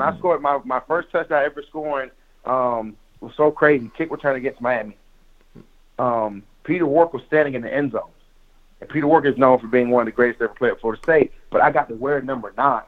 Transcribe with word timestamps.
when 0.00 0.14
I 0.14 0.16
scored 0.18 0.40
my 0.40 0.58
my 0.64 0.80
first 0.88 1.10
touchdown 1.12 1.44
ever 1.44 1.62
scoring 1.68 2.10
um, 2.46 2.96
was 3.20 3.32
so 3.36 3.50
crazy. 3.50 3.90
Kick 3.98 4.10
return 4.10 4.34
against 4.34 4.60
Miami. 4.60 4.96
Um, 5.98 6.42
Peter 6.64 6.86
Warrick 6.86 7.12
was 7.12 7.22
standing 7.26 7.52
in 7.52 7.60
the 7.60 7.72
end 7.72 7.92
zone, 7.92 8.10
and 8.80 8.88
Peter 8.88 9.06
Warrick 9.06 9.30
is 9.30 9.38
known 9.38 9.58
for 9.58 9.66
being 9.66 9.90
one 9.90 10.02
of 10.02 10.06
the 10.06 10.12
greatest 10.12 10.40
ever 10.40 10.54
played 10.54 10.72
at 10.72 10.80
Florida 10.80 11.02
State. 11.02 11.32
But 11.50 11.60
I 11.60 11.70
got 11.70 11.88
to 11.90 11.94
wear 11.94 12.22
number 12.22 12.54
nine, 12.56 12.84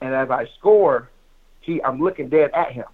and 0.00 0.12
as 0.12 0.28
I 0.28 0.48
score, 0.58 1.08
he 1.60 1.80
I'm 1.84 2.00
looking 2.00 2.28
dead 2.28 2.50
at 2.52 2.72
him. 2.72 2.86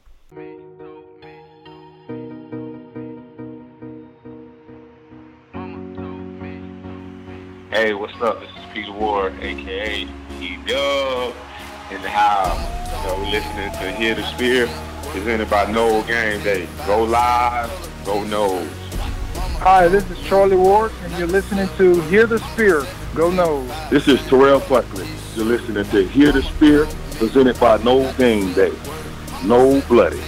Hey, 7.70 7.94
what's 7.94 8.20
up? 8.20 8.40
This 8.40 8.50
is 8.50 8.64
Peter 8.74 8.92
Warrick, 8.92 9.32
aka 9.40 10.06
E 10.40 10.58
Dub, 10.66 11.34
in 11.90 12.02
the 12.02 12.08
house. 12.08 12.58
So 13.02 13.18
we're 13.18 13.30
listening 13.30 13.70
to 13.72 13.92
Hear 13.92 14.14
the 14.14 14.22
Spear, 14.34 14.68
presented 15.10 15.48
by 15.48 15.70
Nole 15.70 16.02
Game 16.02 16.42
Day. 16.42 16.68
Go 16.86 17.04
live, 17.04 17.70
go 18.04 18.24
Noles. 18.24 18.68
Hi, 19.60 19.88
this 19.88 20.08
is 20.10 20.18
Charlie 20.20 20.56
Ward, 20.56 20.92
and 21.02 21.18
you're 21.18 21.26
listening 21.26 21.68
to 21.78 22.00
Hear 22.02 22.26
the 22.26 22.38
Spear. 22.52 22.86
Go 23.14 23.30
Noles. 23.30 23.90
This 23.90 24.06
is 24.06 24.20
Terrell 24.26 24.60
Buckley. 24.60 25.06
You're 25.34 25.46
listening 25.46 25.84
to 25.84 26.06
Hear 26.08 26.30
the 26.30 26.42
Spear, 26.42 26.86
presented 27.12 27.58
by 27.58 27.78
Nole 27.78 28.12
Game 28.14 28.52
Day. 28.52 28.72
No 29.44 29.80
Bloody. 29.88 30.20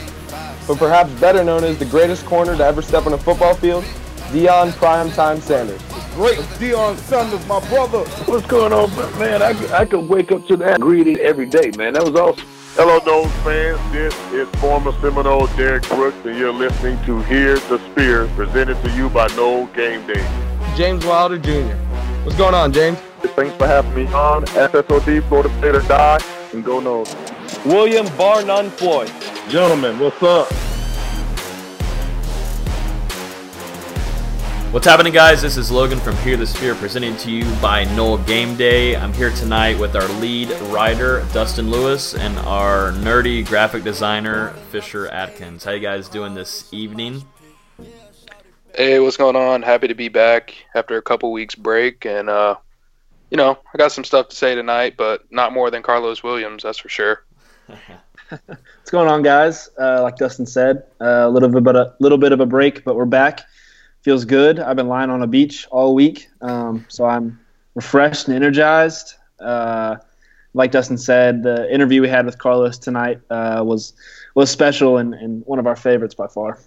But 0.66 0.78
perhaps 0.78 1.10
better 1.20 1.44
known 1.44 1.64
as 1.64 1.78
the 1.78 1.84
greatest 1.84 2.24
corner 2.24 2.56
to 2.56 2.64
ever 2.64 2.80
step 2.80 3.06
on 3.06 3.12
a 3.12 3.18
football 3.18 3.54
field, 3.54 3.84
Deion 4.32 4.70
Primetime 4.72 5.40
Sanders. 5.40 5.82
Great 6.14 6.38
Deion 6.58 6.96
Sanders, 6.96 7.46
my 7.46 7.60
brother. 7.68 8.00
What's 8.26 8.46
going 8.46 8.72
on, 8.72 8.94
man? 9.18 9.42
I, 9.42 9.50
I 9.72 9.84
could 9.84 10.08
wake 10.08 10.32
up 10.32 10.46
to 10.48 10.56
that 10.58 10.80
greeting 10.80 11.18
every 11.18 11.46
day, 11.46 11.70
man. 11.76 11.94
That 11.94 12.04
was 12.04 12.14
awesome. 12.14 12.46
Hello, 12.74 13.00
Noles 13.00 13.30
fans. 13.42 13.92
This 13.92 14.14
is 14.32 14.48
former 14.60 14.92
Seminole 15.00 15.46
Derrick 15.56 15.86
Brooks, 15.88 16.16
and 16.24 16.36
you're 16.38 16.52
listening 16.52 17.02
to 17.04 17.20
Hear 17.22 17.58
the 17.58 17.78
Spear, 17.90 18.28
presented 18.36 18.80
to 18.82 18.90
you 18.96 19.08
by 19.08 19.28
Nole 19.28 19.66
Game 19.68 20.06
Day. 20.06 20.22
James 20.76 21.04
Wilder 21.06 21.38
Jr. 21.38 21.74
What's 22.24 22.36
going 22.36 22.54
on, 22.54 22.72
James? 22.72 22.98
Thanks 23.36 23.54
for 23.56 23.66
having 23.66 23.94
me 23.94 24.06
on. 24.12 24.44
SSOD, 24.46 25.26
Florida 25.28 25.48
State 25.58 25.74
or 25.74 25.82
Die, 25.82 26.20
and 26.52 26.64
go 26.64 26.80
Noles. 26.80 27.14
William 27.64 28.06
Bar 28.16 28.44
None 28.44 28.70
Floyd. 28.70 29.10
Gentlemen, 29.48 29.98
what's 29.98 30.22
up? 30.22 30.48
What's 34.70 34.86
happening, 34.86 35.12
guys? 35.12 35.42
This 35.42 35.56
is 35.56 35.72
Logan 35.72 35.98
from 35.98 36.16
Hear 36.18 36.36
the 36.36 36.46
Spear, 36.46 36.76
presented 36.76 37.18
to 37.18 37.30
you 37.32 37.44
by 37.60 37.82
Nole 37.96 38.18
Game 38.18 38.54
Day. 38.54 38.94
I'm 38.94 39.12
here 39.12 39.30
tonight 39.30 39.76
with 39.76 39.96
our 39.96 40.06
lead 40.20 40.48
writer, 40.70 41.26
Dustin 41.32 41.72
Lewis, 41.72 42.14
and 42.14 42.38
our 42.38 42.92
nerdy 42.92 43.44
graphic 43.44 43.82
designer, 43.82 44.50
Fisher 44.70 45.08
Atkins. 45.08 45.64
How 45.64 45.72
you 45.72 45.80
guys 45.80 46.08
doing 46.08 46.34
this 46.34 46.72
evening? 46.72 47.24
Hey, 48.72 49.00
what's 49.00 49.16
going 49.16 49.34
on? 49.34 49.62
Happy 49.62 49.88
to 49.88 49.94
be 49.96 50.08
back 50.08 50.54
after 50.72 50.96
a 50.96 51.02
couple 51.02 51.32
weeks 51.32 51.56
break, 51.56 52.06
and 52.06 52.30
uh, 52.30 52.54
you 53.28 53.36
know, 53.38 53.58
I 53.74 53.76
got 53.76 53.90
some 53.90 54.04
stuff 54.04 54.28
to 54.28 54.36
say 54.36 54.54
tonight, 54.54 54.94
but 54.96 55.24
not 55.32 55.52
more 55.52 55.72
than 55.72 55.82
Carlos 55.82 56.22
Williams, 56.22 56.62
that's 56.62 56.78
for 56.78 56.88
sure. 56.88 57.24
What's 58.28 58.90
going 58.92 59.08
on, 59.08 59.22
guys? 59.22 59.68
Uh, 59.76 60.02
like 60.02 60.14
Dustin 60.14 60.46
said, 60.46 60.84
uh, 61.00 61.26
a 61.26 61.28
little 61.28 61.48
bit, 61.48 61.74
a 61.74 61.92
little 61.98 62.18
bit 62.18 62.30
of 62.30 62.38
a 62.38 62.46
break, 62.46 62.84
but 62.84 62.94
we're 62.94 63.04
back. 63.04 63.40
Feels 64.02 64.24
good. 64.24 64.58
I've 64.58 64.76
been 64.76 64.88
lying 64.88 65.10
on 65.10 65.22
a 65.22 65.26
beach 65.26 65.66
all 65.70 65.94
week, 65.94 66.30
um, 66.40 66.86
so 66.88 67.04
I'm 67.04 67.38
refreshed 67.74 68.28
and 68.28 68.34
energized. 68.34 69.14
Uh, 69.38 69.96
like 70.54 70.70
Dustin 70.70 70.98
said, 70.98 71.42
the 71.42 71.72
interview 71.72 72.00
we 72.02 72.08
had 72.08 72.26
with 72.26 72.38
Carlos 72.38 72.78
tonight 72.78 73.20
uh, 73.30 73.62
was 73.64 73.92
was 74.34 74.50
special 74.50 74.98
and, 74.98 75.14
and 75.14 75.44
one 75.46 75.58
of 75.58 75.66
our 75.66 75.76
favorites 75.76 76.14
by 76.14 76.26
far. 76.26 76.58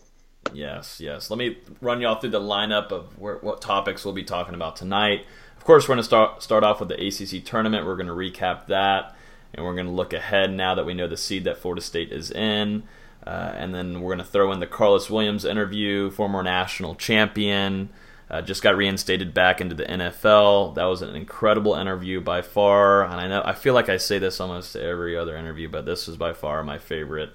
Yes, 0.53 0.99
yes. 0.99 1.29
Let 1.29 1.37
me 1.37 1.57
run 1.81 2.01
y'all 2.01 2.19
through 2.19 2.31
the 2.31 2.39
lineup 2.39 2.91
of 2.91 3.17
where, 3.17 3.37
what 3.37 3.61
topics 3.61 4.03
we'll 4.03 4.13
be 4.13 4.23
talking 4.23 4.53
about 4.53 4.75
tonight. 4.75 5.25
Of 5.57 5.63
course, 5.63 5.85
we're 5.85 5.95
going 5.95 5.99
to 5.99 6.03
start 6.03 6.43
start 6.43 6.63
off 6.63 6.79
with 6.79 6.89
the 6.89 7.07
ACC 7.07 7.43
tournament. 7.43 7.85
We're 7.85 7.95
going 7.95 8.07
to 8.07 8.13
recap 8.13 8.67
that, 8.67 9.15
and 9.53 9.65
we're 9.65 9.75
going 9.75 9.87
to 9.87 9.91
look 9.91 10.13
ahead 10.13 10.51
now 10.53 10.75
that 10.75 10.85
we 10.85 10.93
know 10.93 11.07
the 11.07 11.17
seed 11.17 11.45
that 11.45 11.57
Florida 11.57 11.81
State 11.81 12.11
is 12.11 12.31
in. 12.31 12.83
Uh, 13.25 13.53
and 13.55 13.73
then 13.73 14.01
we're 14.01 14.13
going 14.13 14.25
to 14.25 14.31
throw 14.31 14.51
in 14.51 14.59
the 14.59 14.67
Carlos 14.67 15.09
Williams 15.09 15.45
interview, 15.45 16.11
former 16.11 16.43
national 16.43 16.95
champion, 16.95 17.89
uh, 18.29 18.41
just 18.41 18.63
got 18.63 18.75
reinstated 18.75 19.33
back 19.33 19.61
into 19.61 19.75
the 19.75 19.85
NFL. 19.85 20.75
That 20.75 20.85
was 20.85 21.01
an 21.01 21.15
incredible 21.15 21.75
interview 21.75 22.19
by 22.19 22.41
far, 22.41 23.03
and 23.03 23.13
I 23.13 23.27
know 23.27 23.43
I 23.45 23.53
feel 23.53 23.73
like 23.73 23.89
I 23.89 23.97
say 23.97 24.17
this 24.17 24.39
almost 24.39 24.75
every 24.75 25.15
other 25.15 25.37
interview, 25.37 25.69
but 25.69 25.85
this 25.85 26.07
was 26.07 26.17
by 26.17 26.33
far 26.33 26.63
my 26.63 26.79
favorite. 26.79 27.31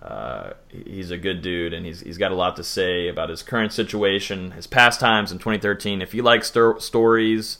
Uh, 0.00 0.52
he's 0.70 1.10
a 1.10 1.18
good 1.18 1.42
dude, 1.42 1.74
and 1.74 1.84
he's 1.84 2.00
he's 2.00 2.18
got 2.18 2.32
a 2.32 2.36
lot 2.36 2.56
to 2.56 2.64
say 2.64 3.08
about 3.08 3.28
his 3.28 3.42
current 3.42 3.72
situation, 3.72 4.52
his 4.52 4.66
past 4.66 5.00
times 5.00 5.32
in 5.32 5.38
2013. 5.38 6.00
If 6.00 6.14
you 6.14 6.22
like 6.22 6.44
sto- 6.44 6.78
stories 6.78 7.58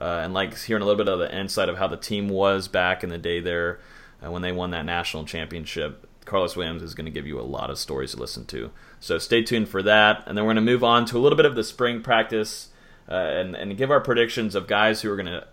uh, 0.00 0.20
and 0.22 0.32
like 0.32 0.56
hearing 0.56 0.82
a 0.82 0.86
little 0.86 1.04
bit 1.04 1.12
of 1.12 1.18
the 1.18 1.36
insight 1.36 1.68
of 1.68 1.78
how 1.78 1.88
the 1.88 1.96
team 1.96 2.28
was 2.28 2.68
back 2.68 3.04
in 3.04 3.10
the 3.10 3.18
day 3.18 3.40
there 3.40 3.80
uh, 4.24 4.30
when 4.30 4.40
they 4.42 4.52
won 4.52 4.70
that 4.70 4.84
national 4.84 5.24
championship, 5.24 6.08
Carlos 6.24 6.56
Williams 6.56 6.82
is 6.82 6.94
going 6.94 7.06
to 7.06 7.10
give 7.10 7.26
you 7.26 7.40
a 7.40 7.42
lot 7.42 7.70
of 7.70 7.78
stories 7.78 8.12
to 8.12 8.20
listen 8.20 8.44
to. 8.46 8.70
So 9.00 9.18
stay 9.18 9.42
tuned 9.42 9.68
for 9.68 9.82
that. 9.82 10.22
And 10.26 10.36
then 10.36 10.44
we're 10.44 10.54
going 10.54 10.64
to 10.64 10.72
move 10.72 10.84
on 10.84 11.04
to 11.06 11.18
a 11.18 11.20
little 11.20 11.36
bit 11.36 11.46
of 11.46 11.54
the 11.54 11.64
spring 11.64 12.02
practice 12.02 12.68
uh, 13.08 13.14
and, 13.14 13.56
and 13.56 13.76
give 13.76 13.90
our 13.90 14.00
predictions 14.00 14.54
of 14.54 14.66
guys 14.66 15.02
who 15.02 15.10
are 15.10 15.16
going 15.16 15.26
to 15.26 15.46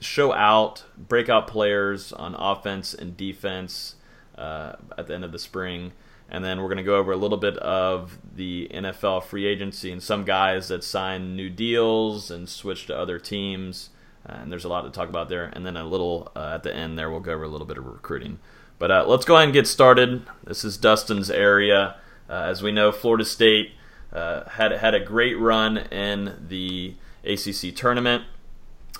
show 0.00 0.32
out, 0.32 0.84
breakout 0.96 1.46
players 1.46 2.12
on 2.12 2.34
offense 2.34 2.94
and 2.94 3.16
defense 3.16 3.94
uh, 4.36 4.74
at 4.98 5.06
the 5.06 5.14
end 5.14 5.24
of 5.24 5.32
the 5.32 5.38
spring. 5.38 5.92
And 6.28 6.44
then 6.44 6.60
we're 6.60 6.68
going 6.68 6.78
to 6.78 6.82
go 6.82 6.96
over 6.96 7.12
a 7.12 7.16
little 7.16 7.38
bit 7.38 7.56
of 7.58 8.18
the 8.34 8.68
NFL 8.72 9.24
free 9.24 9.46
agency 9.46 9.92
and 9.92 10.02
some 10.02 10.24
guys 10.24 10.68
that 10.68 10.82
signed 10.82 11.36
new 11.36 11.50
deals 11.50 12.30
and 12.30 12.48
switched 12.48 12.88
to 12.88 12.96
other 12.98 13.18
teams. 13.18 13.90
and 14.24 14.50
there's 14.50 14.64
a 14.64 14.68
lot 14.68 14.82
to 14.82 14.90
talk 14.90 15.08
about 15.08 15.28
there. 15.28 15.50
And 15.52 15.64
then 15.66 15.76
a 15.76 15.84
little 15.84 16.32
uh, 16.34 16.52
at 16.54 16.62
the 16.62 16.74
end 16.74 16.98
there, 16.98 17.10
we'll 17.10 17.20
go 17.20 17.32
over 17.32 17.44
a 17.44 17.48
little 17.48 17.66
bit 17.66 17.78
of 17.78 17.86
recruiting. 17.86 18.38
But 18.78 18.90
uh, 18.90 19.04
let's 19.06 19.24
go 19.24 19.36
ahead 19.36 19.44
and 19.44 19.52
get 19.52 19.66
started. 19.66 20.22
This 20.44 20.64
is 20.64 20.76
Dustin's 20.76 21.30
area. 21.30 21.96
Uh, 22.28 22.32
as 22.32 22.62
we 22.62 22.72
know, 22.72 22.92
Florida 22.92 23.24
State 23.24 23.72
uh, 24.12 24.48
had 24.48 24.72
had 24.72 24.94
a 24.94 25.00
great 25.00 25.38
run 25.38 25.78
in 25.78 26.46
the 26.48 26.94
ACC 27.24 27.74
tournament. 27.74 28.24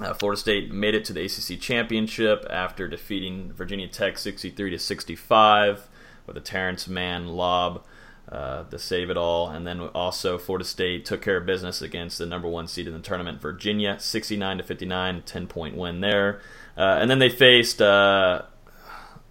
Uh, 0.01 0.13
Florida 0.15 0.41
State 0.41 0.73
made 0.73 0.95
it 0.95 1.05
to 1.05 1.13
the 1.13 1.25
ACC 1.25 1.61
championship 1.61 2.47
after 2.51 2.89
defeating 2.89 3.53
Virginia 3.53 3.87
Tech 3.87 4.19
63 4.19 4.71
to 4.71 4.79
65 4.79 5.89
with 6.27 6.37
a 6.37 6.41
Terrence 6.41 6.89
Mann 6.89 7.29
lob 7.29 7.85
uh, 8.31 8.65
save 8.77 9.11
it 9.11 9.17
all. 9.17 9.49
And 9.49 9.67
then 9.67 9.81
also 9.81 10.39
Florida 10.39 10.65
State 10.65 11.05
took 11.05 11.23
care 11.23 11.37
of 11.37 11.47
business 11.47 11.83
against 11.83 12.19
the 12.19 12.27
number 12.27 12.49
one 12.49 12.67
seed 12.67 12.87
in 12.87 12.93
the 12.93 13.01
tournament, 13.01 13.41
Virginia, 13.41 13.99
69 13.99 14.59
to 14.59 14.65
59, 14.65 15.23
10 15.23 15.47
point 15.47 15.77
win 15.77 16.01
there. 16.01 16.41
Uh, 16.77 16.99
and 17.01 17.11
then 17.11 17.19
they 17.19 17.29
faced 17.29 17.81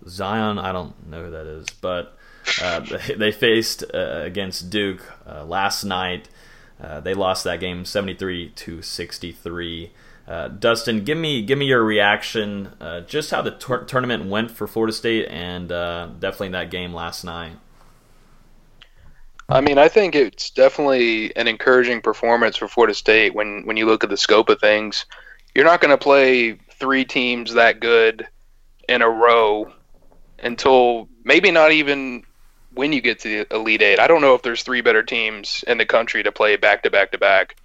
Zion, 0.07 0.59
I 0.59 0.71
don't 0.71 1.07
know 1.09 1.25
who 1.25 1.31
that 1.31 1.45
is, 1.45 1.67
but 1.81 2.17
uh, 2.61 2.79
they 3.17 3.31
faced 3.31 3.83
uh, 3.93 4.21
against 4.23 4.69
Duke 4.69 5.01
uh, 5.27 5.45
last 5.45 5.83
night. 5.83 6.29
Uh, 6.81 6.99
they 6.99 7.13
lost 7.13 7.43
that 7.45 7.59
game 7.59 7.85
73 7.85 8.49
to 8.49 8.81
63. 8.81 9.91
Uh, 10.27 10.47
Dustin, 10.47 11.03
give 11.03 11.17
me 11.17 11.41
give 11.41 11.57
me 11.59 11.65
your 11.65 11.83
reaction, 11.83 12.69
uh, 12.79 13.01
just 13.01 13.31
how 13.31 13.41
the 13.41 13.51
tor- 13.51 13.83
tournament 13.83 14.25
went 14.25 14.51
for 14.51 14.67
Florida 14.67 14.93
State, 14.93 15.27
and 15.29 15.67
definitely 15.67 16.49
that 16.49 16.71
game 16.71 16.93
last 16.93 17.23
night. 17.23 17.57
I 19.49 19.59
mean, 19.59 19.77
I 19.77 19.89
think 19.89 20.15
it's 20.15 20.49
definitely 20.49 21.35
an 21.35 21.47
encouraging 21.47 22.01
performance 22.01 22.55
for 22.55 22.69
Florida 22.69 22.93
State 22.93 23.35
when 23.35 23.65
when 23.65 23.75
you 23.75 23.85
look 23.85 24.03
at 24.03 24.09
the 24.09 24.17
scope 24.17 24.49
of 24.49 24.59
things. 24.59 25.05
You're 25.53 25.65
not 25.65 25.81
going 25.81 25.91
to 25.91 25.97
play 25.97 26.53
three 26.79 27.05
teams 27.05 27.53
that 27.53 27.79
good 27.79 28.27
in 28.89 29.01
a 29.01 29.09
row 29.09 29.71
until 30.43 31.07
maybe 31.23 31.51
not 31.51 31.71
even 31.71 32.23
when 32.73 32.91
you 32.91 33.01
get 33.01 33.19
to 33.19 33.45
the 33.45 33.56
Elite 33.56 33.81
Eight. 33.81 34.00
I 34.00 34.07
don't 34.07 34.21
know 34.21 34.35
if 34.35 34.41
there's 34.41 34.63
three 34.63 34.81
better 34.81 35.03
teams 35.03 35.63
in 35.68 35.77
the 35.77 35.85
country 35.85 36.23
to 36.23 36.31
play 36.31 36.56
back 36.56 36.83
to 36.83 36.91
back 36.91 37.12
to 37.12 37.18
back 37.18 37.56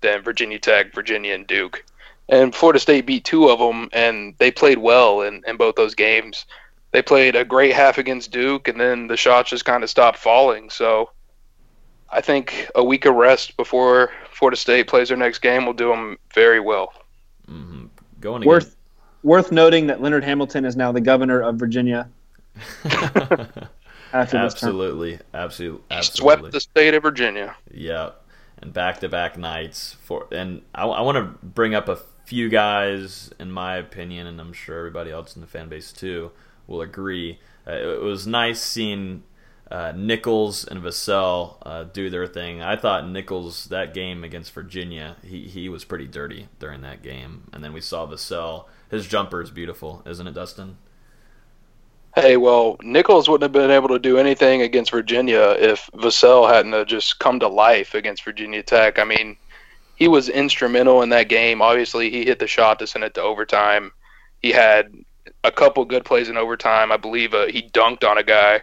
than 0.00 0.22
Virginia 0.22 0.58
Tech, 0.58 0.94
Virginia, 0.94 1.34
and 1.34 1.46
Duke. 1.46 1.84
And 2.28 2.54
Florida 2.54 2.78
State 2.78 3.06
beat 3.06 3.24
two 3.24 3.48
of 3.48 3.58
them, 3.58 3.88
and 3.92 4.34
they 4.38 4.50
played 4.50 4.78
well 4.78 5.22
in, 5.22 5.42
in 5.46 5.56
both 5.56 5.76
those 5.76 5.94
games. 5.94 6.44
They 6.92 7.02
played 7.02 7.36
a 7.36 7.44
great 7.44 7.74
half 7.74 7.98
against 7.98 8.30
Duke, 8.30 8.68
and 8.68 8.78
then 8.78 9.06
the 9.06 9.16
shots 9.16 9.50
just 9.50 9.64
kind 9.64 9.82
of 9.82 9.90
stopped 9.90 10.18
falling. 10.18 10.68
So 10.70 11.10
I 12.10 12.20
think 12.20 12.70
a 12.74 12.84
week 12.84 13.06
of 13.06 13.14
rest 13.14 13.56
before 13.56 14.10
Florida 14.30 14.56
State 14.56 14.88
plays 14.88 15.08
their 15.08 15.16
next 15.16 15.38
game 15.38 15.66
will 15.66 15.72
do 15.72 15.88
them 15.88 16.18
very 16.34 16.60
well. 16.60 16.92
Mm-hmm. 17.48 17.86
Going 18.20 18.44
worth 18.44 18.76
worth 19.22 19.52
noting 19.52 19.86
that 19.88 20.00
Leonard 20.00 20.24
Hamilton 20.24 20.64
is 20.64 20.76
now 20.76 20.92
the 20.92 21.00
governor 21.00 21.40
of 21.40 21.56
Virginia. 21.56 22.08
absolutely, 24.12 25.18
absolutely, 25.34 25.84
absolutely. 25.90 26.02
Swept 26.02 26.52
the 26.52 26.60
state 26.60 26.94
of 26.94 27.02
Virginia. 27.02 27.56
Yeah, 27.72 28.10
and 28.60 28.72
back-to-back 28.72 29.36
nights 29.38 29.96
for. 30.00 30.26
And 30.32 30.62
I, 30.74 30.84
I 30.84 31.00
want 31.02 31.16
to 31.16 31.46
bring 31.46 31.74
up 31.74 31.88
a 31.88 31.98
few 32.24 32.48
guys, 32.48 33.30
in 33.38 33.50
my 33.50 33.76
opinion, 33.76 34.26
and 34.26 34.40
I'm 34.40 34.52
sure 34.52 34.78
everybody 34.78 35.10
else 35.10 35.34
in 35.34 35.40
the 35.40 35.46
fan 35.46 35.68
base 35.68 35.92
too 35.92 36.30
will 36.66 36.82
agree. 36.82 37.40
uh, 37.66 37.72
it 37.72 38.02
was 38.02 38.26
nice 38.26 38.60
seeing 38.60 39.22
uh, 39.70 39.92
Nichols 39.94 40.66
and 40.66 40.82
Vassell 40.82 41.56
uh, 41.62 41.84
do 41.84 42.10
their 42.10 42.26
thing. 42.26 42.62
I 42.62 42.76
thought 42.76 43.08
Nichols 43.08 43.66
that 43.66 43.94
game 43.94 44.24
against 44.24 44.52
Virginia, 44.52 45.16
he 45.22 45.46
he 45.46 45.68
was 45.68 45.84
pretty 45.84 46.06
dirty 46.06 46.48
during 46.58 46.80
that 46.82 47.02
game, 47.02 47.48
and 47.52 47.62
then 47.62 47.72
we 47.72 47.80
saw 47.80 48.06
Vassell. 48.06 48.66
His 48.90 49.06
jumper 49.06 49.42
is 49.42 49.50
beautiful, 49.50 50.02
isn't 50.06 50.26
it, 50.26 50.34
Dustin? 50.34 50.78
Hey, 52.14 52.36
well, 52.36 52.76
Nichols 52.82 53.28
wouldn't 53.28 53.42
have 53.42 53.52
been 53.52 53.70
able 53.70 53.88
to 53.88 53.98
do 53.98 54.18
anything 54.18 54.62
against 54.62 54.90
Virginia 54.90 55.54
if 55.58 55.88
Vassell 55.94 56.52
hadn't 56.52 56.88
just 56.88 57.18
come 57.18 57.38
to 57.40 57.48
life 57.48 57.94
against 57.94 58.24
Virginia 58.24 58.62
Tech. 58.62 58.98
I 58.98 59.04
mean, 59.04 59.36
he 59.94 60.08
was 60.08 60.28
instrumental 60.28 61.02
in 61.02 61.10
that 61.10 61.28
game. 61.28 61.60
Obviously, 61.60 62.10
he 62.10 62.24
hit 62.24 62.38
the 62.38 62.46
shot 62.46 62.78
to 62.78 62.86
send 62.86 63.04
it 63.04 63.14
to 63.14 63.22
overtime. 63.22 63.92
He 64.40 64.52
had 64.52 64.92
a 65.44 65.50
couple 65.50 65.84
good 65.84 66.04
plays 66.04 66.28
in 66.28 66.36
overtime. 66.36 66.92
I 66.92 66.96
believe 66.96 67.34
uh, 67.34 67.46
he 67.46 67.62
dunked 67.62 68.08
on 68.08 68.18
a 68.18 68.22
guy, 68.22 68.62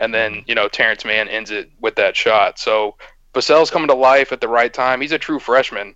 and 0.00 0.14
then 0.14 0.44
you 0.46 0.54
know 0.54 0.68
Terrence 0.68 1.04
Mann 1.04 1.28
ends 1.28 1.50
it 1.50 1.70
with 1.80 1.96
that 1.96 2.16
shot. 2.16 2.58
So 2.58 2.96
Vassell's 3.34 3.70
coming 3.70 3.88
to 3.88 3.94
life 3.94 4.32
at 4.32 4.40
the 4.40 4.48
right 4.48 4.72
time. 4.72 5.00
He's 5.00 5.12
a 5.12 5.18
true 5.18 5.38
freshman, 5.38 5.94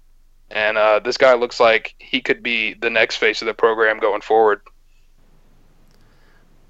and 0.50 0.76
uh, 0.76 1.00
this 1.00 1.16
guy 1.16 1.34
looks 1.34 1.60
like 1.60 1.94
he 1.98 2.20
could 2.20 2.42
be 2.42 2.74
the 2.74 2.90
next 2.90 3.16
face 3.16 3.40
of 3.42 3.46
the 3.46 3.54
program 3.54 3.98
going 3.98 4.20
forward. 4.20 4.60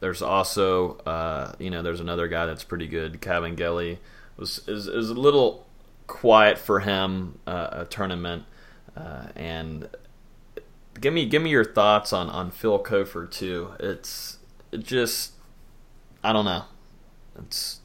There's 0.02 0.20
also, 0.20 0.96
uh, 1.06 1.52
you 1.60 1.70
know, 1.70 1.80
there's 1.80 2.00
another 2.00 2.26
guy 2.26 2.44
that's 2.44 2.64
pretty 2.64 2.88
good. 2.88 3.22
Kabengele 3.22 3.98
was 4.36 4.66
is, 4.66 4.88
is 4.88 5.10
a 5.10 5.14
little 5.14 5.64
quiet 6.08 6.58
for 6.58 6.80
him 6.80 7.38
uh, 7.46 7.68
a 7.70 7.84
tournament, 7.84 8.42
uh, 8.96 9.26
and 9.36 9.88
give 11.00 11.14
me 11.14 11.26
give 11.26 11.40
me 11.40 11.50
your 11.50 11.64
thoughts 11.64 12.12
on 12.12 12.28
on 12.30 12.50
Phil 12.50 12.82
Cofer 12.82 13.30
too. 13.30 13.74
It's 13.78 14.38
it 14.72 14.82
just 14.82 15.34
I 16.24 16.32
don't 16.32 16.46
know. 16.46 16.64
It's 17.38 17.78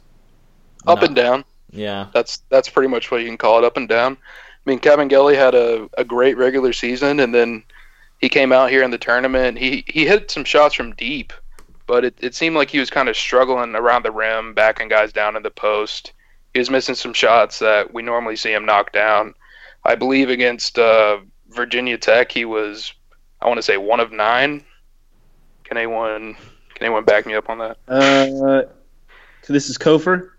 up 0.87 1.01
not, 1.01 1.05
and 1.05 1.15
down. 1.15 1.45
Yeah, 1.69 2.07
that's 2.15 2.37
that's 2.49 2.67
pretty 2.67 2.89
much 2.89 3.11
what 3.11 3.21
you 3.21 3.27
can 3.27 3.37
call 3.37 3.59
it. 3.59 3.63
Up 3.63 3.77
and 3.77 3.87
down. 3.87 4.13
I 4.13 4.69
mean, 4.69 4.79
Kabengele 4.79 5.35
had 5.35 5.53
a, 5.53 5.87
a 5.99 6.03
great 6.03 6.35
regular 6.35 6.73
season, 6.73 7.19
and 7.19 7.31
then 7.31 7.63
he 8.17 8.27
came 8.27 8.51
out 8.51 8.71
here 8.71 8.81
in 8.81 8.89
the 8.89 8.97
tournament. 8.97 9.59
He 9.59 9.85
he 9.87 10.07
hit 10.07 10.31
some 10.31 10.45
shots 10.45 10.73
from 10.73 10.95
deep 10.95 11.31
but 11.87 12.05
it, 12.05 12.15
it 12.19 12.35
seemed 12.35 12.55
like 12.55 12.69
he 12.69 12.79
was 12.79 12.89
kind 12.89 13.09
of 13.09 13.17
struggling 13.17 13.73
around 13.73 14.03
the 14.03 14.11
rim, 14.11 14.53
backing 14.53 14.89
guys 14.89 15.11
down 15.11 15.35
in 15.35 15.43
the 15.43 15.49
post. 15.49 16.11
He 16.53 16.59
was 16.59 16.69
missing 16.69 16.95
some 16.95 17.13
shots 17.13 17.59
that 17.59 17.93
we 17.93 18.01
normally 18.03 18.35
see 18.35 18.53
him 18.53 18.65
knock 18.65 18.91
down. 18.91 19.33
I 19.85 19.95
believe 19.95 20.29
against 20.29 20.77
uh, 20.77 21.19
Virginia 21.49 21.97
Tech, 21.97 22.31
he 22.31 22.45
was, 22.45 22.93
I 23.41 23.47
want 23.47 23.57
to 23.57 23.63
say, 23.63 23.77
one 23.77 23.99
of 23.99 24.11
nine. 24.11 24.63
Can 25.63 25.77
anyone 25.77 26.35
can 26.75 26.85
anyone 26.85 27.05
back 27.05 27.25
me 27.25 27.33
up 27.33 27.49
on 27.49 27.57
that? 27.57 27.77
Uh, 27.87 28.63
so 29.41 29.53
this 29.53 29.69
is 29.69 29.77
Cofer. 29.77 30.29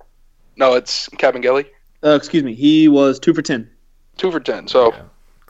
No, 0.56 0.74
it's 0.74 1.08
Kabengele. 1.10 1.66
Uh, 2.04 2.10
excuse 2.10 2.44
me. 2.44 2.54
He 2.54 2.88
was 2.88 3.18
two 3.18 3.34
for 3.34 3.42
ten. 3.42 3.68
Two 4.16 4.30
for 4.30 4.40
ten. 4.40 4.68
So, 4.68 4.92
yeah, 4.92 5.02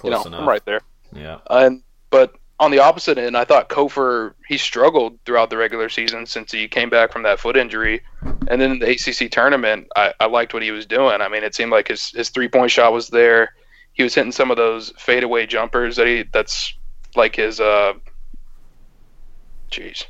you 0.02 0.10
know, 0.10 0.22
enough. 0.22 0.40
I'm 0.40 0.48
right 0.48 0.64
there. 0.64 0.80
Yeah. 1.12 1.40
And 1.50 1.82
but 2.10 2.34
on 2.60 2.70
the 2.70 2.80
opposite 2.80 3.18
end, 3.18 3.36
I 3.36 3.44
thought 3.44 3.68
Cofer 3.68 4.34
he 4.46 4.58
struggled 4.58 5.18
throughout 5.24 5.50
the 5.50 5.56
regular 5.56 5.88
season 5.88 6.26
since 6.26 6.50
he 6.50 6.66
came 6.66 6.90
back 6.90 7.12
from 7.12 7.22
that 7.22 7.38
foot 7.38 7.56
injury, 7.56 8.02
and 8.22 8.60
then 8.60 8.72
in 8.72 8.78
the 8.80 8.90
ACC 8.90 9.30
tournament, 9.30 9.86
I, 9.94 10.12
I 10.18 10.26
liked 10.26 10.54
what 10.54 10.62
he 10.62 10.72
was 10.72 10.86
doing. 10.86 11.20
I 11.20 11.28
mean, 11.28 11.44
it 11.44 11.54
seemed 11.54 11.70
like 11.70 11.88
his 11.88 12.10
his 12.10 12.30
three 12.30 12.48
point 12.48 12.70
shot 12.70 12.92
was 12.92 13.08
there. 13.08 13.54
He 13.92 14.02
was 14.02 14.14
hitting 14.14 14.32
some 14.32 14.50
of 14.50 14.56
those 14.56 14.92
fadeaway 14.98 15.46
jumpers 15.46 15.96
that 15.96 16.06
he 16.06 16.24
that's 16.32 16.74
like 17.14 17.36
his 17.36 17.60
uh, 17.60 17.94
jeez, 19.70 20.06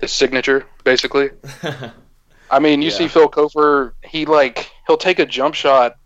his 0.00 0.12
signature 0.12 0.66
basically. 0.82 1.30
I 2.50 2.58
mean, 2.58 2.80
you 2.80 2.90
yeah. 2.90 2.96
see 2.96 3.08
Phil 3.08 3.28
Cofer, 3.28 3.92
he 4.02 4.24
like 4.24 4.70
he'll 4.86 4.96
take 4.96 5.18
a 5.18 5.26
jump 5.26 5.54
shot, 5.54 5.96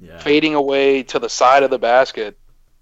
yeah. 0.00 0.18
fading 0.18 0.54
away 0.54 1.04
to 1.04 1.20
the 1.20 1.28
side 1.28 1.62
of 1.62 1.70
the 1.70 1.78
basket 1.78 2.36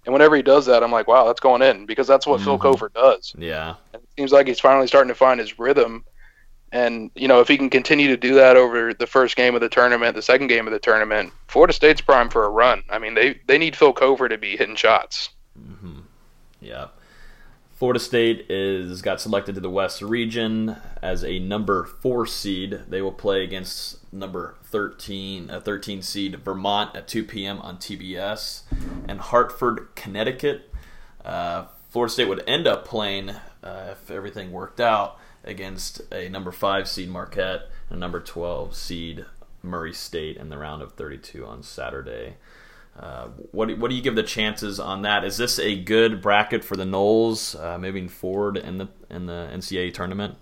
and 0.06 0.12
whenever 0.12 0.36
he 0.36 0.42
does 0.42 0.66
that, 0.66 0.84
I'm 0.84 0.92
like, 0.92 1.08
wow, 1.08 1.26
that's 1.26 1.40
going 1.40 1.62
in 1.62 1.84
because 1.84 2.06
that's 2.06 2.26
what 2.26 2.40
mm-hmm. 2.40 2.44
Phil 2.44 2.58
Cofer 2.58 2.92
does. 2.92 3.34
Yeah. 3.36 3.74
And 3.92 4.02
it 4.02 4.08
seems 4.16 4.32
like 4.32 4.46
he's 4.46 4.60
finally 4.60 4.86
starting 4.86 5.08
to 5.08 5.16
find 5.16 5.40
his 5.40 5.58
rhythm. 5.58 6.04
And, 6.70 7.10
you 7.16 7.26
know, 7.26 7.40
if 7.40 7.48
he 7.48 7.58
can 7.58 7.70
continue 7.70 8.06
to 8.08 8.16
do 8.16 8.34
that 8.36 8.56
over 8.56 8.94
the 8.94 9.06
first 9.06 9.34
game 9.34 9.56
of 9.56 9.60
the 9.60 9.68
tournament, 9.68 10.14
the 10.14 10.22
second 10.22 10.46
game 10.46 10.66
of 10.68 10.72
the 10.72 10.78
tournament, 10.78 11.32
Florida 11.48 11.72
State's 11.72 12.00
prime 12.00 12.28
for 12.28 12.44
a 12.44 12.48
run. 12.48 12.84
I 12.88 13.00
mean, 13.00 13.14
they, 13.14 13.40
they 13.46 13.58
need 13.58 13.74
Phil 13.74 13.92
Cofer 13.92 14.28
to 14.28 14.38
be 14.38 14.56
hitting 14.56 14.76
shots. 14.76 15.30
Mm-hmm. 15.58 16.00
Yeah. 16.60 16.86
Florida 17.76 18.00
State 18.00 18.46
is 18.48 19.02
got 19.02 19.20
selected 19.20 19.54
to 19.54 19.60
the 19.60 19.68
West 19.68 20.00
region 20.00 20.76
as 21.02 21.22
a 21.22 21.38
number 21.38 21.84
four 21.84 22.24
seed. 22.24 22.80
They 22.88 23.02
will 23.02 23.12
play 23.12 23.44
against 23.44 23.98
number 24.10 24.54
13, 24.64 25.50
a 25.50 25.60
13 25.60 26.00
seed 26.00 26.36
Vermont 26.36 26.96
at 26.96 27.06
2 27.06 27.24
p.m. 27.24 27.60
on 27.60 27.76
TBS, 27.76 28.62
and 29.06 29.20
Hartford, 29.20 29.88
Connecticut. 29.94 30.72
Uh, 31.22 31.66
Florida 31.90 32.14
State 32.14 32.28
would 32.28 32.42
end 32.46 32.66
up 32.66 32.86
playing, 32.86 33.32
uh, 33.62 33.88
if 33.92 34.10
everything 34.10 34.52
worked 34.52 34.80
out, 34.80 35.20
against 35.44 36.00
a 36.10 36.30
number 36.30 36.52
five 36.52 36.88
seed 36.88 37.10
Marquette 37.10 37.68
and 37.90 37.98
a 37.98 38.00
number 38.00 38.20
12 38.20 38.74
seed 38.74 39.26
Murray 39.62 39.92
State 39.92 40.38
in 40.38 40.48
the 40.48 40.56
round 40.56 40.80
of 40.80 40.92
32 40.92 41.44
on 41.44 41.62
Saturday. 41.62 42.36
Uh, 42.98 43.28
what 43.52 43.76
what 43.78 43.90
do 43.90 43.96
you 43.96 44.02
give 44.02 44.16
the 44.16 44.22
chances 44.22 44.80
on 44.80 45.02
that? 45.02 45.24
Is 45.24 45.36
this 45.36 45.58
a 45.58 45.76
good 45.76 46.22
bracket 46.22 46.64
for 46.64 46.76
the 46.76 46.84
Noles 46.84 47.54
uh, 47.62 47.78
moving 47.78 48.08
forward 48.08 48.56
in 48.56 48.78
the 48.78 48.88
in 49.10 49.26
the 49.26 49.50
NCAA 49.52 49.92
tournament? 49.92 50.36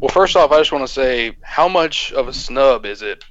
Well, 0.00 0.10
first 0.10 0.36
off, 0.36 0.52
I 0.52 0.58
just 0.58 0.70
want 0.70 0.86
to 0.86 0.92
say 0.92 1.36
how 1.42 1.68
much 1.68 2.12
of 2.12 2.28
a 2.28 2.32
snub 2.32 2.84
is 2.84 3.00
it 3.00 3.24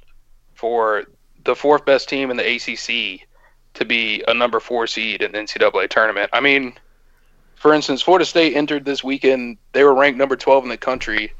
for 0.54 1.04
the 1.44 1.54
fourth 1.54 1.84
best 1.84 2.08
team 2.08 2.30
in 2.30 2.36
the 2.36 2.56
ACC 2.56 3.26
to 3.74 3.84
be 3.84 4.24
a 4.26 4.34
number 4.34 4.58
four 4.58 4.86
seed 4.86 5.22
in 5.22 5.32
the 5.32 5.38
NCAA 5.38 5.88
tournament? 5.88 6.30
I 6.32 6.40
mean, 6.40 6.74
for 7.54 7.72
instance, 7.72 8.02
Florida 8.02 8.24
State 8.24 8.56
entered 8.56 8.84
this 8.84 9.04
weekend. 9.04 9.58
They 9.72 9.84
were 9.84 9.94
ranked 9.94 10.18
number 10.18 10.36
12 10.36 10.64
in 10.64 10.70
the 10.70 10.76
country. 10.76 11.32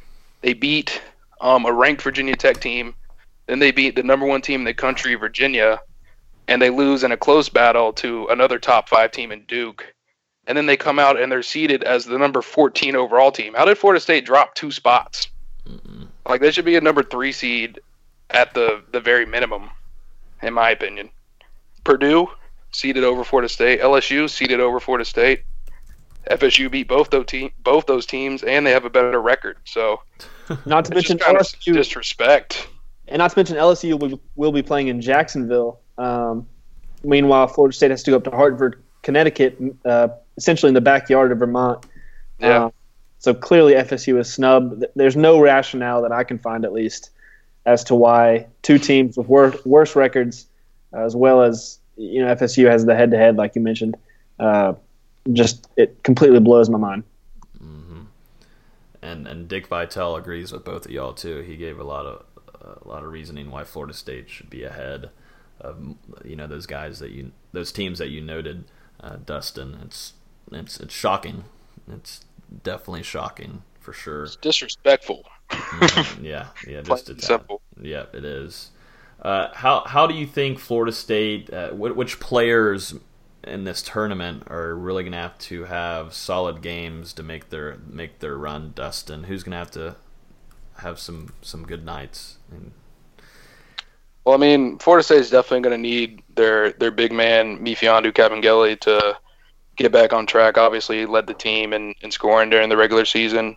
They 0.43 0.53
beat 0.53 1.03
um, 1.41 1.67
a 1.67 1.73
ranked 1.73 2.03
Virginia 2.03 2.37
Tech 2.37 2.61
team. 2.61 2.95
Then 3.47 3.59
they 3.59 3.73
beat 3.73 3.97
the 3.97 4.03
number 4.05 4.27
one 4.27 4.43
team 4.43 4.61
in 4.61 4.65
the 4.65 4.75
country, 4.75 5.15
Virginia 5.17 5.81
and 6.49 6.61
they 6.61 6.71
lose 6.71 7.05
in 7.05 7.13
a 7.13 7.17
close 7.17 7.49
battle 7.49 7.93
to 7.93 8.27
another 8.29 8.59
top 8.59 8.89
five 8.89 9.13
team 9.13 9.31
in 9.31 9.45
Duke. 9.45 9.95
And 10.47 10.57
then 10.57 10.65
they 10.65 10.79
come 10.79 10.99
out 10.99 11.21
and 11.21 11.31
they're 11.31 11.43
seeded 11.43 11.85
as 11.85 12.07
the 12.07 12.19
number 12.19 12.41
14 12.41 12.97
overall 12.97 13.31
team. 13.31 13.53
How 13.55 13.67
did 13.67 13.77
Florida 13.77 14.01
State 14.01 14.25
drop 14.25 14.55
two 14.55 14.73
spots? 14.73 15.29
mm 15.69 16.09
Like 16.27 16.41
they 16.41 16.51
should 16.51 16.65
be 16.65 16.77
a 16.77 16.81
number 16.81 17.03
three 17.03 17.33
seed 17.33 17.81
at 18.31 18.55
the 18.55 18.83
the 18.91 19.01
very 19.01 19.27
minimum, 19.27 19.71
in 20.43 20.55
my 20.55 20.71
opinion. 20.71 21.11
Purdue 21.85 22.29
seeded 22.73 23.05
over 23.05 23.25
Florida 23.25 23.49
State. 23.49 23.81
LSU 23.81 24.29
seeded 24.29 24.61
over 24.61 24.81
Florida 24.81 25.05
State. 25.05 25.45
FSU 26.31 26.71
beat 26.71 26.89
both 26.89 27.11
those 27.11 27.27
te- 27.27 27.53
both 27.63 27.87
those 27.87 28.07
teams, 28.07 28.43
and 28.43 28.67
they 28.67 28.71
have 28.71 28.85
a 28.85 28.91
better 28.91 29.21
record. 29.21 29.59
So, 29.65 30.01
not 30.67 30.87
to 30.87 30.95
mention 30.95 31.19
LSU 31.19 31.75
disrespect, 31.75 32.69
and 33.07 33.19
not 33.19 33.33
to 33.33 33.39
mention 33.39 33.57
LSU 33.57 33.99
will, 33.99 34.21
will 34.35 34.53
be 34.53 34.63
playing 34.63 34.89
in 34.89 35.01
Jacksonville 35.01 35.81
um, 35.99 36.47
meanwhile, 37.05 37.47
Florida 37.49 37.77
State 37.77 37.91
has 37.91 38.03
to 38.05 38.13
go 38.13 38.17
up 38.17 38.25
to 38.25 38.31
Hartford, 38.31 38.83
Connecticut, 39.03 39.59
uh, 39.85 40.09
essentially 40.37 40.69
in 40.69 40.75
the 40.75 40.81
backyard 40.81 41.33
of 41.33 41.39
Vermont. 41.39 41.85
Yeah. 42.39 42.67
Uh, 42.67 42.71
so 43.19 43.35
clearly, 43.35 43.75
FSU 43.75 44.19
is 44.19 44.33
snubbed. 44.33 44.85
There's 44.95 45.17
no 45.17 45.41
rationale 45.41 46.03
that 46.03 46.13
I 46.13 46.23
can 46.23 46.39
find, 46.39 46.65
at 46.65 46.73
least, 46.73 47.11
as 47.67 47.83
to 47.85 47.95
why 47.97 48.47
two 48.63 48.79
teams 48.79 49.17
with 49.17 49.29
wor- 49.29 49.55
worse 49.65 49.97
records, 49.97 50.47
as 50.93 51.17
well 51.17 51.43
as 51.43 51.81
you 51.97 52.25
know 52.25 52.33
FSU 52.35 52.71
has 52.71 52.87
the 52.87 52.95
head-to-head, 52.95 53.37
like 53.37 53.57
you 53.57 53.61
mentioned. 53.61 53.97
Uh, 54.39 54.75
just 55.33 55.67
it 55.77 56.03
completely 56.05 56.39
blows 56.39 56.71
my 56.71 56.79
mind. 56.79 57.03
Mm-hmm. 57.61 58.03
And 59.03 59.27
and 59.27 59.49
Dick 59.49 59.67
Vitale 59.67 60.15
agrees 60.15 60.53
with 60.53 60.65
both 60.65 60.87
of 60.87 60.93
y'all 60.93 61.13
too. 61.13 61.41
He 61.41 61.57
gave 61.57 61.81
a 61.81 61.85
lot 61.85 62.07
of 62.07 62.25
a 62.85 62.89
lot 62.89 63.03
of 63.03 63.11
reasoning 63.11 63.51
why 63.51 63.65
Florida 63.65 63.95
State 63.95 64.31
should 64.31 64.49
be 64.49 64.63
ahead 64.63 65.11
of 65.61 65.97
you 66.25 66.37
know 66.37 66.47
those 66.47 66.67
guys 66.67 66.99
that 66.99 67.11
you 67.11 67.33
those 67.53 67.73
teams 67.73 67.99
that 67.99 68.09
you 68.09 68.21
noted, 68.21 68.65
uh, 69.01 69.17
Dustin. 69.25 69.79
It's 69.85 70.15
it's 70.53 70.81
it's 70.81 70.95
shocking. 70.95 71.45
It's 71.91 72.25
definitely 72.63 73.03
shocking 73.03 73.63
for 73.81 73.93
sure. 73.93 74.25
It's 74.25 74.37
disrespectful. 74.37 75.25
mm, 75.51 76.23
yeah, 76.23 76.49
yeah, 76.69 76.83
just 76.83 77.21
simple. 77.23 77.61
Yeah, 77.81 78.05
it 78.13 78.25
is. 78.25 78.71
Uh, 79.21 79.49
how 79.55 79.83
how 79.87 80.07
do 80.07 80.15
you 80.15 80.27
think 80.27 80.59
Florida 80.59 80.93
State? 80.93 81.53
Uh, 81.53 81.71
which 81.71 82.21
players 82.21 82.95
in 83.45 83.65
this 83.65 83.83
tournament 83.83 84.45
are 84.49 84.75
really 84.75 85.03
going 85.03 85.13
to 85.13 85.19
have 85.19 85.39
to 85.39 85.65
have 85.65 86.13
solid 86.13 86.61
games 86.63 87.13
to 87.15 87.23
make 87.23 87.51
their 87.51 87.79
make 87.87 88.21
their 88.21 88.37
run? 88.37 88.73
Dustin, 88.75 89.25
who's 89.25 89.43
going 89.43 89.53
to 89.53 89.59
have 89.59 89.71
to 89.73 89.97
have 90.79 90.99
some 90.99 91.33
some 91.43 91.67
good 91.67 91.85
nights? 91.85 92.39
And 92.51 92.73
well, 94.29 94.37
I 94.37 94.41
mean, 94.41 94.77
Florida 94.77 95.03
State 95.03 95.21
is 95.21 95.31
definitely 95.31 95.63
going 95.63 95.83
to 95.83 95.89
need 95.89 96.23
their 96.35 96.73
their 96.73 96.91
big 96.91 97.13
man 97.13 97.65
Mfiondu 97.65 98.13
Kabengele 98.13 98.79
to 98.81 99.17
get 99.77 99.91
back 99.91 100.13
on 100.13 100.27
track. 100.27 100.59
Obviously, 100.59 100.99
he 100.99 101.07
led 101.07 101.27
the 101.27 101.33
team 101.33 101.73
in, 101.73 101.95
in 102.03 102.11
scoring 102.11 102.51
during 102.51 102.69
the 102.69 102.77
regular 102.77 103.07
season. 103.07 103.57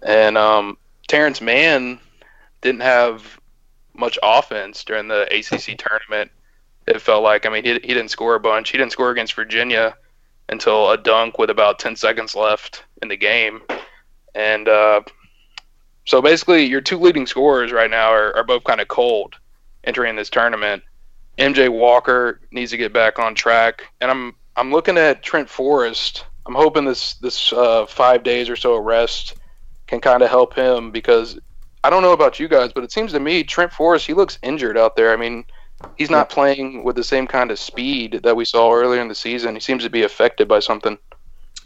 And 0.00 0.38
um, 0.38 0.78
Terrence 1.06 1.42
Mann 1.42 2.00
didn't 2.62 2.80
have 2.80 3.38
much 3.92 4.18
offense 4.22 4.84
during 4.84 5.06
the 5.06 5.24
ACC 5.24 5.76
tournament. 5.86 6.30
It 6.86 7.02
felt 7.02 7.22
like, 7.22 7.44
I 7.44 7.50
mean, 7.50 7.64
he, 7.64 7.74
he 7.74 7.92
didn't 7.92 8.08
score 8.08 8.36
a 8.36 8.40
bunch. 8.40 8.70
He 8.70 8.78
didn't 8.78 8.92
score 8.92 9.10
against 9.10 9.34
Virginia 9.34 9.94
until 10.48 10.92
a 10.92 10.96
dunk 10.96 11.38
with 11.38 11.50
about 11.50 11.78
10 11.78 11.94
seconds 11.96 12.34
left 12.34 12.84
in 13.02 13.08
the 13.08 13.18
game. 13.18 13.60
And 14.34 14.66
uh, 14.66 15.02
so 16.06 16.22
basically, 16.22 16.64
your 16.64 16.80
two 16.80 16.98
leading 16.98 17.26
scorers 17.26 17.70
right 17.70 17.90
now 17.90 18.10
are, 18.10 18.34
are 18.34 18.44
both 18.44 18.64
kind 18.64 18.80
of 18.80 18.88
cold 18.88 19.36
entering 19.84 20.16
this 20.16 20.30
tournament. 20.30 20.82
MJ 21.38 21.68
Walker 21.68 22.40
needs 22.50 22.70
to 22.70 22.76
get 22.76 22.92
back 22.92 23.18
on 23.18 23.34
track, 23.34 23.82
and 24.00 24.10
I'm 24.10 24.34
I'm 24.56 24.70
looking 24.70 24.98
at 24.98 25.22
Trent 25.22 25.48
Forrest. 25.48 26.26
I'm 26.46 26.54
hoping 26.54 26.84
this 26.84 27.14
this 27.14 27.52
uh, 27.52 27.86
five 27.86 28.22
days 28.22 28.48
or 28.48 28.56
so 28.56 28.74
of 28.74 28.84
rest 28.84 29.36
can 29.86 30.00
kind 30.00 30.22
of 30.22 30.30
help 30.30 30.54
him 30.54 30.90
because 30.90 31.38
I 31.82 31.90
don't 31.90 32.02
know 32.02 32.12
about 32.12 32.38
you 32.38 32.48
guys, 32.48 32.72
but 32.72 32.84
it 32.84 32.92
seems 32.92 33.12
to 33.12 33.20
me 33.20 33.42
Trent 33.42 33.72
Forrest 33.72 34.06
he 34.06 34.14
looks 34.14 34.38
injured 34.42 34.76
out 34.76 34.96
there. 34.96 35.12
I 35.12 35.16
mean, 35.16 35.44
he's 35.96 36.10
not 36.10 36.28
playing 36.28 36.84
with 36.84 36.96
the 36.96 37.04
same 37.04 37.26
kind 37.26 37.50
of 37.50 37.58
speed 37.58 38.20
that 38.22 38.36
we 38.36 38.44
saw 38.44 38.72
earlier 38.72 39.00
in 39.00 39.08
the 39.08 39.14
season. 39.14 39.54
He 39.54 39.60
seems 39.60 39.82
to 39.84 39.90
be 39.90 40.02
affected 40.02 40.46
by 40.46 40.60
something. 40.60 40.98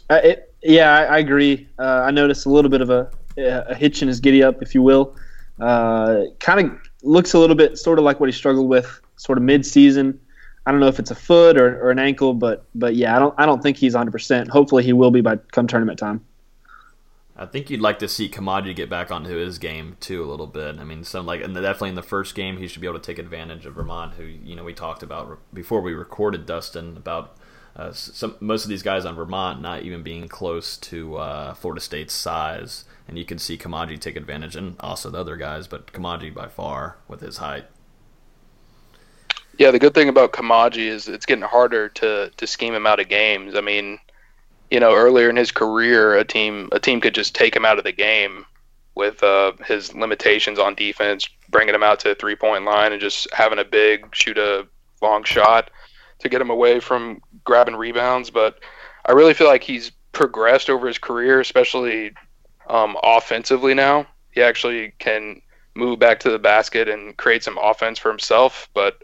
Uh, 0.09 0.21
it, 0.23 0.53
yeah, 0.63 0.95
I, 0.95 1.03
I 1.03 1.17
agree. 1.19 1.67
Uh, 1.77 2.03
I 2.05 2.11
noticed 2.11 2.45
a 2.45 2.49
little 2.49 2.69
bit 2.69 2.81
of 2.81 2.89
a, 2.89 3.11
a 3.37 3.75
hitch 3.75 4.01
in 4.01 4.07
his 4.07 4.19
giddy 4.19 4.43
up, 4.43 4.61
if 4.61 4.73
you 4.73 4.81
will. 4.81 5.15
Uh, 5.59 6.23
kind 6.39 6.59
of 6.59 6.79
looks 7.05 7.33
a 7.33 7.39
little 7.39 7.55
bit 7.55 7.77
sort 7.77 7.99
of 7.99 8.05
like 8.05 8.19
what 8.19 8.27
he 8.27 8.33
struggled 8.33 8.67
with 8.67 8.99
sort 9.17 9.37
of 9.37 9.43
mid-season. 9.43 10.19
I 10.65 10.71
don't 10.71 10.79
know 10.79 10.87
if 10.87 10.99
it's 10.99 11.11
a 11.11 11.15
foot 11.15 11.57
or, 11.57 11.79
or 11.81 11.91
an 11.91 11.99
ankle, 11.99 12.33
but 12.33 12.65
but 12.73 12.95
yeah, 12.95 13.15
I 13.15 13.19
don't 13.19 13.35
I 13.37 13.45
don't 13.45 13.61
think 13.61 13.77
he's 13.77 13.93
100. 13.93 14.11
percent 14.11 14.49
Hopefully, 14.49 14.83
he 14.83 14.93
will 14.93 15.11
be 15.11 15.21
by 15.21 15.37
come 15.51 15.67
tournament 15.67 15.99
time. 15.99 16.25
I 17.37 17.45
think 17.45 17.69
you'd 17.69 17.81
like 17.81 17.99
to 17.99 18.07
see 18.07 18.29
Koumadje 18.29 18.73
get 18.75 18.89
back 18.89 19.11
onto 19.11 19.35
his 19.35 19.57
game 19.57 19.97
too 19.99 20.23
a 20.23 20.27
little 20.27 20.47
bit. 20.47 20.79
I 20.79 20.85
mean, 20.85 21.03
some 21.03 21.25
like 21.25 21.41
and 21.41 21.53
definitely 21.53 21.89
in 21.89 21.95
the 21.95 22.01
first 22.01 22.33
game 22.33 22.57
he 22.57 22.67
should 22.67 22.81
be 22.81 22.87
able 22.87 22.99
to 22.99 23.05
take 23.05 23.19
advantage 23.19 23.65
of 23.65 23.75
Vermont, 23.75 24.13
who 24.13 24.23
you 24.23 24.55
know 24.55 24.63
we 24.63 24.73
talked 24.73 25.03
about 25.03 25.37
before 25.53 25.81
we 25.81 25.93
recorded 25.93 26.45
Dustin 26.45 26.95
about 26.95 27.37
uh, 27.75 27.91
some 27.91 28.35
most 28.39 28.63
of 28.63 28.69
these 28.69 28.83
guys 28.83 29.05
on 29.05 29.15
Vermont 29.15 29.61
not 29.61 29.83
even 29.83 30.01
being 30.01 30.29
close 30.29 30.77
to 30.77 31.17
uh, 31.17 31.53
Florida 31.53 31.81
State's 31.81 32.13
size, 32.13 32.85
and 33.07 33.17
you 33.17 33.25
can 33.25 33.39
see 33.39 33.57
Koumadje 33.57 33.99
take 33.99 34.15
advantage, 34.15 34.55
and 34.55 34.75
also 34.79 35.09
the 35.09 35.19
other 35.19 35.35
guys, 35.35 35.67
but 35.67 35.91
Koumadje 35.93 36.33
by 36.33 36.47
far 36.47 36.97
with 37.07 37.21
his 37.21 37.37
height. 37.37 37.65
Yeah, 39.57 39.71
the 39.71 39.79
good 39.79 39.93
thing 39.93 40.09
about 40.09 40.33
Koumadje 40.33 40.87
is 40.87 41.07
it's 41.07 41.25
getting 41.25 41.43
harder 41.43 41.89
to 41.89 42.31
to 42.35 42.47
scheme 42.47 42.73
him 42.73 42.87
out 42.87 42.99
of 42.99 43.07
games. 43.07 43.55
I 43.55 43.61
mean, 43.61 43.99
you 44.69 44.79
know, 44.79 44.93
earlier 44.93 45.29
in 45.29 45.35
his 45.35 45.51
career, 45.51 46.15
a 46.15 46.25
team 46.25 46.69
a 46.71 46.79
team 46.79 46.99
could 46.99 47.15
just 47.15 47.35
take 47.35 47.55
him 47.55 47.65
out 47.65 47.77
of 47.77 47.83
the 47.83 47.91
game 47.91 48.45
with 48.95 49.21
uh, 49.23 49.51
his 49.65 49.93
limitations 49.93 50.57
on 50.57 50.73
defense, 50.75 51.27
bringing 51.49 51.75
him 51.75 51.83
out 51.83 51.99
to 52.01 52.15
three 52.15 52.35
point 52.35 52.65
line 52.65 52.91
and 52.91 53.01
just 53.01 53.27
having 53.33 53.59
a 53.59 53.65
big 53.65 54.13
shoot 54.15 54.37
a 54.37 54.67
long 55.01 55.23
shot 55.23 55.69
to 56.19 56.29
get 56.29 56.41
him 56.41 56.49
away 56.49 56.79
from 56.79 57.21
grabbing 57.43 57.75
rebounds. 57.75 58.29
But 58.29 58.59
I 59.05 59.11
really 59.11 59.33
feel 59.33 59.47
like 59.47 59.63
he's 59.63 59.91
progressed 60.11 60.69
over 60.69 60.87
his 60.87 60.97
career, 60.97 61.39
especially 61.39 62.13
um, 62.67 62.97
offensively 63.03 63.73
now. 63.73 64.07
He 64.31 64.41
actually 64.41 64.93
can 64.99 65.41
move 65.75 65.99
back 65.99 66.19
to 66.21 66.29
the 66.29 66.39
basket 66.39 66.87
and 66.87 67.15
create 67.17 67.43
some 67.43 67.57
offense 67.61 67.99
for 67.99 68.09
himself. 68.09 68.69
But 68.73 69.01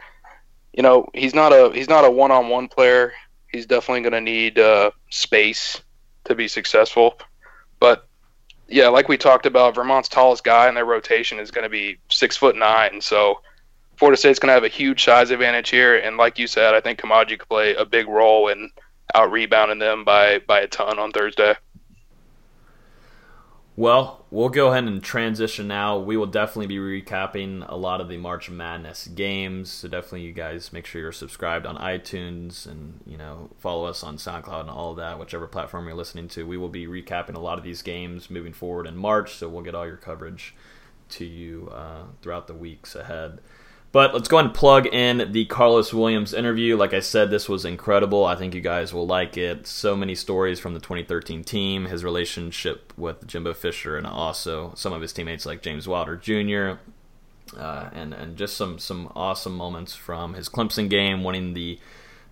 you 0.73 0.83
know, 0.83 1.09
he's 1.13 1.33
not 1.33 1.51
a 1.51 1.71
he's 1.73 1.89
not 1.89 2.05
a 2.05 2.11
one 2.11 2.31
on 2.31 2.49
one 2.49 2.67
player 2.67 3.13
he's 3.51 3.65
definitely 3.65 4.01
going 4.01 4.13
to 4.13 4.21
need 4.21 4.59
uh, 4.59 4.91
space 5.09 5.81
to 6.25 6.35
be 6.35 6.47
successful. 6.47 7.19
But 7.79 8.07
yeah, 8.67 8.87
like 8.87 9.09
we 9.09 9.17
talked 9.17 9.45
about, 9.45 9.75
Vermont's 9.75 10.09
tallest 10.09 10.43
guy 10.43 10.69
in 10.69 10.75
their 10.75 10.85
rotation 10.85 11.39
is 11.39 11.51
going 11.51 11.63
to 11.63 11.69
be 11.69 11.97
six 12.09 12.37
foot 12.37 12.55
nine. 12.55 13.01
So 13.01 13.41
Florida 13.97 14.17
State's 14.17 14.39
going 14.39 14.49
to 14.49 14.53
have 14.53 14.63
a 14.63 14.69
huge 14.69 15.03
size 15.03 15.31
advantage 15.31 15.69
here. 15.69 15.97
And 15.97 16.17
like 16.17 16.39
you 16.39 16.47
said, 16.47 16.73
I 16.73 16.81
think 16.81 16.99
Koumadje 16.99 17.39
could 17.39 17.49
play 17.49 17.75
a 17.75 17.85
big 17.85 18.07
role 18.07 18.47
in 18.47 18.71
out 19.13 19.29
rebounding 19.29 19.79
them 19.79 20.05
by 20.05 20.39
by 20.39 20.61
a 20.61 20.67
ton 20.67 20.97
on 20.97 21.11
Thursday. 21.11 21.53
Well, 23.77 24.25
we'll 24.29 24.49
go 24.49 24.67
ahead 24.67 24.83
and 24.83 25.01
transition 25.01 25.69
now. 25.69 25.97
We 25.97 26.17
will 26.17 26.25
definitely 26.25 26.67
be 26.67 26.77
recapping 26.77 27.65
a 27.69 27.75
lot 27.77 28.01
of 28.01 28.09
the 28.09 28.17
March 28.17 28.49
Madness 28.49 29.07
games. 29.07 29.71
So 29.71 29.87
definitely, 29.87 30.23
you 30.23 30.33
guys 30.33 30.73
make 30.73 30.85
sure 30.85 31.01
you're 31.01 31.13
subscribed 31.13 31.65
on 31.65 31.77
iTunes 31.77 32.65
and 32.65 32.99
you 33.07 33.17
know 33.17 33.49
follow 33.59 33.85
us 33.85 34.03
on 34.03 34.17
SoundCloud 34.17 34.61
and 34.61 34.69
all 34.69 34.91
of 34.91 34.97
that, 34.97 35.17
whichever 35.19 35.47
platform 35.47 35.85
you're 35.85 35.95
listening 35.95 36.27
to. 36.29 36.45
We 36.45 36.57
will 36.57 36.69
be 36.69 36.85
recapping 36.85 37.35
a 37.35 37.39
lot 37.39 37.57
of 37.57 37.63
these 37.63 37.81
games 37.81 38.29
moving 38.29 38.53
forward 38.53 38.87
in 38.87 38.97
March, 38.97 39.35
so 39.35 39.47
we'll 39.47 39.63
get 39.63 39.73
all 39.73 39.87
your 39.87 39.95
coverage 39.95 40.53
to 41.11 41.25
you 41.25 41.71
uh, 41.73 42.03
throughout 42.21 42.47
the 42.47 42.53
weeks 42.53 42.93
ahead. 42.93 43.39
But 43.91 44.13
let's 44.13 44.29
go 44.29 44.37
ahead 44.37 44.45
and 44.45 44.55
plug 44.55 44.87
in 44.87 45.33
the 45.33 45.45
Carlos 45.45 45.93
Williams 45.93 46.33
interview. 46.33 46.77
Like 46.77 46.93
I 46.93 47.01
said, 47.01 47.29
this 47.29 47.49
was 47.49 47.65
incredible. 47.65 48.23
I 48.23 48.35
think 48.35 48.55
you 48.55 48.61
guys 48.61 48.93
will 48.93 49.05
like 49.05 49.37
it. 49.37 49.67
So 49.67 49.97
many 49.97 50.15
stories 50.15 50.61
from 50.61 50.73
the 50.73 50.79
2013 50.79 51.43
team, 51.43 51.85
his 51.85 52.03
relationship 52.03 52.93
with 52.95 53.27
Jimbo 53.27 53.53
Fisher, 53.53 53.97
and 53.97 54.07
also 54.07 54.71
some 54.75 54.93
of 54.93 55.01
his 55.01 55.11
teammates 55.11 55.45
like 55.45 55.61
James 55.61 55.89
Wilder 55.89 56.15
Jr. 56.15 56.79
Uh, 57.59 57.89
and 57.91 58.13
and 58.13 58.37
just 58.37 58.55
some 58.55 58.79
some 58.79 59.11
awesome 59.13 59.57
moments 59.57 59.93
from 59.93 60.35
his 60.35 60.47
Clemson 60.47 60.89
game, 60.89 61.21
winning 61.21 61.53
the 61.53 61.77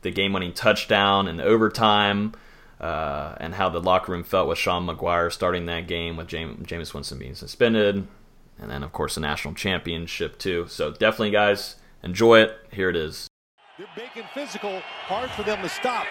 the 0.01 0.12
game 0.12 0.32
winning 0.32 0.54
touchdown 0.54 1.28
in 1.28 1.42
overtime. 1.42 2.34
Uh, 2.80 3.36
and 3.42 3.56
how 3.56 3.68
the 3.68 3.82
locker 3.82 4.13
room 4.13 4.24
felt 4.24 4.48
with 4.48 4.58
Sean 4.58 4.86
Maguire 4.86 5.30
starting 5.30 5.66
that 5.66 5.86
game 5.86 6.16
with 6.16 6.30
James, 6.30 6.66
Jameis 6.66 6.94
Winston 6.94 7.20
being 7.20 7.36
suspended 7.36 8.08
and 8.62 8.70
then 8.70 8.84
of 8.84 8.92
course 8.92 9.16
the 9.16 9.22
national 9.22 9.54
championship 9.54 10.38
too. 10.38 10.66
So 10.68 10.92
definitely, 10.92 11.32
guys, 11.32 11.75
enjoy 12.04 12.39
it. 12.42 12.58
Here 12.72 12.89
it 12.89 12.96
is. 12.96 13.28
They're 13.78 13.88
making 13.96 14.25
physical, 14.34 14.82
hard 15.08 15.32
for 15.32 15.44
them 15.44 15.62
to 15.62 15.70
stop 15.70 16.06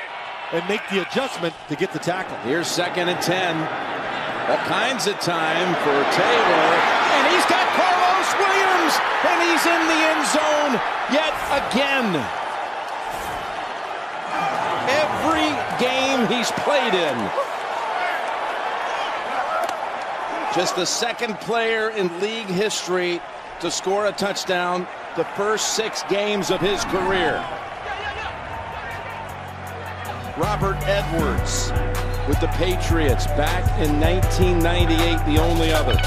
and 0.52 0.66
make 0.68 0.80
the 0.90 1.02
adjustment 1.06 1.54
to 1.68 1.76
get 1.76 1.92
the 1.92 1.98
tackle. 1.98 2.36
Here's 2.38 2.66
second 2.66 3.08
and 3.08 3.20
ten. 3.20 3.56
All 4.48 4.56
kinds 4.64 5.06
of 5.06 5.20
time 5.20 5.76
for 5.84 5.98
Taylor, 6.16 6.68
and 7.12 7.24
he's 7.28 7.44
got 7.52 7.68
Carlos 7.76 8.30
Williams, 8.40 8.96
and 9.28 9.38
he's 9.44 9.64
in 9.68 9.82
the 9.84 10.00
end 10.08 10.24
zone 10.24 10.72
yet 11.12 11.36
again. 11.52 12.08
Every 14.88 15.52
game 15.76 16.24
he's 16.32 16.50
played 16.64 16.96
in, 16.96 17.16
Just 20.54 20.76
the 20.76 20.86
second 20.86 21.38
player 21.40 21.90
in 21.90 22.20
league 22.20 22.46
history 22.46 23.20
to 23.60 23.70
score 23.70 24.06
a 24.06 24.12
touchdown 24.12 24.86
the 25.16 25.24
first 25.36 25.74
six 25.74 26.02
games 26.04 26.50
of 26.50 26.60
his 26.60 26.84
career. 26.86 27.44
Robert 30.38 30.76
Edwards 30.86 31.72
with 32.28 32.40
the 32.40 32.46
Patriots 32.56 33.26
back 33.26 33.64
in 33.80 34.00
1998, 34.00 35.26
the 35.26 35.40
only 35.40 35.72
other. 35.72 35.98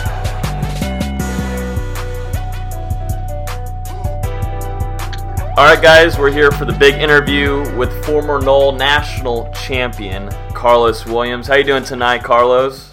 All 5.58 5.66
right, 5.66 5.82
guys, 5.82 6.18
we're 6.18 6.32
here 6.32 6.50
for 6.52 6.66
the 6.66 6.74
big 6.74 6.96
interview 6.96 7.60
with 7.78 8.06
former 8.06 8.40
Nole 8.40 8.72
national 8.72 9.52
champion 9.52 10.30
Carlos 10.54 11.06
Williams. 11.06 11.48
How 11.48 11.56
you 11.56 11.64
doing 11.66 11.84
tonight, 11.84 12.24
Carlos? 12.24 12.91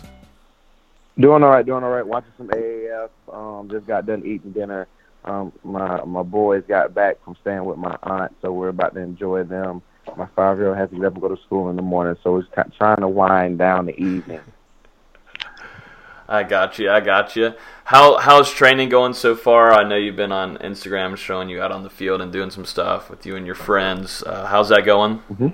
Doing 1.18 1.42
all 1.42 1.50
right, 1.50 1.66
doing 1.66 1.82
all 1.82 1.90
right. 1.90 2.06
Watching 2.06 2.32
some 2.36 2.48
AAF. 2.48 3.10
Um, 3.32 3.68
just 3.68 3.86
got 3.86 4.06
done 4.06 4.24
eating 4.24 4.52
dinner. 4.52 4.86
Um, 5.24 5.52
my 5.64 6.04
my 6.04 6.22
boys 6.22 6.62
got 6.68 6.94
back 6.94 7.22
from 7.24 7.36
staying 7.40 7.64
with 7.64 7.76
my 7.76 7.96
aunt, 8.04 8.34
so 8.40 8.52
we're 8.52 8.68
about 8.68 8.94
to 8.94 9.00
enjoy 9.00 9.42
them. 9.42 9.82
My 10.16 10.28
five 10.36 10.58
year 10.58 10.68
old 10.68 10.78
has 10.78 10.90
to 10.90 10.96
get 10.96 11.06
up 11.06 11.14
and 11.14 11.22
go 11.22 11.28
to 11.28 11.42
school 11.42 11.70
in 11.70 11.76
the 11.76 11.82
morning, 11.82 12.16
so 12.22 12.32
we're 12.32 12.42
t- 12.42 12.70
trying 12.78 13.00
to 13.00 13.08
wind 13.08 13.58
down 13.58 13.86
the 13.86 13.96
evening. 14.00 14.40
I 16.28 16.44
got 16.44 16.78
you. 16.78 16.90
I 16.90 17.00
got 17.00 17.34
you. 17.34 17.54
How 17.84 18.18
how's 18.18 18.52
training 18.52 18.88
going 18.88 19.14
so 19.14 19.34
far? 19.34 19.72
I 19.72 19.82
know 19.82 19.96
you've 19.96 20.16
been 20.16 20.32
on 20.32 20.56
Instagram 20.58 21.16
showing 21.16 21.48
you 21.48 21.60
out 21.60 21.72
on 21.72 21.82
the 21.82 21.90
field 21.90 22.20
and 22.20 22.32
doing 22.32 22.50
some 22.50 22.64
stuff 22.64 23.10
with 23.10 23.26
you 23.26 23.34
and 23.34 23.44
your 23.44 23.54
friends. 23.54 24.22
Uh, 24.22 24.46
how's 24.46 24.68
that 24.68 24.84
going? 24.84 25.18
Mm-hmm. 25.30 25.48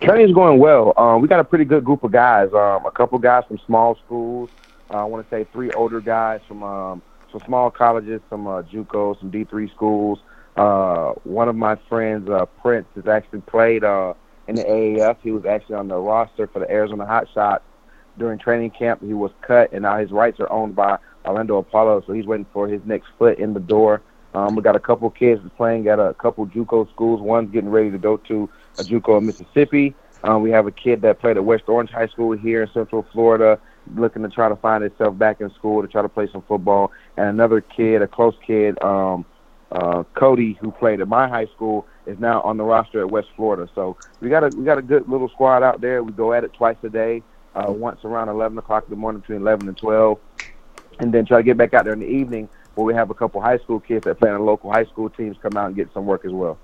Training's 0.00 0.32
going 0.32 0.58
well. 0.58 0.94
Um, 0.96 1.20
we 1.20 1.28
got 1.28 1.40
a 1.40 1.44
pretty 1.44 1.66
good 1.66 1.84
group 1.84 2.02
of 2.04 2.12
guys. 2.12 2.48
Um, 2.54 2.86
a 2.86 2.90
couple 2.90 3.18
guys 3.18 3.44
from 3.46 3.58
small 3.66 3.98
schools. 4.06 4.48
Uh, 4.90 4.98
I 4.98 5.04
want 5.04 5.28
to 5.28 5.30
say 5.30 5.46
three 5.52 5.70
older 5.72 6.00
guys 6.00 6.40
from 6.48 6.62
um, 6.62 7.02
some 7.30 7.42
small 7.44 7.70
colleges, 7.70 8.22
some 8.30 8.46
uh, 8.46 8.62
JUCO, 8.62 9.20
some 9.20 9.30
D3 9.30 9.70
schools. 9.74 10.18
Uh, 10.56 11.12
one 11.24 11.48
of 11.50 11.56
my 11.56 11.76
friends, 11.88 12.30
uh, 12.30 12.46
Prince, 12.62 12.86
has 12.94 13.06
actually 13.06 13.42
played 13.42 13.84
uh, 13.84 14.14
in 14.48 14.56
the 14.56 14.64
AAF. 14.64 15.18
He 15.22 15.32
was 15.32 15.44
actually 15.44 15.76
on 15.76 15.88
the 15.88 15.96
roster 15.96 16.46
for 16.46 16.60
the 16.60 16.70
Arizona 16.70 17.04
Hotshots 17.04 17.60
during 18.18 18.38
training 18.38 18.70
camp. 18.70 19.02
He 19.02 19.12
was 19.12 19.32
cut, 19.42 19.70
and 19.72 19.82
now 19.82 19.98
his 19.98 20.10
rights 20.10 20.40
are 20.40 20.50
owned 20.50 20.74
by 20.74 20.98
Orlando 21.26 21.58
Apollo, 21.58 22.04
so 22.06 22.14
he's 22.14 22.26
waiting 22.26 22.46
for 22.54 22.66
his 22.68 22.80
next 22.86 23.08
foot 23.18 23.38
in 23.38 23.52
the 23.52 23.60
door. 23.60 24.00
Um, 24.32 24.54
we 24.54 24.62
got 24.62 24.76
a 24.76 24.80
couple 24.80 25.10
kids 25.10 25.42
playing 25.56 25.88
at 25.88 25.98
a 25.98 26.14
couple 26.14 26.46
JUCO 26.46 26.90
schools. 26.90 27.20
One's 27.20 27.50
getting 27.50 27.70
ready 27.70 27.90
to 27.90 27.98
go 27.98 28.16
to 28.16 28.48
JUCO 28.76 29.18
in 29.18 29.26
Mississippi. 29.26 29.94
Um, 30.22 30.42
we 30.42 30.50
have 30.50 30.66
a 30.66 30.70
kid 30.70 31.02
that 31.02 31.18
played 31.18 31.36
at 31.36 31.44
West 31.44 31.64
Orange 31.66 31.90
High 31.90 32.08
School 32.08 32.32
here 32.36 32.62
in 32.62 32.70
Central 32.72 33.06
Florida. 33.12 33.58
looking 33.96 34.22
to 34.22 34.28
try 34.28 34.48
to 34.48 34.56
find 34.56 34.84
himself 34.84 35.16
back 35.16 35.40
in 35.40 35.50
school 35.54 35.82
to 35.82 35.88
try 35.88 36.02
to 36.02 36.08
play 36.08 36.28
some 36.30 36.42
football. 36.42 36.92
And 37.16 37.28
another 37.28 37.60
kid, 37.60 38.02
a 38.02 38.06
close 38.06 38.34
kid, 38.46 38.80
um, 38.82 39.24
uh, 39.72 40.04
Cody, 40.14 40.58
who 40.60 40.70
played 40.70 41.00
at 41.00 41.08
my 41.08 41.28
high 41.28 41.46
school, 41.46 41.86
is 42.06 42.18
now 42.18 42.40
on 42.42 42.56
the 42.56 42.64
roster 42.64 43.00
at 43.00 43.10
West 43.10 43.28
Florida. 43.36 43.68
So 43.74 43.96
we 44.20 44.28
got 44.28 44.44
a 44.44 44.56
we 44.56 44.64
got 44.64 44.78
a 44.78 44.82
good 44.82 45.08
little 45.08 45.28
squad 45.28 45.62
out 45.62 45.80
there. 45.80 46.02
We 46.02 46.12
go 46.12 46.32
at 46.32 46.44
it 46.44 46.52
twice 46.52 46.76
a 46.82 46.88
day, 46.88 47.22
uh, 47.54 47.72
once 47.72 48.04
around 48.04 48.28
11 48.28 48.58
o'clock 48.58 48.84
in 48.84 48.90
the 48.90 48.96
morning 48.96 49.20
between 49.20 49.40
11 49.40 49.68
and 49.68 49.76
12, 49.76 50.18
and 50.98 51.12
then 51.12 51.24
try 51.24 51.38
to 51.38 51.42
get 51.42 51.56
back 51.56 51.72
out 51.72 51.84
there 51.84 51.94
in 51.94 52.00
the 52.00 52.06
evening 52.06 52.48
where 52.74 52.84
we 52.84 52.94
have 52.94 53.10
a 53.10 53.14
couple 53.14 53.40
high 53.40 53.58
school 53.58 53.80
kids 53.80 54.04
that 54.04 54.18
play 54.18 54.30
the 54.30 54.38
local 54.38 54.72
high 54.72 54.84
school 54.84 55.10
teams 55.10 55.36
come 55.42 55.56
out 55.56 55.66
and 55.66 55.76
get 55.76 55.92
some 55.92 56.06
work 56.06 56.24
as 56.24 56.32
well. 56.32 56.58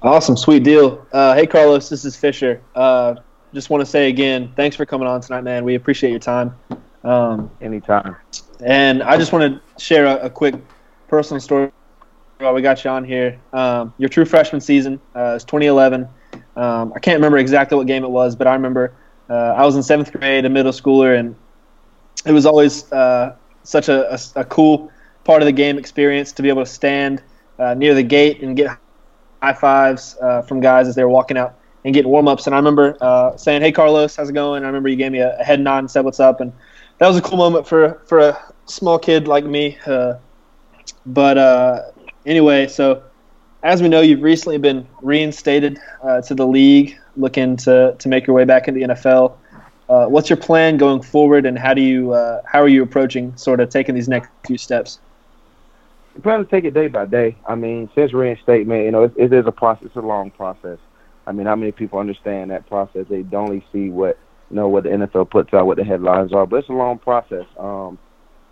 Awesome, 0.00 0.36
sweet 0.36 0.62
deal. 0.62 1.04
Uh, 1.12 1.34
hey, 1.34 1.44
Carlos, 1.44 1.88
this 1.88 2.04
is 2.04 2.14
Fisher. 2.14 2.62
Uh, 2.76 3.16
just 3.52 3.68
want 3.68 3.80
to 3.80 3.86
say 3.86 4.08
again, 4.08 4.52
thanks 4.54 4.76
for 4.76 4.86
coming 4.86 5.08
on 5.08 5.20
tonight, 5.20 5.40
man. 5.40 5.64
We 5.64 5.74
appreciate 5.74 6.10
your 6.10 6.20
time. 6.20 6.54
Um, 7.02 7.50
Anytime. 7.60 8.14
And 8.60 9.02
I 9.02 9.16
just 9.16 9.32
want 9.32 9.52
to 9.52 9.82
share 9.82 10.06
a, 10.06 10.26
a, 10.26 10.30
quick 10.30 10.54
personal 11.08 11.40
story 11.40 11.72
while 12.38 12.54
we 12.54 12.62
got 12.62 12.84
you 12.84 12.90
on 12.90 13.02
here. 13.02 13.40
Um, 13.52 13.92
your 13.98 14.08
true 14.08 14.24
freshman 14.24 14.60
season 14.60 15.00
uh, 15.16 15.34
is 15.36 15.42
2011. 15.44 16.08
Um, 16.54 16.92
I 16.94 17.00
can't 17.00 17.16
remember 17.16 17.38
exactly 17.38 17.76
what 17.76 17.88
game 17.88 18.04
it 18.04 18.10
was, 18.10 18.36
but 18.36 18.46
I 18.46 18.52
remember 18.52 18.92
uh, 19.28 19.54
I 19.56 19.64
was 19.64 19.74
in 19.74 19.82
seventh 19.82 20.12
grade, 20.12 20.44
a 20.44 20.48
middle 20.48 20.72
schooler, 20.72 21.18
and 21.18 21.34
it 22.24 22.32
was 22.32 22.46
always 22.46 22.90
uh, 22.92 23.34
such 23.64 23.88
a, 23.88 24.12
a, 24.12 24.18
a, 24.36 24.44
cool 24.44 24.92
part 25.24 25.42
of 25.42 25.46
the 25.46 25.52
game 25.52 25.76
experience 25.76 26.30
to 26.32 26.42
be 26.42 26.48
able 26.48 26.64
to 26.64 26.70
stand 26.70 27.20
uh, 27.58 27.74
near 27.74 27.94
the 27.94 28.02
gate 28.02 28.42
and 28.42 28.56
get 28.56 28.78
high 29.42 29.52
fives 29.52 30.16
uh, 30.20 30.42
from 30.42 30.60
guys 30.60 30.88
as 30.88 30.94
they 30.94 31.04
were 31.04 31.10
walking 31.10 31.36
out 31.36 31.58
and 31.84 31.94
getting 31.94 32.10
warm 32.10 32.28
ups. 32.28 32.46
And 32.46 32.54
I 32.54 32.58
remember 32.58 32.96
uh, 33.00 33.36
saying, 33.36 33.62
"Hey, 33.62 33.72
Carlos, 33.72 34.16
how's 34.16 34.30
it 34.30 34.34
going?" 34.34 34.64
I 34.64 34.66
remember 34.66 34.88
you 34.88 34.96
gave 34.96 35.12
me 35.12 35.20
a, 35.20 35.38
a, 35.38 35.44
head 35.44 35.60
nod 35.60 35.78
and 35.78 35.90
said, 35.90 36.04
"What's 36.04 36.20
up?" 36.20 36.40
And 36.40 36.52
that 36.98 37.06
was 37.06 37.16
a 37.16 37.22
cool 37.22 37.38
moment 37.38 37.66
for 37.66 38.00
for 38.06 38.18
a 38.18 38.52
small 38.66 38.98
kid 38.98 39.28
like 39.28 39.44
me. 39.44 39.78
Uh, 39.86 40.14
but 41.06 41.38
uh, 41.38 41.82
anyway, 42.26 42.66
so 42.66 43.02
as 43.62 43.82
we 43.82 43.88
know, 43.88 44.00
you've 44.00 44.22
recently 44.22 44.58
been 44.58 44.86
reinstated 45.02 45.78
uh, 46.02 46.20
to 46.22 46.34
the 46.34 46.46
league, 46.46 46.96
looking 47.16 47.56
to 47.58 47.94
to 47.98 48.08
make 48.08 48.26
your 48.26 48.34
way 48.34 48.44
back 48.44 48.68
into 48.68 48.80
the 48.80 48.94
NFL. 48.94 49.36
Uh, 49.88 50.06
what's 50.06 50.28
your 50.28 50.36
plan 50.36 50.76
going 50.76 51.00
forward, 51.00 51.46
and 51.46 51.58
how 51.58 51.72
do 51.72 51.80
you 51.80 52.12
how 52.44 52.60
are 52.60 52.68
you 52.68 52.82
approaching 52.82 53.36
sort 53.36 53.60
of 53.60 53.70
taking 53.70 53.94
these 53.94 54.08
next 54.08 54.30
few 54.46 54.58
steps? 54.58 54.98
We 56.18 56.22
plan 56.22 56.40
to 56.40 56.46
take 56.46 56.64
it 56.64 56.74
day 56.74 56.88
by 56.88 57.06
day. 57.06 57.36
I 57.46 57.54
mean, 57.54 57.88
since 57.94 58.12
reinstatement, 58.12 58.84
you 58.84 58.90
know, 58.90 59.04
it, 59.04 59.12
it 59.16 59.32
is 59.32 59.46
a 59.46 59.52
process, 59.52 59.86
it's 59.86 59.94
a 59.94 60.00
long 60.00 60.32
process. 60.32 60.80
I 61.28 61.30
mean, 61.30 61.46
how 61.46 61.54
many 61.54 61.70
people 61.70 62.00
understand 62.00 62.50
that 62.50 62.66
process? 62.66 63.06
They 63.08 63.22
don't 63.22 63.48
only 63.48 63.64
see 63.72 63.90
what 63.90 64.18
you 64.50 64.56
know 64.56 64.66
what 64.66 64.82
the 64.82 64.88
NFL 64.88 65.30
puts 65.30 65.54
out, 65.54 65.66
what 65.66 65.76
the 65.76 65.84
headlines 65.84 66.32
are, 66.32 66.44
but 66.44 66.56
it's 66.56 66.70
a 66.70 66.72
long 66.72 66.98
process. 66.98 67.44
Um, 67.56 68.00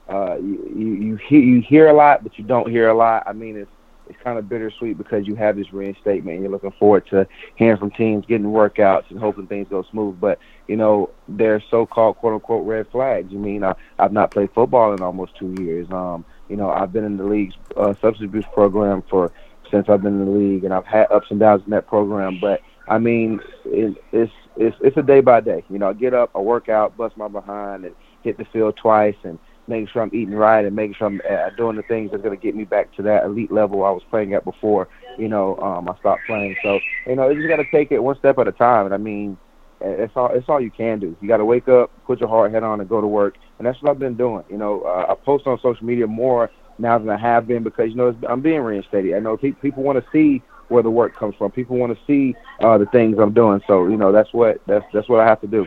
uh, 0.09 0.37
you 0.37 0.73
you 0.77 0.95
you 0.95 1.17
hear, 1.17 1.41
you 1.41 1.61
hear 1.61 1.89
a 1.89 1.93
lot, 1.93 2.23
but 2.23 2.39
you 2.39 2.45
don't 2.45 2.71
hear 2.71 2.89
a 2.89 2.95
lot. 2.95 3.25
I 3.27 3.33
mean, 3.33 3.57
it's 3.57 3.71
it's 4.09 4.23
kind 4.23 4.39
of 4.39 4.49
bittersweet 4.49 4.97
because 4.97 5.27
you 5.27 5.35
have 5.35 5.57
this 5.57 5.73
reinstatement 5.73 6.37
and 6.37 6.43
you're 6.43 6.53
looking 6.53 6.71
forward 6.79 7.05
to 7.09 7.27
hearing 7.57 7.79
from 7.79 7.91
teams, 7.91 8.25
getting 8.27 8.47
workouts, 8.47 9.11
and 9.11 9.19
hoping 9.19 9.49
things 9.49 9.67
go 9.69 9.83
smooth. 9.91 10.21
But 10.21 10.39
you 10.69 10.77
know, 10.77 11.11
there's 11.27 11.65
so-called 11.69 12.19
quote-unquote 12.19 12.65
red 12.65 12.87
flags. 12.93 13.33
You 13.33 13.41
mean 13.41 13.65
I, 13.65 13.75
I've 13.99 14.13
not 14.13 14.31
played 14.31 14.53
football 14.55 14.93
in 14.93 15.03
almost 15.03 15.37
two 15.37 15.53
years. 15.59 15.89
Um, 15.91 16.25
you 16.49 16.57
know, 16.57 16.71
I've 16.71 16.93
been 16.93 17.05
in 17.05 17.17
the 17.17 17.25
league's 17.25 17.55
uh, 17.77 17.95
substance 18.01 18.29
abuse 18.29 18.45
program 18.53 19.03
for 19.09 19.33
since 19.71 19.89
I've 19.89 20.03
been 20.03 20.21
in 20.21 20.27
the 20.27 20.31
league, 20.31 20.65
and 20.65 20.73
I've 20.73 20.87
had 20.87 21.11
ups 21.11 21.27
and 21.31 21.41
downs 21.41 21.63
in 21.65 21.71
that 21.71 21.87
program. 21.87 22.39
But 22.41 22.61
I 22.89 22.99
mean, 22.99 23.41
it, 23.65 23.97
it's 24.13 24.33
it's 24.57 24.77
it's 24.81 24.97
a 24.97 25.03
day 25.03 25.21
by 25.21 25.41
day. 25.41 25.65
You 25.69 25.79
know, 25.79 25.91
I 25.91 25.93
get 25.93 26.15
up, 26.15 26.31
I 26.35 26.39
work 26.39 26.69
out, 26.69 26.97
bust 26.97 27.17
my 27.17 27.29
behind, 27.29 27.85
and 27.85 27.95
hit 28.23 28.39
the 28.39 28.45
field 28.47 28.77
twice, 28.77 29.17
and 29.25 29.39
making 29.69 29.89
sure 29.89 30.03
I'm 30.03 30.11
eating 30.13 30.35
right 30.35 30.65
and 30.65 30.77
making 30.77 30.95
sure 30.95 31.09
I'm 31.09 31.21
uh, 31.29 31.51
doing 31.57 31.77
the 31.77 31.83
things 31.83 32.11
that's 32.11 32.23
going 32.23 32.37
to 32.37 32.43
get 32.43 32.55
me 32.55 32.65
back 32.65 32.95
to 32.97 33.03
that 33.03 33.25
elite 33.25 33.51
level 33.51 33.85
I 33.85 33.91
was 33.91 34.03
playing 34.11 34.35
at 34.35 34.45
before. 34.45 34.89
You 35.19 35.29
know, 35.29 35.57
um, 35.59 35.89
I 35.89 35.99
stopped 35.99 36.23
playing. 36.27 36.57
So 36.63 36.79
you 37.07 37.17
know, 37.17 37.29
you 37.29 37.43
just 37.43 37.49
got 37.49 37.57
to 37.57 37.71
take 37.71 37.91
it 37.91 37.99
one 37.99 38.19
step 38.19 38.39
at 38.39 38.49
a 38.49 38.53
time. 38.53 38.87
And 38.87 38.95
I 38.95 38.99
mean, 38.99 39.37
it's 39.81 40.13
all 40.17 40.31
it's 40.33 40.49
all 40.49 40.61
you 40.61 40.71
can 40.71 40.99
do. 40.99 41.17
You 41.21 41.29
got 41.29 41.39
to 41.39 41.45
wake 41.45 41.69
up, 41.69 41.91
put 42.07 42.21
your 42.21 42.29
hard 42.29 42.53
head 42.53 42.63
on, 42.63 42.81
and 42.81 42.89
go 42.89 43.01
to 43.01 43.07
work. 43.07 43.37
And 43.59 43.67
that's 43.67 43.81
what 43.83 43.91
I've 43.91 43.99
been 43.99 44.17
doing. 44.17 44.45
You 44.51 44.59
know, 44.59 44.83
uh, 44.83 45.13
I 45.13 45.15
post 45.15 45.47
on 45.47 45.59
social 45.61 45.85
media 45.85 46.07
more 46.07 46.51
now 46.79 46.99
than 46.99 47.09
I 47.09 47.17
have 47.17 47.47
been 47.47 47.63
because 47.63 47.91
you 47.91 47.97
know 47.97 48.15
I'm 48.29 48.41
being 48.41 48.61
reinstated. 48.61 49.15
I 49.15 49.19
know 49.19 49.37
pe- 49.37 49.53
people 49.53 49.83
want 49.83 50.03
to 50.03 50.11
see 50.11 50.43
where 50.69 50.83
the 50.83 50.91
work 50.91 51.15
comes 51.15 51.35
from. 51.37 51.51
People 51.51 51.77
want 51.77 51.97
to 51.97 52.05
see 52.07 52.35
uh, 52.61 52.79
the 52.79 52.87
things 52.87 53.19
I'm 53.19 53.33
doing. 53.33 53.61
So 53.67 53.87
you 53.89 53.97
know 53.97 54.13
that's 54.13 54.33
what 54.33 54.61
that's 54.67 54.85
that's 54.93 55.09
what 55.09 55.21
I 55.21 55.27
have 55.27 55.41
to 55.43 55.47
do. 55.47 55.67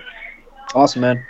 Awesome, 0.73 1.01
man. 1.01 1.25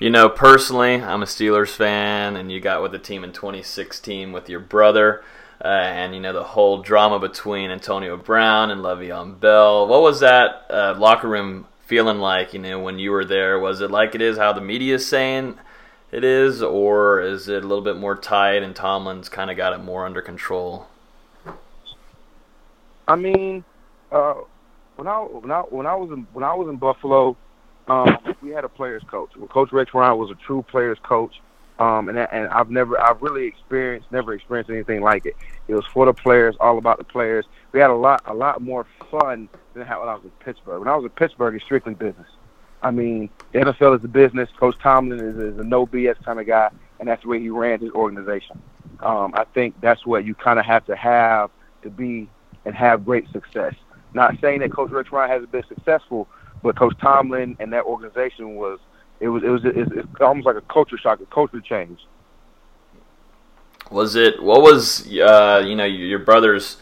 You 0.00 0.10
know, 0.10 0.28
personally, 0.28 0.94
I'm 0.94 1.22
a 1.22 1.26
Steelers 1.26 1.74
fan, 1.74 2.36
and 2.36 2.50
you 2.50 2.60
got 2.60 2.82
with 2.82 2.92
the 2.92 2.98
team 2.98 3.22
in 3.22 3.32
2016 3.32 4.32
with 4.32 4.48
your 4.48 4.60
brother. 4.60 5.22
Uh, 5.62 5.68
and 5.68 6.14
you 6.14 6.20
know 6.22 6.32
the 6.32 6.42
whole 6.42 6.80
drama 6.80 7.18
between 7.18 7.70
Antonio 7.70 8.16
Brown 8.16 8.70
and 8.70 8.80
Le'Veon 8.80 9.38
Bell. 9.38 9.86
What 9.86 10.00
was 10.00 10.20
that 10.20 10.64
uh, 10.70 10.94
locker 10.96 11.28
room 11.28 11.66
feeling 11.90 12.18
like? 12.18 12.54
You 12.54 12.60
know, 12.60 12.78
when 12.78 13.00
you 13.00 13.10
were 13.10 13.24
there, 13.24 13.58
was 13.58 13.80
it 13.80 13.90
like 13.90 14.14
it 14.14 14.22
is 14.22 14.38
how 14.38 14.52
the 14.52 14.60
media 14.60 14.94
is 14.94 15.06
saying 15.06 15.58
it 16.12 16.22
is, 16.22 16.62
or 16.62 17.20
is 17.20 17.48
it 17.48 17.64
a 17.64 17.66
little 17.66 17.82
bit 17.82 17.96
more 17.96 18.16
tight 18.16 18.62
and 18.62 18.74
Tomlin's 18.74 19.28
kind 19.28 19.50
of 19.50 19.56
got 19.56 19.72
it 19.72 19.78
more 19.78 20.06
under 20.06 20.22
control? 20.22 20.86
I 23.08 23.16
mean, 23.16 23.64
uh, 24.12 24.34
when 24.94 25.08
I 25.08 25.18
when 25.18 25.50
I 25.50 25.60
when 25.62 25.86
I 25.86 25.96
was 25.96 26.10
in 26.12 26.28
when 26.32 26.44
I 26.44 26.54
was 26.54 26.68
in 26.68 26.76
Buffalo, 26.76 27.36
um, 27.88 28.16
we 28.40 28.50
had 28.50 28.62
a 28.62 28.68
players 28.68 29.02
coach. 29.10 29.30
Coach 29.48 29.72
Rex 29.72 29.92
Ryan 29.92 30.16
was 30.16 30.30
a 30.30 30.36
true 30.36 30.62
players 30.62 30.98
coach, 31.02 31.40
um, 31.80 32.08
and 32.08 32.16
and 32.16 32.48
I've 32.50 32.70
never 32.70 33.00
I've 33.00 33.20
really 33.20 33.46
experienced 33.46 34.12
never 34.12 34.32
experienced 34.32 34.70
anything 34.70 35.00
like 35.00 35.26
it. 35.26 35.36
It 35.66 35.74
was 35.74 35.84
for 35.92 36.06
the 36.06 36.14
players, 36.14 36.54
all 36.60 36.78
about 36.78 36.98
the 36.98 37.04
players. 37.04 37.46
We 37.72 37.80
had 37.80 37.90
a 37.90 37.96
lot 37.96 38.22
a 38.26 38.34
lot 38.34 38.62
more 38.62 38.86
fun 39.10 39.48
than 39.74 39.86
how 39.86 40.00
when 40.00 40.08
I 40.08 40.14
was 40.14 40.24
in 40.24 40.30
Pittsburgh. 40.44 40.80
When 40.80 40.88
I 40.88 40.96
was 40.96 41.04
in 41.04 41.10
Pittsburgh, 41.10 41.54
it's 41.54 41.64
strictly 41.64 41.94
business. 41.94 42.28
I 42.82 42.90
mean, 42.90 43.28
the 43.52 43.60
NFL 43.60 43.98
is 43.98 44.04
a 44.04 44.08
business. 44.08 44.48
Coach 44.58 44.76
Tomlin 44.82 45.20
is, 45.20 45.36
is 45.36 45.58
a 45.58 45.64
no 45.64 45.86
BS 45.86 46.22
kind 46.24 46.40
of 46.40 46.46
guy, 46.46 46.70
and 46.98 47.08
that's 47.08 47.22
the 47.22 47.28
way 47.28 47.40
he 47.40 47.50
ran 47.50 47.80
his 47.80 47.90
organization. 47.90 48.60
Um, 49.00 49.32
I 49.34 49.44
think 49.54 49.80
that's 49.80 50.06
what 50.06 50.24
you 50.24 50.34
kind 50.34 50.58
of 50.58 50.64
have 50.64 50.86
to 50.86 50.96
have 50.96 51.50
to 51.82 51.90
be 51.90 52.28
and 52.64 52.74
have 52.74 53.04
great 53.04 53.30
success. 53.32 53.74
Not 54.14 54.34
saying 54.40 54.60
that 54.60 54.72
Coach 54.72 54.90
Rex 54.90 55.12
Ryan 55.12 55.30
hasn't 55.30 55.52
been 55.52 55.64
successful, 55.68 56.28
but 56.62 56.76
Coach 56.76 56.96
Tomlin 57.00 57.56
and 57.60 57.72
that 57.72 57.84
organization 57.84 58.56
was 58.56 58.78
it 59.20 59.28
was 59.28 59.42
it 59.42 59.48
was 59.48 59.62
it's, 59.64 59.90
it's 59.92 60.08
almost 60.20 60.46
like 60.46 60.56
a 60.56 60.62
culture 60.62 60.98
shock, 60.98 61.20
a 61.20 61.26
culture 61.26 61.60
change. 61.60 62.00
Was 63.90 64.14
it 64.14 64.42
what 64.42 64.62
was 64.62 65.06
uh, 65.06 65.62
you 65.64 65.76
know 65.76 65.84
your 65.84 66.20
brother's 66.20 66.76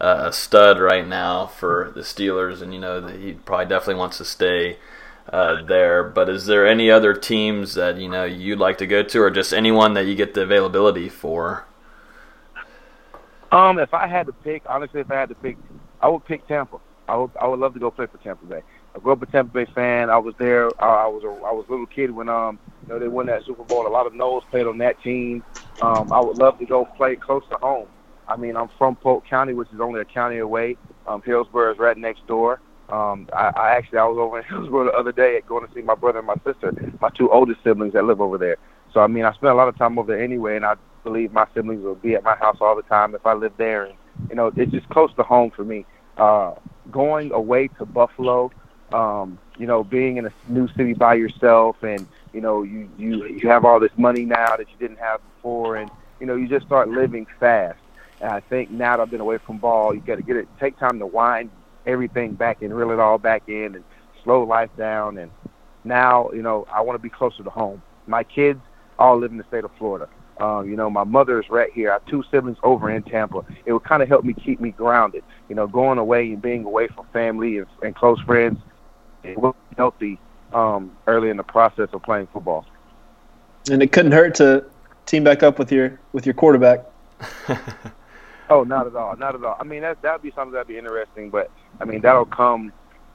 uh, 0.00 0.30
stud 0.30 0.80
right 0.80 1.06
now 1.06 1.46
for 1.46 1.92
the 1.94 2.00
Steelers, 2.00 2.62
and 2.62 2.72
you 2.72 2.80
know 2.80 3.06
he 3.06 3.32
probably 3.32 3.66
definitely 3.66 3.96
wants 3.96 4.18
to 4.18 4.24
stay 4.24 4.78
uh, 5.28 5.62
there. 5.62 6.02
But 6.02 6.28
is 6.28 6.46
there 6.46 6.66
any 6.66 6.90
other 6.90 7.14
teams 7.14 7.74
that 7.74 7.98
you 7.98 8.08
know 8.08 8.24
you'd 8.24 8.58
like 8.58 8.78
to 8.78 8.86
go 8.86 9.02
to, 9.02 9.22
or 9.22 9.30
just 9.30 9.52
anyone 9.52 9.94
that 9.94 10.06
you 10.06 10.14
get 10.14 10.34
the 10.34 10.42
availability 10.42 11.08
for? 11.08 11.66
Um, 13.52 13.78
if 13.78 13.92
I 13.92 14.06
had 14.06 14.26
to 14.26 14.32
pick, 14.32 14.62
honestly, 14.66 15.00
if 15.00 15.10
I 15.10 15.16
had 15.16 15.28
to 15.28 15.34
pick, 15.34 15.56
I 16.00 16.08
would 16.08 16.24
pick 16.24 16.46
Tampa. 16.46 16.78
I 17.08 17.16
would 17.16 17.30
I 17.40 17.46
would 17.46 17.58
love 17.58 17.74
to 17.74 17.80
go 17.80 17.90
play 17.90 18.06
for 18.06 18.18
Tampa 18.18 18.46
Bay. 18.46 18.62
I 18.94 18.98
grew 18.98 19.12
up 19.12 19.22
a 19.22 19.26
Tampa 19.26 19.52
Bay 19.52 19.70
fan. 19.74 20.08
I 20.08 20.18
was 20.18 20.34
there. 20.38 20.68
I, 20.82 21.04
I 21.04 21.06
was 21.06 21.24
a 21.24 21.44
I 21.44 21.52
was 21.52 21.66
a 21.68 21.70
little 21.70 21.86
kid 21.86 22.10
when 22.10 22.28
um 22.28 22.58
you 22.82 22.88
know 22.88 22.98
they 22.98 23.08
won 23.08 23.26
that 23.26 23.44
Super 23.44 23.64
Bowl. 23.64 23.86
A 23.86 23.88
lot 23.88 24.06
of 24.06 24.14
Noles 24.14 24.44
played 24.50 24.66
on 24.66 24.78
that 24.78 25.02
team. 25.02 25.42
Um, 25.82 26.12
I 26.12 26.20
would 26.20 26.38
love 26.38 26.58
to 26.60 26.66
go 26.66 26.84
play 26.84 27.16
close 27.16 27.42
to 27.50 27.56
home. 27.56 27.88
I 28.30 28.36
mean, 28.36 28.56
I'm 28.56 28.68
from 28.78 28.96
Polk 28.96 29.26
County, 29.26 29.54
which 29.54 29.68
is 29.72 29.80
only 29.80 30.00
a 30.00 30.04
county 30.04 30.38
away. 30.38 30.76
Um, 31.06 31.20
Hillsborough 31.22 31.72
is 31.72 31.78
right 31.78 31.96
next 31.96 32.26
door. 32.26 32.60
Um, 32.88 33.28
I, 33.32 33.52
I 33.56 33.70
actually 33.76 33.98
I 33.98 34.04
was 34.04 34.18
over 34.18 34.38
in 34.38 34.44
Hillsborough 34.48 34.84
the 34.86 34.92
other 34.92 35.12
day 35.12 35.40
going 35.46 35.66
to 35.66 35.74
see 35.74 35.82
my 35.82 35.94
brother 35.94 36.18
and 36.18 36.26
my 36.26 36.36
sister, 36.44 36.72
my 37.00 37.10
two 37.10 37.30
oldest 37.30 37.62
siblings 37.64 37.92
that 37.94 38.04
live 38.04 38.20
over 38.20 38.38
there. 38.38 38.56
So 38.92 39.00
I 39.00 39.06
mean, 39.08 39.24
I 39.24 39.32
spent 39.32 39.52
a 39.52 39.54
lot 39.54 39.68
of 39.68 39.76
time 39.76 39.98
over 39.98 40.12
there 40.14 40.22
anyway, 40.22 40.56
and 40.56 40.64
I 40.64 40.76
believe 41.04 41.32
my 41.32 41.46
siblings 41.54 41.82
will 41.82 41.94
be 41.96 42.14
at 42.14 42.22
my 42.22 42.36
house 42.36 42.58
all 42.60 42.76
the 42.76 42.82
time 42.82 43.14
if 43.14 43.26
I 43.26 43.34
live 43.34 43.52
there. 43.56 43.84
And 43.86 43.94
you 44.28 44.36
know, 44.36 44.52
it's 44.56 44.72
just 44.72 44.88
close 44.90 45.12
to 45.14 45.22
home 45.22 45.50
for 45.50 45.64
me. 45.64 45.84
Uh, 46.16 46.54
going 46.90 47.32
away 47.32 47.68
to 47.78 47.86
Buffalo, 47.86 48.50
um, 48.92 49.38
you 49.58 49.66
know, 49.66 49.84
being 49.84 50.16
in 50.16 50.26
a 50.26 50.32
new 50.48 50.68
city 50.68 50.94
by 50.94 51.14
yourself, 51.14 51.82
and 51.82 52.06
you 52.32 52.40
know, 52.40 52.62
you 52.62 52.88
you 52.96 53.26
you 53.26 53.48
have 53.48 53.64
all 53.64 53.80
this 53.80 53.96
money 53.96 54.24
now 54.24 54.56
that 54.56 54.68
you 54.68 54.76
didn't 54.78 54.98
have 54.98 55.20
before, 55.36 55.76
and 55.76 55.90
you 56.20 56.26
know, 56.26 56.36
you 56.36 56.48
just 56.48 56.66
start 56.66 56.88
living 56.88 57.26
fast. 57.38 57.78
And 58.20 58.30
I 58.30 58.40
think 58.40 58.70
now 58.70 58.96
that 58.96 59.02
I've 59.02 59.10
been 59.10 59.20
away 59.20 59.38
from 59.38 59.58
ball, 59.58 59.94
you 59.94 60.00
got 60.00 60.16
to 60.16 60.22
get 60.22 60.36
it, 60.36 60.48
take 60.58 60.78
time 60.78 60.98
to 60.98 61.06
wind 61.06 61.50
everything 61.86 62.34
back 62.34 62.62
and 62.62 62.74
reel 62.74 62.90
it 62.90 63.00
all 63.00 63.18
back 63.18 63.44
in, 63.48 63.74
and 63.74 63.84
slow 64.22 64.42
life 64.42 64.70
down. 64.76 65.18
And 65.18 65.30
now, 65.84 66.30
you 66.32 66.42
know, 66.42 66.66
I 66.72 66.82
want 66.82 66.96
to 66.96 67.02
be 67.02 67.08
closer 67.08 67.42
to 67.42 67.50
home. 67.50 67.82
My 68.06 68.22
kids 68.22 68.60
all 68.98 69.18
live 69.18 69.30
in 69.30 69.38
the 69.38 69.44
state 69.44 69.64
of 69.64 69.70
Florida. 69.78 70.08
Um, 70.38 70.68
you 70.68 70.76
know, 70.76 70.88
my 70.88 71.04
mother 71.04 71.40
is 71.40 71.50
right 71.50 71.70
here. 71.72 71.90
I 71.90 71.94
have 71.94 72.06
two 72.06 72.24
siblings 72.30 72.56
over 72.62 72.90
in 72.90 73.02
Tampa. 73.02 73.44
It 73.66 73.72
would 73.72 73.84
kind 73.84 74.02
of 74.02 74.08
help 74.08 74.24
me 74.24 74.32
keep 74.32 74.60
me 74.60 74.70
grounded. 74.70 75.22
You 75.48 75.54
know, 75.54 75.66
going 75.66 75.98
away 75.98 76.32
and 76.32 76.40
being 76.40 76.64
away 76.64 76.88
from 76.88 77.06
family 77.12 77.58
and, 77.58 77.66
and 77.82 77.94
close 77.94 78.20
friends, 78.22 78.58
it 79.22 79.38
will 79.38 79.52
be 79.52 79.76
healthy 79.76 80.18
um, 80.54 80.96
early 81.06 81.28
in 81.28 81.36
the 81.36 81.42
process 81.42 81.88
of 81.92 82.02
playing 82.02 82.28
football. 82.32 82.64
And 83.70 83.82
it 83.82 83.92
couldn't 83.92 84.12
hurt 84.12 84.34
to 84.36 84.64
team 85.04 85.24
back 85.24 85.42
up 85.42 85.58
with 85.58 85.70
your 85.70 86.00
with 86.12 86.24
your 86.24 86.34
quarterback. 86.34 86.86
Oh, 88.50 88.64
not 88.64 88.86
at 88.86 88.96
all, 88.96 89.16
not 89.16 89.34
at 89.36 89.44
all. 89.44 89.56
I 89.60 89.64
mean, 89.64 89.82
that 89.82 90.02
that'd 90.02 90.22
be 90.22 90.32
something 90.34 90.52
that'd 90.52 90.66
be 90.66 90.76
interesting, 90.76 91.30
but 91.30 91.50
I 91.80 91.84
mean, 91.84 92.00
that'll 92.00 92.26
come 92.26 92.72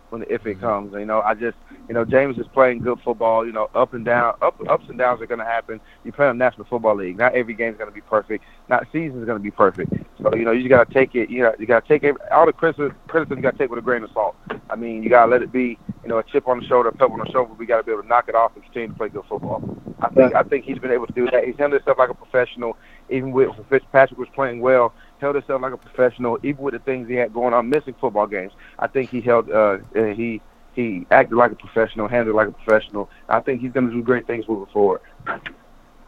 when 0.09 0.23
if 0.23 0.45
it 0.45 0.57
mm-hmm. 0.57 0.59
comes. 0.61 0.93
You 0.93 1.05
know, 1.05 1.21
I 1.21 1.33
just, 1.33 1.57
you 1.87 1.93
know, 1.93 2.05
James 2.05 2.37
is 2.37 2.45
playing 2.53 2.79
good 2.79 2.99
football. 3.03 3.45
You 3.45 3.51
know, 3.51 3.69
up 3.75 3.93
and 3.93 4.05
down, 4.05 4.35
up 4.41 4.59
ups 4.67 4.85
and 4.87 4.97
downs 4.97 5.21
are 5.21 5.25
going 5.25 5.39
to 5.39 5.45
happen. 5.45 5.81
You 6.03 6.11
play 6.11 6.29
in 6.29 6.37
the 6.37 6.43
National 6.43 6.65
Football 6.65 6.95
League. 6.95 7.17
Not 7.17 7.35
every 7.35 7.53
game's 7.53 7.77
going 7.77 7.89
to 7.89 7.93
be 7.93 8.01
perfect. 8.01 8.43
Not 8.69 8.87
season 8.91 9.19
is 9.19 9.25
going 9.25 9.37
to 9.37 9.43
be 9.43 9.51
perfect. 9.51 9.91
So 10.21 10.33
you 10.35 10.45
know, 10.45 10.51
you 10.51 10.61
just 10.61 10.69
got 10.69 10.87
to 10.87 10.93
take 10.93 11.15
it. 11.15 11.29
You 11.29 11.43
know, 11.43 11.55
you 11.59 11.65
got 11.65 11.85
to 11.85 11.87
take 11.87 12.03
every, 12.03 12.21
all 12.31 12.45
the 12.45 12.53
criticism. 12.53 12.95
Criticism 13.07 13.37
you 13.37 13.43
got 13.43 13.51
to 13.51 13.57
take 13.57 13.69
with 13.69 13.79
a 13.79 13.83
grain 13.83 14.03
of 14.03 14.11
salt. 14.11 14.35
I 14.69 14.75
mean, 14.75 15.03
you 15.03 15.09
got 15.09 15.25
to 15.25 15.31
let 15.31 15.41
it 15.41 15.51
be. 15.51 15.77
You 16.03 16.09
know, 16.09 16.19
a 16.19 16.23
chip 16.23 16.47
on 16.47 16.59
the 16.59 16.65
shoulder, 16.65 16.89
a 16.89 16.91
pep 16.91 17.09
on 17.09 17.19
the 17.19 17.31
shoulder. 17.31 17.53
We 17.53 17.65
got 17.65 17.77
to 17.77 17.83
be 17.83 17.91
able 17.91 18.03
to 18.03 18.07
knock 18.07 18.29
it 18.29 18.35
off 18.35 18.51
and 18.55 18.63
continue 18.63 18.89
to 18.89 18.93
play 18.93 19.09
good 19.09 19.25
football. 19.27 19.63
I 19.99 20.09
think 20.09 20.35
I 20.35 20.43
think 20.43 20.65
he's 20.65 20.77
been 20.77 20.91
able 20.91 21.07
to 21.07 21.13
do 21.13 21.25
that. 21.31 21.45
He's 21.45 21.55
handled 21.57 21.81
himself 21.81 21.97
like 21.97 22.09
a 22.09 22.13
professional. 22.13 22.77
Even 23.09 23.31
with 23.31 23.49
Fitzpatrick 23.69 24.19
was 24.19 24.29
playing 24.35 24.61
well, 24.61 24.93
held 25.19 25.35
himself 25.35 25.61
like 25.61 25.73
a 25.73 25.77
professional. 25.77 26.37
Even 26.43 26.63
with 26.63 26.73
the 26.73 26.79
things 26.79 27.07
he 27.07 27.15
had 27.15 27.33
going 27.33 27.53
on, 27.53 27.69
missing 27.69 27.95
football 27.99 28.27
games, 28.27 28.53
I 28.79 28.87
think 28.87 29.09
he 29.09 29.21
held. 29.21 29.49
Uh, 29.51 29.77
he 29.93 30.41
he 30.73 31.07
acted 31.11 31.35
like 31.35 31.51
a 31.51 31.55
professional, 31.55 32.07
handled 32.07 32.35
like 32.35 32.49
a 32.49 32.51
professional. 32.51 33.09
I 33.29 33.39
think 33.39 33.61
he's 33.61 33.71
going 33.71 33.87
to 33.87 33.93
do 33.93 34.01
great 34.01 34.27
things 34.27 34.47
moving 34.47 34.71
forward. 34.73 35.01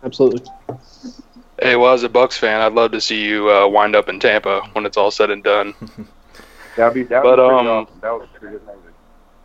Absolutely. 0.03 0.41
Hey, 1.61 1.75
well, 1.75 1.93
as 1.93 2.03
a 2.03 2.09
Bucks 2.09 2.37
fan, 2.37 2.61
I'd 2.61 2.73
love 2.73 2.91
to 2.91 3.01
see 3.01 3.23
you 3.23 3.49
uh, 3.49 3.67
wind 3.67 3.95
up 3.95 4.09
in 4.09 4.19
Tampa 4.19 4.61
when 4.73 4.85
it's 4.85 4.97
all 4.97 5.09
said 5.09 5.31
and 5.31 5.43
done. 5.43 5.73
That'd 6.75 6.93
be 6.93 7.03
that 7.03 7.23
But, 7.23 7.39
was 7.39 7.47
pretty 7.49 7.69
um, 7.69 7.85
awesome. 7.85 7.99
That 8.01 8.11
was 8.13 8.29
pretty 8.33 8.57
amazing. 8.57 8.93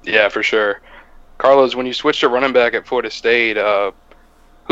Yeah, 0.02 0.28
for 0.28 0.42
sure. 0.42 0.82
Carlos, 1.38 1.74
when 1.74 1.86
you 1.86 1.94
switched 1.94 2.20
to 2.20 2.28
running 2.28 2.52
back 2.52 2.74
at 2.74 2.86
Florida 2.86 3.10
State, 3.10 3.56
uh, 3.56 3.92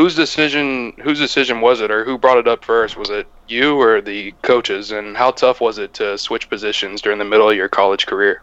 whose 0.00 0.14
decision 0.14 0.94
whose 1.02 1.18
decision 1.18 1.60
was 1.60 1.82
it, 1.82 1.90
or 1.90 2.04
who 2.04 2.16
brought 2.16 2.38
it 2.38 2.48
up 2.48 2.64
first? 2.64 2.96
Was 2.96 3.10
it 3.10 3.26
you 3.48 3.78
or 3.78 4.00
the 4.00 4.32
coaches? 4.40 4.92
And 4.92 5.14
how 5.14 5.30
tough 5.30 5.60
was 5.60 5.76
it 5.76 5.92
to 5.94 6.16
switch 6.16 6.48
positions 6.48 7.02
during 7.02 7.18
the 7.18 7.24
middle 7.26 7.50
of 7.50 7.54
your 7.54 7.68
college 7.68 8.06
career? 8.06 8.42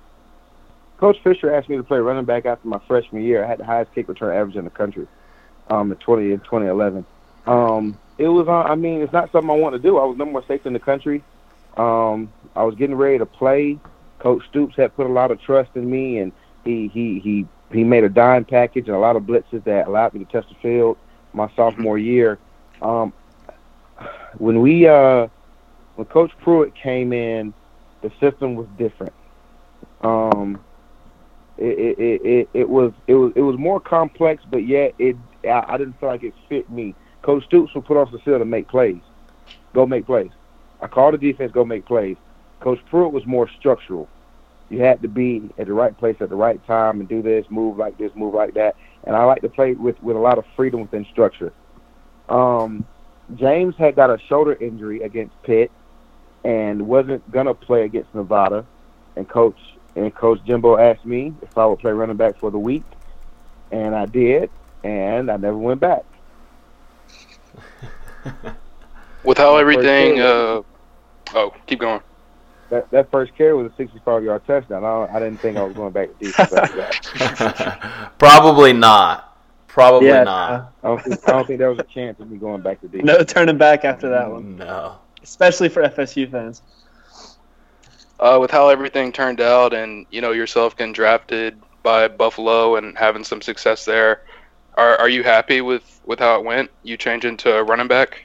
Coach 1.00 1.18
Fisher 1.24 1.52
asked 1.52 1.68
me 1.68 1.76
to 1.76 1.84
play 1.84 1.98
running 1.98 2.26
back 2.26 2.46
after 2.46 2.68
my 2.68 2.80
freshman 2.88 3.24
year. 3.24 3.44
I 3.44 3.48
had 3.48 3.58
the 3.58 3.66
highest 3.66 3.92
kick 3.96 4.08
return 4.08 4.38
average 4.38 4.56
in 4.56 4.66
the 4.66 4.70
country, 4.70 5.08
um, 5.72 5.92
in 5.92 5.98
20 5.98 6.32
in 6.32 6.40
2011. 6.42 7.04
Um, 7.48 7.98
it 8.20 8.28
was, 8.28 8.48
uh, 8.48 8.52
I 8.52 8.76
mean, 8.76 9.02
it's 9.02 9.14
not 9.14 9.32
something 9.32 9.50
I 9.50 9.56
want 9.56 9.74
to 9.74 9.80
do. 9.80 9.98
I 9.98 10.06
was 10.06 10.16
number 10.16 10.34
one 10.34 10.46
safety 10.48 10.68
in 10.68 10.74
the 10.74 10.80
country. 10.80 11.24
Um, 11.76 12.32
I 12.56 12.66
was 12.66 12.76
getting 12.76 12.96
ready 12.96 13.18
to 13.18 13.26
play. 13.26 13.80
Coach 14.20 14.44
Stoops 14.50 14.76
had 14.76 14.96
put 14.96 15.08
a 15.08 15.12
lot 15.12 15.32
of 15.32 15.42
trust 15.42 15.72
in 15.74 15.90
me, 15.90 16.20
and 16.20 16.32
he 16.64 16.88
he 16.90 17.20
he 17.20 17.48
he 17.72 17.84
made 17.84 18.04
a 18.04 18.10
dime 18.10 18.46
package 18.46 18.86
and 18.86 18.96
a 18.96 19.00
lot 19.00 19.16
of 19.16 19.24
blitzes 19.24 19.64
that 19.64 19.88
allowed 19.88 20.14
me 20.14 20.24
to 20.24 20.32
test 20.32 20.50
the 20.50 20.56
field 20.62 20.98
my 21.34 21.50
sophomore 21.56 21.98
year. 21.98 22.40
Um, 22.82 23.14
when 24.38 24.62
we 24.62 24.88
uh, 24.88 25.28
when 25.96 26.06
Coach 26.08 26.32
Pruitt 26.42 26.76
came 26.76 27.14
in, 27.14 27.54
the 28.02 28.12
system 28.20 28.56
was 28.56 28.68
different. 28.78 29.14
Um, 30.02 30.60
it, 31.58 31.98
it, 32.00 32.22
it, 32.24 32.50
it 32.54 32.70
was 32.70 32.94
it 33.08 33.16
was 33.16 33.34
it 33.36 33.42
was 33.42 33.58
more 33.58 33.80
complex, 33.80 34.44
but 34.50 34.68
yet 34.68 34.94
it 35.00 35.16
I, 35.44 35.66
I 35.68 35.78
didn't 35.78 36.00
feel 36.00 36.10
like 36.10 36.24
it 36.24 36.34
fit 36.50 36.70
me. 36.70 36.96
Coach 37.24 37.46
Stoops 37.46 37.74
would 37.74 37.86
put 37.86 37.98
off 37.98 38.12
the 38.12 38.20
field 38.20 38.40
to 38.40 38.46
make 38.46 38.68
plays, 38.68 39.02
go 39.74 39.86
make 39.86 40.06
plays. 40.06 40.32
I 40.82 40.88
called 40.88 41.16
the 41.16 41.18
defense, 41.18 41.52
go 41.52 41.66
make 41.66 41.86
plays. 41.86 42.18
Coach 42.60 42.80
Pruitt 42.90 43.12
was 43.12 43.26
more 43.26 43.50
structural. 43.60 44.08
You 44.70 44.82
had 44.82 45.02
to 45.02 45.08
be 45.08 45.50
at 45.58 45.68
the 45.68 45.74
right 45.74 45.98
place 45.98 46.18
at 46.20 46.30
the 46.30 46.36
right 46.36 46.66
time 46.68 47.00
and 47.00 47.08
do 47.08 47.22
this, 47.22 47.46
move 47.50 47.78
like 47.78 47.98
this, 47.98 48.12
move 48.16 48.34
like 48.34 48.54
that. 48.56 48.76
And 49.06 49.16
I 49.16 49.24
like 49.24 49.42
to 49.42 49.50
play 49.50 49.74
with 49.74 50.02
with 50.04 50.16
a 50.18 50.20
lot 50.20 50.38
of 50.38 50.46
freedom 50.56 50.82
within 50.82 51.06
structure. 51.12 51.54
Um, 52.28 52.86
James 53.36 53.76
had 53.78 53.96
got 53.96 54.10
a 54.10 54.20
shoulder 54.28 54.54
injury 54.54 55.02
against 55.04 55.42
Pitt 55.44 55.72
and 56.44 56.88
wasn't 56.88 57.30
gonna 57.32 57.54
play 57.54 57.84
against 57.84 58.14
Nevada. 58.14 58.66
And 59.16 59.28
coach 59.28 59.58
and 59.96 60.14
Coach 60.14 60.40
Jimbo 60.46 60.78
asked 60.78 61.06
me 61.06 61.34
if 61.42 61.58
I 61.58 61.66
would 61.66 61.80
play 61.80 61.92
running 61.92 62.18
back 62.18 62.38
for 62.38 62.52
the 62.52 62.60
week, 62.60 62.84
and 63.72 63.96
I 63.96 64.06
did, 64.06 64.50
and 64.84 65.32
I 65.32 65.38
never 65.38 65.58
went 65.58 65.80
back. 65.80 66.04
With 69.24 69.40
how 69.40 69.58
everything, 69.58 70.20
uh, 70.22 70.62
oh, 71.34 71.54
keep 71.66 71.80
going. 71.80 72.02
That 72.70 72.90
that 72.92 73.10
first 73.12 73.34
carry 73.36 73.54
was 73.54 73.72
a 73.72 73.76
65 73.76 74.24
yard 74.24 74.46
touchdown. 74.46 74.84
I, 74.84 75.08
I 75.16 75.20
didn't 75.20 75.40
think 75.40 75.58
I 75.58 75.64
was 75.64 75.74
going 75.76 75.94
back 75.94 76.10
to 76.10 76.26
defense 76.26 76.52
after 76.54 76.78
that. 76.78 78.12
Probably 78.20 78.74
not. 78.74 79.38
Probably 79.68 80.08
Yeah, 80.10 80.24
not. 80.24 80.74
I 80.84 80.88
don't, 80.88 81.02
think, 81.04 81.30
I 81.30 81.32
don't 81.34 81.46
think 81.48 81.60
there 81.60 81.70
was 81.70 81.80
a 81.80 81.84
chance 81.84 82.20
of 82.20 82.30
me 82.30 82.38
going 82.38 82.62
back 82.62 82.82
to 82.82 82.88
defense. 82.88 83.06
No 83.06 83.24
turning 83.24 83.58
back 83.58 83.86
after 83.86 84.10
that 84.10 84.30
one, 84.30 84.58
No. 84.58 84.98
especially 85.24 85.70
for 85.70 85.84
FSU 85.84 86.30
fans. 86.30 86.62
Uh, 88.20 88.38
with 88.42 88.50
how 88.50 88.70
everything 88.70 89.12
turned 89.12 89.40
out, 89.40 89.74
and 89.74 90.06
you 90.10 90.20
know 90.22 90.32
yourself 90.32 90.76
getting 90.76 90.92
drafted 90.94 91.56
by 91.84 92.08
Buffalo 92.08 92.76
and 92.78 92.98
having 92.98 93.24
some 93.24 93.42
success 93.42 93.86
there, 93.86 94.24
are 94.76 94.98
are 94.98 95.08
you 95.10 95.24
happy 95.24 95.62
with 95.62 96.02
with 96.06 96.18
how 96.20 96.38
it 96.40 96.44
went? 96.44 96.72
You 96.84 96.98
change 96.98 97.26
into 97.26 97.54
a 97.56 97.64
running 97.64 97.88
back? 97.88 98.24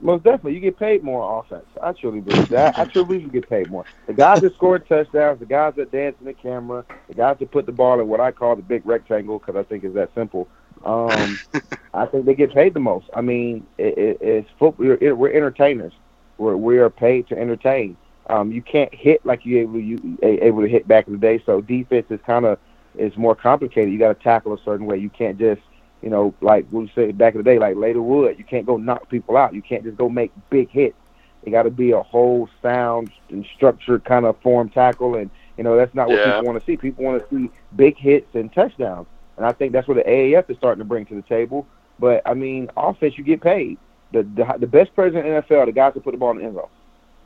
Most 0.00 0.24
definitely, 0.24 0.54
you 0.54 0.60
get 0.60 0.78
paid 0.78 1.02
more 1.02 1.40
offense. 1.40 1.66
I 1.82 1.92
truly 1.92 2.20
believe 2.20 2.48
that. 2.50 2.78
I 2.78 2.84
truly 2.84 3.06
believe 3.06 3.22
you 3.22 3.30
get 3.30 3.48
paid 3.48 3.70
more. 3.70 3.84
The 4.06 4.14
guys 4.14 4.42
that 4.42 4.54
scored 4.54 4.86
touchdowns, 4.88 5.40
the 5.40 5.46
guys 5.46 5.74
that 5.76 5.90
dance 5.90 6.16
in 6.20 6.26
the 6.26 6.34
camera, 6.34 6.84
the 7.08 7.14
guys 7.14 7.38
that 7.40 7.50
put 7.50 7.66
the 7.66 7.72
ball 7.72 8.00
in 8.00 8.08
what 8.08 8.20
I 8.20 8.32
call 8.32 8.56
the 8.56 8.62
big 8.62 8.86
rectangle 8.86 9.38
because 9.40 9.56
I 9.56 9.64
think 9.64 9.84
it's 9.84 9.94
that 9.94 10.14
simple. 10.14 10.48
Um, 10.84 11.40
I 11.94 12.06
think 12.06 12.26
they 12.26 12.34
get 12.34 12.54
paid 12.54 12.74
the 12.74 12.80
most. 12.80 13.08
I 13.14 13.22
mean, 13.22 13.66
it, 13.78 13.98
it, 13.98 14.18
it's 14.20 14.50
football. 14.58 14.86
We're, 15.00 15.16
we're 15.16 15.32
entertainers. 15.32 15.94
We're 16.38 16.56
we 16.56 16.78
are 16.78 16.90
paid 16.90 17.28
to 17.28 17.38
entertain. 17.38 17.96
Um, 18.28 18.52
you 18.52 18.62
can't 18.62 18.94
hit 18.94 19.24
like 19.26 19.46
you 19.46 19.60
able 19.60 19.80
you 19.80 20.18
a- 20.22 20.44
able 20.46 20.62
to 20.62 20.68
hit 20.68 20.86
back 20.86 21.08
in 21.08 21.14
the 21.14 21.18
day. 21.20 21.42
So 21.46 21.62
defense 21.62 22.06
is 22.10 22.20
kind 22.26 22.44
of 22.44 22.58
is 22.96 23.16
more 23.16 23.34
complicated. 23.34 23.92
You 23.92 23.98
got 23.98 24.16
to 24.18 24.22
tackle 24.22 24.54
a 24.54 24.58
certain 24.64 24.86
way. 24.86 24.98
You 24.98 25.10
can't 25.10 25.38
just 25.38 25.62
you 26.02 26.10
know, 26.10 26.34
like 26.40 26.66
we 26.70 26.90
said 26.94 27.18
back 27.18 27.34
in 27.34 27.38
the 27.38 27.44
day, 27.44 27.58
like 27.58 27.76
later 27.76 28.02
wood. 28.02 28.38
You 28.38 28.44
can't 28.44 28.66
go 28.66 28.76
knock 28.76 29.08
people 29.08 29.36
out. 29.36 29.54
You 29.54 29.62
can't 29.62 29.84
just 29.84 29.96
go 29.96 30.08
make 30.08 30.30
big 30.50 30.70
hits. 30.70 30.96
It 31.42 31.50
got 31.50 31.64
to 31.64 31.70
be 31.70 31.92
a 31.92 32.02
whole 32.02 32.48
sound 32.62 33.10
and 33.30 33.46
structured 33.56 34.04
kind 34.04 34.26
of 34.26 34.36
form 34.40 34.68
tackle, 34.68 35.14
and 35.16 35.30
you 35.56 35.64
know 35.64 35.76
that's 35.76 35.94
not 35.94 36.08
what 36.08 36.18
Yeah. 36.18 36.32
people 36.32 36.46
want 36.46 36.58
to 36.60 36.64
see. 36.66 36.76
People 36.76 37.04
want 37.04 37.28
to 37.28 37.36
see 37.36 37.50
big 37.76 37.96
hits 37.96 38.34
and 38.34 38.52
touchdowns, 38.52 39.06
and 39.36 39.46
I 39.46 39.52
think 39.52 39.72
that's 39.72 39.88
what 39.88 39.96
the 39.96 40.04
AAF 40.08 40.50
is 40.50 40.56
starting 40.56 40.80
to 40.80 40.84
bring 40.84 41.06
to 41.06 41.14
the 41.14 41.22
table. 41.22 41.66
But 41.98 42.22
I 42.26 42.34
mean, 42.34 42.70
offense, 42.76 43.16
you 43.18 43.24
get 43.24 43.40
paid. 43.40 43.78
The 44.12 44.22
the, 44.22 44.54
the 44.58 44.66
best 44.66 44.94
players 44.94 45.14
in 45.14 45.22
the 45.22 45.28
NFL 45.42 45.58
are 45.58 45.66
the 45.66 45.72
guys 45.72 45.94
that 45.94 46.04
put 46.04 46.12
the 46.12 46.18
ball 46.18 46.30
in 46.32 46.38
the 46.38 46.44
end 46.44 46.54
zone. 46.54 46.68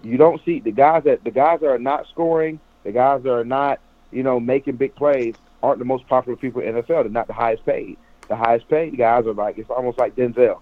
You 0.03 0.17
don't 0.17 0.43
see 0.45 0.61
the 0.61 0.73
guys 0.73 1.05
that 1.05 1.25
the 1.25 1.31
guys 1.31 1.61
that 1.61 1.69
are 1.69 1.79
not 1.79 2.07
scoring, 2.09 2.61
the 2.85 2.93
guys 2.93 3.23
that 3.23 3.33
are 3.33 3.45
not 3.45 3.81
you 4.11 4.23
know 4.23 4.39
making 4.41 4.77
big 4.77 4.95
plays 4.95 5.35
aren't 5.63 5.79
the 5.79 5.85
most 5.85 6.07
popular 6.07 6.37
people 6.37 6.61
in 6.61 6.75
the 6.75 6.83
NFL. 6.83 7.05
They're 7.05 7.09
not 7.09 7.29
the 7.29 7.33
highest 7.35 7.65
paid 7.65 7.97
the 8.33 8.37
highest 8.37 8.67
paid 8.71 8.97
guys 8.97 9.27
are 9.27 9.35
like 9.35 9.59
it's 9.59 9.69
almost 9.69 9.99
like 9.99 10.17
Denzel. 10.17 10.59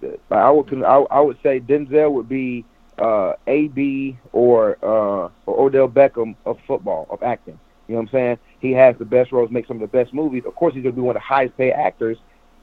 Like 0.00 0.18
I 0.30 0.50
would 0.50 0.82
I, 0.82 1.20
would 1.20 1.36
say 1.42 1.60
Denzel 1.60 2.10
would 2.12 2.30
be 2.30 2.64
uh, 2.98 3.34
AB 3.46 4.18
or 4.32 4.78
uh, 4.82 5.28
or 5.44 5.66
Odell 5.66 5.86
Beckham 5.86 6.34
of 6.46 6.56
football 6.66 7.06
of 7.10 7.22
acting. 7.22 7.60
You 7.88 7.96
know 7.96 8.00
what 8.00 8.08
I'm 8.08 8.12
saying? 8.12 8.38
He 8.60 8.72
has 8.72 8.96
the 8.96 9.04
best 9.04 9.32
roles, 9.32 9.50
makes 9.50 9.68
some 9.68 9.82
of 9.82 9.90
the 9.90 9.98
best 9.98 10.14
movies. 10.14 10.44
Of 10.46 10.54
course, 10.54 10.72
he's 10.72 10.82
gonna 10.82 10.94
be 10.94 11.02
one 11.02 11.14
of 11.14 11.20
the 11.20 11.26
highest 11.26 11.58
paid 11.58 11.72
actors 11.72 12.16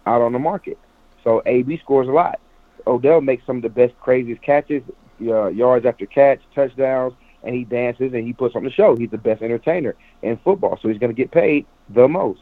out 0.08 0.22
on 0.22 0.34
the 0.34 0.40
market. 0.40 0.80
So 1.24 1.44
AB 1.46 1.78
scores 1.84 2.08
a 2.08 2.12
lot. 2.12 2.40
Odell 2.88 3.22
makes 3.22 3.46
some 3.46 3.58
of 3.58 3.62
the 3.62 3.70
best, 3.70 3.94
craziest 4.00 4.42
catches, 4.42 4.82
uh, 5.22 5.48
yards 5.50 5.86
after 5.86 6.08
catch, 6.08 6.40
touchdowns, 6.56 7.14
and 7.44 7.54
he 7.54 7.64
dances 7.64 8.12
and 8.14 8.26
he 8.26 8.34
puts 8.34 8.56
on 8.56 8.64
the 8.64 8.72
show. 8.72 8.96
He's 8.96 9.12
the 9.12 9.20
best 9.20 9.44
entertainer 9.44 9.96
in 10.24 10.38
football, 10.38 10.80
so 10.82 10.88
he's 10.88 10.98
going 10.98 11.14
to 11.14 11.22
get 11.22 11.30
paid 11.30 11.68
the 11.90 12.08
most. 12.08 12.42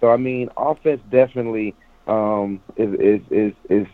So 0.00 0.10
I 0.10 0.16
mean, 0.16 0.50
offense 0.56 1.00
definitely 1.10 1.74
um, 2.06 2.60
is, 2.76 2.94
is 2.94 3.20
is 3.30 3.52
is 3.70 3.86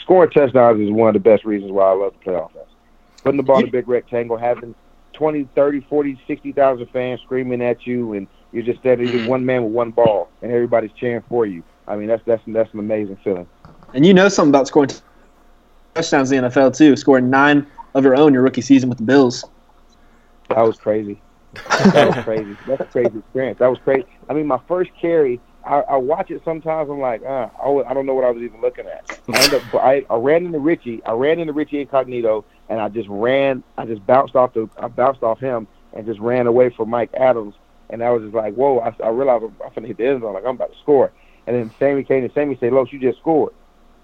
scoring 0.00 0.30
touchdowns 0.30 0.80
is 0.80 0.90
one 0.90 1.08
of 1.08 1.14
the 1.14 1.28
best 1.28 1.44
reasons 1.44 1.72
why 1.72 1.90
I 1.90 1.92
love 1.92 2.12
to 2.14 2.18
play 2.18 2.34
offense. 2.34 2.68
Putting 3.22 3.36
the 3.36 3.42
ball 3.42 3.60
in 3.60 3.68
a 3.68 3.70
big 3.70 3.86
rectangle, 3.86 4.36
having 4.38 4.74
20, 5.12 5.48
30, 5.54 5.80
40, 5.82 6.20
60,000 6.26 6.86
fans 6.86 7.20
screaming 7.20 7.62
at 7.62 7.86
you, 7.86 8.14
and 8.14 8.26
you're 8.52 8.62
just 8.62 8.80
standing 8.80 9.08
just 9.08 9.28
one 9.28 9.44
man 9.44 9.64
with 9.64 9.72
one 9.72 9.90
ball, 9.90 10.30
and 10.40 10.50
everybody's 10.50 10.92
cheering 10.92 11.22
for 11.28 11.44
you. 11.44 11.62
I 11.86 11.96
mean, 11.96 12.08
that's 12.08 12.22
that's 12.24 12.42
that's 12.46 12.72
an 12.72 12.78
amazing 12.78 13.18
feeling. 13.22 13.46
And 13.92 14.06
you 14.06 14.14
know 14.14 14.28
something 14.28 14.50
about 14.50 14.68
scoring 14.68 14.90
touchdowns 15.94 16.32
in 16.32 16.42
the 16.42 16.48
NFL 16.48 16.76
too. 16.76 16.96
Scoring 16.96 17.28
nine 17.28 17.66
of 17.94 18.04
your 18.04 18.16
own 18.16 18.32
your 18.32 18.42
rookie 18.42 18.62
season 18.62 18.88
with 18.88 18.98
the 18.98 19.04
Bills. 19.04 19.44
That 20.48 20.64
was 20.64 20.78
crazy. 20.78 21.20
That 21.92 22.14
was 22.14 22.24
crazy. 22.24 22.56
That's 22.66 22.80
a 22.80 22.84
crazy 22.84 23.18
experience. 23.18 23.58
That 23.58 23.68
was 23.68 23.78
crazy. 23.80 24.06
I 24.28 24.34
mean, 24.34 24.46
my 24.46 24.60
first 24.68 24.90
carry, 25.00 25.40
I, 25.64 25.80
I 25.80 25.96
watch 25.96 26.30
it 26.30 26.42
sometimes. 26.44 26.90
I'm 26.90 27.00
like, 27.00 27.22
uh, 27.22 27.48
I, 27.62 27.68
I 27.88 27.94
don't 27.94 28.06
know 28.06 28.14
what 28.14 28.24
I 28.24 28.30
was 28.30 28.42
even 28.42 28.60
looking 28.60 28.86
at. 28.86 29.20
I, 29.32 29.42
end 29.42 29.54
up, 29.54 29.74
I, 29.74 30.04
I 30.08 30.16
ran 30.16 30.46
into 30.46 30.58
Richie. 30.58 31.02
I 31.04 31.12
ran 31.12 31.38
into 31.40 31.52
Richie 31.52 31.80
Incognito, 31.80 32.44
and 32.68 32.80
I 32.80 32.88
just 32.88 33.08
ran. 33.08 33.62
I 33.76 33.86
just 33.86 34.06
bounced 34.06 34.36
off 34.36 34.54
the. 34.54 34.68
I 34.78 34.88
bounced 34.88 35.22
off 35.22 35.40
him 35.40 35.66
and 35.92 36.06
just 36.06 36.20
ran 36.20 36.46
away 36.46 36.70
from 36.70 36.88
Mike 36.90 37.10
Adams. 37.14 37.54
and 37.90 38.02
I 38.02 38.10
was 38.10 38.22
just 38.22 38.34
like, 38.34 38.54
whoa! 38.54 38.78
I, 38.78 38.94
I 39.04 39.08
realized 39.08 39.44
I'm, 39.44 39.56
I'm 39.64 39.70
finna 39.72 39.88
hit 39.88 39.96
the 39.98 40.06
end 40.06 40.22
zone, 40.22 40.34
like 40.34 40.44
I'm 40.44 40.54
about 40.54 40.72
to 40.72 40.78
score. 40.78 41.12
And 41.46 41.56
then 41.56 41.70
Sammy 41.78 42.04
came 42.04 42.22
and 42.24 42.32
Sammy 42.32 42.56
said, 42.60 42.72
"Los, 42.72 42.92
you 42.92 42.98
just 42.98 43.18
scored." 43.18 43.52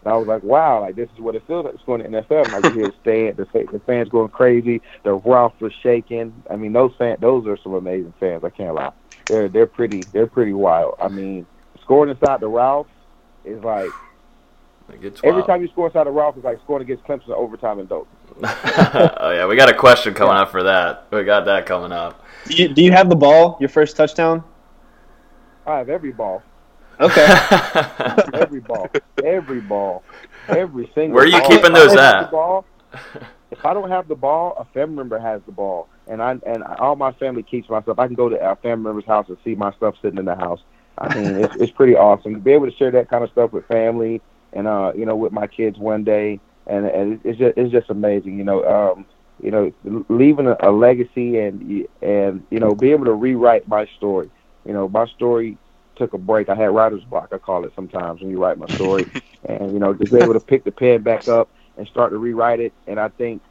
And 0.07 0.15
I 0.15 0.19
was 0.19 0.29
like, 0.29 0.45
wow, 0.45 0.83
like 0.83 0.95
this 0.95 1.09
is 1.17 1.19
what 1.19 1.35
it 1.35 1.45
feels 1.49 1.65
like 1.65 1.75
to 1.75 1.81
score 1.81 1.99
in 1.99 2.13
the 2.13 2.23
NFL. 2.23 2.45
And 2.45 2.55
I 2.55 2.61
could 2.61 2.75
hear 2.75 2.87
the 2.87 2.95
stand, 3.03 3.37
the, 3.39 3.73
the 3.73 3.81
fans 3.81 4.09
going 4.09 4.29
crazy. 4.29 4.81
The 5.03 5.15
Ralph 5.15 5.61
was 5.61 5.73
shaking. 5.83 6.45
I 6.49 6.55
mean, 6.55 6.73
those 6.73 6.93
fans, 6.97 7.19
those 7.21 7.45
are 7.49 7.57
some 7.57 7.75
amazing 7.75 8.15
fans. 8.21 8.45
I 8.45 8.51
can't 8.51 8.77
lie. 8.77 8.93
They're 9.27 9.49
they're 9.49 9.67
pretty 9.67 10.05
they're 10.13 10.29
pretty 10.29 10.53
wild. 10.53 10.95
I 11.03 11.09
mean, 11.09 11.45
scoring 11.83 12.15
inside 12.15 12.39
the 12.39 12.47
Ralph 12.47 12.87
is 13.45 13.61
like 13.65 13.91
every 15.25 15.43
time 15.43 15.61
you 15.61 15.67
score 15.73 15.89
inside 15.89 16.05
the 16.05 16.13
Ralph 16.13 16.37
is 16.37 16.45
like 16.45 16.61
scoring 16.63 16.83
against 16.83 17.03
Clemson 17.03 17.27
in 17.27 17.33
overtime 17.33 17.81
and 17.81 17.89
dope. 17.89 18.07
oh 18.45 19.33
yeah, 19.33 19.45
we 19.49 19.57
got 19.57 19.69
a 19.69 19.75
question 19.75 20.15
coming 20.15 20.37
up 20.37 20.53
for 20.53 20.63
that. 20.63 21.09
We 21.11 21.25
got 21.25 21.47
that 21.47 21.67
coming 21.67 21.91
up. 21.91 22.25
Do 22.47 22.55
you, 22.55 22.69
do 22.73 22.81
you 22.81 22.93
have 22.93 23.09
the 23.09 23.17
ball? 23.17 23.57
Your 23.59 23.71
first 23.71 23.97
touchdown? 23.97 24.45
I 25.67 25.79
have 25.79 25.89
every 25.89 26.13
ball, 26.13 26.45
Okay. 27.01 27.27
every 28.33 28.61
ball, 28.61 28.93
every 29.23 29.61
ball, 29.61 30.05
every 30.49 30.91
single. 30.95 31.23
Where 31.23 31.25
are 31.25 31.29
you 31.29 31.41
ball. 31.41 31.65
keeping 31.67 31.73
If 31.75 31.75
those 31.75 31.97
at? 31.97 32.31
ball- 32.31 32.67
if 33.51 33.65
I 33.65 33.73
don't 33.75 33.91
have 33.91 34.09
the 34.09 34.15
ball, 34.15 34.55
a 34.59 34.65
family 34.67 34.97
member 34.97 35.19
has 35.19 35.43
the 35.47 35.53
ball, 35.53 35.89
and 36.07 36.23
I 36.23 36.33
and 36.47 36.63
all 36.79 36.97
my 36.97 37.13
family 37.13 37.43
keeps 37.43 37.69
my 37.69 37.81
stuff. 37.83 37.99
I 37.99 38.07
can 38.07 38.15
go 38.17 38.29
to 38.29 38.37
a 38.37 38.57
family 38.57 38.85
member's 38.85 39.07
house 39.07 39.27
and 39.29 39.39
see 39.45 39.55
my 39.55 39.73
stuff 39.73 39.95
sitting 40.03 40.19
in 40.19 40.25
the 40.25 40.35
house. 40.35 40.61
I 40.99 41.09
mean, 41.09 41.37
it's 41.39 41.55
it's 41.59 41.73
pretty 41.73 41.95
awesome 41.95 42.35
to 42.35 42.41
be 42.41 42.53
able 42.53 42.67
to 42.67 42.77
share 42.77 42.91
that 42.93 43.09
kind 43.09 43.25
of 43.25 43.31
stuff 43.31 43.53
with 43.53 43.67
family 43.67 44.23
and 44.53 44.67
uh 44.67 44.93
you 44.95 45.05
know 45.07 45.17
with 45.17 45.33
my 45.33 45.47
kids 45.47 45.79
one 45.79 46.05
day, 46.05 46.41
and 46.67 46.87
and 46.87 47.21
it's 47.25 47.39
just 47.39 47.55
it's 47.57 47.73
just 47.73 47.91
amazing. 47.91 48.39
You 48.39 48.45
know, 48.45 48.65
um, 48.65 49.07
you 49.43 49.51
know, 49.51 49.71
leaving 50.09 50.47
a, 50.47 50.57
a 50.61 50.71
legacy 50.71 51.39
and 51.39 51.61
y- 51.63 52.07
and 52.07 52.47
you 52.51 52.59
know 52.61 52.75
be 52.75 52.91
able 52.93 53.05
to 53.07 53.15
rewrite 53.15 53.69
my 53.69 53.87
story. 53.97 54.31
You 54.65 54.73
know, 54.73 54.89
my 54.89 55.07
story 55.07 55.59
took 55.97 56.13
a 56.13 56.19
break. 56.19 56.49
I 56.49 56.55
had 56.55 56.71
writer's 56.71 57.05
block. 57.05 57.31
I 57.33 57.39
call 57.39 57.65
it 57.65 57.73
sometimes 57.75 58.21
when 58.21 58.31
you 58.31 58.43
write 58.43 58.59
my 58.59 58.67
story, 58.75 59.07
and 59.45 59.73
you 59.73 59.79
know 59.79 59.95
just 59.95 60.13
able 60.13 60.35
to 60.35 60.41
pick 60.41 60.65
the 60.65 60.73
pen 60.73 61.03
back 61.03 61.29
up 61.29 61.49
and 61.77 61.87
start 61.89 62.13
to 62.13 62.19
rewrite 62.19 62.61
it. 62.61 62.73
And 62.87 62.99
I 62.99 63.09
think 63.09 63.43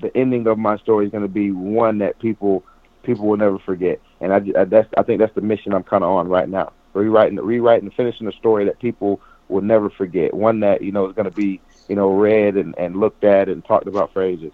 the 0.00 0.16
ending 0.16 0.46
of 0.46 0.58
my 0.58 0.76
story 0.78 1.06
is 1.06 1.12
going 1.12 1.22
to 1.22 1.28
be 1.28 1.50
one 1.50 1.98
that 1.98 2.18
people 2.18 2.64
people 3.02 3.26
will 3.26 3.36
never 3.36 3.58
forget. 3.58 4.00
And 4.20 4.32
I, 4.32 4.60
I 4.60 4.64
that's 4.64 4.88
I 4.96 5.02
think 5.02 5.20
that's 5.20 5.34
the 5.34 5.40
mission 5.40 5.72
I'm 5.72 5.84
kind 5.84 6.04
of 6.04 6.10
on 6.10 6.28
right 6.28 6.48
now. 6.48 6.72
Rewriting, 6.92 7.36
rewriting, 7.36 7.90
finishing 7.90 8.28
a 8.28 8.32
story 8.32 8.66
that 8.66 8.78
people 8.78 9.20
will 9.48 9.62
never 9.62 9.90
forget. 9.90 10.32
One 10.32 10.60
that 10.60 10.82
you 10.82 10.92
know 10.92 11.08
is 11.08 11.14
going 11.14 11.28
to 11.28 11.36
be 11.36 11.60
you 11.88 11.96
know 11.96 12.10
read 12.10 12.56
and, 12.56 12.74
and 12.78 12.96
looked 12.96 13.24
at 13.24 13.48
and 13.48 13.64
talked 13.64 13.86
about 13.86 14.12
for 14.12 14.22
ages. 14.22 14.52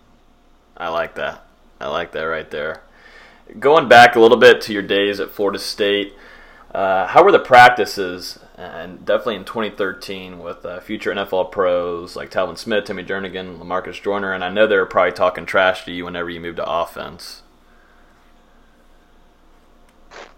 I 0.76 0.88
like 0.88 1.14
that. 1.16 1.46
I 1.80 1.88
like 1.88 2.12
that 2.12 2.22
right 2.22 2.50
there. 2.50 2.82
Going 3.58 3.88
back 3.88 4.16
a 4.16 4.20
little 4.20 4.36
bit 4.36 4.60
to 4.62 4.72
your 4.72 4.82
days 4.82 5.18
at 5.18 5.30
Florida 5.30 5.58
State, 5.58 6.14
uh, 6.74 7.06
how 7.08 7.24
were 7.24 7.32
the 7.32 7.40
practices? 7.40 8.38
And 8.56 9.04
definitely 9.04 9.36
in 9.36 9.44
2013 9.44 10.38
with 10.38 10.64
uh, 10.64 10.80
future 10.80 11.12
NFL 11.12 11.50
pros 11.50 12.14
like 12.14 12.30
Telvin 12.30 12.58
Smith, 12.58 12.84
Timmy 12.84 13.04
Jernigan, 13.04 13.58
Lamarcus 13.58 14.02
Joyner, 14.02 14.32
and 14.32 14.44
I 14.44 14.50
know 14.50 14.66
they 14.66 14.76
were 14.76 14.86
probably 14.86 15.12
talking 15.12 15.46
trash 15.46 15.84
to 15.86 15.92
you 15.92 16.04
whenever 16.04 16.30
you 16.30 16.40
moved 16.40 16.56
to 16.56 16.70
offense. 16.70 17.42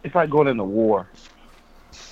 It's 0.04 0.14
like 0.14 0.30
going 0.30 0.48
into 0.48 0.64
war. 0.64 1.08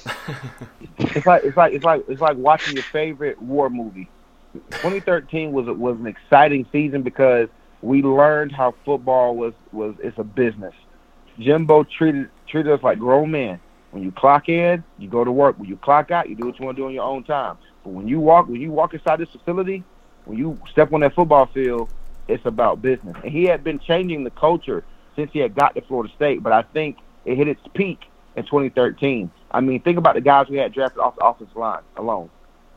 it's 0.98 1.26
like 1.26 1.44
it's 1.44 1.56
like 1.56 1.72
it's 1.72 1.84
like 1.84 2.04
it's 2.08 2.20
like 2.20 2.36
watching 2.36 2.74
your 2.74 2.84
favorite 2.84 3.40
war 3.40 3.70
movie. 3.70 4.08
2013 4.70 5.52
was 5.52 5.66
was 5.66 5.98
an 5.98 6.06
exciting 6.06 6.66
season 6.72 7.02
because 7.02 7.48
we 7.82 8.02
learned 8.02 8.52
how 8.52 8.74
football 8.84 9.36
was 9.36 9.54
was 9.72 9.94
it's 10.00 10.18
a 10.18 10.24
business. 10.24 10.74
Jimbo 11.38 11.84
treated 11.84 12.28
treated 12.48 12.72
us 12.72 12.82
like 12.82 12.98
grown 12.98 13.30
men. 13.30 13.60
When 13.90 14.02
you 14.02 14.12
clock 14.12 14.48
in, 14.48 14.84
you 14.98 15.08
go 15.08 15.24
to 15.24 15.32
work. 15.32 15.58
When 15.58 15.68
you 15.68 15.76
clock 15.76 16.10
out, 16.10 16.28
you 16.28 16.36
do 16.36 16.46
what 16.46 16.58
you 16.58 16.64
want 16.64 16.76
to 16.76 16.82
do 16.82 16.86
on 16.86 16.94
your 16.94 17.04
own 17.04 17.24
time. 17.24 17.58
But 17.82 17.90
when 17.90 18.06
you 18.06 18.20
walk 18.20 18.46
when 18.48 18.60
you 18.60 18.70
walk 18.70 18.94
inside 18.94 19.18
this 19.18 19.28
facility, 19.30 19.84
when 20.24 20.38
you 20.38 20.58
step 20.70 20.92
on 20.92 21.00
that 21.00 21.14
football 21.14 21.46
field, 21.52 21.88
it's 22.28 22.44
about 22.46 22.82
business. 22.82 23.16
And 23.22 23.32
he 23.32 23.44
had 23.44 23.64
been 23.64 23.78
changing 23.80 24.22
the 24.24 24.30
culture 24.30 24.84
since 25.16 25.30
he 25.32 25.40
had 25.40 25.54
got 25.54 25.74
to 25.74 25.80
Florida 25.82 26.12
State, 26.14 26.42
but 26.42 26.52
I 26.52 26.62
think 26.62 26.98
it 27.24 27.36
hit 27.36 27.48
its 27.48 27.60
peak 27.74 28.00
in 28.36 28.44
2013. 28.44 29.30
I 29.50 29.60
mean, 29.60 29.82
think 29.82 29.98
about 29.98 30.14
the 30.14 30.20
guys 30.20 30.46
we 30.48 30.58
had 30.58 30.72
drafted 30.72 31.00
off 31.00 31.16
the 31.16 31.24
offensive 31.24 31.56
line 31.56 31.82
alone. 31.96 32.30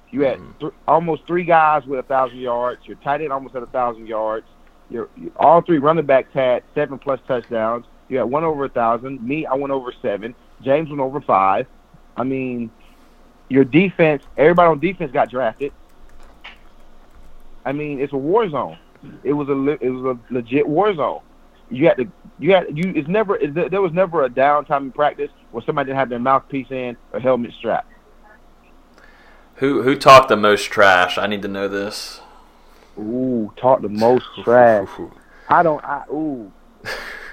You 0.10 0.21
had 0.21 0.39
mm. 0.39 0.60
th- 0.60 0.73
almost 0.88 1.26
three 1.28 1.43
guys 1.43 1.86
with 1.86 1.99
a 1.99 2.04
thousand 2.04 2.39
yards. 2.39 2.82
Your 2.86 2.97
tight 2.97 3.21
end 3.21 3.32
almost 3.32 3.54
had 3.54 3.63
a 3.63 3.67
thousand 3.67 4.08
yards. 4.08 4.45
Your, 4.89 5.10
your 5.15 5.32
all 5.38 5.62
three 5.62 5.80
running 5.80 6.06
backs 6.06 6.30
had 6.34 6.63
seven 6.76 6.99
plus 6.99 7.19
touchdowns. 7.28 7.86
You 8.10 8.17
had 8.17 8.26
one 8.26 8.43
over 8.43 8.65
a 8.65 8.69
thousand. 8.69 9.26
Me, 9.26 9.45
I 9.45 9.56
went 9.56 9.71
over 9.71 9.91
seven. 10.02 10.36
James 10.63 10.89
went 10.89 11.02
over 11.02 11.21
five. 11.21 11.67
I 12.15 12.23
mean, 12.23 12.71
your 13.49 13.63
defense. 13.63 14.23
Everybody 14.38 14.67
on 14.67 14.80
defense 14.80 15.12
got 15.12 15.30
drafted. 15.30 15.71
I 17.65 17.71
mean, 17.71 17.99
it's 17.99 18.13
a 18.13 18.17
war 18.17 18.49
zone. 18.49 18.78
It 19.23 19.34
was 19.34 19.49
a 19.49 19.84
it 19.84 19.89
was 19.89 20.17
a 20.17 20.34
legit 20.34 20.67
war 20.67 20.93
zone. 20.95 21.21
You 21.69 21.88
had 21.88 21.97
to 21.97 22.08
you 22.39 22.54
had 22.54 22.78
you. 22.78 22.93
It's 22.95 23.08
never 23.08 23.39
there 23.39 23.82
was 23.82 23.93
never 23.93 24.26
a 24.26 24.30
downtime 24.30 24.84
in 24.84 24.91
practice 24.91 25.32
where 25.52 25.63
somebody 25.63 25.88
didn't 25.88 25.99
have 25.99 26.10
their 26.10 26.19
mouthpiece 26.19 26.67
in 26.71 26.97
or 27.12 27.19
helmet 27.19 27.54
strap. 27.58 27.88
Who 29.56 29.84
who 29.84 29.95
talked 29.95 30.30
the 30.30 30.38
most 30.38 30.65
trash? 30.65 31.17
I 31.17 31.28
need 31.28 31.41
to 31.41 31.47
know 31.47 31.67
this. 31.67 32.21
Ooh, 32.97 33.54
talk 33.56 33.82
the 33.82 33.89
most 33.89 34.26
trash. 34.43 34.88
I 35.49 35.63
don't. 35.63 35.84
I 35.84 36.04
ooh. 36.12 36.52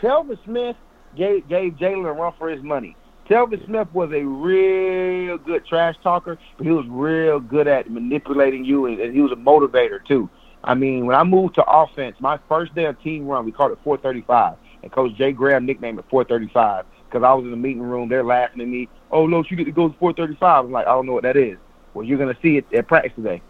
Telvin 0.01 0.43
Smith 0.45 0.77
gave 1.17 1.49
gave 1.49 1.75
Jalen 1.75 2.09
a 2.09 2.13
run 2.13 2.33
for 2.39 2.49
his 2.49 2.63
money. 2.63 2.97
Telvin 3.31 3.65
Smith 3.65 3.87
was 3.93 4.11
a 4.13 4.25
real 4.25 5.39
good 5.39 5.65
trash 5.65 5.95
talker, 6.03 6.37
but 6.57 6.67
he 6.67 6.73
was 6.73 6.85
real 6.89 7.39
good 7.39 7.69
at 7.69 7.89
manipulating 7.89 8.65
you, 8.65 8.87
and, 8.87 9.01
and 9.01 9.15
he 9.15 9.21
was 9.21 9.31
a 9.31 9.37
motivator 9.37 10.05
too. 10.05 10.29
I 10.65 10.75
mean, 10.75 11.07
when 11.07 11.15
I 11.15 11.23
moved 11.23 11.55
to 11.55 11.65
offense, 11.65 12.17
my 12.19 12.41
first 12.49 12.75
day 12.75 12.87
of 12.87 13.01
team 13.03 13.29
run, 13.29 13.45
we 13.45 13.53
called 13.53 13.71
it 13.71 13.79
435, 13.85 14.57
and 14.83 14.91
Coach 14.91 15.15
Jay 15.17 15.31
Graham 15.31 15.65
nicknamed 15.65 16.01
it 16.01 16.07
435 16.11 16.85
because 17.09 17.25
I 17.25 17.33
was 17.33 17.45
in 17.45 17.53
the 17.53 17.57
meeting 17.57 17.83
room. 17.83 18.09
They're 18.09 18.25
laughing 18.25 18.63
at 18.63 18.69
me. 18.69 18.89
Oh, 19.13 19.29
no, 19.29 19.45
you 19.49 19.57
get 19.57 19.65
to 19.65 19.71
go 19.71 19.89
to 19.89 19.99
435. 19.99 20.65
I'm 20.65 20.73
like, 20.73 20.89
I 20.89 20.91
don't 20.91 21.07
know 21.07 21.13
what 21.13 21.23
that 21.23 21.37
is. 21.37 21.57
Well, 21.95 22.05
you're 22.05 22.19
gonna 22.19 22.39
see 22.43 22.57
it 22.57 22.67
at 22.75 22.89
practice 22.89 23.13
today 23.15 23.43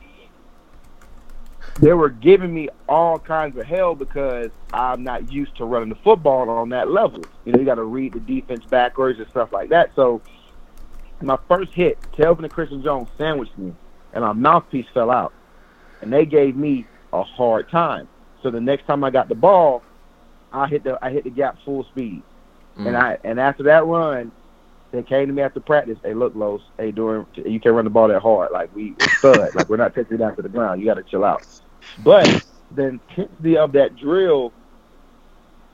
they 1.81 1.92
were 1.92 2.09
giving 2.09 2.53
me 2.53 2.68
all 2.88 3.18
kinds 3.18 3.57
of 3.57 3.66
hell 3.66 3.94
because 3.94 4.51
I'm 4.73 5.03
not 5.03 5.33
used 5.33 5.57
to 5.57 5.64
running 5.64 5.88
the 5.88 5.94
football 5.96 6.49
on 6.51 6.68
that 6.70 6.90
level. 6.90 7.23
You 7.44 7.53
know, 7.53 7.61
you 7.61 7.64
got 7.64 7.77
to 7.77 7.85
read 7.85 8.12
the 8.12 8.20
defense 8.20 8.64
backwards 8.64 9.18
and 9.18 9.29
stuff 9.29 9.53
like 9.53 9.70
that. 9.70 9.90
So 9.94 10.20
my 11.20 11.38
first 11.49 11.73
hit, 11.73 11.99
Telvin 12.12 12.44
and 12.44 12.51
Christian 12.51 12.83
Jones 12.83 13.09
sandwiched 13.18 13.57
me, 13.59 13.75
and 14.12 14.25
my 14.25 14.33
mouthpiece 14.33 14.87
fell 14.92 15.11
out, 15.11 15.33
and 16.01 16.12
they 16.12 16.25
gave 16.25 16.57
me 16.57 16.87
a 17.12 17.23
hard 17.23 17.68
time. 17.70 18.09
So 18.42 18.51
the 18.51 18.61
next 18.61 18.87
time 18.87 19.05
I 19.05 19.11
got 19.11 19.29
the 19.29 19.35
ball, 19.35 19.83
I 20.53 20.66
hit 20.66 20.85
the 20.85 20.99
I 21.03 21.11
hit 21.11 21.25
the 21.25 21.31
gap 21.31 21.59
full 21.64 21.85
speed, 21.85 22.23
and 22.77 22.87
mm. 22.87 22.96
I 22.96 23.18
and 23.23 23.38
after 23.38 23.64
that 23.64 23.85
run, 23.87 24.33
they 24.92 25.03
came 25.03 25.29
to 25.29 25.33
me 25.33 25.42
after 25.42 25.61
practice. 25.61 25.98
Hey, 26.03 26.14
look, 26.14 26.35
Los, 26.35 26.61
hey, 26.79 26.90
doing 26.90 27.26
you 27.37 27.61
can't 27.61 27.74
run 27.74 27.85
the 27.85 27.90
ball 27.90 28.09
that 28.09 28.20
hard. 28.20 28.50
Like 28.53 28.74
we 28.74 28.96
stud. 29.18 29.38
like 29.55 29.68
we're 29.68 29.76
not 29.76 29.94
taking 29.94 30.14
it 30.14 30.18
down 30.18 30.37
to 30.37 30.42
the 30.42 30.48
ground. 30.48 30.81
You 30.81 30.87
got 30.87 30.94
to 30.94 31.05
chill 31.05 31.24
out. 31.24 31.42
But 32.05 32.44
the 32.74 32.87
intensity 32.87 33.57
of 33.57 33.72
that 33.72 33.96
drill 33.96 34.53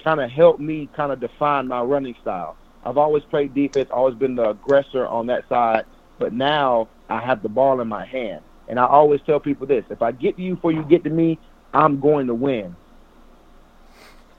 kind 0.03 0.21
of 0.21 0.31
helped 0.31 0.61
me 0.61 0.89
kind 0.95 1.13
of 1.13 1.21
define 1.21 1.67
my 1.67 1.81
running 1.81 2.15
style. 2.21 2.57
I've 2.85 2.99
always 2.99 3.25
played 3.25 3.55
defense, 3.55 3.89
always 3.91 4.15
been 4.15 4.37
the 4.37 4.51
aggressor 4.51 5.07
on 5.07 5.27
that 5.27 5.49
side, 5.49 5.85
but 6.19 6.33
now 6.33 6.89
I 7.09 7.21
have 7.21 7.43
the 7.43 7.49
ball 7.49 7.81
in 7.81 7.89
my 7.89 8.05
hand. 8.07 8.43
And 8.69 8.79
I 8.79 8.87
always 8.87 9.21
tell 9.23 9.41
people 9.41 9.67
this: 9.67 9.85
if 9.91 10.03
I 10.03 10.13
get 10.13 10.37
to 10.37 10.43
you 10.43 10.55
before 10.57 10.73
you 10.73 10.85
get 10.85 11.05
to 11.05 11.11
me, 11.11 11.39
I'm 11.73 12.01
going 12.01 12.27
to 12.27 12.35
win. 12.35 12.77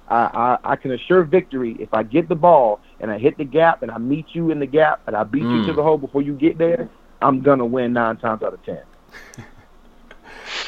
I, 0.07 0.57
I, 0.63 0.71
I 0.73 0.75
can 0.75 0.91
assure 0.91 1.23
victory 1.23 1.75
if 1.79 1.89
I 1.93 2.03
get 2.03 2.29
the 2.29 2.35
ball 2.35 2.81
and 2.99 3.11
I 3.11 3.17
hit 3.17 3.37
the 3.37 3.43
gap 3.45 3.81
and 3.83 3.91
I 3.91 3.97
meet 3.97 4.27
you 4.33 4.51
in 4.51 4.59
the 4.59 4.65
gap 4.65 5.01
and 5.07 5.15
I 5.15 5.23
beat 5.23 5.43
you 5.43 5.65
to 5.65 5.71
Mm. 5.71 5.75
the 5.75 5.83
hole 5.83 5.97
before 5.97 6.21
you 6.21 6.33
get 6.33 6.57
there. 6.57 6.89
I'm 7.21 7.41
gonna 7.41 7.65
win 7.65 7.93
nine 7.93 8.17
times 8.17 8.43
out 8.43 8.53
of 8.53 8.63
ten. 8.65 8.81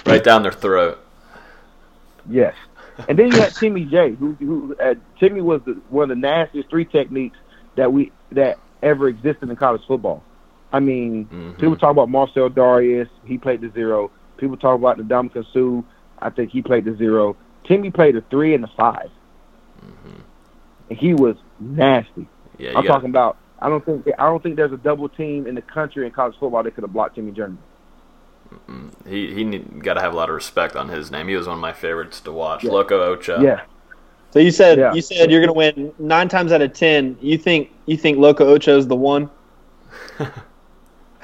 Right 0.05 0.23
down 0.23 0.43
their 0.43 0.51
throat. 0.51 0.97
Yes. 2.29 2.55
And 3.07 3.17
then 3.17 3.31
you 3.31 3.39
had 3.39 3.53
Timmy 3.55 3.85
J, 3.85 4.11
who, 4.15 4.33
who 4.33 4.75
uh, 4.81 4.95
Timmy 5.19 5.41
was 5.41 5.61
the, 5.65 5.73
one 5.89 6.03
of 6.03 6.09
the 6.09 6.15
nastiest 6.21 6.69
three 6.69 6.85
techniques 6.85 7.37
that 7.75 7.91
we 7.93 8.11
that 8.31 8.59
ever 8.83 9.07
existed 9.07 9.49
in 9.49 9.55
college 9.55 9.81
football. 9.87 10.23
I 10.71 10.79
mean, 10.79 11.55
people 11.59 11.75
talk 11.77 11.91
about 11.91 12.09
Marcell 12.09 12.49
Dareus, 12.49 13.09
he 13.25 13.37
played 13.37 13.61
the 13.61 13.69
zero. 13.71 14.11
People 14.37 14.57
talk 14.57 14.75
about 14.77 14.97
the 14.97 15.03
Ndamukong 15.03 15.45
Suh, 15.53 15.87
I 16.19 16.29
think 16.29 16.51
he 16.51 16.61
played 16.61 16.85
the 16.85 16.95
zero. 16.95 17.35
Timmy 17.65 17.89
played 17.91 18.15
the 18.15 18.21
three 18.29 18.53
and 18.53 18.63
the 18.63 18.69
5 18.77 19.09
and 20.89 20.97
he 20.99 21.13
was 21.13 21.35
nasty. 21.59 22.27
Yeah, 22.57 22.71
I'm 22.75 22.83
you 22.83 22.87
got 22.89 22.95
talking 22.95 23.09
about. 23.09 23.37
I 23.59 23.69
don't 23.69 23.85
think 23.85 24.07
I 24.17 24.25
don't 24.25 24.41
think 24.41 24.55
there's 24.55 24.71
a 24.71 24.77
double 24.77 25.09
team 25.09 25.45
in 25.47 25.55
the 25.55 25.61
country 25.61 26.05
in 26.05 26.11
college 26.11 26.35
football 26.39 26.63
that 26.63 26.73
could 26.75 26.83
have 26.83 26.93
blocked 26.93 27.15
Timmy 27.15 27.31
Journey. 27.31 27.57
he 29.07 29.33
he 29.33 29.57
got 29.59 29.95
to 29.95 30.01
have 30.01 30.13
a 30.13 30.15
lot 30.15 30.29
of 30.29 30.35
respect 30.35 30.75
on 30.75 30.87
his 30.89 31.11
name. 31.11 31.27
He 31.27 31.35
was 31.35 31.47
one 31.47 31.55
of 31.57 31.61
my 31.61 31.73
favorites 31.73 32.21
to 32.21 32.31
watch. 32.31 32.63
Yeah. 32.63 32.71
Loco 32.71 33.15
Ocha. 33.15 33.41
Yeah. 33.41 33.61
So 34.31 34.39
you 34.39 34.51
said 34.51 34.77
Yeah. 34.77 34.93
you 34.93 35.01
said 35.01 35.29
you're 35.31 35.41
gonna 35.41 35.53
win 35.53 35.91
nine 35.99 36.29
times 36.29 36.51
out 36.51 36.61
of 36.61 36.73
ten. 36.73 37.17
You 37.21 37.37
think 37.37 37.71
you 37.85 37.97
think 37.97 38.17
Loco 38.17 38.45
Ocho's 38.47 38.87
the 38.87 38.95
one? 38.95 39.29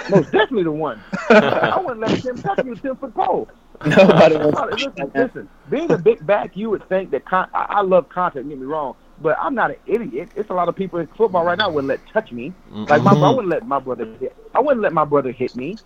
Most 0.09 0.31
definitely 0.31 0.63
the 0.63 0.71
one. 0.71 1.01
I 1.29 1.79
wouldn't 1.79 2.01
let 2.01 2.21
Tim 2.21 2.37
touch 2.37 2.63
me 2.63 2.71
with 2.71 2.81
ten 2.81 2.95
foot 2.97 3.13
pole. 3.13 3.47
Nobody 3.85 4.37
wants 4.37 4.83
listen, 4.85 5.11
listen, 5.13 5.49
being 5.69 5.91
a 5.91 5.97
big 5.97 6.25
back, 6.25 6.55
you 6.55 6.69
would 6.69 6.87
think 6.87 7.11
that 7.11 7.25
con- 7.25 7.49
I, 7.53 7.65
I 7.69 7.81
love 7.81 8.07
contact. 8.09 8.35
Don't 8.43 8.49
Get 8.49 8.59
me 8.59 8.65
wrong, 8.65 8.95
but 9.21 9.37
I'm 9.39 9.55
not 9.55 9.71
an 9.71 9.77
idiot. 9.87 10.29
It's 10.35 10.49
a 10.49 10.53
lot 10.53 10.67
of 10.69 10.75
people 10.75 10.99
in 10.99 11.07
football 11.07 11.43
right 11.43 11.57
now 11.57 11.69
wouldn't 11.69 11.87
let 11.89 11.99
touch 12.11 12.31
me. 12.31 12.53
Like 12.89 13.01
my, 13.03 13.11
I 13.11 13.29
wouldn't 13.29 13.49
let 13.49 13.67
my 13.67 13.79
brother. 13.79 14.05
Hit, 14.19 14.35
I 14.53 14.59
wouldn't 14.59 14.81
let 14.81 14.93
my 14.93 15.05
brother 15.05 15.31
hit 15.31 15.55
me. 15.55 15.77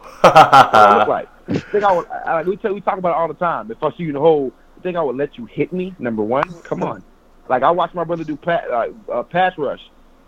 Look 0.24 1.08
like? 1.08 1.28
Think 1.72 1.84
I 1.84 1.92
would? 1.92 2.06
I, 2.08 2.34
like 2.34 2.46
we 2.46 2.56
tell, 2.56 2.72
we 2.72 2.80
talk 2.80 2.98
about 2.98 3.10
it 3.10 3.16
all 3.16 3.28
the 3.28 3.34
time. 3.34 3.70
If 3.70 3.82
I 3.82 3.90
see 3.90 4.04
you 4.04 4.08
in 4.08 4.14
the 4.14 4.20
hole, 4.20 4.52
think 4.82 4.96
I 4.96 5.02
would 5.02 5.16
let 5.16 5.36
you 5.36 5.46
hit 5.46 5.72
me? 5.72 5.94
Number 5.98 6.22
one, 6.22 6.52
come 6.64 6.82
on. 6.82 7.02
Like 7.48 7.62
I 7.62 7.70
watched 7.70 7.94
my 7.94 8.04
brother 8.04 8.24
do 8.24 8.36
pa- 8.36 8.62
uh, 8.70 9.12
uh, 9.12 9.22
pass 9.24 9.52
rush. 9.58 9.80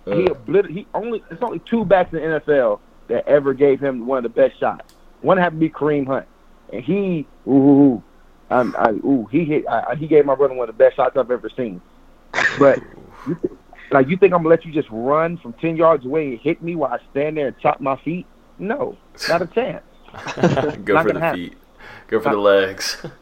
He 0.04 0.24
obliter- 0.24 0.70
He 0.70 0.86
only. 0.94 1.22
It's 1.30 1.42
only 1.42 1.60
two 1.60 1.84
backs 1.84 2.12
in 2.12 2.18
the 2.20 2.40
NFL 2.40 2.80
that 3.08 3.26
ever 3.28 3.54
gave 3.54 3.80
him 3.80 4.06
one 4.06 4.18
of 4.18 4.24
the 4.24 4.28
best 4.28 4.58
shots. 4.58 4.94
One 5.20 5.38
happened 5.38 5.60
to 5.60 5.68
be 5.68 5.72
Kareem 5.72 6.06
Hunt, 6.06 6.26
and 6.72 6.82
he, 6.82 7.26
ooh, 7.46 7.50
ooh, 7.50 7.82
ooh, 7.82 8.02
um, 8.50 8.74
I, 8.78 8.90
ooh 8.90 9.28
he 9.30 9.44
hit. 9.44 9.66
I, 9.68 9.94
he 9.94 10.08
gave 10.08 10.26
my 10.26 10.34
brother 10.34 10.54
one 10.54 10.68
of 10.68 10.76
the 10.76 10.84
best 10.84 10.96
shots 10.96 11.16
I've 11.16 11.30
ever 11.30 11.48
seen. 11.56 11.80
But 12.58 12.80
you, 13.26 13.34
th- 13.34 13.52
like, 13.90 14.08
you 14.08 14.16
think 14.16 14.32
I'm 14.32 14.40
gonna 14.40 14.48
let 14.48 14.64
you 14.64 14.72
just 14.72 14.88
run 14.90 15.36
from 15.38 15.52
ten 15.54 15.76
yards 15.76 16.04
away 16.04 16.28
and 16.28 16.38
hit 16.40 16.62
me 16.62 16.74
while 16.74 16.92
I 16.92 16.98
stand 17.10 17.36
there 17.36 17.48
and 17.48 17.58
chop 17.58 17.80
my 17.80 17.96
feet? 17.96 18.26
No, 18.58 18.96
not 19.28 19.42
a 19.42 19.46
chance. 19.46 19.84
Go 20.84 21.02
for 21.02 21.12
the 21.12 21.20
happen. 21.20 21.40
feet. 21.40 21.56
Go 22.08 22.20
for 22.20 22.30
the 22.30 22.36
legs. 22.36 23.04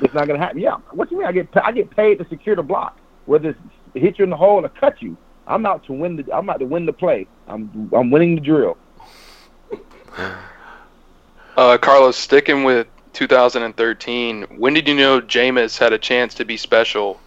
It's 0.00 0.12
not 0.12 0.26
gonna 0.26 0.40
happen. 0.40 0.58
Yeah. 0.58 0.78
What 0.90 1.08
do 1.08 1.14
you 1.14 1.20
mean? 1.20 1.28
I 1.28 1.32
get 1.32 1.48
I 1.64 1.70
get 1.70 1.88
paid 1.88 2.18
to 2.18 2.28
secure 2.28 2.56
the 2.56 2.64
block, 2.64 2.98
whether 3.26 3.50
it's 3.50 3.60
hit 3.94 4.18
you 4.18 4.24
in 4.24 4.30
the 4.30 4.36
hole 4.36 4.64
or 4.64 4.68
cut 4.68 5.00
you. 5.00 5.16
I'm 5.46 5.64
out 5.66 5.84
to 5.84 5.92
win 5.92 6.16
the. 6.16 6.34
I'm 6.34 6.50
out 6.50 6.58
to 6.58 6.66
win 6.66 6.84
the 6.84 6.92
play. 6.92 7.28
I'm 7.46 7.90
I'm 7.94 8.10
winning 8.10 8.34
the 8.34 8.40
drill. 8.40 8.76
Uh, 11.56 11.78
Carlos, 11.78 12.16
sticking 12.16 12.64
with 12.64 12.88
2013, 13.12 14.42
when 14.58 14.74
did 14.74 14.88
you 14.88 14.94
know 14.94 15.20
Jameis 15.20 15.78
had 15.78 15.92
a 15.92 15.98
chance 15.98 16.34
to 16.34 16.44
be 16.44 16.56
special? 16.56 17.20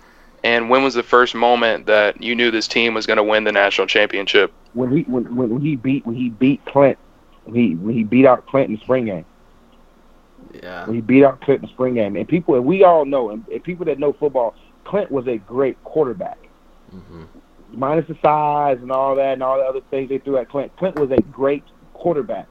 And 0.43 0.69
when 0.69 0.84
was 0.84 0.93
the 0.93 1.04
first 1.04 1.36
moment 1.36 1.86
that 1.88 2.21
you 2.21 2.36
knew 2.36 2.52
this 2.52 2.67
team 2.67 2.93
was 2.93 3.06
going 3.06 3.17
to 3.17 3.23
win 3.23 3.43
the 3.43 3.52
national 3.52 3.88
championship? 3.88 4.54
When 4.73 4.95
he 4.95 5.04
when 5.04 5.36
when, 5.36 5.50
when 5.50 5.62
he 5.62 5.76
beat 5.76 6.06
when 6.06 6.15
he 6.15 6.30
beat 6.30 6.63
Clint, 6.65 6.97
when 7.45 7.56
he 7.56 7.76
when 7.76 7.95
he 7.95 8.04
beat 8.04 8.26
out 8.26 8.45
Clint 8.45 8.69
in 8.69 8.76
the 8.76 8.82
spring 8.82 9.06
game. 9.06 9.26
Yeah. 10.63 10.86
When 10.86 10.95
he 10.95 11.02
beat 11.02 11.23
out 11.23 11.41
Clint 11.41 11.63
in 11.63 11.67
the 11.67 11.73
spring 11.73 11.95
game, 11.95 12.15
and 12.15 12.28
people 12.28 12.56
and 12.56 12.65
we 12.65 12.84
all 12.84 13.06
know, 13.06 13.32
and, 13.32 13.45
and 13.52 13.63
people 13.63 13.86
that 13.86 14.00
know 14.00 14.13
football, 14.13 14.56
Clint 14.84 15.12
was 15.12 15.28
a 15.28 15.38
great 15.38 15.84
quarterback. 15.84 16.38
mhm 16.93 17.28
Minus 17.73 18.08
the 18.08 18.17
size 18.21 18.78
and 18.82 18.91
all 18.93 19.13
that 19.15 19.34
and 19.34 19.43
all 19.43 19.58
the 19.58 19.63
other 19.65 19.82
things 19.91 20.08
they 20.08 20.19
threw 20.19 20.38
at 20.38 20.47
Clint. 20.47 20.73
Clint 20.78 20.97
was 20.97 21.12
a 21.12 21.21
great 21.23 21.63
quarterback. 21.93 22.47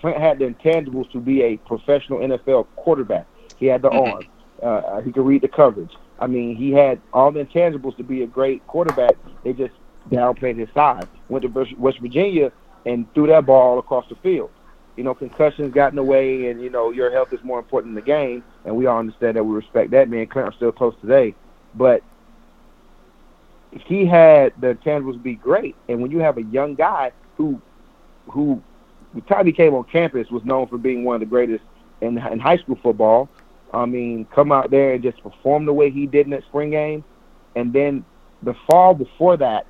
Clint 0.00 0.18
had 0.18 0.40
the 0.40 0.46
intangibles 0.46 1.10
to 1.12 1.20
be 1.20 1.42
a 1.42 1.56
professional 1.58 2.18
NFL 2.18 2.66
quarterback. 2.74 3.26
He 3.56 3.66
had 3.66 3.82
the 3.82 3.90
arm. 3.90 4.24
Uh, 4.60 5.00
he 5.00 5.12
could 5.12 5.24
read 5.24 5.42
the 5.42 5.48
coverage. 5.48 5.92
I 6.22 6.28
mean, 6.28 6.54
he 6.54 6.70
had 6.70 7.00
all 7.12 7.32
the 7.32 7.44
intangibles 7.44 7.96
to 7.96 8.04
be 8.04 8.22
a 8.22 8.28
great 8.28 8.64
quarterback. 8.68 9.16
They 9.42 9.52
just 9.52 9.74
downplayed 10.08 10.56
his 10.56 10.68
size. 10.72 11.02
Went 11.28 11.42
to 11.42 11.74
West 11.76 11.98
Virginia 11.98 12.52
and 12.86 13.12
threw 13.12 13.26
that 13.26 13.44
ball 13.44 13.80
across 13.80 14.08
the 14.08 14.14
field. 14.14 14.50
You 14.96 15.02
know, 15.02 15.14
concussions 15.14 15.74
got 15.74 15.90
in 15.90 15.96
the 15.96 16.02
way, 16.04 16.48
and 16.48 16.62
you 16.62 16.70
know 16.70 16.92
your 16.92 17.10
health 17.10 17.32
is 17.32 17.42
more 17.42 17.58
important 17.58 17.96
than 17.96 18.04
the 18.04 18.06
game. 18.06 18.44
And 18.64 18.76
we 18.76 18.86
all 18.86 19.00
understand 19.00 19.36
that. 19.36 19.42
We 19.42 19.52
respect 19.52 19.90
that. 19.90 20.08
Man, 20.08 20.28
are 20.36 20.52
still 20.52 20.70
close 20.70 20.94
today, 21.00 21.34
but 21.74 22.04
he 23.72 24.06
had 24.06 24.52
the 24.60 24.74
intangibles 24.74 25.14
to 25.14 25.18
be 25.18 25.34
great. 25.34 25.74
And 25.88 26.00
when 26.00 26.12
you 26.12 26.20
have 26.20 26.38
a 26.38 26.42
young 26.44 26.76
guy 26.76 27.10
who, 27.36 27.60
who, 28.28 28.62
the 29.12 29.22
time 29.22 29.46
he 29.46 29.52
came 29.52 29.74
on 29.74 29.82
campus 29.84 30.30
was 30.30 30.44
known 30.44 30.68
for 30.68 30.78
being 30.78 31.02
one 31.02 31.16
of 31.16 31.20
the 31.20 31.26
greatest 31.26 31.64
in 32.00 32.18
in 32.18 32.38
high 32.38 32.58
school 32.58 32.78
football. 32.80 33.28
I 33.72 33.86
mean, 33.86 34.26
come 34.34 34.52
out 34.52 34.70
there 34.70 34.94
and 34.94 35.02
just 35.02 35.22
perform 35.22 35.64
the 35.64 35.72
way 35.72 35.90
he 35.90 36.06
did 36.06 36.26
in 36.26 36.30
that 36.30 36.44
spring 36.44 36.70
game, 36.70 37.04
and 37.56 37.72
then 37.72 38.04
the 38.42 38.54
fall 38.66 38.94
before 38.94 39.36
that, 39.38 39.66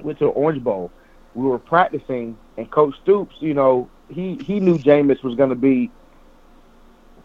went 0.00 0.18
to 0.18 0.24
the 0.24 0.30
Orange 0.30 0.62
Bowl. 0.62 0.90
We 1.34 1.46
were 1.46 1.58
practicing, 1.58 2.36
and 2.56 2.70
Coach 2.70 2.94
Stoops, 3.02 3.36
you 3.40 3.54
know, 3.54 3.88
he 4.08 4.36
he 4.36 4.60
knew 4.60 4.78
Jameis 4.78 5.22
was 5.22 5.36
going 5.36 5.50
to 5.50 5.56
be 5.56 5.90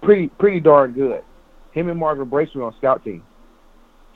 pretty 0.02 0.28
pretty 0.28 0.60
darn 0.60 0.94
good. 0.94 1.24
Him 1.72 1.90
and 1.90 2.00
Marvin 2.00 2.30
Bracy 2.30 2.58
were 2.58 2.66
on 2.66 2.76
scout 2.78 3.04
team. 3.04 3.24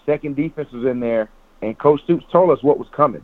Second 0.05 0.36
defense 0.36 0.71
was 0.71 0.86
in 0.86 0.99
there, 0.99 1.29
and 1.62 1.77
Coach 1.77 2.03
Stoops 2.03 2.25
told 2.31 2.51
us 2.51 2.63
what 2.63 2.77
was 2.77 2.88
coming. 2.91 3.23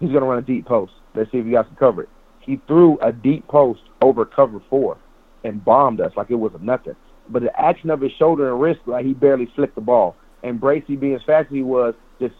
He's 0.00 0.10
going 0.10 0.22
to 0.22 0.26
run 0.26 0.38
a 0.38 0.42
deep 0.42 0.66
post. 0.66 0.92
Let's 1.14 1.30
see 1.30 1.38
if 1.38 1.46
you 1.46 1.52
guys 1.52 1.66
can 1.66 1.76
cover 1.76 2.02
it. 2.02 2.08
He 2.40 2.60
threw 2.66 2.98
a 3.00 3.12
deep 3.12 3.46
post 3.48 3.80
over 4.02 4.24
cover 4.24 4.60
four 4.68 4.98
and 5.44 5.64
bombed 5.64 6.00
us 6.00 6.12
like 6.16 6.30
it 6.30 6.34
was 6.34 6.52
nothing. 6.60 6.96
But 7.28 7.42
the 7.42 7.60
action 7.60 7.90
of 7.90 8.00
his 8.00 8.12
shoulder 8.12 8.50
and 8.50 8.60
wrist, 8.60 8.80
like 8.86 9.04
he 9.04 9.14
barely 9.14 9.46
flicked 9.46 9.74
the 9.74 9.80
ball. 9.80 10.16
And 10.42 10.60
Bracy, 10.60 10.96
being 10.96 11.14
as 11.14 11.22
fast 11.22 11.46
as 11.46 11.52
he 11.52 11.62
was, 11.62 11.94
just 12.20 12.34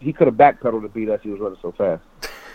he 0.00 0.12
could 0.12 0.26
have 0.26 0.36
backpedaled 0.36 0.82
to 0.82 0.88
beat 0.88 1.08
us. 1.08 1.20
He 1.22 1.30
was 1.30 1.40
running 1.40 1.58
so 1.60 1.72
fast. 1.72 2.02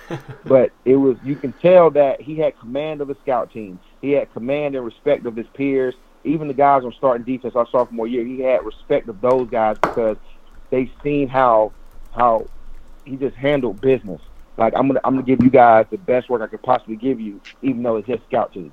but 0.45 0.71
it 0.86 0.95
was 0.95 1.17
you 1.23 1.36
can 1.36 1.54
tell 1.54 1.89
that 1.91 2.21
he 2.21 2.38
had 2.38 2.58
command 2.60 3.02
of 3.02 3.08
the 3.08 3.15
scout 3.23 3.52
team. 3.52 3.80
He 4.02 4.12
had 4.12 4.32
command 4.34 4.76
and 4.76 4.86
respect 4.86 5.26
of 5.26 5.36
his 5.36 5.47
peers. 5.54 5.95
Even 6.23 6.47
the 6.47 6.54
guys 6.54 6.84
on 6.84 6.93
starting 6.93 7.26
defense 7.26 7.56
our 7.56 7.67
sophomore 7.69 8.08
year, 8.08 8.26
he 8.26 8.39
had 8.39 8.65
respect 8.65 9.08
of 9.08 9.21
those 9.21 9.50
guys 9.50 9.78
because 9.80 10.17
they 10.69 10.91
seen 11.04 11.28
how 11.28 11.71
how 12.15 12.47
he 13.06 13.15
just 13.15 13.36
handled 13.36 13.80
business. 13.82 14.21
Like 14.58 14.73
I'm 14.76 14.88
gonna 14.88 15.02
I'm 15.04 15.15
gonna 15.15 15.26
give 15.26 15.43
you 15.43 15.50
guys 15.50 15.86
the 15.89 15.97
best 15.97 16.30
work 16.30 16.41
I 16.41 16.47
could 16.47 16.63
possibly 16.63 16.95
give 16.95 17.19
you, 17.19 17.39
even 17.62 17.84
though 17.84 17.97
it's 17.97 18.08
just 18.08 18.23
scout 18.26 18.54
team. 18.54 18.71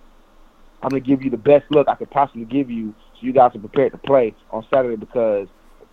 I'm 0.85 0.91
gonna 0.91 1.01
give 1.01 1.23
you 1.23 1.31
the 1.31 1.39
best 1.39 1.65
look 1.71 1.89
I 1.89 1.95
could 1.95 2.11
possibly 2.11 2.45
give 2.45 2.71
you, 2.71 2.95
so 3.15 3.21
you 3.27 3.33
guys 3.33 3.53
are 3.55 3.59
prepared 3.59 3.93
to 3.93 3.99
play 3.99 4.35
on 4.51 4.67
Saturday 4.73 4.97
because 4.97 5.49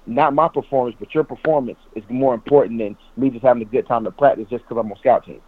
not 0.05 0.33
my 0.33 0.49
performance, 0.49 0.97
but 0.99 1.13
your 1.15 1.23
performance 1.23 1.79
is 1.95 2.03
more 2.09 2.33
important 2.33 2.79
than 2.79 2.97
me 3.15 3.29
just 3.29 3.43
having 3.43 3.61
a 3.61 3.65
good 3.65 3.87
time 3.87 4.03
to 4.03 4.11
practice 4.11 4.47
just 4.49 4.63
because 4.65 4.77
I'm 4.81 4.91
on 4.91 4.97
scout 4.99 5.25
team. 5.25 5.39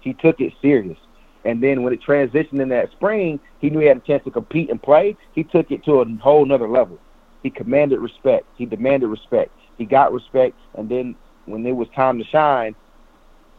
He 0.00 0.12
took 0.12 0.40
it 0.40 0.52
serious. 0.60 0.98
And 1.44 1.62
then 1.62 1.82
when 1.82 1.94
it 1.94 2.00
transitioned 2.06 2.60
in 2.60 2.68
that 2.68 2.90
spring, 2.92 3.40
he 3.60 3.70
knew 3.70 3.78
he 3.78 3.86
had 3.86 3.96
a 3.96 4.00
chance 4.00 4.24
to 4.24 4.30
compete 4.30 4.68
and 4.68 4.80
play. 4.82 5.16
He 5.34 5.42
took 5.42 5.70
it 5.70 5.84
to 5.86 6.02
a 6.02 6.06
whole 6.20 6.44
nother 6.44 6.68
level. 6.68 6.98
He 7.42 7.50
commanded 7.50 7.98
respect. 7.98 8.46
He 8.56 8.66
demanded 8.66 9.08
respect. 9.08 9.50
He 9.78 9.86
got 9.86 10.12
respect. 10.12 10.54
And 10.74 10.88
then 10.88 11.16
when 11.46 11.64
it 11.64 11.72
was 11.72 11.88
time 11.96 12.18
to 12.18 12.24
shine, 12.24 12.74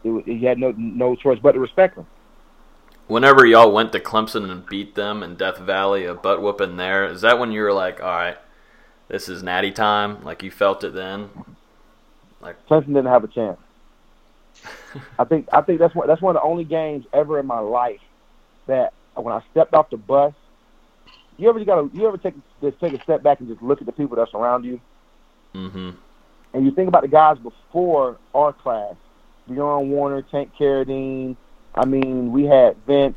it 0.04 0.10
was, 0.10 0.22
he 0.26 0.44
had 0.44 0.58
no 0.58 0.72
no 0.76 1.16
choice 1.16 1.38
but 1.42 1.52
to 1.52 1.60
respect 1.60 1.96
him. 1.96 2.06
Whenever 3.06 3.44
y'all 3.44 3.70
went 3.70 3.92
to 3.92 4.00
Clemson 4.00 4.50
and 4.50 4.66
beat 4.66 4.94
them 4.94 5.22
in 5.22 5.36
Death 5.36 5.58
Valley, 5.58 6.06
a 6.06 6.14
butt 6.14 6.40
whooping 6.40 6.76
there, 6.76 7.04
is 7.04 7.20
that 7.20 7.38
when 7.38 7.52
you 7.52 7.60
were 7.60 7.72
like, 7.72 8.00
all 8.00 8.08
right, 8.08 8.38
this 9.08 9.28
is 9.28 9.42
natty 9.42 9.70
time? 9.70 10.24
Like 10.24 10.42
you 10.42 10.50
felt 10.50 10.82
it 10.84 10.94
then? 10.94 11.28
Like 12.40 12.56
Clemson 12.66 12.88
didn't 12.88 13.06
have 13.06 13.24
a 13.24 13.28
chance. 13.28 13.60
I 15.18 15.24
think 15.24 15.48
I 15.52 15.60
think 15.60 15.80
that's 15.80 15.94
one 15.94 16.06
that's 16.06 16.22
one 16.22 16.36
of 16.36 16.42
the 16.42 16.46
only 16.46 16.64
games 16.64 17.04
ever 17.12 17.38
in 17.38 17.46
my 17.46 17.58
life 17.58 18.00
that 18.66 18.92
when 19.14 19.34
I 19.34 19.42
stepped 19.50 19.74
off 19.74 19.90
the 19.90 19.96
bus, 19.96 20.32
you 21.36 21.48
ever 21.48 21.58
you 21.58 21.64
got 21.64 21.94
you 21.94 22.06
ever 22.06 22.16
take 22.16 22.34
just 22.60 22.78
take 22.80 22.92
a 22.92 23.02
step 23.02 23.22
back 23.22 23.40
and 23.40 23.48
just 23.48 23.62
look 23.62 23.80
at 23.80 23.86
the 23.86 23.92
people 23.92 24.16
that's 24.16 24.32
around 24.34 24.64
you, 24.64 24.80
mm-hmm. 25.54 25.90
and 26.52 26.64
you 26.64 26.70
think 26.70 26.88
about 26.88 27.02
the 27.02 27.08
guys 27.08 27.38
before 27.38 28.18
our 28.34 28.52
class, 28.52 28.94
Bjoern 29.48 29.88
Werner, 29.88 30.22
Tank 30.22 30.52
Carradine. 30.58 31.36
I 31.74 31.84
mean, 31.84 32.32
we 32.32 32.44
had 32.44 32.76
Vince, 32.86 33.16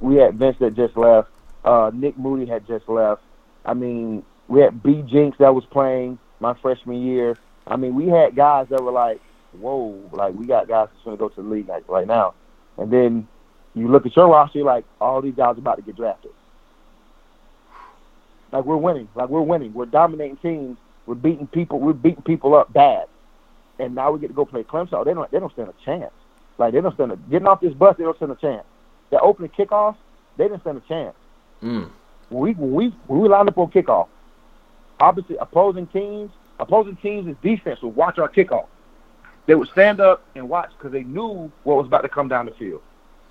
we 0.00 0.16
had 0.16 0.34
Vince 0.38 0.56
that 0.60 0.74
just 0.74 0.96
left. 0.96 1.28
Uh, 1.64 1.90
Nick 1.92 2.16
Moody 2.16 2.46
had 2.46 2.66
just 2.66 2.88
left. 2.88 3.22
I 3.64 3.74
mean, 3.74 4.22
we 4.48 4.60
had 4.60 4.82
B 4.82 5.02
Jinx 5.06 5.36
that 5.38 5.54
was 5.54 5.64
playing 5.66 6.18
my 6.40 6.54
freshman 6.54 7.02
year. 7.02 7.36
I 7.66 7.76
mean, 7.76 7.94
we 7.94 8.06
had 8.06 8.34
guys 8.34 8.68
that 8.70 8.82
were 8.82 8.92
like, 8.92 9.20
whoa, 9.52 10.08
like 10.12 10.34
we 10.34 10.46
got 10.46 10.68
guys 10.68 10.88
that's 10.90 11.04
going 11.04 11.16
to 11.16 11.20
go 11.20 11.28
to 11.28 11.42
the 11.42 11.48
league 11.48 11.68
like 11.68 11.86
right 11.88 12.06
now. 12.06 12.34
And 12.78 12.90
then 12.90 13.28
you 13.74 13.88
look 13.88 14.06
at 14.06 14.16
your 14.16 14.28
roster, 14.28 14.62
like, 14.62 14.84
all 15.00 15.20
these 15.20 15.34
guys 15.34 15.56
are 15.56 15.58
about 15.58 15.76
to 15.76 15.82
get 15.82 15.96
drafted. 15.96 16.30
Like 18.50 18.64
we're 18.64 18.76
winning, 18.76 19.08
like 19.14 19.28
we're 19.28 19.42
winning, 19.42 19.74
we're 19.74 19.84
dominating 19.84 20.38
teams, 20.38 20.78
we're 21.04 21.14
beating 21.14 21.46
people, 21.46 21.78
we're 21.80 21.92
beating 21.92 22.22
people 22.22 22.54
up 22.54 22.72
bad, 22.72 23.06
and 23.78 23.94
now 23.94 24.10
we 24.10 24.20
get 24.20 24.28
to 24.28 24.32
go 24.32 24.46
play 24.46 24.62
Clemson. 24.62 25.04
They 25.04 25.12
don't, 25.12 25.30
they 25.30 25.38
don't 25.38 25.52
stand 25.52 25.68
a 25.68 25.84
chance. 25.84 26.12
Like 26.58 26.74
they 26.74 26.80
don't 26.80 26.94
stand 26.94 27.12
a 27.12 27.16
getting 27.16 27.46
off 27.46 27.60
this 27.60 27.72
bus, 27.72 27.96
they 27.96 28.04
don't 28.04 28.16
stand 28.16 28.32
a 28.32 28.36
chance. 28.36 28.64
The 29.10 29.20
opening 29.20 29.50
kickoff, 29.50 29.96
they 30.36 30.44
didn't 30.44 30.60
stand 30.60 30.78
a 30.78 30.88
chance. 30.88 31.14
Mm. 31.62 31.90
When 32.28 32.42
we 32.42 32.52
when 32.52 32.72
we 32.72 32.94
when 33.06 33.20
we 33.20 33.28
lined 33.28 33.48
up 33.48 33.56
on 33.56 33.70
kickoff, 33.70 34.08
obviously 35.00 35.36
opposing 35.36 35.86
teams, 35.86 36.30
opposing 36.58 36.96
teams' 36.96 37.28
is 37.28 37.36
defense 37.42 37.80
would 37.82 37.94
watch 37.94 38.18
our 38.18 38.28
kickoff. 38.28 38.66
They 39.46 39.54
would 39.54 39.68
stand 39.68 40.00
up 40.00 40.22
and 40.34 40.48
watch 40.48 40.70
because 40.76 40.92
they 40.92 41.04
knew 41.04 41.50
what 41.64 41.76
was 41.76 41.86
about 41.86 42.02
to 42.02 42.08
come 42.08 42.28
down 42.28 42.46
the 42.46 42.52
field. 42.52 42.82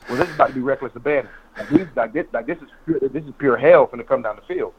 Well, 0.09 0.17
this 0.17 0.29
is 0.29 0.35
about 0.35 0.47
to 0.47 0.53
be 0.53 0.61
reckless 0.61 0.95
abandon. 0.95 1.31
Like, 1.57 1.95
like 1.95 2.13
this, 2.13 2.25
like 2.31 2.47
this 2.47 2.57
is 2.59 2.69
pure, 2.85 2.99
this 2.99 3.23
is 3.23 3.33
pure 3.37 3.57
hell 3.57 3.85
going 3.85 3.99
to 3.99 4.03
come 4.03 4.21
down 4.21 4.35
the 4.35 4.53
field. 4.53 4.73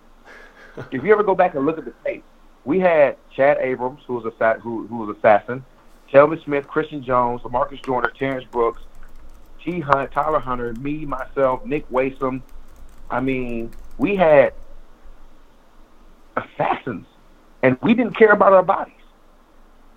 if 0.90 1.04
you 1.04 1.12
ever 1.12 1.22
go 1.22 1.34
back 1.34 1.54
and 1.54 1.66
look 1.66 1.78
at 1.78 1.84
the 1.84 1.94
tape, 2.04 2.24
we 2.64 2.80
had 2.80 3.16
Chad 3.34 3.58
Abrams, 3.60 4.00
who 4.06 4.14
was 4.14 4.24
a 4.24 4.54
who 4.54 4.86
who 4.86 4.96
was 4.98 5.16
assassin, 5.16 5.64
Telvin 6.12 6.42
Smith, 6.44 6.66
Christian 6.66 7.02
Jones, 7.02 7.42
Marcus 7.50 7.80
Joyner, 7.80 8.10
Terrence 8.18 8.46
Brooks, 8.50 8.82
T. 9.62 9.80
Hunt, 9.80 10.10
Tyler 10.12 10.38
Hunter, 10.38 10.72
me, 10.74 11.04
myself, 11.04 11.64
Nick 11.64 11.88
Waisome. 11.90 12.42
I 13.10 13.20
mean, 13.20 13.72
we 13.98 14.16
had 14.16 14.54
assassins, 16.36 17.06
and 17.62 17.76
we 17.82 17.94
didn't 17.94 18.16
care 18.16 18.32
about 18.32 18.52
our 18.52 18.62
bodies. 18.62 18.94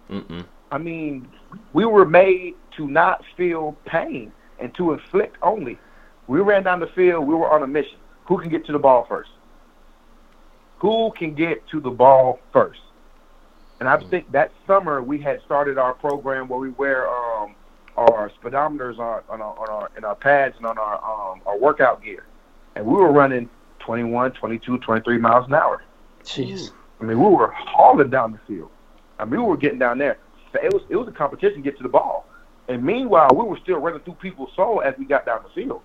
Mm-mm. 0.09 0.45
I 0.71 0.77
mean, 0.77 1.27
we 1.73 1.85
were 1.85 2.05
made 2.05 2.55
to 2.77 2.87
not 2.87 3.23
feel 3.37 3.77
pain 3.85 4.31
and 4.59 4.73
to 4.75 4.93
inflict 4.93 5.37
only. 5.41 5.77
We 6.27 6.39
ran 6.39 6.63
down 6.63 6.79
the 6.79 6.87
field. 6.87 7.27
We 7.27 7.35
were 7.35 7.49
on 7.51 7.63
a 7.63 7.67
mission. 7.67 7.97
Who 8.25 8.37
can 8.37 8.49
get 8.49 8.65
to 8.67 8.71
the 8.71 8.79
ball 8.79 9.05
first? 9.07 9.31
Who 10.79 11.11
can 11.17 11.35
get 11.35 11.67
to 11.69 11.79
the 11.79 11.89
ball 11.89 12.39
first? 12.53 12.79
And 13.81 13.89
I 13.89 13.97
think 13.97 14.31
that 14.31 14.51
summer 14.67 15.01
we 15.01 15.19
had 15.19 15.41
started 15.41 15.79
our 15.79 15.95
program 15.95 16.47
where 16.47 16.59
we 16.59 16.69
wear 16.69 17.09
um, 17.09 17.55
our 17.97 18.31
speedometers 18.39 18.99
on, 18.99 19.23
on, 19.27 19.41
our, 19.41 19.59
on 19.59 19.69
our 19.69 19.91
in 19.97 20.03
our 20.03 20.13
pads 20.13 20.55
and 20.57 20.67
on 20.67 20.77
our 20.77 20.97
um, 21.03 21.41
our 21.47 21.57
workout 21.57 22.03
gear, 22.03 22.23
and 22.75 22.85
we 22.85 22.93
were 22.93 23.11
running 23.11 23.49
21, 23.79 24.33
22, 24.33 24.77
23 24.77 25.17
miles 25.17 25.47
an 25.47 25.55
hour. 25.55 25.83
Jeez. 26.23 26.69
I 26.99 27.05
mean, 27.05 27.19
we 27.19 27.27
were 27.27 27.47
hauling 27.47 28.11
down 28.11 28.33
the 28.33 28.37
field. 28.47 28.69
I 29.17 29.25
mean, 29.25 29.41
we 29.41 29.47
were 29.47 29.57
getting 29.57 29.79
down 29.79 29.97
there. 29.97 30.19
It 30.53 30.71
was 30.71 30.83
it 30.89 30.95
was 30.95 31.07
a 31.07 31.11
competition 31.11 31.55
to 31.55 31.61
get 31.63 31.75
to 31.77 31.83
the 31.83 31.89
ball, 31.89 32.27
and 32.67 32.83
meanwhile, 32.83 33.29
we 33.33 33.43
were 33.43 33.57
still 33.57 33.77
running 33.77 34.01
through 34.01 34.13
people's 34.21 34.51
soul 34.55 34.83
as 34.85 34.93
we 34.99 35.05
got 35.05 35.25
down 35.25 35.39
the 35.41 35.49
field. 35.59 35.81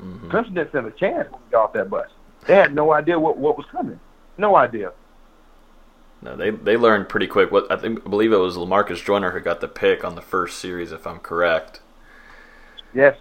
Mm-hmm. 0.00 0.30
Clemson 0.30 0.54
didn't 0.54 0.68
stand 0.68 0.86
a 0.86 0.92
chance 0.92 1.28
when 1.32 1.40
we 1.42 1.50
got 1.50 1.64
off 1.64 1.72
that 1.72 1.90
bus. 1.90 2.08
They 2.46 2.54
had 2.54 2.72
no 2.72 2.92
idea 2.92 3.18
what 3.18 3.36
what 3.36 3.58
was 3.58 3.66
coming. 3.72 3.98
No 4.38 4.54
idea. 4.54 4.92
No, 6.22 6.36
they 6.36 6.50
they 6.50 6.76
learned 6.76 7.08
pretty 7.08 7.26
quick. 7.26 7.50
What 7.50 7.70
I 7.70 7.76
think 7.76 8.06
I 8.06 8.08
believe 8.08 8.32
it 8.32 8.36
was 8.36 8.56
Lamarcus 8.56 9.04
Joyner 9.04 9.32
who 9.32 9.40
got 9.40 9.60
the 9.60 9.68
pick 9.68 10.04
on 10.04 10.14
the 10.14 10.22
first 10.22 10.58
series, 10.58 10.92
if 10.92 11.06
I'm 11.06 11.18
correct. 11.18 11.80
Yes. 12.94 13.18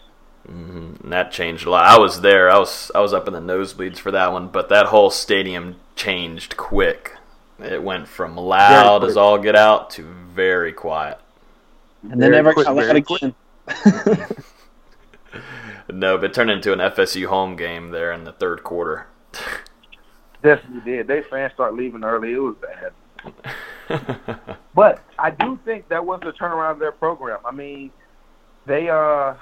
Mm-hmm. 0.48 1.04
And 1.04 1.12
that 1.14 1.32
changed 1.32 1.66
a 1.66 1.70
lot. 1.70 1.86
I 1.86 1.98
was 2.00 2.22
there. 2.22 2.50
I 2.50 2.58
was 2.58 2.92
I 2.94 3.00
was 3.00 3.14
up 3.14 3.28
in 3.28 3.34
the 3.34 3.40
nosebleeds 3.40 3.98
for 3.98 4.12
that 4.12 4.32
one, 4.32 4.50
but 4.50 4.70
that 4.70 4.88
whole 4.88 5.10
stadium 5.10 5.78
changed 5.96 6.58
quick. 6.58 7.18
It 7.60 7.84
went 7.84 8.08
from 8.08 8.36
loud 8.36 9.04
as 9.04 9.18
all 9.18 9.38
get 9.38 9.56
out 9.56 9.92
to 9.92 10.04
very 10.04 10.74
quiet. 10.74 11.20
And 12.04 12.14
then 12.14 12.32
Very 12.32 12.36
never 12.38 12.54
quick, 12.54 12.66
got 12.66 12.76
let 12.76 12.96
again. 12.96 13.36
No, 15.92 16.18
but 16.18 16.32
it 16.32 16.34
turned 16.34 16.52
into 16.52 16.74
an 16.74 16.80
FSU 16.80 17.28
home 17.28 17.56
game 17.56 17.92
there 17.92 18.12
in 18.12 18.24
the 18.24 18.32
third 18.32 18.64
quarter. 18.64 19.08
Definitely 20.44 20.92
did. 20.92 21.08
They 21.08 21.22
fans 21.30 21.54
start 21.54 21.76
leaving 21.76 22.04
early. 22.04 22.34
It 22.34 22.38
was 22.38 22.56
bad. 22.62 22.94
But 24.74 25.04
I 25.20 25.32
do 25.32 25.60
think 25.66 25.90
that 25.90 26.06
was 26.06 26.22
the 26.24 26.32
turnaround 26.32 26.72
of 26.72 26.80
their 26.80 26.92
program. 26.92 27.40
I 27.46 27.52
mean, 27.52 27.92
they 28.66 28.90
uh 28.90 29.36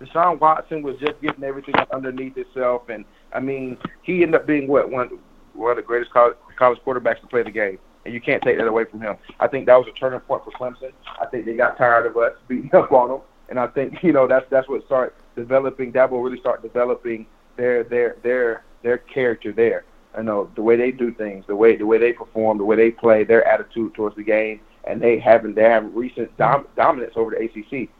Deshaun 0.00 0.38
Watson 0.38 0.82
was 0.82 0.96
just 0.98 1.20
getting 1.22 1.44
everything 1.44 1.74
underneath 1.92 2.36
itself 2.36 2.88
and 2.88 3.04
I 3.32 3.40
mean, 3.40 3.78
he 4.02 4.22
ended 4.22 4.40
up 4.40 4.46
being 4.46 4.68
what 4.68 4.90
one 4.90 5.18
one 5.54 5.70
of 5.70 5.76
the 5.76 5.82
greatest 5.82 6.12
college, 6.12 6.36
college 6.58 6.78
quarterbacks 6.86 7.20
to 7.22 7.26
play 7.26 7.42
the 7.42 7.50
game. 7.50 7.78
And 8.04 8.14
you 8.14 8.20
can't 8.20 8.42
take 8.42 8.58
that 8.58 8.66
away 8.66 8.84
from 8.84 9.00
him. 9.00 9.16
I 9.40 9.48
think 9.48 9.66
that 9.66 9.76
was 9.76 9.88
a 9.88 9.98
turning 9.98 10.20
point 10.20 10.44
for 10.44 10.52
Clemson. 10.52 10.92
I 11.20 11.26
think 11.26 11.44
they 11.44 11.54
got 11.54 11.76
tired 11.76 12.06
of 12.06 12.16
us 12.16 12.32
beating 12.48 12.72
up 12.74 12.92
on 12.92 13.08
them. 13.08 13.20
And 13.48 13.58
I 13.58 13.66
think, 13.68 14.02
you 14.02 14.12
know, 14.12 14.28
that's 14.28 14.46
that's 14.50 14.68
what 14.68 14.84
started 14.84 15.14
developing 15.34 15.92
Dabo 15.92 16.22
really 16.22 16.38
start 16.38 16.62
developing 16.62 17.26
their 17.56 17.82
their 17.82 18.16
their 18.22 18.64
their 18.82 18.98
character 18.98 19.52
there. 19.52 19.84
I 20.16 20.22
know 20.22 20.50
the 20.54 20.62
way 20.62 20.76
they 20.76 20.90
do 20.90 21.12
things, 21.12 21.44
the 21.46 21.56
way 21.56 21.76
the 21.76 21.86
way 21.86 21.98
they 21.98 22.12
perform, 22.12 22.58
the 22.58 22.64
way 22.64 22.76
they 22.76 22.90
play, 22.90 23.24
their 23.24 23.46
attitude 23.46 23.94
towards 23.94 24.16
the 24.16 24.22
game, 24.22 24.60
and 24.84 25.00
they 25.00 25.18
having 25.18 25.54
they 25.54 25.64
have 25.64 25.94
recent 25.94 26.34
dom- 26.36 26.66
dominance 26.76 27.12
over 27.16 27.30
the 27.32 27.44
ACC. 27.44 27.90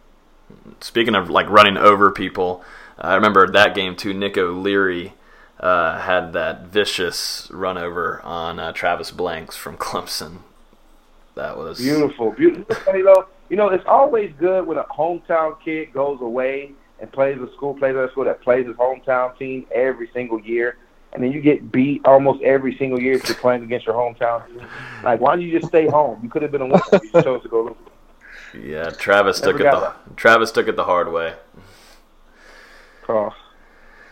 Speaking 0.81 1.15
of 1.15 1.29
like 1.29 1.49
running 1.51 1.77
over 1.77 2.11
people, 2.11 2.65
I 2.99 3.15
remember 3.15 3.51
that 3.51 3.75
game 3.75 3.97
too. 3.97 4.15
Nick 4.15 4.39
O'Leary 4.39 5.15
uh, 5.61 6.01
had 6.01 6.33
that 6.33 6.67
vicious 6.67 7.49
run 7.53 7.77
over 7.79 8.21
on 8.23 8.59
uh, 8.59 8.73
Travis 8.73 9.11
Blanks 9.11 9.57
from 9.57 9.77
Clemson. 9.77 10.39
That 11.35 11.59
was 11.59 11.79
Beautiful, 11.79 12.33
beautiful. 12.33 12.77
You 12.95 13.05
know, 13.05 13.27
you 13.51 13.57
know, 13.57 13.69
it's 13.69 13.85
always 13.87 14.33
good 14.39 14.67
when 14.67 14.79
a 14.79 14.85
hometown 14.85 15.57
kid 15.63 15.93
goes 15.93 16.21
away 16.21 16.73
and 17.01 17.13
plays 17.13 17.39
a 17.39 17.53
school, 17.53 17.75
plays 17.75 17.95
at 17.95 18.05
a 18.05 18.11
school 18.11 18.25
that 18.25 18.41
plays 18.41 18.67
his 18.67 18.77
hometown 18.77 19.37
team 19.39 19.67
every 19.75 20.09
single 20.15 20.41
year, 20.41 20.79
and 21.13 21.23
then 21.23 21.33
you 21.33 21.41
get 21.41 21.73
beat 21.73 22.05
almost 22.05 22.43
every 22.43 22.77
single 22.77 23.01
year 23.01 23.15
if 23.15 23.29
you're 23.29 23.39
playing 23.39 23.63
against 23.63 23.87
your 23.87 23.95
hometown 23.95 24.47
team. 24.47 24.61
Like, 25.03 25.21
why 25.21 25.35
don't 25.35 25.43
you 25.43 25.59
just 25.59 25.69
stay 25.69 25.87
home? 25.87 26.21
You 26.23 26.29
could 26.29 26.43
have 26.43 26.53
been 26.53 26.63
a 26.63 26.67
winner. 26.67 26.83
if 26.93 27.03
You 27.03 27.23
chose 27.23 27.43
to 27.43 27.49
go 27.49 27.63
lose. 27.65 28.65
Yeah, 28.65 28.91
Travis 28.91 29.41
Never 29.41 29.53
took 29.53 29.61
it 29.61 29.65
the 29.65 29.71
got 29.71 30.17
Travis 30.17 30.51
took 30.51 30.69
it 30.69 30.77
the 30.77 30.85
hard 30.85 31.13
way. 31.13 31.35
Oh, 33.09 33.35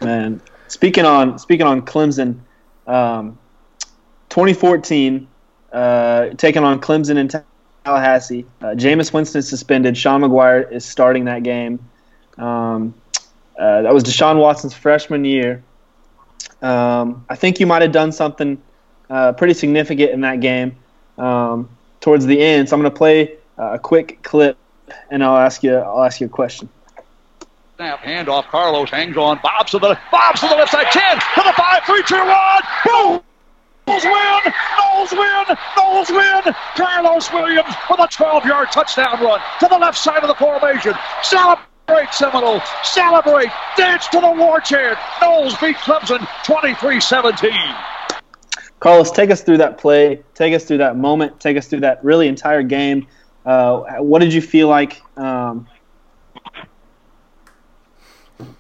Man, 0.01 0.40
speaking 0.68 1.05
on 1.05 1.38
speaking 1.38 1.66
on 1.66 1.82
Clemson, 1.82 2.40
um, 2.86 3.38
2014, 4.28 5.26
uh, 5.72 6.28
taking 6.36 6.62
on 6.62 6.80
Clemson 6.80 7.16
in 7.16 7.28
Tallahassee. 7.84 8.47
Uh, 8.61 8.66
Jameis 8.68 9.12
Winston 9.12 9.42
suspended. 9.42 9.97
Sean 9.97 10.20
Maguire 10.20 10.62
is 10.62 10.84
starting 10.84 11.24
that 11.24 11.42
game. 11.42 11.78
Um, 12.38 12.95
uh, 13.59 13.82
that 13.82 13.95
was 13.95 14.05
Deshaun 14.05 14.38
Watson's 14.38 14.74
freshman 14.74 15.24
year. 15.24 15.62
Um, 16.64 17.26
I 17.28 17.36
think 17.36 17.60
you 17.60 17.66
might 17.66 17.82
have 17.82 17.92
done 17.92 18.10
something 18.10 18.60
uh, 19.10 19.32
pretty 19.34 19.52
significant 19.52 20.12
in 20.12 20.22
that 20.22 20.40
game 20.40 20.76
um, 21.18 21.68
towards 22.00 22.24
the 22.24 22.40
end. 22.40 22.68
So 22.68 22.76
I'm 22.76 22.80
going 22.80 22.90
to 22.90 22.96
play 22.96 23.36
uh, 23.58 23.74
a 23.74 23.78
quick 23.78 24.22
clip, 24.22 24.56
and 25.10 25.22
I'll 25.22 25.36
ask 25.36 25.62
you. 25.62 25.74
I'll 25.76 26.04
ask 26.04 26.20
you 26.20 26.26
a 26.26 26.30
question. 26.30 26.70
Snap, 27.76 28.00
handoff. 28.00 28.46
Carlos 28.46 28.88
hangs 28.88 29.16
on. 29.16 29.40
Bobs 29.42 29.72
to 29.72 29.78
the 29.78 29.98
Bobs 30.10 30.40
to 30.40 30.48
the 30.48 30.54
left 30.54 30.72
side. 30.72 30.86
Ten 30.90 31.16
to 31.16 31.42
the 31.44 31.52
five, 31.54 31.84
three, 31.84 32.02
two, 32.04 32.16
one. 32.16 32.62
Boom! 32.86 33.20
Noles 33.86 34.04
win! 34.04 34.52
Noles 34.78 35.12
win! 35.12 35.56
Noles 35.76 36.10
win! 36.10 36.54
Carlos 36.74 37.30
Williams 37.30 37.74
with 37.90 38.00
a 38.00 38.08
12-yard 38.08 38.72
touchdown 38.72 39.20
run 39.20 39.40
to 39.60 39.68
the 39.68 39.76
left 39.76 39.98
side 39.98 40.22
of 40.22 40.28
the 40.28 40.34
formation. 40.34 40.94
Celebrate, 41.87 42.14
Seminole! 42.14 42.61
Celebrate! 42.82 43.51
Dance 43.76 44.09
to 44.09 44.20
the 44.20 44.30
war 44.30 44.59
chant! 44.61 44.97
Noles 45.20 45.61
beat 45.61 45.76
Clemson 45.76 46.18
23-17. 46.45 47.51
Carlos, 48.80 49.11
take 49.11 49.30
us 49.30 49.43
through 49.43 49.59
that 49.59 49.76
play. 49.76 50.22
Take 50.35 50.55
us 50.55 50.64
through 50.64 50.78
that 50.78 50.97
moment. 50.97 51.41
Take 51.41 51.59
us 51.59 51.68
through 51.68 51.80
that 51.80 52.03
really 52.03 52.26
entire 52.26 52.62
game. 52.62 53.07
Uh, 53.45 53.97
what 53.99 54.20
did 54.20 54.32
you 54.32 54.41
feel 54.41 54.68
like? 54.68 55.03
Um, 55.18 55.68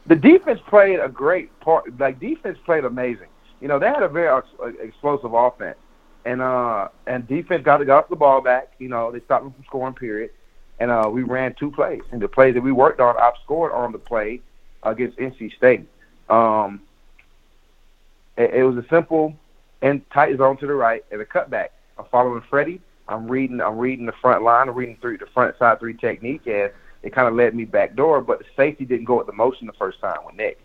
the 0.06 0.16
defense 0.16 0.60
played 0.68 1.00
a 1.00 1.08
great 1.08 1.58
part. 1.60 1.98
Like 1.98 2.20
defense 2.20 2.58
played 2.66 2.84
amazing. 2.84 3.28
You 3.62 3.68
know, 3.68 3.78
they 3.78 3.86
had 3.86 4.02
a 4.02 4.08
very 4.08 4.28
ex- 4.28 4.76
explosive 4.82 5.32
offense, 5.32 5.78
and 6.26 6.42
uh, 6.42 6.88
and 7.06 7.26
defense 7.26 7.64
got 7.64 7.84
got 7.86 8.10
the 8.10 8.16
ball 8.16 8.42
back. 8.42 8.72
You 8.78 8.88
know, 8.88 9.10
they 9.10 9.20
stopped 9.20 9.44
them 9.44 9.52
from 9.54 9.64
scoring. 9.64 9.94
Period. 9.94 10.30
And 10.80 10.90
uh, 10.90 11.08
we 11.10 11.22
ran 11.22 11.54
two 11.54 11.70
plays, 11.70 12.02
and 12.10 12.20
the 12.20 12.28
plays 12.28 12.54
that 12.54 12.62
we 12.62 12.72
worked 12.72 13.00
on, 13.00 13.16
I 13.16 13.30
scored 13.44 13.72
on 13.72 13.92
the 13.92 13.98
play 13.98 14.40
against 14.82 15.18
NC 15.18 15.56
State. 15.56 15.86
Um, 16.28 16.82
it, 18.36 18.54
it 18.54 18.64
was 18.64 18.76
a 18.76 18.88
simple 18.88 19.34
and 19.82 20.02
tight 20.10 20.36
zone 20.38 20.56
to 20.58 20.66
the 20.66 20.74
right 20.74 21.04
and 21.12 21.20
a 21.20 21.24
cutback. 21.24 21.68
I'm 21.98 22.06
following 22.10 22.42
Freddie. 22.50 22.80
I'm 23.08 23.28
reading. 23.28 23.60
I'm 23.60 23.78
reading 23.78 24.06
the 24.06 24.14
front 24.20 24.42
line. 24.42 24.68
I'm 24.68 24.74
reading 24.74 24.96
through 25.00 25.18
the 25.18 25.26
front 25.26 25.56
side 25.58 25.78
three 25.78 25.94
technique, 25.94 26.46
and 26.46 26.72
it 27.02 27.14
kind 27.14 27.28
of 27.28 27.34
led 27.34 27.54
me 27.54 27.64
back 27.64 27.94
door. 27.94 28.20
But 28.20 28.38
the 28.40 28.46
safety 28.56 28.84
didn't 28.84 29.04
go 29.04 29.20
at 29.20 29.26
the 29.26 29.32
motion 29.32 29.66
the 29.66 29.74
first 29.74 30.00
time 30.00 30.18
with 30.24 30.34
Nick. 30.34 30.58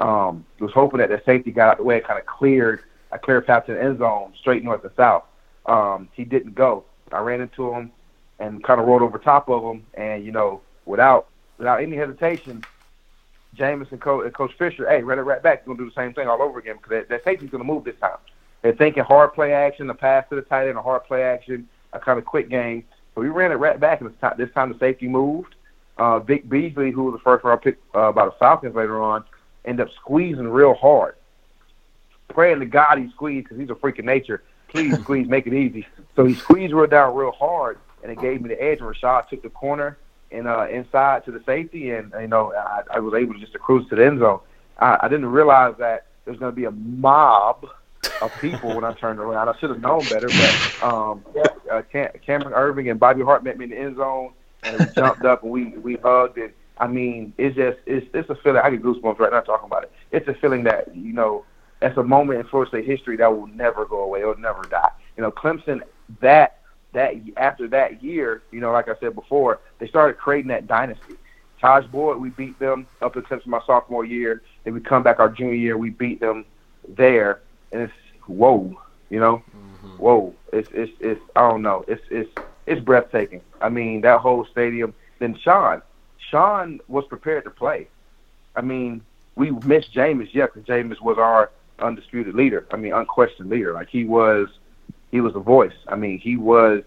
Um, 0.00 0.44
was 0.58 0.72
hoping 0.72 0.98
that 0.98 1.10
the 1.10 1.22
safety 1.24 1.52
got 1.52 1.68
out 1.68 1.76
the 1.76 1.84
way, 1.84 1.98
It 1.98 2.06
kind 2.06 2.18
of 2.18 2.26
cleared 2.26 2.80
a 3.12 3.18
clear 3.18 3.40
path 3.40 3.66
to 3.66 3.74
the 3.74 3.82
end 3.82 3.98
zone, 3.98 4.32
straight 4.40 4.64
north 4.64 4.82
and 4.82 4.92
south. 4.96 5.24
Um, 5.66 6.08
he 6.12 6.24
didn't 6.24 6.54
go. 6.54 6.84
I 7.12 7.20
ran 7.20 7.40
into 7.40 7.72
him 7.72 7.92
and 8.38 8.62
kind 8.64 8.80
of 8.80 8.86
rolled 8.86 9.02
over 9.02 9.18
top 9.18 9.48
of 9.48 9.62
him, 9.62 9.84
and 9.94 10.24
you 10.24 10.32
know, 10.32 10.60
without 10.86 11.28
without 11.58 11.82
any 11.82 11.96
hesitation, 11.96 12.64
Jameis 13.56 13.90
and, 13.92 14.00
Co- 14.00 14.22
and 14.22 14.34
Coach 14.34 14.52
Fisher, 14.58 14.88
hey, 14.88 14.98
it 14.98 15.02
right 15.04 15.42
back. 15.42 15.64
Gonna 15.64 15.78
do 15.78 15.84
the 15.84 15.94
same 15.94 16.12
thing 16.12 16.28
all 16.28 16.42
over 16.42 16.58
again 16.58 16.76
because 16.76 16.90
that, 16.90 17.08
that 17.08 17.24
safety's 17.24 17.50
gonna 17.50 17.64
move 17.64 17.84
this 17.84 17.98
time. 18.00 18.18
They're 18.62 18.72
thinking 18.72 19.04
hard 19.04 19.34
play 19.34 19.52
action, 19.52 19.90
a 19.90 19.94
pass 19.94 20.24
to 20.30 20.36
the 20.36 20.42
tight 20.42 20.68
end, 20.68 20.78
a 20.78 20.82
hard 20.82 21.04
play 21.04 21.22
action, 21.22 21.68
a 21.92 21.98
kind 22.00 22.18
of 22.18 22.24
quick 22.24 22.48
game. 22.48 22.84
So 23.14 23.20
we 23.20 23.28
ran 23.28 23.52
it 23.52 23.56
right 23.56 23.78
back, 23.78 24.00
and 24.00 24.10
this 24.10 24.18
time, 24.20 24.34
this 24.38 24.50
time 24.52 24.72
the 24.72 24.78
safety 24.78 25.06
moved. 25.06 25.54
Uh, 25.96 26.18
Vic 26.18 26.48
Beasley, 26.48 26.90
who 26.90 27.04
was 27.04 27.14
the 27.14 27.20
first 27.20 27.44
round 27.44 27.62
pick 27.62 27.78
uh, 27.94 28.10
by 28.10 28.24
the 28.24 28.32
Falcons 28.32 28.74
later 28.74 29.00
on, 29.00 29.24
ended 29.64 29.86
up 29.86 29.92
squeezing 29.94 30.48
real 30.48 30.74
hard. 30.74 31.14
Praying 32.28 32.60
to 32.60 32.66
God 32.66 32.98
he 32.98 33.10
squeezed 33.10 33.44
because 33.44 33.60
he's 33.60 33.70
a 33.70 33.76
freak 33.76 33.98
of 33.98 34.04
nature. 34.04 34.42
Please 34.68 34.98
squeeze, 35.02 35.28
make 35.28 35.46
it 35.46 35.54
easy. 35.54 35.86
So 36.16 36.24
he 36.24 36.34
squeezed 36.34 36.72
real 36.72 36.88
down 36.88 37.14
real 37.14 37.30
hard, 37.30 37.78
and 38.04 38.12
it 38.12 38.20
gave 38.20 38.42
me 38.42 38.50
the 38.50 38.62
edge. 38.62 38.78
And 38.80 38.94
Rashad 38.94 39.28
took 39.28 39.42
the 39.42 39.50
corner 39.50 39.98
and 40.30 40.46
uh, 40.46 40.68
inside 40.70 41.24
to 41.24 41.32
the 41.32 41.42
safety, 41.44 41.90
and 41.90 42.12
you 42.20 42.28
know 42.28 42.52
I, 42.54 42.82
I 42.94 43.00
was 43.00 43.14
able 43.14 43.34
to 43.34 43.40
just 43.40 43.52
to 43.54 43.58
cruise 43.58 43.88
to 43.88 43.96
the 43.96 44.06
end 44.06 44.20
zone. 44.20 44.40
I, 44.78 44.98
I 45.02 45.08
didn't 45.08 45.26
realize 45.26 45.74
that 45.78 46.06
there's 46.24 46.38
going 46.38 46.52
to 46.52 46.56
be 46.56 46.66
a 46.66 46.70
mob 46.70 47.66
of 48.20 48.32
people 48.40 48.74
when 48.74 48.84
I 48.84 48.92
turned 48.92 49.18
around. 49.18 49.48
I 49.48 49.58
should 49.58 49.70
have 49.70 49.80
known 49.80 50.02
better, 50.04 50.28
but 50.28 50.82
um, 50.82 51.24
uh, 51.70 51.82
Cam- 51.90 52.12
Cameron 52.24 52.52
Irving 52.54 52.90
and 52.90 53.00
Bobby 53.00 53.22
Hart 53.22 53.42
met 53.42 53.58
me 53.58 53.64
in 53.64 53.70
the 53.70 53.78
end 53.78 53.96
zone, 53.96 54.32
and 54.62 54.78
we 54.78 54.86
jumped 54.94 55.24
up 55.24 55.42
and 55.42 55.50
we 55.50 55.68
we 55.78 55.96
hugged. 55.96 56.38
And 56.38 56.52
I 56.78 56.86
mean, 56.86 57.32
it's 57.38 57.56
just 57.56 57.78
it's 57.86 58.06
it's 58.12 58.28
a 58.28 58.34
feeling. 58.36 58.60
I 58.62 58.70
get 58.70 58.82
goosebumps 58.82 59.18
right 59.18 59.32
now 59.32 59.40
talking 59.40 59.66
about 59.66 59.84
it. 59.84 59.92
It's 60.12 60.28
a 60.28 60.34
feeling 60.34 60.64
that 60.64 60.94
you 60.94 61.12
know, 61.12 61.44
it's 61.80 61.96
a 61.96 62.02
moment 62.02 62.40
in 62.40 62.46
Florida 62.46 62.70
State 62.70 62.86
history 62.86 63.16
that 63.16 63.34
will 63.34 63.46
never 63.46 63.86
go 63.86 64.00
away. 64.02 64.20
It'll 64.20 64.36
never 64.36 64.62
die. 64.64 64.90
You 65.16 65.22
know, 65.22 65.30
Clemson 65.30 65.82
that 66.20 66.58
that 66.94 67.14
after 67.36 67.68
that 67.68 68.02
year, 68.02 68.42
you 68.50 68.60
know, 68.60 68.72
like 68.72 68.88
I 68.88 68.94
said 68.98 69.14
before, 69.14 69.60
they 69.78 69.86
started 69.86 70.16
creating 70.16 70.48
that 70.48 70.66
dynasty. 70.66 71.14
Tajh 71.62 71.90
Boyd, 71.90 72.18
we 72.18 72.30
beat 72.30 72.58
them 72.58 72.86
up 73.00 73.16
until 73.16 73.40
my 73.46 73.60
sophomore 73.66 74.04
year. 74.04 74.42
Then 74.64 74.74
we 74.74 74.80
come 74.80 75.02
back 75.02 75.20
our 75.20 75.28
junior 75.28 75.54
year, 75.54 75.76
we 75.76 75.90
beat 75.90 76.20
them 76.20 76.44
there, 76.88 77.40
and 77.72 77.82
it's 77.82 77.92
whoa, 78.26 78.80
you 79.10 79.20
know, 79.20 79.42
mm-hmm. 79.56 79.96
whoa. 79.98 80.34
It's 80.52 80.70
it's 80.72 80.92
it's 81.00 81.20
I 81.36 81.48
don't 81.48 81.62
know. 81.62 81.84
It's 81.86 82.02
it's 82.10 82.30
it's 82.66 82.80
breathtaking. 82.80 83.42
I 83.60 83.68
mean, 83.68 84.00
that 84.02 84.20
whole 84.20 84.44
stadium. 84.46 84.94
Then 85.18 85.36
Sean, 85.38 85.82
Sean 86.18 86.80
was 86.88 87.04
prepared 87.06 87.44
to 87.44 87.50
play. 87.50 87.88
I 88.56 88.60
mean, 88.60 89.02
we 89.36 89.50
missed 89.50 89.92
Jameis, 89.92 90.32
yeah, 90.32 90.46
because 90.46 90.64
Jameis 90.64 91.00
was 91.00 91.18
our 91.18 91.50
undisputed 91.78 92.34
leader. 92.34 92.66
I 92.70 92.76
mean, 92.76 92.92
unquestioned 92.92 93.50
leader. 93.50 93.72
Like 93.72 93.88
he 93.88 94.04
was, 94.04 94.48
he 95.14 95.20
was 95.20 95.36
a 95.36 95.40
voice. 95.40 95.76
I 95.86 95.94
mean, 95.94 96.18
he 96.18 96.36
was, 96.36 96.82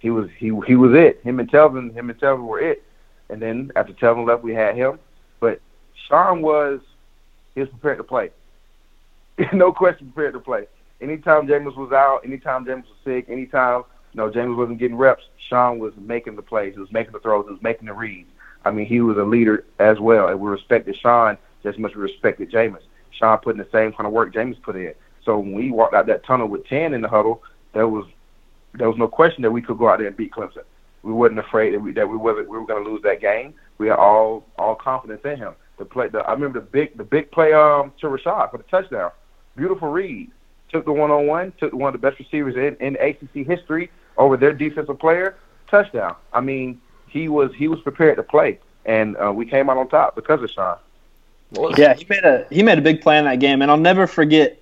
he 0.00 0.10
was, 0.10 0.28
he 0.36 0.46
he 0.66 0.74
was 0.74 0.92
it. 0.92 1.20
Him 1.22 1.38
and 1.38 1.48
Telvin, 1.48 1.94
him 1.94 2.10
and 2.10 2.18
Telvin 2.18 2.48
were 2.48 2.58
it. 2.58 2.82
And 3.30 3.40
then 3.40 3.70
after 3.76 3.92
Telvin 3.92 4.26
left, 4.26 4.42
we 4.42 4.52
had 4.52 4.74
him. 4.74 4.98
But 5.38 5.60
Sean 6.08 6.42
was, 6.42 6.80
he 7.54 7.60
was 7.60 7.68
prepared 7.68 7.98
to 7.98 8.02
play. 8.02 8.30
no 9.52 9.72
question, 9.72 10.10
prepared 10.10 10.34
to 10.34 10.40
play. 10.40 10.66
Anytime 11.00 11.46
James 11.46 11.76
was 11.76 11.92
out, 11.92 12.22
anytime 12.24 12.66
James 12.66 12.86
was 12.86 12.96
sick, 13.04 13.26
anytime 13.28 13.84
you 14.12 14.18
know 14.18 14.28
James 14.28 14.56
wasn't 14.56 14.80
getting 14.80 14.96
reps, 14.96 15.22
Sean 15.48 15.78
was 15.78 15.92
making 15.96 16.34
the 16.34 16.42
plays. 16.42 16.74
He 16.74 16.80
was 16.80 16.90
making 16.90 17.12
the 17.12 17.20
throws. 17.20 17.44
He 17.46 17.52
was 17.52 17.62
making 17.62 17.86
the 17.86 17.94
reads. 17.94 18.30
I 18.64 18.72
mean, 18.72 18.86
he 18.86 19.00
was 19.00 19.16
a 19.16 19.22
leader 19.22 19.64
as 19.78 20.00
well, 20.00 20.26
and 20.26 20.40
we 20.40 20.50
respected 20.50 20.96
Sean 20.96 21.38
just 21.62 21.76
as 21.76 21.78
much 21.78 21.92
as 21.92 21.98
we 21.98 22.02
respected 22.02 22.50
Jameis. 22.50 22.82
Sean 23.12 23.38
put 23.38 23.54
in 23.54 23.58
the 23.58 23.68
same 23.70 23.92
kind 23.92 24.08
of 24.08 24.12
work 24.12 24.34
James 24.34 24.56
put 24.60 24.74
in. 24.74 24.92
So 25.26 25.38
when 25.40 25.52
we 25.52 25.70
walked 25.70 25.92
out 25.92 26.06
that 26.06 26.24
tunnel 26.24 26.46
with 26.46 26.66
ten 26.66 26.94
in 26.94 27.02
the 27.02 27.08
huddle, 27.08 27.42
there 27.74 27.88
was 27.88 28.06
there 28.72 28.88
was 28.88 28.96
no 28.96 29.08
question 29.08 29.42
that 29.42 29.50
we 29.50 29.60
could 29.60 29.76
go 29.76 29.88
out 29.88 29.98
there 29.98 30.06
and 30.06 30.16
beat 30.16 30.32
Clemson. 30.32 30.62
We 31.02 31.12
wasn't 31.12 31.40
afraid 31.40 31.74
that 31.74 31.80
we 31.80 31.92
that 31.92 32.08
we 32.08 32.16
wasn't 32.16 32.48
we 32.48 32.56
were 32.56 32.64
going 32.64 32.82
to 32.82 32.90
lose 32.90 33.02
that 33.02 33.20
game. 33.20 33.52
We 33.76 33.88
had 33.88 33.98
all 33.98 34.46
all 34.58 34.76
confidence 34.76 35.20
in 35.24 35.36
him. 35.36 35.54
The 35.78 35.84
play, 35.84 36.08
the, 36.08 36.20
I 36.20 36.32
remember 36.32 36.60
the 36.60 36.66
big 36.66 36.96
the 36.96 37.04
big 37.04 37.30
play 37.30 37.52
um 37.52 37.92
to 38.00 38.06
Rashad 38.06 38.52
for 38.52 38.56
the 38.58 38.64
touchdown. 38.64 39.10
Beautiful 39.56 39.88
read. 39.88 40.30
Took 40.70 40.84
the 40.84 40.92
one 40.92 41.10
on 41.10 41.26
one. 41.26 41.52
Took 41.58 41.72
one 41.72 41.94
of 41.94 42.00
the 42.00 42.08
best 42.08 42.18
receivers 42.20 42.54
in 42.56 42.76
in 42.76 42.96
ACC 42.96 43.46
history 43.46 43.90
over 44.16 44.36
their 44.36 44.52
defensive 44.52 44.98
player. 44.98 45.36
Touchdown. 45.68 46.14
I 46.32 46.40
mean, 46.40 46.80
he 47.08 47.28
was 47.28 47.52
he 47.54 47.66
was 47.66 47.80
prepared 47.80 48.16
to 48.16 48.22
play, 48.22 48.60
and 48.84 49.16
uh, 49.16 49.32
we 49.32 49.44
came 49.44 49.68
out 49.68 49.76
on 49.76 49.88
top 49.88 50.14
because 50.14 50.42
of 50.42 50.50
Sean. 50.50 50.78
Yeah, 51.76 51.94
he 51.94 52.06
made 52.08 52.24
a 52.24 52.46
he 52.50 52.62
made 52.62 52.78
a 52.78 52.82
big 52.82 53.00
play 53.00 53.18
in 53.18 53.24
that 53.24 53.40
game, 53.40 53.62
and 53.62 53.70
I'll 53.70 53.76
never 53.76 54.06
forget. 54.06 54.60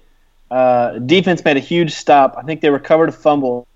Uh, 0.51 0.99
defense 0.99 1.45
made 1.45 1.57
a 1.57 1.61
huge 1.61 1.93
stop. 1.93 2.35
I 2.37 2.43
think 2.43 2.61
they 2.61 2.71
recovered 2.71 3.09
a 3.09 3.13
fumble. 3.13 3.67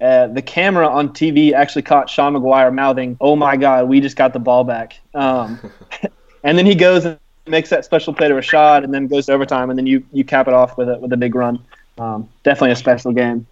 Uh, 0.00 0.26
the 0.26 0.42
camera 0.42 0.88
on 0.88 1.10
TV 1.10 1.52
actually 1.52 1.82
caught 1.82 2.10
Sean 2.10 2.32
Maguire 2.32 2.70
mouthing, 2.70 3.16
"Oh 3.20 3.36
my 3.36 3.56
God, 3.56 3.88
we 3.88 4.00
just 4.00 4.16
got 4.16 4.32
the 4.32 4.38
ball 4.38 4.64
back." 4.64 4.98
Um, 5.14 5.58
and 6.44 6.58
then 6.58 6.66
he 6.66 6.74
goes 6.74 7.04
and 7.04 7.18
makes 7.46 7.70
that 7.70 7.84
special 7.84 8.12
play 8.12 8.28
to 8.28 8.34
Rashad, 8.34 8.84
and 8.84 8.92
then 8.92 9.06
goes 9.06 9.26
to 9.26 9.32
overtime, 9.32 9.70
and 9.70 9.78
then 9.78 9.86
you 9.86 10.04
you 10.12 10.24
cap 10.24 10.48
it 10.48 10.54
off 10.54 10.76
with 10.76 10.88
a 10.88 10.98
with 10.98 11.12
a 11.12 11.16
big 11.16 11.34
run. 11.34 11.64
Um, 11.98 12.28
definitely 12.42 12.72
a 12.72 12.76
special 12.76 13.12
game. 13.12 13.46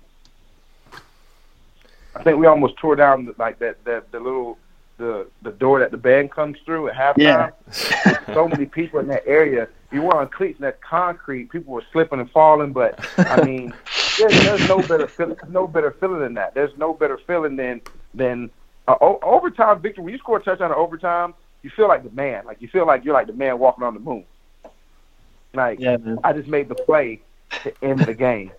I 2.16 2.22
think 2.22 2.38
we 2.38 2.46
almost 2.46 2.76
tore 2.76 2.96
down 2.96 3.26
the, 3.26 3.34
like 3.38 3.58
that 3.60 3.84
that 3.84 4.10
the 4.10 4.20
little 4.20 4.58
the 4.96 5.26
the 5.42 5.52
door 5.52 5.80
that 5.80 5.90
the 5.90 5.96
band 5.96 6.30
comes 6.30 6.58
through 6.64 6.88
at 6.88 6.94
halftime. 6.94 7.52
Yeah. 7.66 8.34
so 8.34 8.48
many 8.48 8.66
people 8.66 9.00
in 9.00 9.08
that 9.08 9.26
area. 9.26 9.68
You 9.92 10.02
were 10.02 10.16
on 10.16 10.28
cleats 10.28 10.58
and 10.58 10.66
that 10.66 10.80
concrete. 10.80 11.50
People 11.50 11.74
were 11.74 11.82
slipping 11.92 12.20
and 12.20 12.30
falling, 12.30 12.72
but 12.72 13.04
I 13.18 13.42
mean, 13.44 13.74
there's, 14.18 14.32
there's 14.44 14.68
no 14.68 14.78
better 14.80 15.08
feeling. 15.08 15.36
No 15.48 15.66
better 15.66 15.90
feeling 15.92 16.20
than 16.20 16.34
that. 16.34 16.54
There's 16.54 16.76
no 16.78 16.94
better 16.94 17.18
feeling 17.26 17.56
than 17.56 17.80
than 18.14 18.50
uh, 18.86 18.96
o- 19.00 19.18
overtime 19.22 19.80
victory. 19.80 20.04
When 20.04 20.12
you 20.12 20.18
score 20.18 20.38
a 20.38 20.42
touchdown 20.42 20.70
in 20.70 20.76
overtime, 20.76 21.34
you 21.62 21.70
feel 21.70 21.88
like 21.88 22.04
the 22.04 22.10
man. 22.10 22.44
Like 22.46 22.62
you 22.62 22.68
feel 22.68 22.86
like 22.86 23.04
you're 23.04 23.14
like 23.14 23.26
the 23.26 23.32
man 23.32 23.58
walking 23.58 23.84
on 23.84 23.94
the 23.94 24.00
moon. 24.00 24.24
Like 25.54 25.80
Yeah. 25.80 25.96
I 26.22 26.32
just 26.32 26.48
made 26.48 26.68
the 26.68 26.74
play 26.76 27.20
to 27.62 27.72
end 27.82 28.00
the 28.00 28.14
game. 28.14 28.52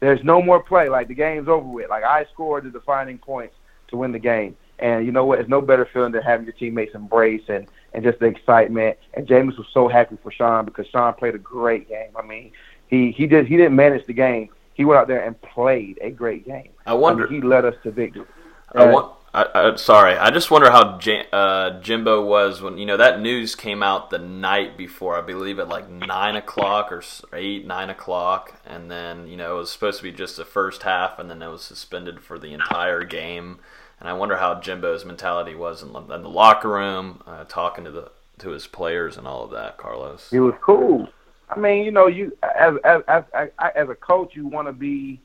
There's 0.00 0.22
no 0.22 0.42
more 0.42 0.62
play. 0.62 0.88
Like 0.90 1.08
the 1.08 1.14
game's 1.14 1.48
over 1.48 1.66
with. 1.66 1.88
Like 1.88 2.04
I 2.04 2.26
scored 2.32 2.64
the 2.64 2.70
defining 2.70 3.16
points 3.18 3.54
to 3.88 3.96
win 3.96 4.12
the 4.12 4.18
game. 4.18 4.56
And 4.78 5.06
you 5.06 5.12
know 5.12 5.24
what? 5.24 5.38
It's 5.38 5.48
no 5.48 5.60
better 5.60 5.88
feeling 5.92 6.12
than 6.12 6.22
having 6.22 6.46
your 6.46 6.52
teammates 6.54 6.94
embrace 6.94 7.42
and 7.48 7.66
and 7.92 8.02
just 8.02 8.18
the 8.18 8.26
excitement. 8.26 8.98
And 9.14 9.26
James 9.26 9.56
was 9.56 9.66
so 9.72 9.88
happy 9.88 10.18
for 10.22 10.32
Sean 10.32 10.64
because 10.64 10.86
Sean 10.88 11.14
played 11.14 11.34
a 11.34 11.38
great 11.38 11.88
game. 11.88 12.10
I 12.16 12.22
mean, 12.22 12.52
he 12.88 13.12
he 13.12 13.26
did 13.26 13.46
he 13.46 13.56
didn't 13.56 13.76
manage 13.76 14.06
the 14.06 14.12
game. 14.12 14.48
He 14.74 14.84
went 14.84 15.00
out 15.00 15.06
there 15.06 15.24
and 15.24 15.40
played 15.42 15.98
a 16.02 16.10
great 16.10 16.44
game. 16.44 16.70
I 16.86 16.94
wonder- 16.94 17.28
mean, 17.28 17.42
he 17.42 17.46
led 17.46 17.64
us 17.64 17.76
to 17.84 17.90
victory. 17.90 18.26
I 18.74 18.86
want. 18.86 19.12
I, 19.32 19.46
I, 19.52 19.76
sorry, 19.76 20.16
I 20.16 20.30
just 20.30 20.52
wonder 20.52 20.70
how 20.70 20.96
J- 20.98 21.26
uh, 21.32 21.80
Jimbo 21.80 22.24
was 22.24 22.62
when 22.62 22.78
you 22.78 22.86
know 22.86 22.96
that 22.96 23.20
news 23.20 23.56
came 23.56 23.82
out 23.82 24.10
the 24.10 24.18
night 24.18 24.76
before. 24.76 25.16
I 25.16 25.22
believe 25.22 25.58
at 25.58 25.68
like 25.68 25.90
nine 25.90 26.36
o'clock 26.36 26.92
or 26.92 27.02
eight, 27.32 27.66
nine 27.66 27.90
o'clock, 27.90 28.60
and 28.64 28.88
then 28.90 29.26
you 29.26 29.36
know 29.36 29.56
it 29.56 29.58
was 29.58 29.72
supposed 29.72 29.98
to 29.98 30.04
be 30.04 30.12
just 30.12 30.36
the 30.36 30.44
first 30.44 30.84
half, 30.84 31.18
and 31.18 31.28
then 31.28 31.42
it 31.42 31.48
was 31.48 31.62
suspended 31.62 32.20
for 32.20 32.38
the 32.38 32.52
entire 32.52 33.02
game. 33.02 33.58
And 34.00 34.08
I 34.08 34.12
wonder 34.12 34.36
how 34.36 34.60
Jimbo's 34.60 35.04
mentality 35.04 35.54
was 35.54 35.82
in, 35.82 35.92
the- 35.92 36.00
in 36.14 36.22
the 36.22 36.28
locker 36.28 36.68
room, 36.70 37.22
uh, 37.26 37.44
talking 37.44 37.84
to 37.84 37.90
the 37.90 38.10
to 38.38 38.50
his 38.50 38.66
players 38.66 39.16
and 39.16 39.26
all 39.28 39.44
of 39.44 39.52
that. 39.52 39.76
Carlos. 39.76 40.28
He 40.30 40.40
was 40.40 40.54
cool. 40.60 41.08
I 41.48 41.58
mean, 41.58 41.84
you 41.84 41.90
know, 41.92 42.06
you 42.08 42.36
as 42.42 42.74
as 42.84 43.02
as, 43.06 43.24
as, 43.32 43.48
as 43.76 43.88
a 43.88 43.94
coach, 43.94 44.34
you 44.34 44.46
want 44.46 44.66
to 44.66 44.72
be 44.72 45.20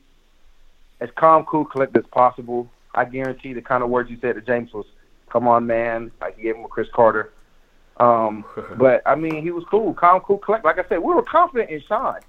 as 1.00 1.08
calm, 1.16 1.44
cool, 1.44 1.64
collected 1.64 2.04
as 2.04 2.10
possible. 2.10 2.70
I 2.94 3.04
guarantee 3.04 3.52
the 3.52 3.62
kind 3.62 3.82
of 3.82 3.90
words 3.90 4.10
you 4.10 4.18
said 4.20 4.34
to 4.36 4.40
James 4.40 4.72
was, 4.72 4.86
"Come 5.28 5.48
on, 5.48 5.66
man!" 5.66 6.10
Like 6.20 6.36
he 6.36 6.42
gave 6.42 6.54
him 6.56 6.62
with 6.62 6.70
Chris 6.70 6.88
Carter. 6.92 7.32
Um, 7.96 8.44
but 8.76 9.02
I 9.06 9.14
mean, 9.14 9.42
he 9.42 9.50
was 9.50 9.64
cool, 9.70 9.92
calm, 9.94 10.20
cool, 10.20 10.38
collect. 10.38 10.64
Like 10.64 10.78
I 10.78 10.88
said, 10.88 10.98
we 10.98 11.12
were 11.14 11.22
confident 11.22 11.70
in 11.70 11.82
Sean. 11.82 12.20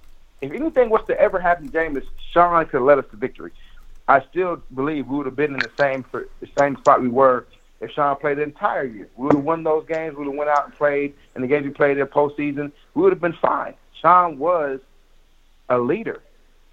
If 0.42 0.52
anything 0.52 0.90
was 0.90 1.02
to 1.08 1.20
ever 1.20 1.40
happen 1.40 1.68
to 1.68 1.72
James, 1.72 2.00
Sean 2.32 2.66
could 2.66 2.78
have 2.78 2.84
led 2.84 2.98
us 2.98 3.06
to 3.12 3.18
victory. 3.18 3.52
I 4.12 4.22
still 4.30 4.62
believe 4.76 5.08
we 5.08 5.16
would 5.16 5.26
have 5.26 5.38
been 5.38 5.54
in 5.54 5.60
the 5.60 5.72
same 5.80 6.04
the 6.12 6.50
same 6.60 6.76
spot 6.78 7.02
we 7.02 7.08
were 7.08 7.48
if 7.80 7.92
Sean 7.92 8.18
played 8.18 8.40
the 8.40 8.44
entire 8.44 8.84
year. 8.84 9.08
We 9.16 9.28
would 9.28 9.36
have 9.36 9.44
won 9.46 9.64
those 9.64 9.86
games. 9.88 10.18
We 10.18 10.26
would 10.26 10.32
have 10.32 10.38
went 10.38 10.50
out 10.50 10.66
and 10.66 10.76
played, 10.76 11.14
and 11.34 11.42
the 11.42 11.48
games 11.48 11.66
we 11.66 11.72
played 11.72 11.98
in 11.98 12.00
the 12.00 12.06
postseason, 12.06 12.74
we 12.94 13.04
would 13.04 13.14
have 13.14 13.22
been 13.22 13.38
fine. 13.42 13.74
Sean 14.02 14.38
was 14.38 14.82
a 15.70 15.78
leader. 15.78 16.22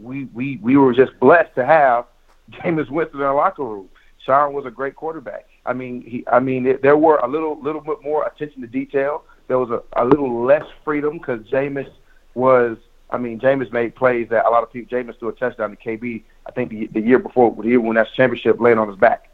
We 0.00 0.24
we 0.34 0.56
we 0.56 0.76
were 0.76 0.92
just 0.92 1.12
blessed 1.20 1.54
to 1.54 1.64
have 1.64 2.06
Jameis 2.50 2.90
Winston 2.90 3.20
in 3.20 3.26
our 3.26 3.36
locker 3.36 3.62
room. 3.62 3.88
Sean 4.26 4.52
was 4.52 4.66
a 4.66 4.70
great 4.70 4.96
quarterback. 4.96 5.46
I 5.64 5.74
mean, 5.74 6.02
he. 6.02 6.24
I 6.26 6.40
mean, 6.40 6.66
it, 6.66 6.82
there 6.82 6.96
were 6.96 7.18
a 7.18 7.28
little 7.28 7.62
little 7.62 7.80
bit 7.80 8.02
more 8.02 8.26
attention 8.26 8.62
to 8.62 8.66
detail. 8.66 9.22
There 9.46 9.60
was 9.60 9.70
a, 9.70 10.02
a 10.02 10.04
little 10.04 10.44
less 10.44 10.64
freedom 10.84 11.18
because 11.18 11.40
Jameis 11.46 11.90
was. 12.34 12.78
I 13.10 13.16
mean, 13.16 13.38
Jameis 13.38 13.72
made 13.72 13.94
plays 13.94 14.28
that 14.30 14.44
a 14.44 14.50
lot 14.50 14.64
of 14.64 14.72
people. 14.72 14.90
Jameis 14.90 15.18
threw 15.20 15.28
a 15.28 15.32
touchdown 15.32 15.70
to 15.70 15.76
KB. 15.76 16.24
I 16.48 16.50
think 16.52 16.70
the, 16.70 16.86
the 16.86 17.00
year 17.00 17.18
before, 17.18 17.54
the 17.54 17.68
year 17.68 17.80
when 17.80 17.96
that 17.96 18.12
championship, 18.14 18.58
laying 18.60 18.78
on 18.78 18.88
his 18.88 18.96
back. 18.96 19.30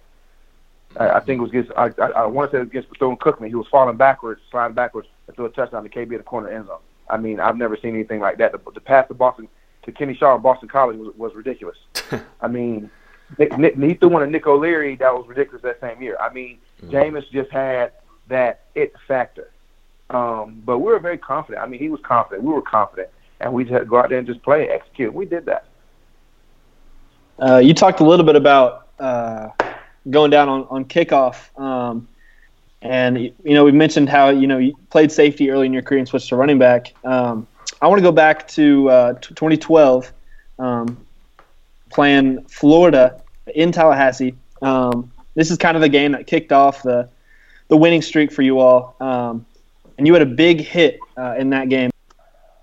I, 0.98 1.10
I 1.10 1.20
think 1.20 1.38
it 1.38 1.42
was 1.42 1.50
against. 1.50 1.72
I, 1.76 1.90
I, 1.98 2.22
I 2.22 2.26
want 2.26 2.50
to 2.50 2.56
say 2.56 2.60
it 2.60 2.64
was 2.64 2.70
against 2.70 2.88
Bethune 2.90 3.16
Cookman. 3.16 3.48
He 3.48 3.54
was 3.54 3.66
falling 3.68 3.96
backwards, 3.96 4.40
sliding 4.50 4.74
backwards, 4.74 5.08
and 5.26 5.36
threw 5.36 5.46
a 5.46 5.50
touchdown 5.50 5.84
to 5.84 5.88
KB 5.88 6.12
at 6.12 6.18
the 6.18 6.24
corner 6.24 6.48
end 6.48 6.66
zone. 6.66 6.78
I 7.08 7.16
mean, 7.16 7.38
I've 7.40 7.56
never 7.56 7.76
seen 7.76 7.94
anything 7.94 8.20
like 8.20 8.38
that. 8.38 8.52
The, 8.52 8.60
the 8.72 8.80
pass 8.80 9.06
to 9.08 9.14
Boston 9.14 9.48
to 9.84 9.92
Kenny 9.92 10.14
Shaw 10.14 10.34
in 10.34 10.42
Boston 10.42 10.68
College 10.68 10.96
was, 10.96 11.14
was 11.16 11.34
ridiculous. 11.34 11.76
I 12.40 12.48
mean, 12.48 12.90
Nick, 13.38 13.58
Nick, 13.58 13.76
he 13.76 13.94
threw 13.94 14.08
one 14.08 14.22
to 14.22 14.30
Nick 14.30 14.46
O'Leary 14.46 14.96
that 14.96 15.12
was 15.14 15.26
ridiculous 15.28 15.62
that 15.62 15.80
same 15.80 16.00
year. 16.00 16.16
I 16.18 16.32
mean, 16.32 16.58
Jameis 16.86 17.28
just 17.30 17.50
had 17.50 17.92
that 18.28 18.64
it 18.74 18.94
factor. 19.06 19.50
Um, 20.10 20.62
but 20.64 20.78
we 20.78 20.86
were 20.86 20.98
very 20.98 21.18
confident. 21.18 21.62
I 21.62 21.66
mean, 21.66 21.80
he 21.80 21.88
was 21.88 22.00
confident. 22.02 22.42
We 22.42 22.52
were 22.52 22.62
confident, 22.62 23.08
and 23.40 23.52
we 23.52 23.64
just 23.64 23.72
had 23.72 23.80
to 23.80 23.84
go 23.84 23.98
out 23.98 24.10
there 24.10 24.18
and 24.18 24.26
just 24.26 24.42
play, 24.42 24.68
execute. 24.68 25.12
We 25.12 25.26
did 25.26 25.46
that. 25.46 25.66
Uh, 27.40 27.58
you 27.58 27.74
talked 27.74 28.00
a 28.00 28.04
little 28.04 28.24
bit 28.24 28.36
about 28.36 28.88
uh, 28.98 29.48
going 30.10 30.30
down 30.30 30.48
on, 30.48 30.66
on 30.70 30.84
kickoff. 30.84 31.58
Um, 31.60 32.08
and, 32.82 33.18
you 33.18 33.34
know, 33.44 33.64
we 33.64 33.72
mentioned 33.72 34.08
how, 34.08 34.28
you 34.28 34.46
know, 34.46 34.58
you 34.58 34.74
played 34.90 35.10
safety 35.10 35.50
early 35.50 35.66
in 35.66 35.72
your 35.72 35.82
career 35.82 35.98
and 35.98 36.08
switched 36.08 36.28
to 36.28 36.36
running 36.36 36.58
back. 36.58 36.94
Um, 37.04 37.46
I 37.80 37.88
want 37.88 37.98
to 37.98 38.02
go 38.02 38.12
back 38.12 38.46
to 38.48 38.90
uh, 38.90 39.12
t- 39.14 39.34
2012, 39.34 40.12
um, 40.58 41.04
playing 41.90 42.44
Florida 42.44 43.20
in 43.54 43.72
Tallahassee. 43.72 44.34
Um, 44.62 45.10
this 45.34 45.50
is 45.50 45.58
kind 45.58 45.76
of 45.76 45.80
the 45.80 45.88
game 45.88 46.12
that 46.12 46.26
kicked 46.26 46.52
off 46.52 46.82
the, 46.82 47.08
the 47.68 47.76
winning 47.76 48.02
streak 48.02 48.32
for 48.32 48.42
you 48.42 48.58
all. 48.58 48.96
Um, 49.00 49.46
and 49.96 50.06
you 50.06 50.12
had 50.12 50.22
a 50.22 50.26
big 50.26 50.60
hit 50.60 50.98
uh, 51.16 51.34
in 51.38 51.50
that 51.50 51.68
game. 51.68 51.90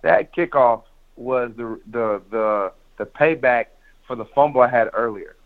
That 0.02 0.34
kickoff 0.34 0.84
was 1.16 1.52
the 1.56 1.80
the 1.88 2.22
the 2.32 2.72
the 2.98 3.06
payback 3.06 3.66
for 4.12 4.18
the 4.18 4.26
fumble 4.36 4.60
I 4.60 4.68
had 4.68 4.90
earlier. 4.92 5.38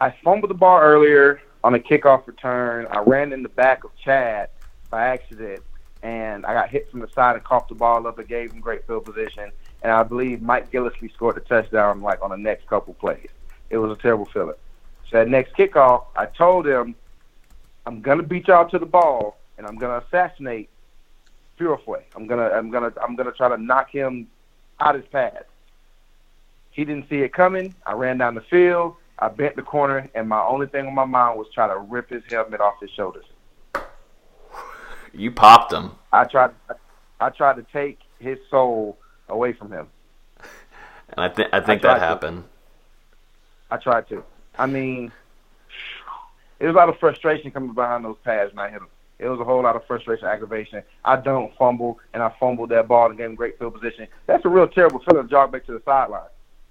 I 0.00 0.14
fumbled 0.24 0.48
the 0.48 0.54
ball 0.54 0.80
earlier 0.80 1.42
on 1.62 1.74
a 1.74 1.78
kickoff 1.78 2.26
return. 2.26 2.86
I 2.90 3.00
ran 3.00 3.34
in 3.34 3.42
the 3.42 3.50
back 3.50 3.84
of 3.84 3.90
Chad 4.02 4.48
by 4.88 5.08
accident, 5.08 5.62
and 6.02 6.46
I 6.46 6.54
got 6.54 6.70
hit 6.70 6.90
from 6.90 7.00
the 7.00 7.08
side 7.14 7.36
and 7.36 7.44
coughed 7.44 7.68
the 7.68 7.74
ball 7.74 8.06
up 8.06 8.18
and 8.18 8.26
gave 8.26 8.50
him 8.50 8.60
great 8.60 8.86
field 8.86 9.04
position. 9.04 9.52
And 9.82 9.92
I 9.92 10.04
believe 10.04 10.40
Mike 10.40 10.72
Gillislee 10.72 11.12
scored 11.12 11.36
the 11.36 11.40
touchdown 11.40 12.00
like 12.00 12.22
on 12.22 12.30
the 12.30 12.38
next 12.38 12.66
couple 12.66 12.94
plays. 12.94 13.28
It 13.68 13.76
was 13.76 13.92
a 13.92 14.00
terrible 14.00 14.30
feeling. 14.32 14.56
So 15.10 15.18
that 15.18 15.28
next 15.28 15.54
kickoff, 15.54 16.04
I 16.16 16.24
told 16.24 16.66
him, 16.66 16.94
I'm 17.84 18.00
gonna 18.00 18.22
beat 18.22 18.48
y'all 18.48 18.70
to 18.70 18.78
the 18.78 18.86
ball, 18.86 19.36
and 19.58 19.66
I'm 19.66 19.76
gonna 19.76 20.02
assassinate 20.06 20.70
Purifoy. 21.60 22.04
I'm 22.16 22.26
gonna, 22.26 22.48
I'm 22.48 22.70
gonna, 22.70 22.90
I'm 23.02 23.16
gonna 23.16 23.32
try 23.32 23.50
to 23.50 23.58
knock 23.58 23.90
him 23.90 24.28
out 24.80 24.94
his 24.94 25.04
path. 25.12 25.44
He 26.78 26.84
didn't 26.84 27.08
see 27.08 27.22
it 27.22 27.32
coming. 27.32 27.74
I 27.84 27.94
ran 27.94 28.18
down 28.18 28.36
the 28.36 28.40
field. 28.42 28.94
I 29.18 29.26
bent 29.30 29.56
the 29.56 29.62
corner, 29.62 30.08
and 30.14 30.28
my 30.28 30.40
only 30.40 30.68
thing 30.68 30.86
on 30.86 30.94
my 30.94 31.06
mind 31.06 31.36
was 31.36 31.48
try 31.52 31.66
to 31.66 31.76
rip 31.76 32.08
his 32.08 32.22
helmet 32.30 32.60
off 32.60 32.74
his 32.80 32.88
shoulders. 32.92 33.24
You 35.12 35.32
popped 35.32 35.72
him. 35.72 35.90
I 36.12 36.22
tried. 36.22 36.52
I 37.18 37.30
tried 37.30 37.56
to 37.56 37.66
take 37.72 37.98
his 38.20 38.38
soul 38.48 38.96
away 39.28 39.54
from 39.54 39.72
him. 39.72 39.88
And 41.08 41.18
I 41.18 41.28
think 41.28 41.48
I 41.52 41.58
think 41.58 41.84
I 41.84 41.88
that 41.88 41.94
tried 41.94 41.98
to. 41.98 42.06
happened. 42.06 42.44
I 43.72 43.76
tried 43.78 44.08
to. 44.10 44.22
I 44.56 44.66
mean, 44.66 45.10
it 46.60 46.66
was 46.68 46.76
a 46.76 46.78
lot 46.78 46.88
of 46.88 46.96
frustration 47.00 47.50
coming 47.50 47.74
behind 47.74 48.04
those 48.04 48.18
pads 48.22 48.54
when 48.54 48.64
I 48.64 48.68
hit 48.70 48.82
him. 48.82 48.88
It 49.18 49.26
was 49.26 49.40
a 49.40 49.44
whole 49.44 49.64
lot 49.64 49.74
of 49.74 49.84
frustration, 49.88 50.28
aggravation. 50.28 50.84
I 51.04 51.16
don't 51.16 51.52
fumble, 51.56 51.98
and 52.14 52.22
I 52.22 52.32
fumbled 52.38 52.68
that 52.68 52.86
ball 52.86 53.08
and 53.08 53.18
gave 53.18 53.30
him 53.30 53.34
great 53.34 53.58
field 53.58 53.74
position. 53.74 54.06
That's 54.26 54.44
a 54.44 54.48
real 54.48 54.68
terrible 54.68 55.00
feeling 55.00 55.24
to 55.24 55.28
jog 55.28 55.50
back 55.50 55.66
to 55.66 55.72
the 55.72 55.82
sideline. 55.84 56.28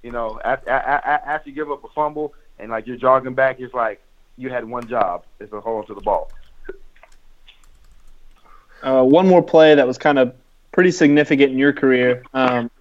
You 0.08 0.14
know, 0.14 0.40
after, 0.46 0.70
after 0.70 1.50
you 1.50 1.54
give 1.54 1.70
up 1.70 1.84
a 1.84 1.90
fumble 1.90 2.34
and 2.60 2.72
like 2.72 2.88
you're 2.88 2.96
jogging 2.96 3.34
back, 3.34 3.60
it's 3.60 3.74
like 3.74 4.02
you 4.38 4.50
had 4.50 4.64
one 4.64 4.88
job: 4.88 5.26
is 5.42 5.50
to 5.50 5.60
hold 5.60 5.88
to 5.88 5.94
the 5.94 6.00
ball. 6.00 6.32
Uh, 8.82 9.04
one 9.04 9.28
more 9.28 9.44
play 9.44 9.76
that 9.76 9.86
was 9.86 9.98
kind 9.98 10.18
of 10.18 10.34
pretty 10.72 10.92
significant 10.92 11.52
in 11.52 11.58
your 11.58 11.74
career. 11.74 12.24
Um, 12.34 12.72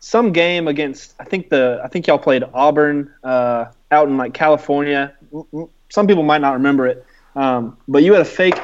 some 0.00 0.32
game 0.32 0.66
against 0.66 1.14
I 1.20 1.24
think 1.24 1.50
the 1.50 1.80
I 1.84 1.86
think 1.86 2.08
y'all 2.08 2.18
played 2.18 2.42
Auburn 2.52 3.14
uh, 3.22 3.66
out 3.92 4.08
in 4.08 4.16
like 4.16 4.34
California. 4.34 5.14
Some 5.88 6.08
people 6.08 6.24
might 6.24 6.40
not 6.40 6.54
remember 6.54 6.88
it, 6.88 7.06
um, 7.36 7.76
but 7.86 8.02
you 8.02 8.12
had 8.12 8.22
a 8.22 8.24
fake 8.24 8.58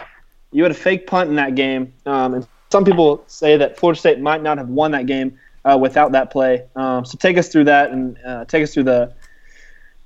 you 0.50 0.64
had 0.64 0.72
a 0.72 0.82
fake 0.88 1.06
punt 1.06 1.30
in 1.30 1.36
that 1.36 1.54
game, 1.54 1.92
um, 2.04 2.34
and 2.34 2.48
some 2.72 2.84
people 2.84 3.22
say 3.28 3.56
that 3.58 3.78
Florida 3.78 4.00
State 4.00 4.18
might 4.18 4.42
not 4.42 4.58
have 4.58 4.68
won 4.68 4.90
that 4.90 5.06
game 5.06 5.38
uh, 5.64 5.78
without 5.80 6.12
that 6.12 6.30
play. 6.30 6.64
Um, 6.76 7.04
so 7.04 7.16
take 7.18 7.36
us 7.38 7.48
through 7.48 7.64
that 7.64 7.90
and 7.90 8.18
uh, 8.24 8.44
take 8.44 8.62
us 8.62 8.74
through 8.74 8.84
the 8.84 9.12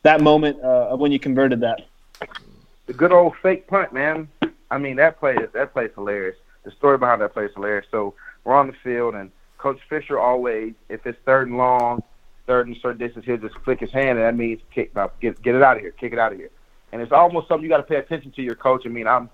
that 0.03 0.21
moment 0.21 0.61
uh, 0.63 0.89
of 0.91 1.01
when 1.01 1.13
you 1.13 1.19
converted 1.19 1.61
that. 1.61 1.87
The 2.87 2.93
good 2.93 3.13
old 3.13 3.37
fake 3.43 3.67
punt, 3.69 3.93
man. 3.93 4.29
I 4.71 4.79
mean, 4.79 4.97
that 4.97 5.19
play 5.21 5.37
is 5.37 5.51
that 5.53 5.73
play 5.73 5.85
is 5.87 5.95
hilarious. 5.95 6.37
The 6.65 6.71
story 6.73 6.99
behind 6.99 7.21
that 7.23 7.33
play 7.33 7.45
is 7.45 7.55
hilarious. 7.55 7.87
So 7.91 8.15
we're 8.45 8.55
on 8.55 8.67
the 8.67 8.73
field, 8.85 9.15
and 9.15 9.31
Coach 9.59 9.79
Fisher 9.89 10.19
always, 10.19 10.75
if 10.89 11.07
it's 11.07 11.19
third 11.25 11.49
and 11.49 11.57
long, 11.57 12.03
third 12.47 12.67
and 12.67 12.77
certain 12.83 12.99
distance, 12.99 13.25
he'll 13.25 13.37
just 13.37 13.57
flick 13.65 13.81
his 13.81 13.93
hand, 13.93 14.19
and 14.19 14.27
that 14.27 14.37
means 14.37 14.61
kick, 14.75 14.95
now, 14.95 15.11
get 15.21 15.41
get 15.43 15.55
it 15.55 15.63
out 15.63 15.77
of 15.77 15.83
here, 15.83 15.93
kick 15.93 16.13
it 16.13 16.19
out 16.19 16.33
of 16.33 16.39
here. 16.39 16.51
And 16.93 17.01
it's 17.01 17.13
almost 17.13 17.49
something 17.49 17.63
you 17.63 17.71
got 17.71 17.79
to 17.79 17.83
pay 17.85 17.97
attention 17.97 18.33
to 18.33 18.43
your 18.43 18.55
coach. 18.55 18.83
I 18.85 18.89
mean, 18.89 19.07
I'm 19.07 19.31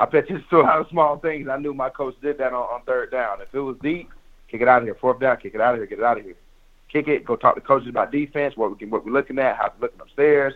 I 0.00 0.06
pay 0.06 0.18
attention 0.18 0.44
to 0.50 0.60
a 0.60 0.62
lot 0.62 0.80
of 0.80 0.88
small 0.88 1.18
things. 1.18 1.48
I 1.48 1.56
knew 1.56 1.74
my 1.74 1.90
coach 1.90 2.16
did 2.20 2.38
that 2.38 2.52
on, 2.52 2.62
on 2.62 2.82
third 2.82 3.10
down. 3.10 3.40
If 3.40 3.54
it 3.54 3.60
was 3.60 3.76
deep, 3.82 4.10
kick 4.50 4.60
it 4.60 4.68
out 4.68 4.82
of 4.82 4.84
here. 4.84 4.94
Fourth 4.94 5.20
down, 5.20 5.36
kick 5.36 5.54
it 5.54 5.60
out 5.60 5.74
of 5.74 5.80
here. 5.80 5.86
Get 5.86 5.98
it 5.98 6.04
out 6.04 6.18
of 6.18 6.24
here. 6.24 6.34
Kick 6.90 7.08
it. 7.08 7.24
Go 7.24 7.36
talk 7.36 7.54
to 7.54 7.60
coaches 7.60 7.88
about 7.88 8.10
defense. 8.10 8.56
What 8.56 8.70
we 8.70 8.76
can, 8.76 8.90
what 8.90 9.04
we're 9.04 9.12
looking 9.12 9.38
at. 9.38 9.56
How's 9.56 9.72
it 9.72 9.80
looking 9.80 10.00
upstairs. 10.00 10.54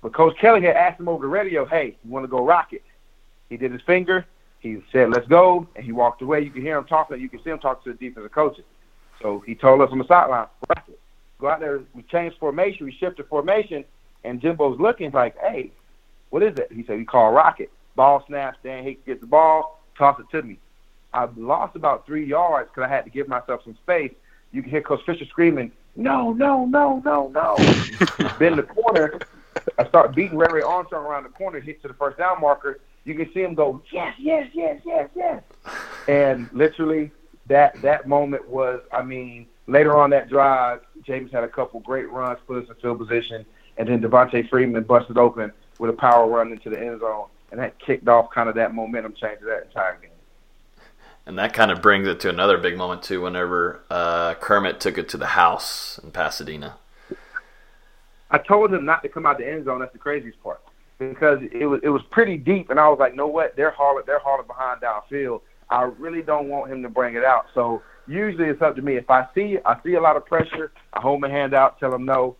But 0.00 0.14
Coach 0.14 0.36
Kelly 0.38 0.62
had 0.62 0.76
asked 0.76 1.00
him 1.00 1.08
over 1.08 1.22
the 1.22 1.28
radio, 1.28 1.64
"Hey, 1.64 1.96
you 2.04 2.10
want 2.10 2.24
to 2.24 2.28
go 2.28 2.44
rock 2.44 2.72
it?" 2.72 2.84
He 3.48 3.56
did 3.56 3.72
his 3.72 3.82
finger. 3.82 4.24
He 4.60 4.82
said, 4.92 5.10
"Let's 5.10 5.26
go," 5.26 5.66
and 5.74 5.84
he 5.84 5.92
walked 5.92 6.22
away. 6.22 6.40
You 6.40 6.50
can 6.50 6.62
hear 6.62 6.78
him 6.78 6.84
talking. 6.84 7.20
You 7.20 7.28
can 7.28 7.42
see 7.42 7.50
him 7.50 7.58
talk 7.58 7.82
to 7.84 7.92
the 7.92 7.98
defensive 7.98 8.32
coaches. 8.32 8.64
So 9.20 9.40
he 9.40 9.54
told 9.54 9.80
us 9.80 9.90
on 9.90 9.98
the 9.98 10.06
sideline, 10.06 10.46
"Rock 10.68 10.84
it. 10.88 11.00
Go 11.40 11.48
out 11.48 11.60
there. 11.60 11.80
We 11.94 12.02
changed 12.02 12.38
formation. 12.38 12.86
We 12.86 12.92
shifted 12.92 13.26
formation." 13.26 13.84
And 14.24 14.40
Jimbo's 14.40 14.78
looking 14.78 15.10
like, 15.10 15.36
"Hey, 15.38 15.72
what 16.30 16.42
is 16.42 16.56
it?" 16.58 16.70
He 16.72 16.84
said, 16.84 16.98
"We 16.98 17.04
call 17.04 17.32
rocket." 17.32 17.70
Ball 17.96 18.24
snaps. 18.28 18.58
Dan 18.62 18.84
Hicks 18.84 19.04
gets 19.04 19.20
the 19.20 19.26
ball, 19.26 19.80
toss 19.96 20.20
it 20.20 20.26
to 20.30 20.42
me. 20.42 20.58
I 21.12 21.28
lost 21.36 21.76
about 21.76 22.06
three 22.06 22.24
yards 22.24 22.70
because 22.70 22.88
I 22.88 22.94
had 22.94 23.04
to 23.04 23.10
give 23.10 23.28
myself 23.28 23.62
some 23.64 23.76
space. 23.76 24.12
You 24.52 24.62
can 24.62 24.70
hear 24.70 24.82
Coach 24.82 25.04
Fisher 25.04 25.24
screaming, 25.26 25.72
"No, 25.96 26.32
no, 26.32 26.64
no, 26.66 27.02
no, 27.04 27.28
no!" 27.28 27.56
Bend 28.38 28.58
the 28.58 28.62
corner. 28.62 29.18
I 29.78 29.86
start 29.88 30.14
beating 30.14 30.38
Ray 30.38 30.48
Ray 30.50 30.62
Armstrong 30.62 31.04
around 31.04 31.24
the 31.24 31.30
corner, 31.30 31.60
hit 31.60 31.82
to 31.82 31.88
the 31.88 31.94
first 31.94 32.18
down 32.18 32.40
marker. 32.40 32.80
You 33.04 33.14
can 33.14 33.32
see 33.32 33.42
him 33.42 33.54
go, 33.54 33.82
"Yes, 33.90 34.14
yes, 34.18 34.48
yes, 34.52 34.80
yes, 34.84 35.08
yes!" 35.14 35.42
And 36.08 36.48
literally, 36.52 37.10
that 37.46 37.80
that 37.82 38.06
moment 38.06 38.48
was, 38.48 38.80
I 38.92 39.02
mean, 39.02 39.46
later 39.66 39.96
on 39.96 40.10
that 40.10 40.28
drive, 40.28 40.80
James 41.04 41.32
had 41.32 41.44
a 41.44 41.48
couple 41.48 41.80
great 41.80 42.10
runs, 42.10 42.38
put 42.46 42.62
us 42.62 42.68
in 42.68 42.74
field 42.76 42.98
position, 42.98 43.44
and 43.76 43.88
then 43.88 44.00
Devonta 44.00 44.48
Freeman 44.48 44.82
busted 44.84 45.18
open 45.18 45.52
with 45.78 45.90
a 45.90 45.94
power 45.94 46.26
run 46.28 46.52
into 46.52 46.70
the 46.70 46.78
end 46.78 47.00
zone, 47.00 47.26
and 47.50 47.60
that 47.60 47.78
kicked 47.78 48.08
off 48.08 48.30
kind 48.30 48.48
of 48.48 48.54
that 48.56 48.74
momentum 48.74 49.14
change 49.14 49.40
of 49.40 49.46
that 49.46 49.64
entire 49.64 49.96
game. 50.00 50.10
And 51.28 51.38
that 51.38 51.52
kind 51.52 51.70
of 51.70 51.82
brings 51.82 52.08
it 52.08 52.20
to 52.20 52.30
another 52.30 52.56
big 52.56 52.78
moment 52.78 53.02
too. 53.02 53.20
Whenever 53.20 53.82
uh, 53.90 54.32
Kermit 54.36 54.80
took 54.80 54.96
it 54.96 55.10
to 55.10 55.18
the 55.18 55.26
house 55.26 56.00
in 56.02 56.10
Pasadena. 56.10 56.78
I 58.30 58.38
told 58.38 58.72
him 58.72 58.86
not 58.86 59.02
to 59.02 59.10
come 59.10 59.26
out 59.26 59.36
the 59.36 59.46
end 59.46 59.66
zone. 59.66 59.80
That's 59.80 59.92
the 59.92 59.98
craziest 59.98 60.42
part 60.42 60.62
because 60.98 61.40
it 61.52 61.66
was 61.66 61.80
it 61.82 61.90
was 61.90 62.00
pretty 62.10 62.38
deep, 62.38 62.70
and 62.70 62.80
I 62.80 62.88
was 62.88 62.98
like, 62.98 63.14
"No, 63.14 63.26
what? 63.26 63.56
They're 63.56 63.70
hauling 63.70 64.04
they're 64.06 64.20
hauling 64.20 64.46
behind 64.46 64.80
downfield. 64.80 65.42
I 65.68 65.82
really 65.82 66.22
don't 66.22 66.48
want 66.48 66.72
him 66.72 66.82
to 66.82 66.88
bring 66.88 67.14
it 67.14 67.24
out." 67.24 67.44
So 67.52 67.82
usually 68.06 68.48
it's 68.48 68.62
up 68.62 68.74
to 68.76 68.82
me. 68.82 68.96
If 68.96 69.10
I 69.10 69.26
see 69.34 69.58
I 69.66 69.76
see 69.82 69.94
a 69.94 70.00
lot 70.00 70.16
of 70.16 70.24
pressure, 70.24 70.72
I 70.94 71.00
hold 71.02 71.20
my 71.20 71.28
hand 71.28 71.52
out, 71.52 71.78
tell 71.78 71.94
him 71.94 72.06
no. 72.06 72.36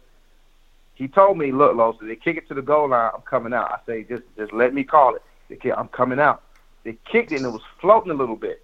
He 0.94 1.08
told 1.08 1.36
me, 1.36 1.52
"Look, 1.52 1.76
Los, 1.76 1.96
if 2.00 2.08
they 2.08 2.16
kick 2.16 2.38
it 2.38 2.48
to 2.48 2.54
the 2.54 2.62
goal 2.62 2.88
line, 2.88 3.10
I'm 3.14 3.20
coming 3.20 3.52
out." 3.52 3.70
I 3.70 3.80
say, 3.84 4.02
"Just 4.04 4.22
just 4.38 4.54
let 4.54 4.72
me 4.72 4.82
call 4.82 5.14
it. 5.14 5.22
They 5.50 5.56
kick, 5.56 5.74
I'm 5.76 5.88
coming 5.88 6.18
out." 6.18 6.42
They 6.84 6.96
kicked 7.04 7.32
it, 7.32 7.36
and 7.36 7.44
it 7.44 7.50
was 7.50 7.60
floating 7.82 8.10
a 8.10 8.14
little 8.14 8.36
bit. 8.36 8.62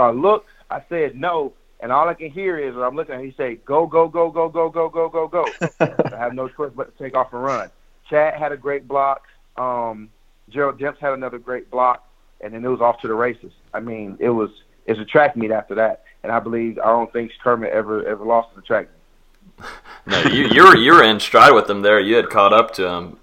So 0.00 0.04
I 0.04 0.12
looked. 0.12 0.48
I 0.70 0.82
said 0.88 1.14
no, 1.14 1.52
and 1.80 1.92
all 1.92 2.08
I 2.08 2.14
can 2.14 2.30
hear 2.30 2.58
is 2.58 2.74
when 2.74 2.84
I'm 2.84 2.96
looking 2.96 3.16
at 3.16 3.20
him, 3.20 3.26
he 3.26 3.36
say, 3.36 3.56
"Go, 3.66 3.86
go, 3.86 4.08
go, 4.08 4.30
go, 4.30 4.48
go, 4.48 4.70
go, 4.70 4.88
go, 4.88 5.10
go, 5.10 5.28
go." 5.28 5.46
I 5.80 6.16
have 6.16 6.32
no 6.32 6.48
choice 6.48 6.72
but 6.74 6.96
to 6.96 7.04
take 7.04 7.14
off 7.14 7.34
and 7.34 7.42
run. 7.42 7.70
Chad 8.08 8.32
had 8.32 8.50
a 8.50 8.56
great 8.56 8.88
block. 8.88 9.24
Um, 9.58 10.08
Gerald 10.48 10.80
Demps 10.80 10.96
had 11.00 11.12
another 11.12 11.38
great 11.38 11.70
block, 11.70 12.08
and 12.40 12.54
then 12.54 12.64
it 12.64 12.68
was 12.68 12.80
off 12.80 13.02
to 13.02 13.08
the 13.08 13.14
races. 13.14 13.52
I 13.74 13.80
mean, 13.80 14.16
it 14.20 14.30
was 14.30 14.48
it's 14.86 14.98
a 14.98 15.04
track 15.04 15.36
meet 15.36 15.50
after 15.50 15.74
that, 15.74 16.04
and 16.22 16.32
I 16.32 16.40
believe 16.40 16.78
I 16.78 16.86
don't 16.86 17.12
think 17.12 17.32
Kermit 17.44 17.70
ever 17.70 18.02
ever 18.06 18.24
lost 18.24 18.54
in 18.54 18.60
the 18.62 18.66
track 18.66 18.88
meet. 19.58 19.66
No, 20.06 20.22
you 20.32 20.46
you 20.46 20.64
were 20.64 20.76
you 20.78 20.94
were 20.94 21.04
in 21.04 21.20
stride 21.20 21.52
with 21.52 21.68
him 21.68 21.82
there. 21.82 22.00
You 22.00 22.16
had 22.16 22.30
caught 22.30 22.54
up 22.54 22.72
to 22.76 22.88
him. 22.88 23.18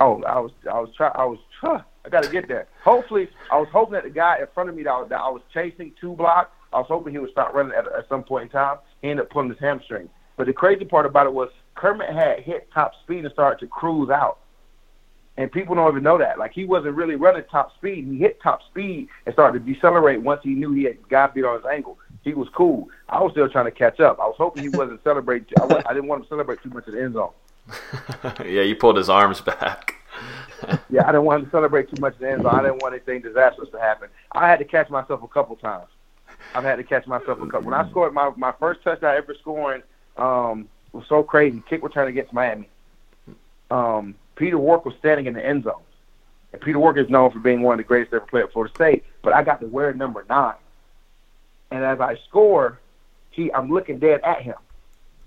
Oh, 0.00 0.22
I 0.22 0.38
was 0.40 0.52
I 0.72 0.80
was 0.80 0.88
trying 0.96 1.12
I 1.14 1.26
was 1.26 1.38
huh, 1.60 1.82
I 2.04 2.10
got 2.10 2.22
to 2.22 2.30
get 2.30 2.48
there. 2.48 2.66
Hopefully, 2.82 3.28
I 3.50 3.58
was 3.58 3.68
hoping 3.72 3.94
that 3.94 4.04
the 4.04 4.10
guy 4.10 4.38
in 4.38 4.46
front 4.52 4.68
of 4.68 4.76
me 4.76 4.82
that 4.82 4.90
I, 4.90 5.00
was, 5.00 5.08
that 5.08 5.20
I 5.20 5.28
was 5.30 5.42
chasing 5.52 5.92
two 6.00 6.12
blocks. 6.12 6.50
I 6.72 6.78
was 6.78 6.86
hoping 6.88 7.12
he 7.12 7.18
would 7.18 7.30
start 7.30 7.54
running 7.54 7.72
at, 7.72 7.86
at 7.86 8.08
some 8.08 8.24
point 8.24 8.44
in 8.44 8.48
time. 8.50 8.78
He 9.00 9.08
ended 9.08 9.26
up 9.26 9.30
pulling 9.30 9.48
his 9.48 9.58
hamstring. 9.58 10.10
But 10.36 10.46
the 10.46 10.52
crazy 10.52 10.84
part 10.84 11.06
about 11.06 11.26
it 11.26 11.32
was 11.32 11.50
Kermit 11.74 12.10
had 12.10 12.40
hit 12.40 12.68
top 12.72 12.92
speed 13.02 13.24
and 13.24 13.32
started 13.32 13.60
to 13.60 13.66
cruise 13.66 14.10
out. 14.10 14.38
And 15.36 15.50
people 15.50 15.74
don't 15.74 15.90
even 15.90 16.02
know 16.02 16.18
that. 16.18 16.38
Like 16.38 16.52
he 16.52 16.64
wasn't 16.64 16.94
really 16.94 17.16
running 17.16 17.42
top 17.50 17.74
speed. 17.76 18.06
He 18.06 18.18
hit 18.18 18.40
top 18.40 18.60
speed 18.70 19.08
and 19.26 19.32
started 19.32 19.64
to 19.64 19.72
decelerate 19.72 20.20
once 20.22 20.40
he 20.44 20.50
knew 20.50 20.72
he 20.72 20.84
had 20.84 21.08
got 21.08 21.34
beat 21.34 21.44
on 21.44 21.56
his 21.56 21.66
ankle. 21.66 21.98
He 22.22 22.34
was 22.34 22.48
cool. 22.54 22.88
I 23.08 23.20
was 23.20 23.32
still 23.32 23.48
trying 23.48 23.64
to 23.64 23.70
catch 23.70 23.98
up. 24.00 24.20
I 24.20 24.26
was 24.26 24.36
hoping 24.38 24.62
he 24.62 24.68
wasn't 24.68 25.02
celebrating. 25.02 25.48
I, 25.60 25.82
I 25.86 25.94
didn't 25.94 26.08
want 26.08 26.20
him 26.20 26.24
to 26.24 26.28
celebrate 26.28 26.62
too 26.62 26.70
much 26.70 26.86
in 26.86 26.94
the 26.94 27.02
end 27.02 27.14
zone. 27.14 27.32
yeah, 28.46 28.62
you 28.62 28.76
pulled 28.76 28.96
his 28.96 29.08
arms 29.08 29.40
back. 29.40 29.96
Yeah, 30.88 31.02
I 31.02 31.06
didn't 31.06 31.24
want 31.24 31.44
to 31.44 31.50
celebrate 31.50 31.90
too 31.90 32.00
much 32.00 32.14
in 32.14 32.26
the 32.26 32.32
end 32.32 32.42
zone. 32.42 32.54
I 32.54 32.62
didn't 32.62 32.82
want 32.82 32.94
anything 32.94 33.20
disastrous 33.20 33.68
to 33.70 33.80
happen. 33.80 34.08
I 34.32 34.48
had 34.48 34.58
to 34.60 34.64
catch 34.64 34.88
myself 34.88 35.22
a 35.22 35.28
couple 35.28 35.56
times. 35.56 35.88
I've 36.54 36.64
had 36.64 36.76
to 36.76 36.84
catch 36.84 37.06
myself 37.06 37.40
a 37.40 37.46
couple. 37.46 37.62
When 37.62 37.74
I 37.74 37.88
scored 37.90 38.14
my 38.14 38.30
my 38.36 38.52
first 38.58 38.82
touchdown 38.82 39.16
ever 39.16 39.34
scoring, 39.34 39.82
um, 40.16 40.68
was 40.92 41.04
so 41.08 41.22
crazy. 41.22 41.62
Kick 41.68 41.82
return 41.82 42.08
against 42.08 42.32
Miami. 42.32 42.68
Um, 43.70 44.14
Peter 44.36 44.58
Warrick 44.58 44.84
was 44.84 44.94
standing 44.98 45.26
in 45.26 45.34
the 45.34 45.44
end 45.44 45.64
zone, 45.64 45.82
and 46.52 46.62
Peter 46.62 46.78
Warrick 46.78 47.04
is 47.04 47.10
known 47.10 47.30
for 47.30 47.40
being 47.40 47.62
one 47.62 47.74
of 47.74 47.78
the 47.78 47.84
greatest 47.84 48.12
ever 48.14 48.26
played 48.26 48.44
at 48.44 48.52
Florida 48.52 48.72
State. 48.74 49.04
But 49.22 49.32
I 49.32 49.42
got 49.42 49.60
to 49.60 49.66
wear 49.66 49.92
number 49.92 50.24
nine, 50.28 50.54
and 51.70 51.84
as 51.84 52.00
I 52.00 52.16
score, 52.28 52.78
he 53.30 53.52
I'm 53.52 53.70
looking 53.70 53.98
dead 53.98 54.20
at 54.22 54.42
him, 54.42 54.56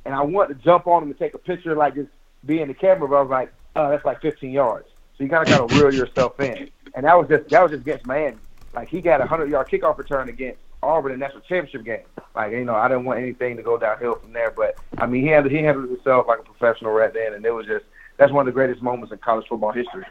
and 0.06 0.16
I 0.16 0.22
want 0.22 0.50
to 0.50 0.56
jump 0.56 0.88
on 0.88 1.04
him 1.04 1.10
and 1.10 1.20
take 1.20 1.34
a 1.34 1.40
picture, 1.40 1.76
like 1.76 1.96
just 1.96 2.10
be 2.46 2.62
in 2.62 2.70
the 2.70 2.74
camera. 2.74 3.08
But 3.08 3.16
I 3.16 3.22
was 3.22 3.30
like, 3.30 3.54
oh, 3.78 3.90
that's 3.90 4.06
like 4.06 4.22
15 4.22 4.52
yards. 4.52 4.88
So 5.18 5.24
you 5.24 5.30
kind 5.30 5.48
of 5.48 5.50
got 5.50 5.70
to 5.70 5.76
reel 5.76 5.94
yourself 5.94 6.40
in, 6.40 6.70
and 6.94 7.06
that 7.06 7.18
was 7.18 7.28
just 7.28 7.50
that 7.50 7.62
was 7.64 7.72
just 7.72 7.82
against 7.82 8.06
Miami. 8.06 8.38
Like 8.74 8.88
he 8.88 9.02
got 9.02 9.22
a 9.22 9.26
hundred 9.26 9.50
yard 9.50 9.68
kickoff 9.68 9.98
return 9.98 10.30
against 10.30 10.60
Auburn 10.84 11.14
in 11.14 11.20
the 11.20 11.26
national 11.26 11.42
championship 11.42 11.84
game. 11.84 12.06
Like 12.36 12.52
you 12.52 12.66
know, 12.66 12.76
I 12.76 12.88
didn't 12.88 13.06
want 13.06 13.20
anything 13.20 13.58
to 13.58 13.64
go 13.64 13.78
downhill 13.78 14.16
from 14.16 14.34
there. 14.34 14.52
But 14.52 14.76
I 14.98 15.08
mean, 15.08 15.24
he 15.24 15.30
handled 15.30 15.52
he 15.52 15.64
handled 15.64 15.90
himself 15.90 16.28
like 16.28 16.40
a 16.40 16.44
professional 16.44 16.92
right 16.92 17.12
then, 17.12 17.34
and 17.34 17.44
it 17.44 17.52
was 17.52 17.66
just 17.66 17.86
that's 18.18 18.32
one 18.32 18.48
of 18.48 18.54
the 18.54 18.56
greatest 18.56 18.82
moments 18.84 19.12
in 19.12 19.18
college 19.20 19.48
football 19.48 19.72
history. 19.72 20.06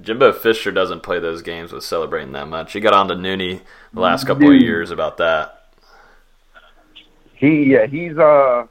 Jimbo 0.00 0.32
Fisher 0.32 0.70
doesn't 0.70 1.02
play 1.02 1.18
those 1.18 1.42
games 1.42 1.72
with 1.72 1.84
celebrating 1.84 2.32
that 2.32 2.48
much. 2.48 2.72
He 2.72 2.80
got 2.80 2.92
on 2.92 3.08
to 3.08 3.14
Nooney 3.14 3.60
the 3.92 4.00
last 4.00 4.26
couple 4.26 4.50
of 4.50 4.60
years 4.60 4.90
about 4.90 5.16
that. 5.18 5.70
He 7.34 7.64
yeah, 7.64 7.86
he's 7.86 8.18
uh 8.18 8.66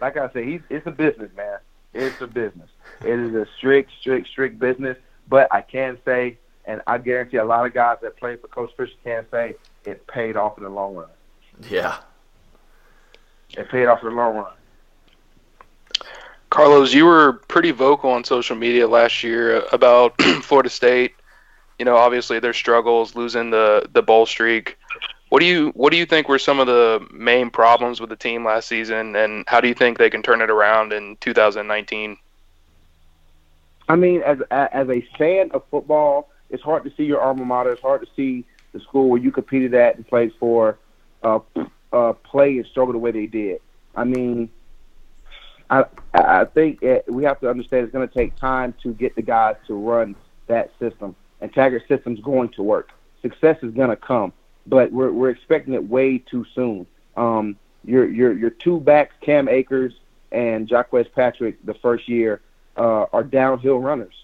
like 0.00 0.16
I 0.16 0.30
said, 0.32 0.44
he's 0.44 0.60
it's 0.68 0.86
a 0.86 0.90
business, 0.90 1.30
man. 1.36 1.58
It's 1.94 2.20
a 2.20 2.26
business. 2.26 2.68
It 3.04 3.18
is 3.18 3.34
a 3.34 3.46
strict, 3.56 3.90
strict, 4.00 4.28
strict 4.28 4.58
business. 4.58 4.96
But 5.28 5.52
I 5.52 5.60
can 5.62 5.98
say, 6.04 6.38
and 6.64 6.82
I 6.86 6.98
guarantee 6.98 7.38
a 7.38 7.44
lot 7.44 7.66
of 7.66 7.74
guys 7.74 7.98
that 8.02 8.16
play 8.16 8.36
for 8.36 8.48
Coach 8.48 8.70
Fisher 8.76 8.92
can 9.04 9.26
say 9.30 9.56
it 9.84 10.06
paid 10.06 10.36
off 10.36 10.58
in 10.58 10.64
the 10.64 10.70
long 10.70 10.94
run. 10.94 11.08
Yeah. 11.68 11.98
It 13.56 13.68
paid 13.68 13.86
off 13.86 14.02
in 14.02 14.10
the 14.10 14.14
long 14.14 14.36
run. 14.36 14.52
Carlos, 16.50 16.94
you 16.94 17.04
were 17.04 17.34
pretty 17.48 17.70
vocal 17.70 18.10
on 18.10 18.24
social 18.24 18.56
media 18.56 18.86
last 18.86 19.22
year 19.22 19.64
about 19.72 20.20
Florida 20.42 20.70
State. 20.70 21.14
You 21.78 21.84
know, 21.84 21.96
obviously 21.96 22.38
their 22.38 22.54
struggles, 22.54 23.14
losing 23.14 23.50
the 23.50 23.88
the 23.92 24.02
bowl 24.02 24.24
streak. 24.24 24.78
What 25.28 25.40
do 25.40 25.46
you 25.46 25.70
what 25.74 25.90
do 25.90 25.98
you 25.98 26.06
think 26.06 26.28
were 26.28 26.38
some 26.38 26.60
of 26.60 26.66
the 26.66 27.06
main 27.12 27.50
problems 27.50 28.00
with 28.00 28.08
the 28.10 28.16
team 28.16 28.44
last 28.44 28.68
season, 28.68 29.16
and 29.16 29.44
how 29.48 29.60
do 29.60 29.68
you 29.68 29.74
think 29.74 29.98
they 29.98 30.08
can 30.08 30.22
turn 30.22 30.40
it 30.40 30.48
around 30.48 30.92
in 30.92 31.16
2019? 31.20 32.16
I 33.88 33.96
mean, 33.96 34.22
as 34.22 34.38
as 34.50 34.88
a 34.88 35.06
fan 35.16 35.50
of 35.52 35.62
football, 35.70 36.30
it's 36.50 36.62
hard 36.62 36.84
to 36.84 36.92
see 36.96 37.04
your 37.04 37.20
alma 37.22 37.44
mater. 37.44 37.72
It's 37.72 37.82
hard 37.82 38.00
to 38.02 38.08
see 38.16 38.44
the 38.72 38.80
school 38.80 39.08
where 39.08 39.20
you 39.20 39.30
competed 39.30 39.74
at 39.74 39.96
and 39.96 40.06
played 40.06 40.32
for, 40.38 40.78
uh, 41.22 41.38
uh, 41.92 42.12
play 42.12 42.56
and 42.56 42.66
struggle 42.66 42.92
the 42.92 42.98
way 42.98 43.10
they 43.10 43.26
did. 43.26 43.60
I 43.94 44.04
mean, 44.04 44.50
I 45.70 45.84
I 46.14 46.44
think 46.44 46.82
it, 46.82 47.04
we 47.08 47.24
have 47.24 47.40
to 47.40 47.48
understand 47.48 47.84
it's 47.84 47.92
going 47.92 48.06
to 48.08 48.14
take 48.14 48.36
time 48.38 48.74
to 48.82 48.92
get 48.92 49.14
the 49.16 49.22
guys 49.22 49.56
to 49.66 49.74
run 49.74 50.14
that 50.48 50.72
system, 50.78 51.14
and 51.40 51.52
Taggart 51.52 51.82
system's 51.88 52.20
going 52.20 52.50
to 52.50 52.62
work. 52.62 52.90
Success 53.22 53.56
is 53.62 53.72
going 53.72 53.90
to 53.90 53.96
come, 53.96 54.32
but 54.66 54.92
we're 54.92 55.12
we're 55.12 55.30
expecting 55.30 55.74
it 55.74 55.88
way 55.88 56.18
too 56.18 56.44
soon. 56.54 56.86
Um, 57.16 57.56
your 57.84 58.08
your 58.08 58.32
your 58.32 58.50
two 58.50 58.80
backs, 58.80 59.14
Cam 59.20 59.48
Akers 59.48 59.94
and 60.32 60.68
Jacques 60.68 60.90
Patrick, 61.14 61.64
the 61.64 61.74
first 61.74 62.08
year, 62.08 62.40
uh, 62.76 63.06
are 63.12 63.24
downhill 63.24 63.78
runners. 63.78 64.14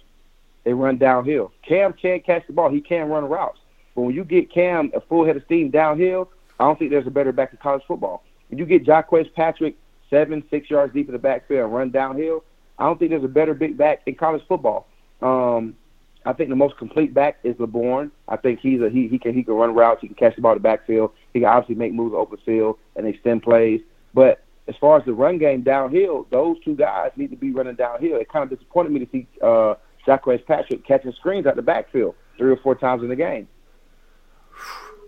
They 0.65 0.73
run 0.73 0.99
downhill. 0.99 1.53
Cam 1.63 1.93
can't 1.93 2.25
catch 2.25 2.47
the 2.47 2.53
ball. 2.53 2.71
He 2.71 2.81
can 2.81 3.09
run 3.09 3.25
routes. 3.25 3.59
But 3.95 4.03
when 4.03 4.15
you 4.15 4.25
get 4.25 4.53
Cam 4.53 4.91
a 4.95 5.01
full 5.01 5.27
head 5.27 5.37
of 5.37 5.45
steam 5.45 5.71
downhill, 5.71 6.31
I 6.61 6.65
don't 6.65 6.79
think 6.79 6.91
there's 6.91 7.07
a 7.07 7.11
better 7.11 7.33
back 7.33 7.53
in 7.53 7.59
college 7.59 7.83
football. 7.87 8.23
When 8.49 8.59
you 8.59 8.67
get 8.67 8.85
Jacques 8.85 9.11
Patrick 9.35 9.77
seven, 10.09 10.45
six 10.51 10.71
yards 10.71 10.93
deep 10.93 11.09
in 11.09 11.13
the 11.13 11.19
backfield 11.19 11.65
and 11.65 11.75
run 11.75 11.91
downhill, 11.91 12.45
I 12.79 12.85
don't 12.85 12.99
think 12.99 13.11
there's 13.11 13.25
a 13.25 13.29
better 13.29 13.55
big 13.55 13.77
back 13.77 14.03
in 14.07 14.15
college 14.15 14.43
football. 14.47 14.87
Um, 15.21 15.77
I 16.25 16.33
think 16.33 16.51
the 16.51 16.57
most 16.57 16.77
complete 16.77 17.13
back 17.13 17.39
is 17.43 17.57
LeBourne. 17.57 18.11
I 18.29 18.37
think 18.37 18.61
he's 18.61 18.81
a 18.81 18.89
he 18.89 19.09
he 19.09 19.19
can 19.19 19.35
he 19.35 19.43
can 19.43 19.55
run 19.55 19.75
routes, 19.75 20.01
he 20.01 20.07
can 20.07 20.15
catch 20.15 20.37
the 20.37 20.43
ball 20.43 20.53
in 20.53 20.59
the 20.59 20.63
backfield, 20.63 21.13
he 21.33 21.41
can 21.41 21.49
obviously 21.49 21.75
make 21.75 21.93
moves 21.93 22.15
open 22.15 22.39
field 22.45 22.79
and 22.95 23.07
extend 23.07 23.43
plays. 23.43 23.81
But 24.15 24.43
as 24.69 24.77
far 24.77 24.99
as 24.99 25.05
the 25.05 25.13
run 25.13 25.39
game 25.39 25.63
downhill, 25.63 26.27
those 26.31 26.57
two 26.65 26.75
guys 26.77 27.11
need 27.17 27.31
to 27.31 27.37
be 27.37 27.51
running 27.51 27.75
downhill. 27.75 28.17
It 28.17 28.29
kind 28.29 28.45
of 28.45 28.57
disappointed 28.57 28.93
me 28.93 29.05
to 29.05 29.11
see 29.11 29.27
uh, 29.43 29.75
Jacques 30.07 30.27
Patrick 30.47 30.87
catching 30.87 31.13
screens 31.13 31.47
out 31.47 31.57
the 31.57 31.63
backfield 31.63 32.15
three 32.39 32.51
or 32.51 32.57
four 32.57 32.75
times 32.75 33.03
in 33.03 33.09
the 33.09 33.17
game. 33.17 33.49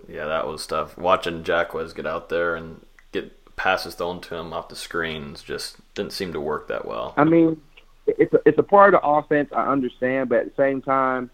Yeah, 0.09 0.27
that 0.27 0.47
was 0.47 0.67
tough. 0.67 0.99
Watching 0.99 1.45
Jacques 1.45 1.95
get 1.95 2.07
out 2.07 2.29
there 2.29 2.57
and 2.57 2.85
get 3.13 3.57
passes 3.57 3.95
thrown 3.95 4.21
to 4.23 4.37
him 4.37 4.53
off 4.53 4.69
the 4.69 4.77
screens 4.77 5.43
just 5.43 5.77
didn't 5.95 6.13
seem 6.13 6.33
to 6.33 6.41
work 6.41 6.69
that 6.69 6.85
well. 6.85 7.15
I 7.17 7.25
mean, 7.25 7.61
it's 8.07 8.33
a, 8.35 8.41
it's 8.45 8.59
a 8.59 8.63
part 8.63 8.95
of 8.95 9.01
the 9.01 9.07
offense. 9.07 9.51
I 9.53 9.67
understand, 9.71 10.29
but 10.29 10.41
at 10.41 10.57
the 10.57 10.63
same 10.63 10.83
time, 10.83 11.31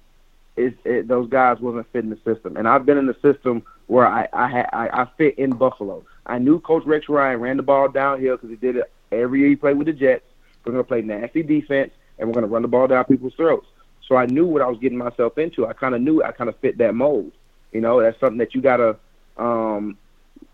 it's, 0.57 0.77
it, 0.85 1.09
those 1.09 1.29
guys 1.29 1.59
wasn't 1.61 1.91
fitting 1.93 2.11
the 2.11 2.19
system. 2.25 2.57
And 2.57 2.69
I've 2.69 2.85
been 2.85 2.99
in 2.99 3.07
the 3.07 3.17
system 3.23 3.63
where 3.87 4.07
I 4.07 4.29
I, 4.33 4.61
I 4.73 5.03
I 5.03 5.09
fit 5.17 5.39
in 5.39 5.51
Buffalo. 5.51 6.05
I 6.27 6.39
knew 6.39 6.61
Coach 6.61 6.85
Rex 6.85 7.09
Ryan 7.09 7.41
ran 7.41 7.57
the 7.57 7.63
ball 7.63 7.89
downhill 7.89 8.37
because 8.37 8.51
he 8.51 8.57
did 8.57 8.77
it 8.77 8.93
every 9.13 9.41
year 9.41 9.49
he 9.49 9.57
played 9.57 9.77
with 9.77 9.87
the 9.87 9.93
Jets. 9.93 10.25
We're 10.65 10.73
going 10.73 10.85
to 10.85 10.89
play 10.89 11.03
nasty 11.03 11.43
defense, 11.43 11.91
and 12.19 12.29
we're 12.29 12.35
going 12.35 12.47
to 12.47 12.53
run 12.53 12.63
the 12.63 12.69
ball 12.69 12.87
down 12.87 13.05
people's 13.05 13.35
throats. 13.35 13.67
So 14.11 14.17
I 14.17 14.27
knew 14.27 14.45
what 14.45 14.61
I 14.61 14.67
was 14.67 14.79
getting 14.81 14.99
myself 14.99 15.39
into. 15.39 15.67
I 15.67 15.73
kind 15.73 15.95
of 15.95 16.01
knew 16.01 16.23
I 16.23 16.33
kind 16.33 16.51
of 16.51 16.59
fit 16.59 16.79
that 16.79 16.95
mold. 16.95 17.33
You 17.73 17.81
know, 17.81 18.03
that's 18.03 18.19
something 18.19 18.39
that 18.39 18.55
you 18.55 18.61
gotta 18.61 18.97
um, 19.37 19.97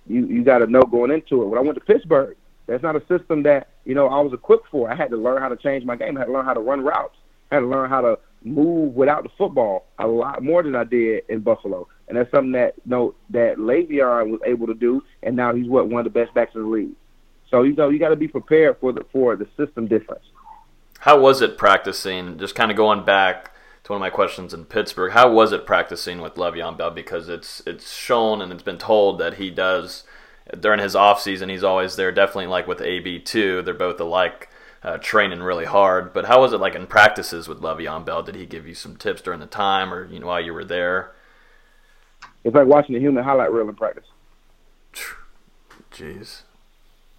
you 0.07 0.27
you 0.27 0.45
gotta 0.45 0.67
know 0.67 0.83
going 0.83 1.11
into 1.11 1.43
it. 1.43 1.47
When 1.47 1.59
I 1.59 1.63
went 1.63 1.77
to 1.77 1.85
Pittsburgh, 1.85 2.37
that's 2.67 2.83
not 2.83 2.97
a 2.97 3.07
system 3.07 3.45
that 3.45 3.69
you 3.87 3.95
know 3.95 4.09
I 4.09 4.21
was 4.21 4.35
equipped 4.35 4.69
for. 4.71 4.91
I 4.91 4.95
had 4.95 5.09
to 5.11 5.17
learn 5.17 5.41
how 5.41 5.49
to 5.49 5.57
change 5.57 5.87
my 5.87 5.97
game. 5.97 6.19
I 6.19 6.21
had 6.21 6.27
to 6.27 6.33
learn 6.33 6.45
how 6.45 6.53
to 6.53 6.61
run 6.61 6.83
routes. 6.83 7.17
I 7.51 7.55
had 7.55 7.61
to 7.63 7.67
learn 7.67 7.89
how 7.89 8.03
to 8.03 8.19
move 8.45 8.95
without 8.95 9.23
the 9.23 9.31
football 9.39 9.87
a 9.99 10.07
lot 10.07 10.43
more 10.43 10.63
than 10.63 10.75
I 10.75 10.85
did 10.85 11.25
in 11.31 11.41
Buffalo. 11.41 11.89
And 12.09 12.17
that's 12.17 12.31
something 12.31 12.53
that 12.53 12.75
you 12.85 12.91
know 12.91 13.15
that 13.31 13.57
Le'Veon 13.57 14.31
was 14.31 14.41
able 14.47 14.69
to 14.69 14.75
do, 14.75 15.03
and 15.23 15.35
now 15.35 15.55
he's 15.55 15.69
what 15.69 15.89
one 15.89 16.07
of 16.07 16.13
the 16.13 16.19
best 16.19 16.33
backs 16.35 16.55
in 16.55 16.63
the 16.63 16.69
league. 16.69 16.93
So 17.51 17.63
you 17.63 17.75
know 17.75 17.89
you 17.89 17.99
got 17.99 18.11
to 18.11 18.17
be 18.17 18.29
prepared 18.29 18.79
for 18.81 18.93
the 18.93 19.05
for 19.13 19.37
the 19.37 19.49
system 19.57 19.87
difference. 19.89 20.25
How 21.01 21.19
was 21.19 21.43
it 21.43 21.59
practicing? 21.59 22.39
Just 22.39 22.55
kind 22.55 22.71
of 22.71 22.77
going 22.77 23.05
back 23.05 23.53
to 23.85 23.93
one 23.93 23.99
of 23.99 24.01
my 24.01 24.11
questions 24.11 24.55
in 24.55 24.65
Pittsburgh. 24.65 25.13
How 25.13 25.31
was 25.31 25.53
it 25.53 25.67
practicing 25.67 26.21
with 26.21 26.35
Le'Veon 26.35 26.77
Bell? 26.77 26.91
Because 26.91 27.29
it's 27.29 27.63
it's 27.67 27.93
shown 27.93 28.41
and 28.41 28.53
it's 28.53 28.63
been 28.63 28.79
told 28.79 29.19
that 29.19 29.35
he 29.35 29.51
does 29.51 30.05
during 30.59 30.81
his 30.81 30.95
off 30.95 31.21
season. 31.21 31.49
He's 31.49 31.65
always 31.65 31.97
there. 31.97 32.13
Definitely 32.13 32.47
like 32.47 32.67
with 32.67 32.81
AB 32.81 33.21
too. 33.21 33.63
They're 33.63 33.75
both 33.75 34.01
alike. 34.01 34.49
Uh, 34.83 34.99
training 34.99 35.43
really 35.43 35.65
hard, 35.65 36.13
but 36.13 36.27
how 36.27 36.41
was 36.41 36.53
it 36.53 36.61
like 36.61 36.77
in 36.77 36.87
practices 36.87 37.49
with 37.49 37.61
Le'Veon 37.61 38.05
Bell? 38.05 38.23
Did 38.23 38.37
he 38.37 38.47
give 38.47 38.69
you 38.69 38.75
some 38.75 38.95
tips 38.95 39.21
during 39.21 39.41
the 39.41 39.47
time, 39.47 39.93
or 39.93 40.05
you 40.05 40.21
know 40.21 40.29
while 40.29 40.41
you 40.41 40.55
were 40.55 40.67
there? 40.67 41.16
It's 42.47 42.55
like 42.55 42.69
watching 42.69 42.95
a 42.95 43.01
human 43.01 43.25
highlight 43.25 43.51
reel 43.51 43.69
in 43.69 43.75
practice. 43.75 44.05
Jeez. 45.91 46.43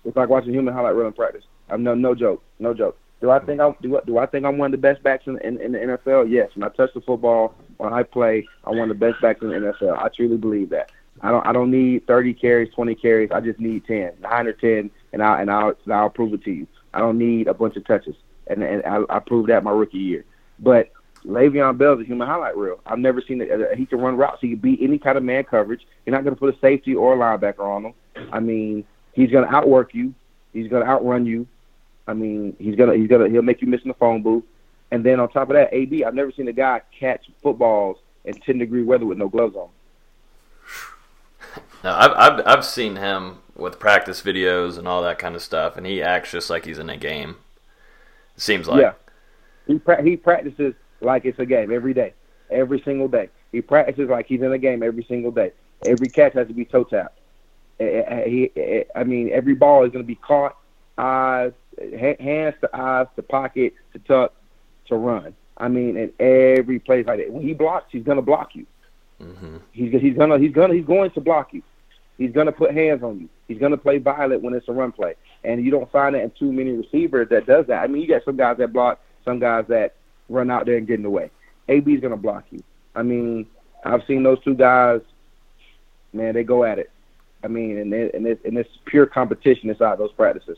It's 0.05 0.15
like 0.15 0.29
watching 0.29 0.51
a 0.51 0.53
human 0.53 0.73
highlight 0.73 0.95
reel 0.95 1.07
in 1.07 1.11
practice. 1.11 1.43
I'm 1.69 1.83
no 1.83 1.95
no 1.95 2.15
joke, 2.15 2.41
no 2.59 2.73
joke. 2.73 2.97
Do 3.19 3.29
I 3.29 3.39
think 3.39 3.59
I'm 3.59 3.75
do, 3.81 3.99
do 4.05 4.19
I 4.19 4.25
think 4.25 4.45
I'm 4.45 4.57
one 4.57 4.67
of 4.67 4.71
the 4.71 4.87
best 4.87 5.03
backs 5.03 5.27
in, 5.27 5.37
in, 5.41 5.59
in 5.59 5.73
the 5.73 5.79
NFL? 5.79 6.31
Yes. 6.31 6.51
When 6.55 6.63
I 6.63 6.69
touch 6.69 6.93
the 6.93 7.01
football, 7.01 7.55
when 7.75 7.91
I 7.91 8.03
play, 8.03 8.47
I'm 8.63 8.77
one 8.77 8.89
of 8.89 8.97
the 8.97 9.05
best 9.05 9.21
backs 9.21 9.41
in 9.41 9.49
the 9.49 9.55
NFL. 9.55 10.01
I 10.01 10.07
truly 10.15 10.37
believe 10.37 10.69
that. 10.69 10.93
I 11.19 11.29
don't 11.29 11.45
I 11.45 11.51
don't 11.51 11.71
need 11.71 12.07
30 12.07 12.33
carries, 12.33 12.73
20 12.73 12.95
carries. 12.95 13.29
I 13.31 13.41
just 13.41 13.59
need 13.59 13.85
10, 13.85 14.13
9 14.21 14.47
or 14.47 14.53
10, 14.53 14.89
and 15.11 15.21
I 15.21 15.41
and 15.41 15.51
I'll 15.51 15.73
and 15.83 15.93
I'll 15.93 16.09
prove 16.09 16.33
it 16.35 16.43
to 16.45 16.51
you. 16.51 16.67
I 16.93 16.99
don't 16.99 17.17
need 17.17 17.49
a 17.49 17.53
bunch 17.53 17.75
of 17.75 17.85
touches, 17.85 18.15
and 18.47 18.63
and 18.63 18.81
I, 18.85 19.01
I 19.09 19.19
proved 19.19 19.49
that 19.49 19.65
my 19.65 19.71
rookie 19.71 19.97
year. 19.97 20.23
But 20.57 20.89
Le'Veon 21.27 21.77
Bell 21.77 21.93
is 21.93 22.01
a 22.01 22.03
human 22.05 22.27
highlight 22.27 22.55
reel. 22.55 22.79
I've 22.85 22.99
never 22.99 23.21
seen 23.21 23.41
it. 23.41 23.77
He 23.77 23.85
can 23.85 23.99
run 23.99 24.15
routes. 24.15 24.39
He 24.39 24.49
can 24.49 24.59
beat 24.59 24.79
any 24.81 24.97
kind 24.97 25.17
of 25.17 25.23
man 25.23 25.43
coverage. 25.43 25.85
You're 26.05 26.15
not 26.15 26.23
going 26.23 26.35
to 26.35 26.39
put 26.39 26.55
a 26.55 26.59
safety 26.59 26.95
or 26.95 27.13
a 27.13 27.17
linebacker 27.17 27.59
on 27.59 27.85
him. 27.85 27.93
I 28.31 28.39
mean, 28.39 28.85
he's 29.13 29.29
going 29.29 29.45
to 29.45 29.53
outwork 29.53 29.93
you. 29.93 30.13
He's 30.53 30.69
going 30.69 30.83
to 30.83 30.89
outrun 30.89 31.25
you. 31.25 31.47
I 32.07 32.13
mean, 32.13 32.55
he's 32.57 32.75
gonna 32.75 32.95
he's 32.95 33.09
gonna 33.09 33.29
he'll 33.29 33.41
make 33.41 33.61
you 33.61 33.67
miss 33.67 33.81
in 33.81 33.89
the 33.89 33.93
phone 33.93 34.23
booth. 34.23 34.45
And 34.91 35.03
then 35.03 35.19
on 35.19 35.29
top 35.29 35.49
of 35.49 35.55
that, 35.55 35.73
AB, 35.73 36.05
I've 36.05 36.15
never 36.15 36.31
seen 36.31 36.47
a 36.47 36.53
guy 36.53 36.81
catch 36.97 37.29
footballs 37.43 37.97
in 38.23 38.33
10 38.33 38.57
degree 38.57 38.83
weather 38.83 39.05
with 39.05 39.17
no 39.17 39.27
gloves 39.27 39.55
on. 39.55 39.69
No, 41.83 41.93
I've, 41.93 42.11
I've 42.11 42.47
I've 42.47 42.65
seen 42.65 42.95
him 42.95 43.39
with 43.55 43.79
practice 43.79 44.21
videos 44.21 44.77
and 44.77 44.87
all 44.87 45.03
that 45.03 45.19
kind 45.19 45.35
of 45.35 45.41
stuff, 45.41 45.75
and 45.75 45.85
he 45.85 46.01
acts 46.01 46.31
just 46.31 46.49
like 46.49 46.65
he's 46.65 46.79
in 46.79 46.89
a 46.89 46.97
game. 46.97 47.35
It 48.35 48.41
seems 48.41 48.67
like. 48.67 48.81
Yeah, 48.81 48.93
he 49.67 49.77
pra- 49.77 50.01
he 50.01 50.15
practices 50.15 50.73
like 51.01 51.25
it's 51.25 51.39
a 51.39 51.45
game 51.45 51.71
every 51.71 51.93
day, 51.93 52.13
every 52.49 52.81
single 52.81 53.07
day. 53.07 53.29
He 53.51 53.61
practices 53.61 54.09
like 54.09 54.27
he's 54.27 54.41
in 54.41 54.51
a 54.51 54.57
game 54.57 54.83
every 54.83 55.03
single 55.03 55.31
day. 55.31 55.51
Every 55.85 56.07
catch 56.07 56.33
has 56.33 56.47
to 56.47 56.53
be 56.53 56.65
toe 56.65 56.83
tapped. 56.83 57.19
Eh, 57.79 57.83
eh, 57.85 58.47
eh, 58.55 58.83
I 58.95 59.03
mean, 59.03 59.29
every 59.31 59.53
ball 59.53 59.83
is 59.85 59.91
going 59.91 60.03
to 60.03 60.07
be 60.07 60.15
caught, 60.15 60.57
eyes, 60.97 61.53
hands 62.19 62.55
to 62.61 62.69
eyes, 62.73 63.07
to 63.15 63.21
pocket, 63.21 63.73
to 63.93 63.99
tuck, 63.99 64.33
to 64.87 64.95
run. 64.95 65.35
I 65.57 65.67
mean, 65.67 65.97
in 65.97 66.11
every 66.19 66.79
place 66.79 67.05
like 67.05 67.19
that. 67.19 67.31
When 67.31 67.43
he 67.43 67.53
blocks, 67.53 67.87
he's 67.91 68.03
going 68.03 68.17
to 68.17 68.23
block 68.23 68.55
you. 68.55 68.65
Mm-hmm. 69.21 69.57
He's 69.71 69.91
he's 69.99 70.15
gonna 70.15 70.37
he's 70.37 70.51
gonna 70.51 70.75
he's 70.75 70.85
going 70.85 71.09
to 71.11 71.21
block 71.21 71.53
you. 71.53 71.63
He's 72.17 72.31
gonna 72.31 72.51
put 72.51 72.71
hands 72.71 73.01
on 73.03 73.19
you. 73.19 73.29
He's 73.47 73.57
gonna 73.57 73.77
play 73.77 73.97
violent 73.97 74.43
when 74.43 74.53
it's 74.53 74.67
a 74.67 74.73
run 74.73 74.91
play, 74.91 75.15
and 75.43 75.63
you 75.63 75.71
don't 75.71 75.91
find 75.91 76.13
that 76.13 76.21
in 76.21 76.31
too 76.31 76.51
many 76.51 76.71
receivers 76.71 77.29
that 77.29 77.47
does 77.47 77.65
that. 77.67 77.83
I 77.83 77.87
mean, 77.87 78.03
you 78.03 78.07
got 78.07 78.23
some 78.25 78.37
guys 78.37 78.57
that 78.57 78.73
block, 78.73 78.99
some 79.25 79.39
guys 79.39 79.65
that 79.69 79.95
run 80.29 80.51
out 80.51 80.65
there 80.65 80.77
and 80.77 80.87
get 80.87 80.95
in 80.95 81.03
the 81.03 81.09
way. 81.09 81.29
AB's 81.69 82.01
gonna 82.01 82.17
block 82.17 82.45
you. 82.51 82.63
I 82.95 83.03
mean, 83.03 83.47
I've 83.83 84.03
seen 84.05 84.23
those 84.23 84.41
two 84.43 84.55
guys. 84.55 85.01
Man, 86.13 86.33
they 86.33 86.43
go 86.43 86.63
at 86.63 86.79
it. 86.79 86.89
I 87.43 87.47
mean, 87.47 87.77
and 87.77 87.93
they, 87.93 88.09
and 88.11 88.25
it's, 88.25 88.43
and 88.45 88.57
it's 88.57 88.69
pure 88.85 89.05
competition 89.05 89.69
inside 89.69 89.99
those 89.99 90.11
practices. 90.13 90.57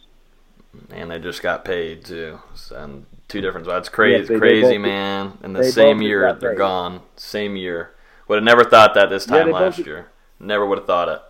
And 0.91 1.11
they 1.11 1.19
just 1.19 1.41
got 1.41 1.65
paid 1.65 2.05
too. 2.05 2.39
And 2.73 3.05
two 3.27 3.41
different. 3.41 3.65
That's 3.65 3.89
crazy, 3.89 4.31
Yes, 4.31 4.39
crazy, 4.39 4.77
both- 4.77 4.81
man. 4.81 5.37
And 5.43 5.55
the 5.55 5.63
same 5.63 6.01
year, 6.01 6.33
they're 6.33 6.55
gone. 6.55 7.01
Same 7.15 7.55
year. 7.55 7.91
Would 8.27 8.35
have 8.35 8.43
never 8.43 8.63
thought 8.63 8.93
that 8.93 9.09
this 9.09 9.25
time 9.25 9.51
both 9.51 9.53
last 9.61 9.79
year. 9.79 10.09
Never 10.39 10.65
would 10.65 10.77
have 10.77 10.87
thought 10.87 11.09
it. 11.09 11.21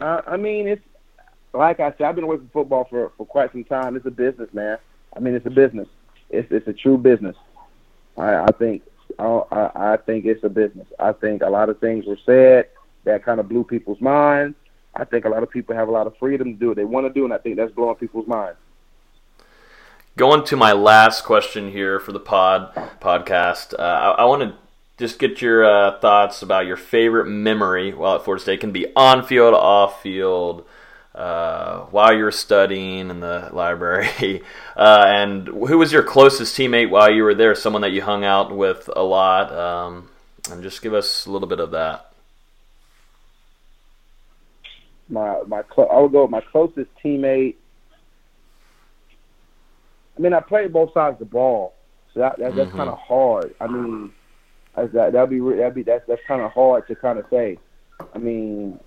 Uh, 0.00 0.22
I 0.26 0.36
mean, 0.36 0.68
it's 0.68 0.82
like 1.52 1.80
I 1.80 1.90
said, 1.92 2.02
I've 2.02 2.14
been 2.14 2.24
away 2.24 2.36
from 2.36 2.48
football 2.48 2.84
for 2.84 3.10
for 3.16 3.26
quite 3.26 3.52
some 3.52 3.64
time. 3.64 3.96
It's 3.96 4.06
a 4.06 4.10
business, 4.10 4.52
man. 4.52 4.78
I 5.16 5.20
mean, 5.20 5.34
it's 5.34 5.46
a 5.46 5.50
business. 5.50 5.88
It's 6.34 6.50
it's 6.50 6.68
a 6.68 6.72
true 6.72 6.98
business. 6.98 7.36
I, 8.16 8.44
I 8.44 8.48
think 8.58 8.82
I, 9.18 9.70
I 9.74 9.96
think 10.04 10.24
it's 10.24 10.44
a 10.44 10.48
business. 10.48 10.86
I 10.98 11.12
think 11.12 11.42
a 11.42 11.48
lot 11.48 11.68
of 11.68 11.78
things 11.80 12.06
were 12.06 12.18
said 12.26 12.68
that 13.04 13.24
kind 13.24 13.40
of 13.40 13.48
blew 13.48 13.64
people's 13.64 14.00
minds. 14.00 14.56
I 14.94 15.04
think 15.04 15.24
a 15.24 15.28
lot 15.28 15.42
of 15.42 15.50
people 15.50 15.74
have 15.74 15.88
a 15.88 15.92
lot 15.92 16.06
of 16.06 16.16
freedom 16.18 16.54
to 16.54 16.58
do 16.58 16.68
what 16.68 16.76
they 16.76 16.84
want 16.84 17.06
to 17.06 17.12
do, 17.12 17.24
and 17.24 17.32
I 17.32 17.38
think 17.38 17.56
that's 17.56 17.72
blowing 17.72 17.96
people's 17.96 18.28
minds. 18.28 18.58
Going 20.16 20.44
to 20.44 20.56
my 20.56 20.72
last 20.72 21.24
question 21.24 21.72
here 21.72 21.98
for 21.98 22.12
the 22.12 22.20
pod 22.20 22.72
podcast, 23.00 23.74
uh, 23.76 23.82
I, 23.82 24.10
I 24.22 24.24
want 24.26 24.42
to 24.42 24.54
just 24.96 25.18
get 25.18 25.42
your 25.42 25.64
uh, 25.64 25.98
thoughts 25.98 26.42
about 26.42 26.66
your 26.66 26.76
favorite 26.76 27.26
memory 27.26 27.92
while 27.92 28.14
at 28.14 28.24
Florida 28.24 28.42
State. 28.42 28.54
It 28.54 28.60
can 28.60 28.70
be 28.70 28.86
on 28.94 29.24
field, 29.24 29.54
off 29.54 30.00
field, 30.02 30.64
uh, 31.14 31.80
while 31.86 32.14
you 32.16 32.24
were 32.24 32.32
studying 32.32 33.10
in 33.10 33.20
the 33.20 33.50
library. 33.52 34.42
Uh, 34.76 35.04
and 35.06 35.46
who 35.46 35.78
was 35.78 35.92
your 35.92 36.02
closest 36.02 36.56
teammate 36.56 36.90
while 36.90 37.08
you 37.08 37.22
were 37.22 37.32
there? 37.34 37.54
Someone 37.54 37.82
that 37.82 37.92
you 37.92 38.02
hung 38.02 38.24
out 38.24 38.54
with 38.56 38.90
a 38.96 39.02
lot? 39.04 39.52
Um, 39.52 40.10
and 40.50 40.64
just 40.64 40.82
give 40.82 40.92
us 40.92 41.26
a 41.26 41.30
little 41.30 41.46
bit 41.46 41.60
of 41.60 41.70
that. 41.70 42.12
My 45.08 45.42
my 45.46 45.62
cl- 45.74 45.90
I 45.90 46.00
would 46.00 46.12
go 46.12 46.22
with 46.22 46.30
my 46.30 46.40
closest 46.40 46.90
teammate. 47.04 47.56
I 50.16 50.20
mean, 50.20 50.32
I 50.32 50.40
played 50.40 50.72
both 50.72 50.92
sides 50.92 51.14
of 51.14 51.18
the 51.20 51.24
ball, 51.26 51.74
so 52.12 52.20
that, 52.20 52.38
that 52.38 52.54
that's 52.54 52.70
Mhm. 52.70 52.76
kind 52.76 52.88
of 52.90 52.98
hard. 52.98 53.54
I 53.60 53.66
mean, 53.66 54.12
that 54.76 54.92
that'd 54.92 55.30
be 55.30 55.40
that'd 55.40 55.74
be 55.74 55.82
that's 55.82 56.06
that's 56.06 56.22
kind 56.26 56.42
of 56.42 56.52
hard 56.52 56.86
to 56.88 56.94
kind 56.94 57.18
of 57.18 57.26
say. 57.30 57.58
I 58.14 58.18
mean, 58.18 58.80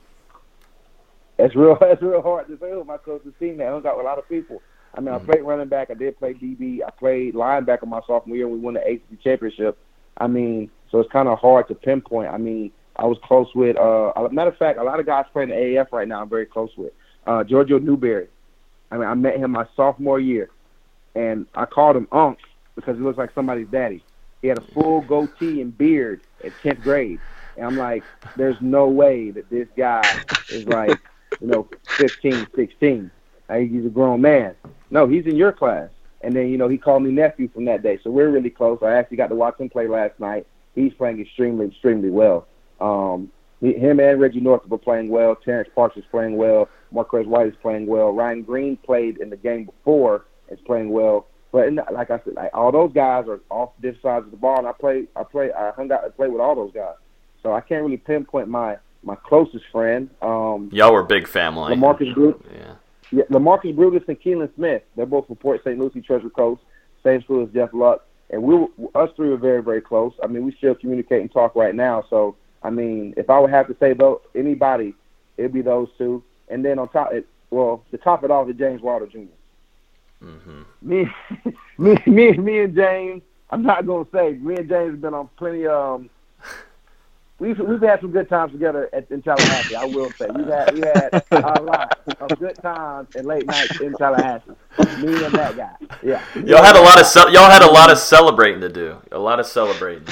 it's 1.40 1.56
real 1.56 1.78
that's 1.82 2.02
real 2.02 2.22
hard 2.22 2.48
to 2.48 2.58
say 2.58 2.72
who 2.72 2.84
my 2.84 2.98
closest 2.98 3.40
teammate. 3.40 3.68
I 3.68 3.72
hung 3.72 3.86
out 3.86 3.98
with 3.98 4.06
a 4.06 4.10
lot 4.10 4.18
of 4.18 4.28
people. 4.30 4.62
I 4.94 5.02
mean, 5.02 5.14
I 5.14 5.20
played 5.20 5.44
running 5.44 5.68
back. 5.68 5.92
I 5.92 5.94
did 5.94 6.18
play 6.18 6.34
DB. 6.34 6.80
I 6.86 6.90
played 6.90 7.36
linebacker 7.36 7.88
my 7.88 8.02
sophomore 8.08 8.36
year. 8.36 8.48
We 8.48 8.58
won 8.58 8.74
the 8.74 8.82
ACC 8.82 9.22
championship. 9.24 9.78
I 10.18 10.26
mean, 10.26 10.72
so 10.90 11.00
it's 11.00 11.12
kind 11.12 11.28
of 11.28 11.38
hard 11.38 11.68
to 11.68 11.76
pinpoint. 11.76 12.30
I 12.30 12.38
mean, 12.38 12.72
I 12.96 13.06
was 13.06 13.20
close 13.24 13.48
with. 13.54 13.78
Uh, 13.78 14.12
a 14.16 14.30
matter 14.32 14.50
of 14.50 14.58
fact, 14.58 14.80
a 14.80 14.84
lot 14.84 15.00
of 15.00 15.06
guys 15.06 15.26
playing 15.32 15.50
the 15.50 15.56
AAF 15.56 15.92
right 15.92 16.08
now. 16.08 16.22
I'm 16.22 16.30
very 16.30 16.48
close 16.48 16.72
with 16.76 16.94
uh, 17.28 17.44
Giorgio 17.44 17.78
Newberry. 17.78 18.28
I 18.90 18.98
mean, 18.98 19.08
I 19.08 19.14
met 19.14 19.38
him 19.38 19.52
my 19.52 19.68
sophomore 19.76 20.20
year, 20.20 20.50
and 21.14 21.46
I 21.54 21.66
called 21.66 21.96
him 21.96 22.08
Unc 22.12 22.40
because 22.76 22.98
he 22.98 23.04
looks 23.04 23.18
like 23.18 23.34
somebody's 23.36 23.68
daddy. 23.68 24.04
He 24.42 24.48
had 24.48 24.58
a 24.58 24.62
full 24.62 25.02
goatee 25.02 25.62
and 25.62 25.78
beard 25.78 26.22
at 26.44 26.54
10th 26.64 26.82
grade, 26.82 27.20
and 27.58 27.66
I'm 27.66 27.76
like, 27.76 28.04
there's 28.36 28.58
no 28.62 28.88
way 28.88 29.32
that 29.32 29.50
this 29.50 29.68
guy 29.76 30.02
is 30.50 30.66
like, 30.68 31.00
you 31.40 31.48
know, 31.48 31.68
15, 31.98 32.48
16. 32.56 33.12
Like, 33.50 33.70
he's 33.70 33.86
a 33.86 33.90
grown 33.90 34.22
man. 34.22 34.56
No, 34.90 35.08
he's 35.08 35.26
in 35.26 35.36
your 35.36 35.52
class. 35.52 35.90
And 36.22 36.36
then, 36.36 36.50
you 36.50 36.58
know, 36.58 36.68
he 36.68 36.78
called 36.78 37.04
me 37.04 37.12
nephew 37.12 37.50
from 37.50 37.66
that 37.66 37.84
day. 37.84 38.00
So 38.04 38.10
we're 38.10 38.30
really 38.30 38.50
close. 38.50 38.80
I 38.82 38.94
actually 38.94 39.18
got 39.18 39.28
to 39.28 39.36
watch 39.36 39.60
him 39.60 39.70
play 39.70 39.88
last 39.88 40.20
night. 40.20 40.48
He's 40.76 40.94
playing 40.94 41.20
extremely, 41.20 41.68
extremely 41.68 42.10
well. 42.10 42.48
Um, 42.80 43.32
he, 43.62 43.74
him 43.74 44.00
and 44.00 44.20
Reggie 44.20 44.40
Northrup 44.40 44.72
are 44.72 44.78
playing 44.78 45.10
well. 45.10 45.36
Terrence 45.36 45.70
Parks 45.74 45.98
is 45.98 46.04
playing 46.12 46.38
well. 46.38 46.70
Marquez 46.92 47.28
White 47.28 47.48
is 47.48 47.56
playing 47.62 47.88
well. 47.88 48.12
Ryan 48.12 48.44
Green 48.44 48.78
played 48.78 49.18
in 49.18 49.30
the 49.30 49.38
game 49.38 49.66
before. 49.66 50.26
Is 50.50 50.60
playing 50.66 50.92
well. 50.92 51.28
But 51.52 51.68
in, 51.68 51.76
like 51.92 52.10
I 52.12 52.20
said, 52.24 52.36
like 52.36 52.52
all 52.54 52.72
those 52.72 52.94
guys 52.94 53.26
are 53.28 53.42
off 53.50 53.72
different 53.82 54.02
sides 54.02 54.26
of 54.26 54.32
the 54.32 54.38
ball, 54.38 54.60
and 54.60 54.68
I 54.68 54.72
play, 54.72 55.08
I 55.16 55.24
play, 55.24 55.52
I 55.52 55.72
hung 55.72 55.92
out 55.92 56.04
and 56.04 56.16
played 56.16 56.32
with 56.32 56.42
all 56.42 56.56
those 56.56 56.72
guys. 56.74 56.96
So 57.44 57.54
I 57.54 57.62
can't 57.62 57.84
really 57.84 57.98
pinpoint 57.98 58.48
my 58.48 58.78
my 59.08 59.16
closest 59.16 59.66
friend. 59.72 60.10
Um, 60.22 60.70
Y'all 60.72 60.94
were 60.94 61.02
big 61.02 61.28
family. 61.28 61.74
Lamarcus 61.74 62.14
Brutus. 62.14 62.46
Yeah. 62.54 62.74
Yeah, 63.10 63.24
Lamarcus 63.32 63.74
Brutus 63.74 64.04
and 64.10 64.20
Keelin 64.20 64.54
Smith. 64.56 64.84
They're 64.98 65.06
both 65.06 65.28
from 65.28 65.38
Port 65.38 65.62
St. 65.64 65.80
Lucie, 65.80 66.02
Treasure 66.02 66.30
Coast. 66.30 66.62
Same 67.04 67.22
school 67.24 67.42
as 67.44 67.50
Jeff 67.54 67.70
Luc. 67.74 68.04
And 68.30 68.44
we, 68.44 68.56
were, 68.56 68.68
us 68.96 69.10
three 69.16 69.30
were 69.30 69.38
very, 69.38 69.64
very 69.64 69.80
close. 69.80 70.12
I 70.22 70.28
mean, 70.28 70.44
we 70.44 70.52
still 70.58 70.76
communicate 70.76 71.22
and 71.22 71.32
talk 71.32 71.56
right 71.56 71.74
now. 71.74 72.04
So, 72.10 72.36
I 72.62 72.70
mean, 72.70 73.14
if 73.16 73.30
I 73.30 73.40
would 73.40 73.50
have 73.50 73.68
to 73.68 73.78
say 73.80 73.94
though 73.94 74.22
anybody, 74.36 74.94
it'd 75.38 75.54
be 75.54 75.62
those 75.62 75.88
two. 75.98 76.22
And 76.50 76.66
then 76.66 76.78
on 76.78 76.90
top, 76.90 77.14
it, 77.14 77.26
well, 77.50 77.86
to 77.92 77.98
top 77.98 78.26
it 78.26 78.32
off, 78.32 78.50
is 78.50 78.58
James 78.58 78.82
Wilder 78.82 79.08
Jr. 79.08 79.20
Mm-hmm. 80.22 80.62
Me, 80.82 81.06
me, 81.78 81.98
me, 82.06 82.32
me 82.34 82.60
and 82.60 82.76
James. 82.76 83.22
I'm 83.50 83.64
not 83.64 83.86
gonna 83.86 84.06
say 84.14 84.34
me 84.34 84.58
and 84.58 84.68
James 84.68 84.92
have 84.92 85.02
been 85.02 85.14
on 85.14 85.30
plenty. 85.38 85.66
Um, 85.66 86.10
we've 87.40 87.60
we've 87.60 87.82
had 87.82 88.02
some 88.02 88.12
good 88.12 88.30
times 88.30 88.52
together 88.52 88.90
at, 88.94 89.10
in 89.12 89.22
Tallahassee. 89.22 89.76
I 89.76 89.86
will 89.86 90.12
say 90.12 90.28
we've 90.34 90.48
had 90.48 90.74
we 90.74 90.82
had 90.82 91.24
a 91.32 91.62
lot 91.62 91.98
of 92.20 92.40
good 92.40 92.56
times 92.58 93.16
and 93.16 93.26
late 93.26 93.46
nights 93.46 93.80
in 93.80 93.94
Tallahassee. 93.94 94.52
Me 95.02 95.24
and 95.24 95.34
that 95.34 95.56
guy. 95.56 95.76
Yeah. 96.04 96.24
Y'all 96.36 96.64
had 96.64 96.76
a 96.76 96.82
lot 96.82 97.00
of 97.00 97.06
ce- 97.06 97.32
y'all 97.32 97.50
had 97.50 97.62
a 97.62 97.72
lot 97.72 97.92
of 97.92 97.98
celebrating 97.98 98.62
to 98.62 98.70
do. 98.70 98.98
A 99.12 99.20
lot 99.20 99.40
of 99.40 99.46
celebrating. 99.46 100.08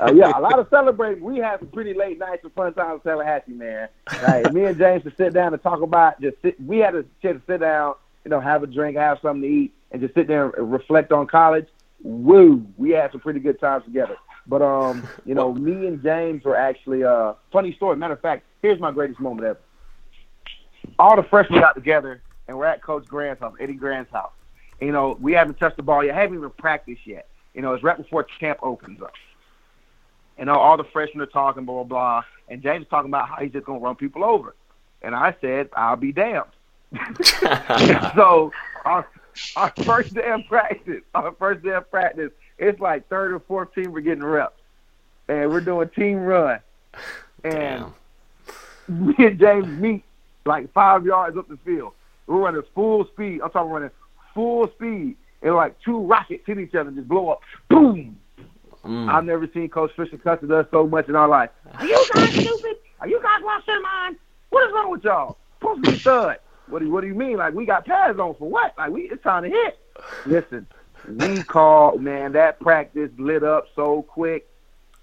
Uh, 0.00 0.12
yeah, 0.14 0.32
a 0.36 0.40
lot 0.40 0.58
of 0.58 0.68
celebrating. 0.68 1.22
We 1.22 1.38
had 1.38 1.60
some 1.60 1.68
pretty 1.68 1.94
late 1.94 2.18
nights 2.18 2.44
and 2.44 2.52
fun 2.52 2.74
times 2.74 3.00
in 3.04 3.10
Tallahassee, 3.10 3.52
man. 3.52 3.88
Like 4.26 4.52
me 4.52 4.64
and 4.64 4.78
James 4.78 5.04
to 5.04 5.12
sit 5.16 5.32
down 5.32 5.52
and 5.52 5.62
talk 5.62 5.82
about 5.82 6.20
just 6.20 6.40
sit, 6.42 6.60
we 6.60 6.78
had 6.78 6.94
a 6.94 7.04
chance 7.22 7.40
to 7.40 7.52
sit 7.52 7.60
down, 7.60 7.94
you 8.24 8.30
know, 8.30 8.40
have 8.40 8.62
a 8.62 8.66
drink, 8.66 8.96
have 8.96 9.18
something 9.22 9.42
to 9.42 9.48
eat, 9.48 9.74
and 9.92 10.00
just 10.00 10.14
sit 10.14 10.26
there 10.26 10.50
and 10.50 10.72
reflect 10.72 11.12
on 11.12 11.26
college. 11.26 11.66
Woo, 12.02 12.66
we 12.76 12.90
had 12.90 13.10
some 13.10 13.20
pretty 13.20 13.40
good 13.40 13.58
times 13.58 13.84
together. 13.84 14.16
But 14.48 14.62
um, 14.62 15.08
you 15.24 15.34
know, 15.34 15.52
me 15.52 15.86
and 15.86 16.02
James 16.02 16.44
were 16.44 16.56
actually 16.56 17.04
uh 17.04 17.34
funny 17.52 17.74
story. 17.74 17.96
Matter 17.96 18.14
of 18.14 18.20
fact, 18.20 18.44
here's 18.62 18.80
my 18.80 18.92
greatest 18.92 19.20
moment 19.20 19.46
ever. 19.46 19.60
All 20.98 21.16
the 21.16 21.24
freshmen 21.24 21.60
got 21.60 21.74
together 21.74 22.22
and 22.48 22.56
we're 22.56 22.66
at 22.66 22.82
Coach 22.82 23.06
Gran's 23.06 23.40
house, 23.40 23.54
Eddie 23.60 23.74
Gran's 23.74 24.08
house. 24.12 24.32
And, 24.80 24.86
You 24.86 24.92
know, 24.92 25.16
we 25.20 25.32
haven't 25.32 25.58
touched 25.58 25.76
the 25.76 25.82
ball 25.82 26.04
yet, 26.04 26.14
haven't 26.14 26.36
even 26.36 26.50
practiced 26.50 27.06
yet. 27.06 27.28
You 27.54 27.62
know, 27.62 27.74
it's 27.74 27.82
right 27.82 27.96
before 27.96 28.24
camp 28.24 28.58
opens 28.62 29.00
up. 29.02 29.12
And 30.38 30.50
all, 30.50 30.58
all 30.58 30.76
the 30.76 30.84
freshmen 30.84 31.22
are 31.22 31.26
talking, 31.26 31.64
blah, 31.64 31.82
blah, 31.82 31.84
blah. 31.84 32.24
And 32.48 32.62
James 32.62 32.84
is 32.84 32.90
talking 32.90 33.10
about 33.10 33.28
how 33.28 33.36
he's 33.36 33.52
just 33.52 33.64
going 33.64 33.80
to 33.80 33.84
run 33.84 33.96
people 33.96 34.22
over. 34.22 34.54
And 35.02 35.14
I 35.14 35.34
said, 35.40 35.70
I'll 35.74 35.96
be 35.96 36.12
damned. 36.12 36.44
so 38.14 38.52
our, 38.84 39.08
our 39.56 39.72
first 39.82 40.14
day 40.14 40.30
of 40.30 40.42
practice, 40.48 41.02
our 41.14 41.32
first 41.32 41.62
day 41.64 41.70
of 41.72 41.90
practice, 41.90 42.30
it's 42.58 42.80
like 42.80 43.08
third 43.08 43.32
or 43.32 43.40
fourth 43.40 43.74
team 43.74 43.92
we're 43.92 44.00
getting 44.00 44.24
reps. 44.24 44.60
And 45.28 45.50
we're 45.50 45.60
doing 45.60 45.88
team 45.90 46.18
run. 46.18 46.60
And 47.44 47.86
me 48.88 49.14
and 49.18 49.38
James 49.38 49.66
meet 49.66 50.04
like 50.44 50.72
five 50.72 51.04
yards 51.04 51.36
up 51.36 51.48
the 51.48 51.58
field. 51.58 51.92
We're 52.26 52.38
running 52.38 52.62
full 52.74 53.06
speed. 53.06 53.40
I'm 53.42 53.50
talking 53.50 53.70
running 53.70 53.90
full 54.34 54.68
speed. 54.72 55.16
And 55.42 55.54
like 55.54 55.80
two 55.80 55.98
rockets 55.98 56.44
hit 56.46 56.58
each 56.58 56.74
other 56.74 56.88
and 56.88 56.96
just 56.96 57.08
blow 57.08 57.28
up. 57.30 57.40
Boom! 57.68 58.18
Mm. 58.84 59.12
I've 59.12 59.24
never 59.24 59.48
seen 59.52 59.68
Coach 59.68 59.90
Fisher 59.96 60.16
cuss 60.16 60.38
at 60.42 60.50
us 60.50 60.66
so 60.70 60.86
much 60.86 61.08
in 61.08 61.16
our 61.16 61.28
life. 61.28 61.50
Are 61.74 61.84
you 61.84 62.06
guys 62.14 62.30
stupid? 62.30 62.76
Are 63.00 63.08
you 63.08 63.20
guys 63.20 63.42
lost 63.44 63.66
their 63.66 63.80
mind? 63.80 64.16
What 64.50 64.66
is 64.68 64.72
wrong 64.72 64.90
with 64.90 65.04
y'all? 65.04 65.36
Supposed 65.58 65.84
to 65.84 65.90
be 65.90 65.98
thud. 65.98 66.38
What 66.68 66.80
do 66.80 66.86
you, 66.86 66.92
what 66.92 67.00
do 67.02 67.08
you 67.08 67.14
mean? 67.14 67.36
Like 67.36 67.54
we 67.54 67.66
got 67.66 67.84
pads 67.84 68.18
on 68.18 68.34
for 68.36 68.48
what? 68.48 68.74
Like 68.78 68.90
we 68.90 69.02
it's 69.02 69.22
time 69.22 69.42
to 69.42 69.48
hit. 69.48 69.78
Listen, 70.24 70.66
we 71.08 71.42
called 71.42 72.00
man 72.02 72.32
that 72.32 72.60
practice 72.60 73.10
lit 73.18 73.42
up 73.42 73.66
so 73.74 74.02
quick. 74.02 74.48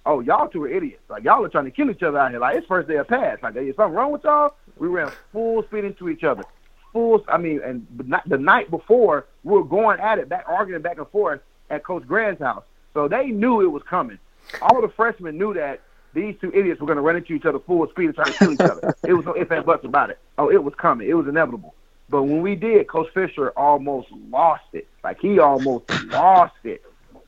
Oh, 0.06 0.20
y'all 0.20 0.48
two 0.50 0.64
are 0.64 0.70
idiots. 0.70 1.04
Like 1.10 1.24
y'all 1.24 1.44
are 1.46 1.50
trying 1.50 1.66
to 1.66 1.72
kill 1.72 1.90
each 1.90 2.04
other 2.04 2.18
out 2.18 2.32
here. 2.32 2.40
Like 2.40 2.58
it's 2.58 2.68
first 2.68 2.88
day 2.88 2.98
of 2.98 3.08
pads. 3.08 3.42
Like 3.42 3.56
is 3.56 3.76
something 3.76 3.96
wrong 3.96 4.12
with 4.12 4.24
y'all? 4.24 4.56
We 4.78 4.88
ran 4.88 5.12
full 5.32 5.64
speed 5.64 5.86
into 5.86 6.10
each 6.10 6.24
other. 6.24 6.44
Full. 6.92 7.24
I 7.28 7.38
mean, 7.38 7.62
and 7.64 7.88
the 8.26 8.38
night- 8.38 8.70
before 8.70 9.26
we 9.44 9.54
were 9.54 9.64
going 9.64 10.00
at 10.00 10.20
it, 10.20 10.28
back 10.30 10.46
arguing 10.48 10.82
back 10.82 10.98
and 10.98 11.08
forth 11.08 11.42
at 11.70 11.84
Coach 11.84 12.06
Gran's 12.08 12.40
house. 12.40 12.64
So 12.94 13.08
they 13.08 13.28
knew 13.28 13.62
it 13.62 13.72
was 13.72 13.84
coming. 13.84 14.20
All 14.62 14.82
the 14.82 14.90
freshmen 14.90 15.38
knew 15.38 15.54
that 15.54 15.82
these 16.14 16.36
two 16.40 16.52
idiots 16.54 16.80
were 16.80 16.86
going 16.86 16.98
to 16.98 17.02
run 17.02 17.16
into 17.16 17.34
each 17.34 17.46
other 17.46 17.60
full 17.60 17.88
speed 17.88 18.06
and 18.06 18.16
try 18.16 18.26
to 18.26 18.34
kill 18.34 18.52
each 18.52 18.60
other. 18.60 18.94
It 19.08 19.14
was 19.14 19.26
no 19.26 19.36
ifs 19.36 19.50
and 19.52 19.66
buts 19.66 19.84
about 19.86 20.10
it. 20.12 20.20
Oh, 20.38 20.52
it 20.52 20.64
was 20.64 20.76
coming. 20.76 21.10
It 21.10 21.14
was 21.16 21.28
inevitable. 21.28 21.74
But 22.14 22.26
when 22.26 22.44
we 22.44 22.54
did, 22.54 22.88
Coach 22.88 23.12
Fisher 23.12 23.50
almost 23.58 24.08
lost 24.30 24.66
it. 24.74 24.88
Like 25.04 25.20
he 25.20 25.40
almost 25.40 25.86
lost 26.06 26.54
it. 26.64 26.86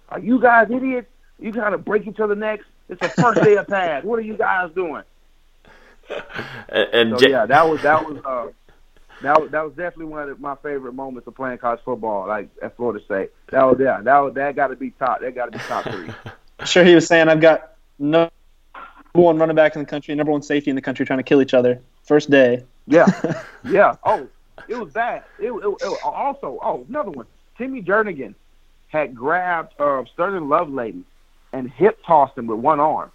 Are 0.09 0.19
you 0.19 0.39
guys 0.39 0.67
idiots? 0.69 1.07
You 1.39 1.51
trying 1.51 1.71
to 1.71 1.79
break 1.79 2.05
each 2.05 2.19
other's 2.19 2.37
necks? 2.37 2.65
It's 2.87 3.01
the 3.01 3.09
first 3.09 3.41
day 3.41 3.55
of 3.55 3.67
pads. 3.67 4.05
What 4.05 4.19
are 4.19 4.21
you 4.21 4.37
guys 4.37 4.69
doing? 4.75 5.01
And, 6.69 6.87
and 6.93 7.19
So 7.19 7.25
Ja- 7.25 7.31
yeah, 7.31 7.45
that 7.47 7.67
was 7.67 7.81
that 7.81 8.07
was 8.07 8.23
uh, 8.23 8.47
that 9.23 9.41
was 9.41 9.49
that 9.49 9.63
was 9.65 9.73
definitely 9.73 10.05
one 10.05 10.29
of 10.29 10.39
my 10.39 10.53
favorite 10.57 10.93
moments 10.93 11.27
of 11.27 11.33
playing 11.33 11.57
college 11.57 11.79
football, 11.83 12.27
like 12.27 12.49
at 12.61 12.77
Florida 12.77 13.03
State. 13.03 13.31
That 13.49 13.63
was 13.63 13.77
yeah, 13.79 14.01
that 14.03 14.19
was, 14.19 14.35
that 14.35 14.55
got 14.55 14.67
to 14.67 14.75
be 14.75 14.91
top. 14.91 15.21
That 15.21 15.33
got 15.33 15.45
to 15.45 15.51
be 15.51 15.57
top 15.67 15.85
three. 15.85 16.11
Sure, 16.63 16.85
he 16.85 16.95
was 16.95 17.05
saying 17.05 17.27
I've 17.27 17.41
got 17.41 17.73
no 17.99 18.29
number 19.13 19.25
one 19.25 19.37
running 19.37 19.55
back 19.57 19.75
in 19.75 19.81
the 19.81 19.85
country, 19.85 20.15
number 20.15 20.31
one 20.31 20.41
safety 20.41 20.69
in 20.69 20.75
the 20.75 20.81
country, 20.81 21.05
trying 21.05 21.19
to 21.19 21.23
kill 21.23 21.41
each 21.41 21.53
other. 21.53 21.81
First 22.03 22.29
day. 22.29 22.63
Yeah, 22.87 23.07
yeah. 23.65 23.95
Oh, 24.05 24.29
it 24.67 24.75
was 24.75 24.93
bad. 24.93 25.23
It, 25.39 25.51
it, 25.51 25.77
it 25.81 25.99
also 26.03 26.59
oh 26.61 26.85
another 26.87 27.11
one. 27.11 27.25
Timmy 27.57 27.81
Jernigan 27.81 28.35
had 28.87 29.15
grabbed 29.15 29.79
uh, 29.79 30.03
Sterling 30.13 30.47
Lovelady 30.47 31.03
and 31.53 31.69
hip 31.71 31.99
tossed 32.05 32.37
him 32.37 32.47
with 32.47 32.59
one 32.59 32.79
arm. 32.79 33.11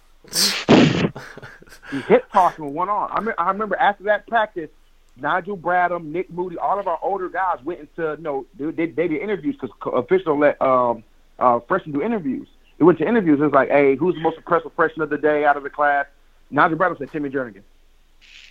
he 1.91 2.01
hip 2.01 2.31
tossed 2.31 2.57
him 2.57 2.65
with 2.65 2.73
one 2.73 2.89
arm. 2.89 3.11
I, 3.13 3.19
me- 3.21 3.33
I 3.37 3.49
remember 3.49 3.75
after 3.75 4.05
that 4.05 4.27
practice, 4.27 4.69
Nigel 5.17 5.57
Bradham, 5.57 6.05
Nick 6.05 6.29
Moody, 6.31 6.57
all 6.57 6.79
of 6.79 6.87
our 6.87 6.99
older 7.01 7.29
guys 7.29 7.57
went 7.63 7.81
into 7.81 8.15
you 8.17 8.23
know 8.23 8.45
they, 8.57 8.71
they, 8.71 8.85
they 8.87 9.07
did 9.07 9.21
interviews 9.21 9.55
because 9.59 9.75
official 9.93 10.37
let 10.39 10.61
um, 10.61 11.03
uh, 11.39 11.59
freshmen 11.67 11.93
do 11.93 12.01
interviews. 12.01 12.47
They 12.77 12.85
went 12.85 12.97
to 12.99 13.07
interviews. 13.07 13.39
It 13.39 13.43
was 13.43 13.53
like, 13.53 13.69
hey, 13.69 13.95
who's 13.95 14.15
the 14.15 14.21
most 14.21 14.37
impressive 14.37 14.71
freshman 14.75 15.03
of 15.03 15.09
the 15.11 15.17
day 15.17 15.45
out 15.45 15.57
of 15.57 15.63
the 15.63 15.69
class? 15.69 16.07
Nigel 16.49 16.77
Bradham 16.77 16.97
said 16.97 17.11
Timmy 17.11 17.29
Jernigan. 17.29 17.61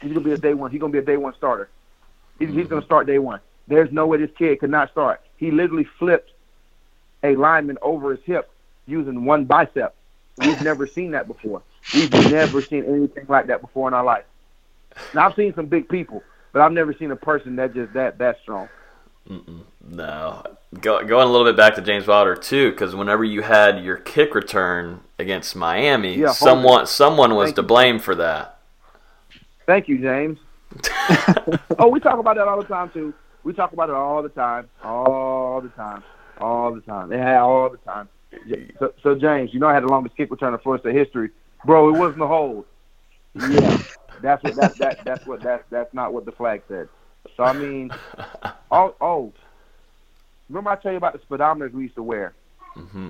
He's 0.00 0.12
gonna 0.12 0.24
be 0.24 0.32
a 0.32 0.38
day 0.38 0.54
one. 0.54 0.70
He's 0.70 0.80
gonna 0.80 0.92
be 0.92 0.98
a 0.98 1.02
day 1.02 1.16
one 1.16 1.34
starter. 1.36 1.68
He's, 2.40 2.50
he's 2.52 2.66
gonna 2.66 2.84
start 2.84 3.06
day 3.06 3.18
one. 3.20 3.38
There's 3.68 3.92
no 3.92 4.06
way 4.08 4.18
this 4.18 4.30
kid 4.36 4.58
could 4.58 4.70
not 4.70 4.90
start. 4.90 5.20
He 5.36 5.52
literally 5.52 5.84
flipped 5.84 6.32
a 7.22 7.36
lineman 7.36 7.78
over 7.82 8.10
his 8.10 8.24
hip 8.24 8.50
using 8.86 9.24
one 9.24 9.44
bicep. 9.44 9.94
We've 10.38 10.60
never 10.62 10.86
seen 10.88 11.12
that 11.12 11.28
before. 11.28 11.62
We've 11.94 12.10
never 12.32 12.60
seen 12.62 12.84
anything 12.84 13.26
like 13.28 13.46
that 13.46 13.60
before 13.60 13.86
in 13.88 13.94
our 13.94 14.04
life. 14.04 14.24
Now 15.14 15.28
I've 15.28 15.36
seen 15.36 15.54
some 15.54 15.66
big 15.66 15.88
people, 15.88 16.22
but 16.52 16.62
I've 16.62 16.72
never 16.72 16.92
seen 16.94 17.10
a 17.12 17.16
person 17.16 17.56
that 17.56 17.74
just 17.74 17.92
that 17.92 18.18
that 18.18 18.40
strong. 18.42 18.68
Mm-mm. 19.28 19.60
No, 19.86 20.42
Go, 20.80 21.04
going 21.04 21.28
a 21.28 21.30
little 21.30 21.46
bit 21.46 21.56
back 21.56 21.74
to 21.76 21.82
James 21.82 22.06
Wilder 22.06 22.34
too, 22.34 22.70
because 22.70 22.96
whenever 22.96 23.22
you 23.22 23.42
had 23.42 23.84
your 23.84 23.96
kick 23.96 24.34
return 24.34 25.00
against 25.18 25.54
Miami, 25.54 26.16
Yeah, 26.16 26.32
someone 26.32 26.86
someone 26.86 27.34
was 27.34 27.48
Thank 27.48 27.56
to 27.56 27.62
you. 27.62 27.68
blame 27.68 27.98
for 27.98 28.14
that. 28.16 28.58
Thank 29.66 29.88
you, 29.88 29.98
James. 29.98 30.38
oh, 31.78 31.88
we 31.88 32.00
talk 32.00 32.18
about 32.18 32.36
that 32.36 32.48
all 32.48 32.58
the 32.62 32.68
time 32.68 32.90
too. 32.90 33.14
We 33.44 33.52
talk 33.52 33.72
about 33.72 33.88
it 33.90 33.94
all 33.94 34.22
the 34.22 34.28
time, 34.28 34.68
all 34.82 35.60
the 35.60 35.70
time, 35.70 36.04
all 36.38 36.74
the 36.74 36.80
time. 36.82 37.12
Yeah, 37.12 37.42
all 37.42 37.70
the 37.70 37.78
time. 37.78 38.08
So, 38.78 38.92
so 39.02 39.14
James, 39.16 39.50
you 39.52 39.60
know 39.60 39.68
I 39.68 39.74
had 39.74 39.82
the 39.82 39.88
longest 39.88 40.16
kick 40.16 40.30
return 40.30 40.54
in 40.54 40.60
Florida 40.60 40.82
State 40.82 40.96
history, 40.96 41.30
bro. 41.64 41.88
It 41.88 41.92
wasn't 41.92 42.22
a 42.22 42.26
hold. 42.26 42.66
Yeah, 43.34 43.78
that's 44.20 44.42
what 44.44 44.56
that 44.56 44.78
that 44.78 45.04
that's 45.04 45.26
what 45.26 45.42
that 45.42 45.66
that's 45.70 45.92
not 45.94 46.12
what 46.12 46.24
the 46.26 46.32
flag 46.32 46.62
said. 46.68 46.88
So 47.36 47.44
I 47.44 47.52
mean, 47.52 47.92
oh 48.70 48.94
oh, 49.00 49.32
remember 50.48 50.70
I 50.70 50.76
tell 50.76 50.92
you 50.92 50.98
about 50.98 51.14
the 51.14 51.20
speedometers 51.26 51.72
we 51.72 51.84
used 51.84 51.96
to 51.96 52.02
wear. 52.02 52.34
hmm 52.74 53.08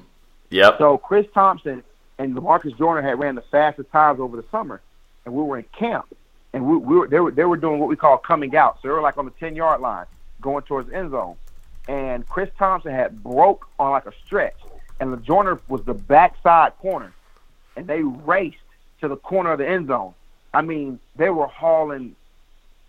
Yep. 0.50 0.78
So 0.78 0.98
Chris 0.98 1.26
Thompson 1.34 1.82
and 2.18 2.34
Lamarcus 2.36 2.76
Joyner 2.78 3.02
had 3.02 3.18
ran 3.18 3.34
the 3.34 3.44
fastest 3.50 3.90
times 3.92 4.20
over 4.20 4.36
the 4.36 4.44
summer, 4.50 4.82
and 5.24 5.34
we 5.34 5.42
were 5.42 5.58
in 5.58 5.64
camp, 5.78 6.06
and 6.52 6.66
we, 6.66 6.76
we 6.76 6.96
were 6.96 7.08
they 7.08 7.20
were 7.20 7.30
they 7.30 7.44
were 7.44 7.56
doing 7.56 7.78
what 7.78 7.88
we 7.88 7.96
call 7.96 8.18
coming 8.18 8.54
out. 8.56 8.76
So 8.76 8.88
they 8.88 8.92
were 8.92 9.00
like 9.00 9.18
on 9.18 9.24
the 9.24 9.32
ten 9.32 9.54
yard 9.54 9.80
line, 9.80 10.06
going 10.40 10.62
towards 10.62 10.88
the 10.88 10.96
end 10.96 11.10
zone, 11.12 11.36
and 11.88 12.28
Chris 12.28 12.50
Thompson 12.58 12.92
had 12.92 13.22
broke 13.22 13.68
on 13.78 13.90
like 13.90 14.06
a 14.06 14.12
stretch, 14.24 14.56
and 14.98 15.12
the 15.12 15.16
Joyner 15.18 15.60
was 15.68 15.82
the 15.84 15.94
backside 15.94 16.76
corner, 16.78 17.12
and 17.76 17.86
they 17.86 18.02
raced 18.02 18.58
to 19.00 19.08
the 19.08 19.16
corner 19.16 19.52
of 19.52 19.58
the 19.58 19.68
end 19.68 19.88
zone. 19.88 20.14
I 20.52 20.62
mean, 20.62 20.98
they 21.16 21.30
were 21.30 21.46
hauling 21.46 22.16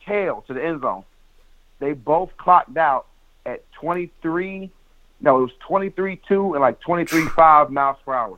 tail 0.05 0.43
to 0.47 0.53
the 0.53 0.63
end 0.63 0.81
zone. 0.81 1.03
They 1.79 1.93
both 1.93 2.35
clocked 2.37 2.75
out 2.77 3.07
at 3.45 3.71
23. 3.73 4.69
No, 5.19 5.39
it 5.39 5.41
was 5.41 5.51
23-2 5.67 6.53
and 6.53 6.61
like 6.61 6.81
23-5 6.81 7.69
miles 7.71 7.97
per 8.03 8.13
hour. 8.13 8.37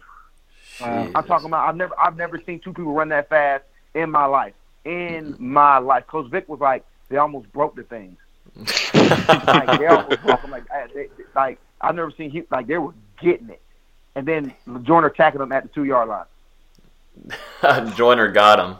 Uh, 0.82 1.07
I'm 1.15 1.24
talking 1.24 1.47
about. 1.47 1.69
I've 1.69 1.76
never, 1.76 1.93
I've 1.99 2.17
never 2.17 2.41
seen 2.45 2.59
two 2.59 2.74
people 2.74 2.93
run 2.93 3.09
that 3.09 3.30
fast 3.30 3.63
in 3.93 4.09
my 4.09 4.26
life. 4.26 4.53
In 4.86 5.36
my 5.39 5.77
life, 5.77 6.05
Coach 6.07 6.29
Vic 6.29 6.47
was 6.49 6.59
like, 6.59 6.86
they 7.09 7.17
almost 7.17 7.51
broke 7.53 7.75
the 7.75 7.84
things. 7.84 8.17
like 8.93 9.79
they 9.79 9.88
almost 9.88 10.21
broke 10.23 10.41
them. 10.41 10.51
Like, 10.51 10.69
I- 10.71 10.88
they, 10.93 11.07
like 11.36 11.59
I've 11.81 11.95
never 11.95 12.11
seen 12.11 12.31
him. 12.31 12.45
Like 12.51 12.67
they 12.67 12.77
were 12.77 12.93
getting 13.21 13.49
it, 13.49 13.61
and 14.15 14.27
then 14.27 14.53
Joyner 14.84 15.09
tackled 15.09 15.41
them 15.41 15.51
at 15.51 15.63
the 15.63 15.69
two 15.69 15.86
yard 15.86 16.09
line. 16.09 17.93
Joyner 17.95 18.27
got 18.31 18.59
him. 18.59 18.75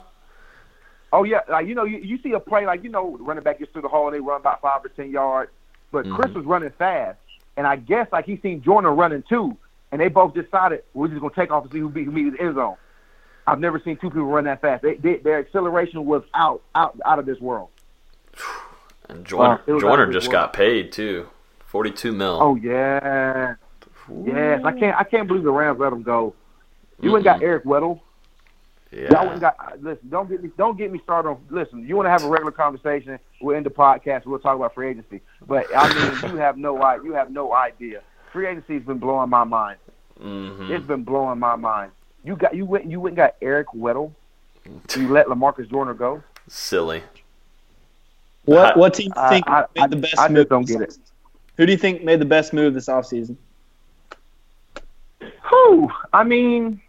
Oh 1.12 1.24
yeah, 1.24 1.42
like 1.50 1.68
you 1.68 1.76
know, 1.76 1.86
you, 1.86 1.98
you 2.00 2.18
see 2.20 2.32
a 2.34 2.40
play 2.40 2.66
like 2.66 2.84
you 2.84 2.90
know, 2.90 3.18
running 3.20 3.44
back 3.44 3.60
gets 3.60 3.72
through 3.72 3.84
the 3.84 3.88
hole 3.88 4.08
and 4.08 4.16
they 4.16 4.20
run 4.20 4.42
about 4.42 4.62
five 4.62 4.84
or 4.84 4.90
ten 4.90 5.12
yards, 5.12 5.52
but 5.92 6.10
Chris 6.10 6.32
Mhm. 6.32 6.36
was 6.36 6.46
running 6.46 6.72
fast, 6.72 7.18
and 7.56 7.66
I 7.68 7.76
guess 7.76 8.08
like 8.12 8.26
he 8.26 8.38
seen 8.38 8.62
Joyner 8.64 8.94
running 8.94 9.24
too, 9.30 9.56
and 9.92 10.02
they 10.02 10.08
both 10.08 10.34
decided 10.34 10.84
we're 10.94 11.08
just 11.08 11.22
gonna 11.22 11.34
take 11.34 11.52
off 11.52 11.64
and 11.64 11.72
see 11.72 11.80
who 11.80 11.90
beat 11.90 12.06
who 12.06 12.12
meets 12.12 12.36
the 12.36 12.44
end 12.44 12.56
zone. 12.56 12.76
I've 13.46 13.60
never 13.60 13.80
seen 13.84 13.98
two 13.98 14.10
people 14.10 14.26
run 14.26 14.46
that 14.46 14.62
fast. 14.62 14.84
They, 14.84 14.96
they, 14.96 15.18
their 15.18 15.40
acceleration 15.40 16.06
was 16.06 16.24
out 16.34 16.62
out 16.76 16.98
out 17.06 17.20
of 17.20 17.26
this 17.26 17.40
world. 17.40 17.70
And 19.10 19.26
Joyner, 19.26 19.62
was 19.68 19.82
Joyner 19.82 20.12
just 20.14 20.28
worth 20.28 20.32
got 20.32 20.54
paid 20.54 20.94
too, 20.94 21.28
forty-two 21.66 22.14
mil. 22.14 22.40
Oh 22.42 22.56
yeah, 22.56 23.56
yes. 24.26 24.62
I 24.64 24.72
can't 24.72 24.96
I 24.98 25.04
can't 25.04 25.28
believe 25.28 25.44
the 25.44 25.52
Rams 25.52 25.78
let 25.78 25.92
him 25.92 26.04
go. 26.04 26.34
You 27.02 27.14
ain't 27.18 27.26
got 27.26 27.44
Eric 27.44 27.66
Weddle. 27.66 28.00
yeah. 28.92 29.10
Y'all 29.12 29.30
ain't 29.30 29.42
got 29.42 29.58
listen. 29.84 30.08
Don't 30.08 30.30
get 30.30 30.42
me. 30.42 30.52
Don't 30.58 30.78
get 30.78 30.90
me 30.90 31.02
started 31.04 31.28
on. 31.30 31.38
Listen, 31.50 31.86
you 31.86 31.98
want 31.98 32.06
to 32.06 32.12
have 32.12 32.24
a 32.24 32.30
regular 32.30 32.54
conversation? 32.54 33.20
We'll 33.42 33.58
end 33.58 33.66
the 33.66 33.72
podcast. 33.72 34.26
We'll 34.26 34.40
talk 34.40 34.56
about 34.56 34.74
free 34.74 34.90
agency. 34.90 35.20
But 35.46 35.66
I 35.76 35.90
mean, 35.94 36.32
you 36.32 36.38
have 36.38 36.56
no 36.58 36.78
You 37.04 37.12
have 37.14 37.30
no 37.30 37.54
idea. 37.54 38.04
Free 38.32 38.48
agency's 38.48 38.84
been 38.84 39.00
blowing 39.00 39.30
my 39.30 39.44
mind. 39.44 39.80
Mhm. 40.22 40.70
It's 40.70 40.86
been 40.86 41.04
blowing 41.04 41.40
my 41.40 41.58
mind. 41.58 41.92
You 42.24 42.36
got 42.36 42.56
you 42.56 42.66
went 42.66 42.86
you 42.90 43.00
went 43.00 43.12
and 43.12 43.18
got 43.18 43.36
Eric 43.42 43.68
Weddle. 43.76 44.12
You 44.96 45.08
let 45.12 45.28
Lamarcus 45.28 45.70
Joyner 45.70 45.94
go. 45.94 46.24
Silly. 46.48 47.04
What 48.46 48.78
what 48.78 48.94
team 48.94 49.12
do 49.16 49.22
you 49.22 49.30
think 49.30 49.48
I- 49.48 49.66
made 49.76 49.90
the 49.92 49.96
best 49.98 50.18
I 50.20 50.24
just 50.24 50.32
move? 50.34 50.50
don't 50.50 50.68
this 50.68 50.76
get 50.76 50.82
it. 50.84 50.90
offseason? 50.90 51.00
Who 51.58 51.66
do 51.66 51.72
you 51.72 51.78
think 51.78 52.04
made 52.04 52.20
the 52.20 52.26
best 52.26 52.54
move 52.54 52.74
this 52.74 52.88
offseason? 52.88 53.36
Whew, 55.50 55.90
I 56.12 56.24
mean, 56.24 56.82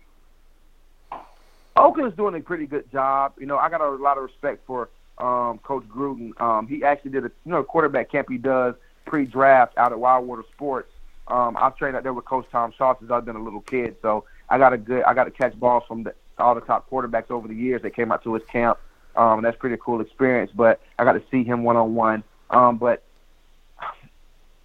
Oakland's 1.77 2.17
doing 2.17 2.35
a 2.35 2.41
pretty 2.41 2.67
good 2.67 2.91
job. 2.91 3.35
You 3.39 3.47
know, 3.47 3.59
I 3.59 3.69
got 3.69 3.81
a 3.81 3.91
lot 3.91 4.17
of 4.17 4.25
respect 4.25 4.65
for 4.67 4.89
um, 5.19 5.59
Coach 5.59 5.85
Gruden. 5.89 6.41
Um, 6.41 6.67
he 6.67 6.83
actually 6.85 7.11
did 7.13 7.25
a 7.25 7.31
you 7.45 7.53
know 7.53 7.63
quarterback 7.63 8.11
camp 8.11 8.29
he 8.31 8.39
does 8.39 8.75
pre-draft 9.05 9.77
out 9.77 9.93
at 9.93 9.99
Wildwater 9.99 10.45
Sports. 10.55 10.91
Um, 11.29 11.57
I've 11.59 11.77
trained 11.77 11.97
out 11.97 12.03
there 12.03 12.13
with 12.13 12.25
Coach 12.25 12.47
Tom 12.51 12.73
Shaw 12.77 12.97
since 12.99 13.11
I've 13.11 13.25
been 13.25 13.37
a 13.37 13.43
little 13.43 13.61
kid, 13.61 13.97
so 14.03 14.25
I 14.49 14.59
got 14.59 14.73
a 14.73 14.79
good 14.79 15.03
I 15.05 15.15
got 15.15 15.25
to 15.25 15.31
catch 15.31 15.59
balls 15.59 15.85
from 15.89 16.05
the, 16.05 16.15
all 16.39 16.55
the 16.55 16.61
top 16.61 16.89
quarterbacks 16.91 17.31
over 17.31 17.49
the 17.49 17.55
years 17.55 17.83
that 17.83 17.95
came 17.95 18.13
out 18.13 18.23
to 18.25 18.35
his 18.35 18.43
camp. 18.51 18.79
Um, 19.17 19.43
that's 19.43 19.57
pretty 19.57 19.77
cool 19.81 20.01
experience. 20.01 20.51
But 20.55 20.81
I 20.99 21.05
got 21.05 21.13
to 21.13 21.23
see 21.31 21.45
him 21.45 21.63
one 21.65 21.77
on 21.77 21.95
one. 21.95 22.25
But 22.51 23.03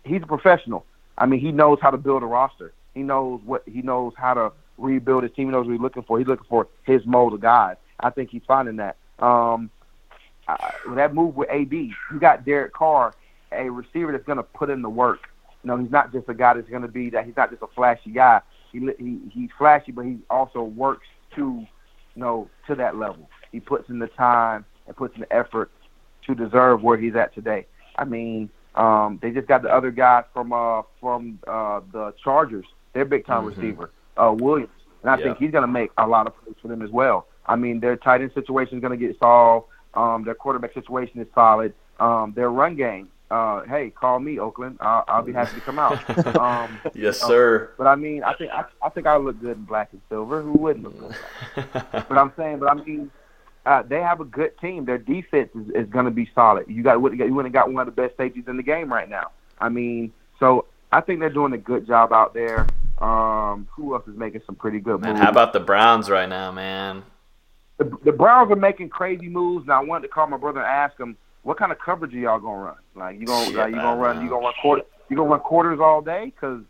he's 0.04 0.22
a 0.22 0.28
professional. 0.28 0.86
I 1.18 1.26
mean, 1.26 1.40
he 1.40 1.52
knows 1.52 1.80
how 1.82 1.92
to 1.92 1.98
build 1.98 2.24
a 2.24 2.26
roster. 2.26 2.74
He 2.94 3.02
knows 3.02 3.42
what 3.46 3.64
he 3.66 3.82
knows 3.82 4.14
how 4.18 4.34
to 4.34 4.52
rebuild 4.78 5.24
his 5.24 5.32
team. 5.34 5.48
He 5.48 5.52
knows 5.52 5.66
what 5.66 5.74
he's 5.74 5.82
looking 5.82 6.04
for. 6.04 6.18
He's 6.18 6.28
looking 6.28 6.48
for 6.50 6.68
his 6.84 7.06
mold 7.06 7.34
of 7.34 7.42
guys. 7.42 7.78
I 8.00 8.10
think 8.10 8.30
he's 8.30 8.42
finding 8.48 8.78
that. 8.78 8.96
Um, 9.20 9.70
I, 10.48 10.74
that 10.96 11.14
move 11.14 11.36
with 11.36 11.50
AB, 11.52 11.94
you 12.12 12.20
got 12.20 12.46
Derek 12.46 12.74
Carr, 12.74 13.14
a 13.52 13.70
receiver 13.70 14.12
that's 14.12 14.26
going 14.26 14.38
to 14.38 14.44
put 14.44 14.70
in 14.70 14.82
the 14.82 14.90
work. 14.90 15.30
You 15.64 15.68
know, 15.68 15.78
he's 15.78 15.92
not 15.92 16.14
just 16.14 16.30
a 16.30 16.34
guy 16.34 16.54
that's 16.54 16.70
going 16.70 16.82
to 16.82 16.88
be 16.88 17.10
that. 17.12 17.26
He's 17.26 17.36
not 17.36 17.52
just 17.52 17.62
a 17.62 17.68
flashy 17.68 18.12
guy. 18.12 18.42
He 18.72 18.80
he 18.98 19.20
he's 19.32 19.50
flashy, 19.58 19.92
but 19.92 20.06
he 20.06 20.18
also 20.30 20.62
works 20.64 21.08
to, 21.36 21.66
you 22.16 22.22
know, 22.22 22.50
to 22.68 22.76
that 22.76 22.96
level. 22.98 23.30
He 23.52 23.60
puts 23.60 23.90
in 23.90 24.00
the 24.00 24.08
time 24.08 24.66
and 24.88 24.96
puts 24.96 25.16
in 25.16 25.22
the 25.22 25.34
effort 25.34 25.72
to 26.26 26.36
deserve 26.36 26.82
where 26.84 26.98
he's 26.98 27.16
at 27.16 27.34
today. 27.34 27.66
I 27.98 28.06
mean, 28.06 28.50
um, 28.76 29.20
they 29.22 29.32
just 29.32 29.48
got 29.48 29.62
the 29.64 29.70
other 29.74 29.92
guy 29.92 30.24
from 30.34 30.54
uh 30.54 30.84
from 31.00 31.40
uh 31.48 31.82
the 31.92 32.14
Chargers, 32.24 32.66
their 32.94 33.06
big 33.06 33.26
time 33.26 33.44
Mhm. 33.44 33.48
receiver, 33.56 33.92
uh 34.18 34.32
Williams. 34.38 34.72
And 35.02 35.12
I 35.12 35.18
Yeah. 35.18 35.24
think 35.24 35.38
he's 35.38 35.52
gonna 35.52 35.68
make 35.68 35.92
a 35.98 36.08
lot 36.08 36.28
of 36.28 36.36
plays 36.44 36.56
for 36.62 36.68
them 36.68 36.82
as 36.82 36.92
well. 36.92 37.28
I 37.46 37.56
mean 37.56 37.80
their 37.80 37.96
tight 37.96 38.22
end 38.22 38.32
situation 38.34 38.78
is 38.78 38.82
gonna 38.82 38.98
get 38.98 39.18
solved. 39.20 39.68
Um 39.96 40.24
their 40.24 40.36
quarterback 40.36 40.74
situation 40.74 41.20
is 41.20 41.28
solid. 41.34 41.74
Um 42.00 42.34
their 42.36 42.50
run 42.52 42.76
game. 42.76 43.10
Uh 43.32 43.62
hey, 43.64 43.92
call 43.92 44.20
me, 44.20 44.40
Oakland. 44.40 44.78
I'll, 44.80 45.04
I'll 45.08 45.22
be 45.22 45.34
happy 45.34 45.56
to 45.56 45.62
come 45.62 45.78
out. 45.80 46.00
Um 46.40 46.80
Yes, 46.96 47.20
sir. 47.22 47.72
but 47.78 47.86
I 47.88 47.96
mean 47.96 48.24
I 48.24 48.34
think 48.34 48.52
I, 48.52 48.66
I 48.82 48.90
think 48.90 49.06
I 49.08 49.18
look 49.18 49.40
good 49.40 49.58
in 49.58 49.64
black 49.66 49.90
and 49.92 50.02
silver. 50.10 50.42
Who 50.42 50.54
wouldn't 50.54 50.86
look 50.86 51.00
good? 51.56 51.66
But 51.92 52.18
I'm 52.18 52.32
saying, 52.36 52.60
but 52.60 52.70
I 52.72 52.74
mean, 52.76 53.12
uh, 53.66 53.84
they 53.84 54.00
have 54.02 54.20
a 54.20 54.26
good 54.26 54.58
team. 54.60 54.86
Their 54.86 54.98
defense 54.98 55.50
is, 55.54 55.70
is 55.76 55.90
going 55.90 56.06
to 56.06 56.12
be 56.12 56.30
solid. 56.34 56.66
You 56.68 56.82
got 56.82 56.94
you 56.94 57.34
went 57.36 57.46
and 57.46 57.54
got 57.54 57.72
one 57.72 57.88
of 57.88 57.94
the 57.94 58.02
best 58.02 58.18
safeties 58.18 58.46
in 58.48 58.58
the 58.58 58.64
game 58.64 58.92
right 58.92 59.08
now. 59.10 59.32
I 59.60 59.70
mean, 59.70 60.12
so 60.40 60.66
I 60.92 61.02
think 61.02 61.20
they're 61.20 61.30
doing 61.30 61.54
a 61.54 61.58
good 61.58 61.86
job 61.86 62.12
out 62.14 62.34
there. 62.34 62.66
Um, 63.00 63.68
who 63.72 63.94
else 63.94 64.08
is 64.08 64.18
making 64.18 64.42
some 64.46 64.56
pretty 64.56 64.80
good 64.80 65.02
Man, 65.02 65.12
moves? 65.12 65.22
how 65.24 65.30
about 65.30 65.54
the 65.54 65.60
Browns 65.60 66.10
right 66.10 66.28
now, 66.28 66.52
man? 66.52 67.04
the, 67.78 67.86
the 68.04 68.12
Browns 68.12 68.52
are 68.52 68.56
making 68.58 68.90
crazy 68.90 69.30
moves, 69.30 69.64
and 69.64 69.72
I 69.72 69.80
wanted 69.82 70.08
to 70.08 70.14
call 70.14 70.28
my 70.28 70.38
brother 70.38 70.60
and 70.60 70.68
ask 70.68 71.00
him 71.00 71.16
what 71.44 71.58
kind 71.58 71.72
of 71.72 71.80
coverage 71.80 72.14
are 72.14 72.20
y'all 72.20 72.40
gonna 72.40 72.62
run? 72.62 72.76
Like 72.96 73.20
you 73.20 73.26
gonna 73.26 73.58
like, 73.58 73.70
you 73.70 73.76
gonna 73.76 74.02
run 74.02 74.22
you 74.24 74.30
gonna 74.30 74.46
run 74.46 74.54
quarter 74.62 74.84
you 75.10 75.16
gonna 75.16 75.30
run 75.30 75.40
quarters 75.40 75.80
all 75.80 76.02
day? 76.02 76.26
Because 76.26 76.62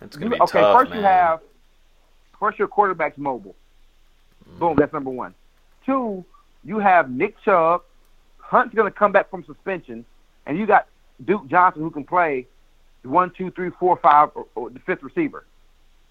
It's 0.00 0.16
gonna 0.16 0.30
be 0.30 0.40
okay, 0.40 0.60
tough, 0.60 0.78
first 0.80 0.90
man. 0.90 0.98
you 1.00 1.04
have 1.04 1.40
first 2.38 2.58
your 2.58 2.68
quarterback's 2.68 3.18
mobile. 3.18 3.54
Mm. 4.48 4.58
Boom, 4.58 4.76
that's 4.76 4.92
number 4.92 5.10
one. 5.10 5.34
Two, 5.84 6.24
you 6.64 6.78
have 6.78 7.10
Nick 7.10 7.36
Chubb. 7.44 7.82
Hunt's 8.38 8.74
gonna 8.74 8.90
come 8.90 9.12
back 9.12 9.30
from 9.30 9.44
suspension, 9.44 10.04
and 10.46 10.58
you 10.58 10.66
got 10.66 10.86
Duke 11.24 11.46
Johnson 11.48 11.82
who 11.82 11.90
can 11.90 12.04
play 12.04 12.46
one, 13.02 13.30
two, 13.36 13.50
three, 13.50 13.70
four, 13.78 13.96
five, 13.96 14.30
or, 14.34 14.46
or 14.54 14.70
the 14.70 14.80
fifth 14.80 15.02
receiver. 15.02 15.44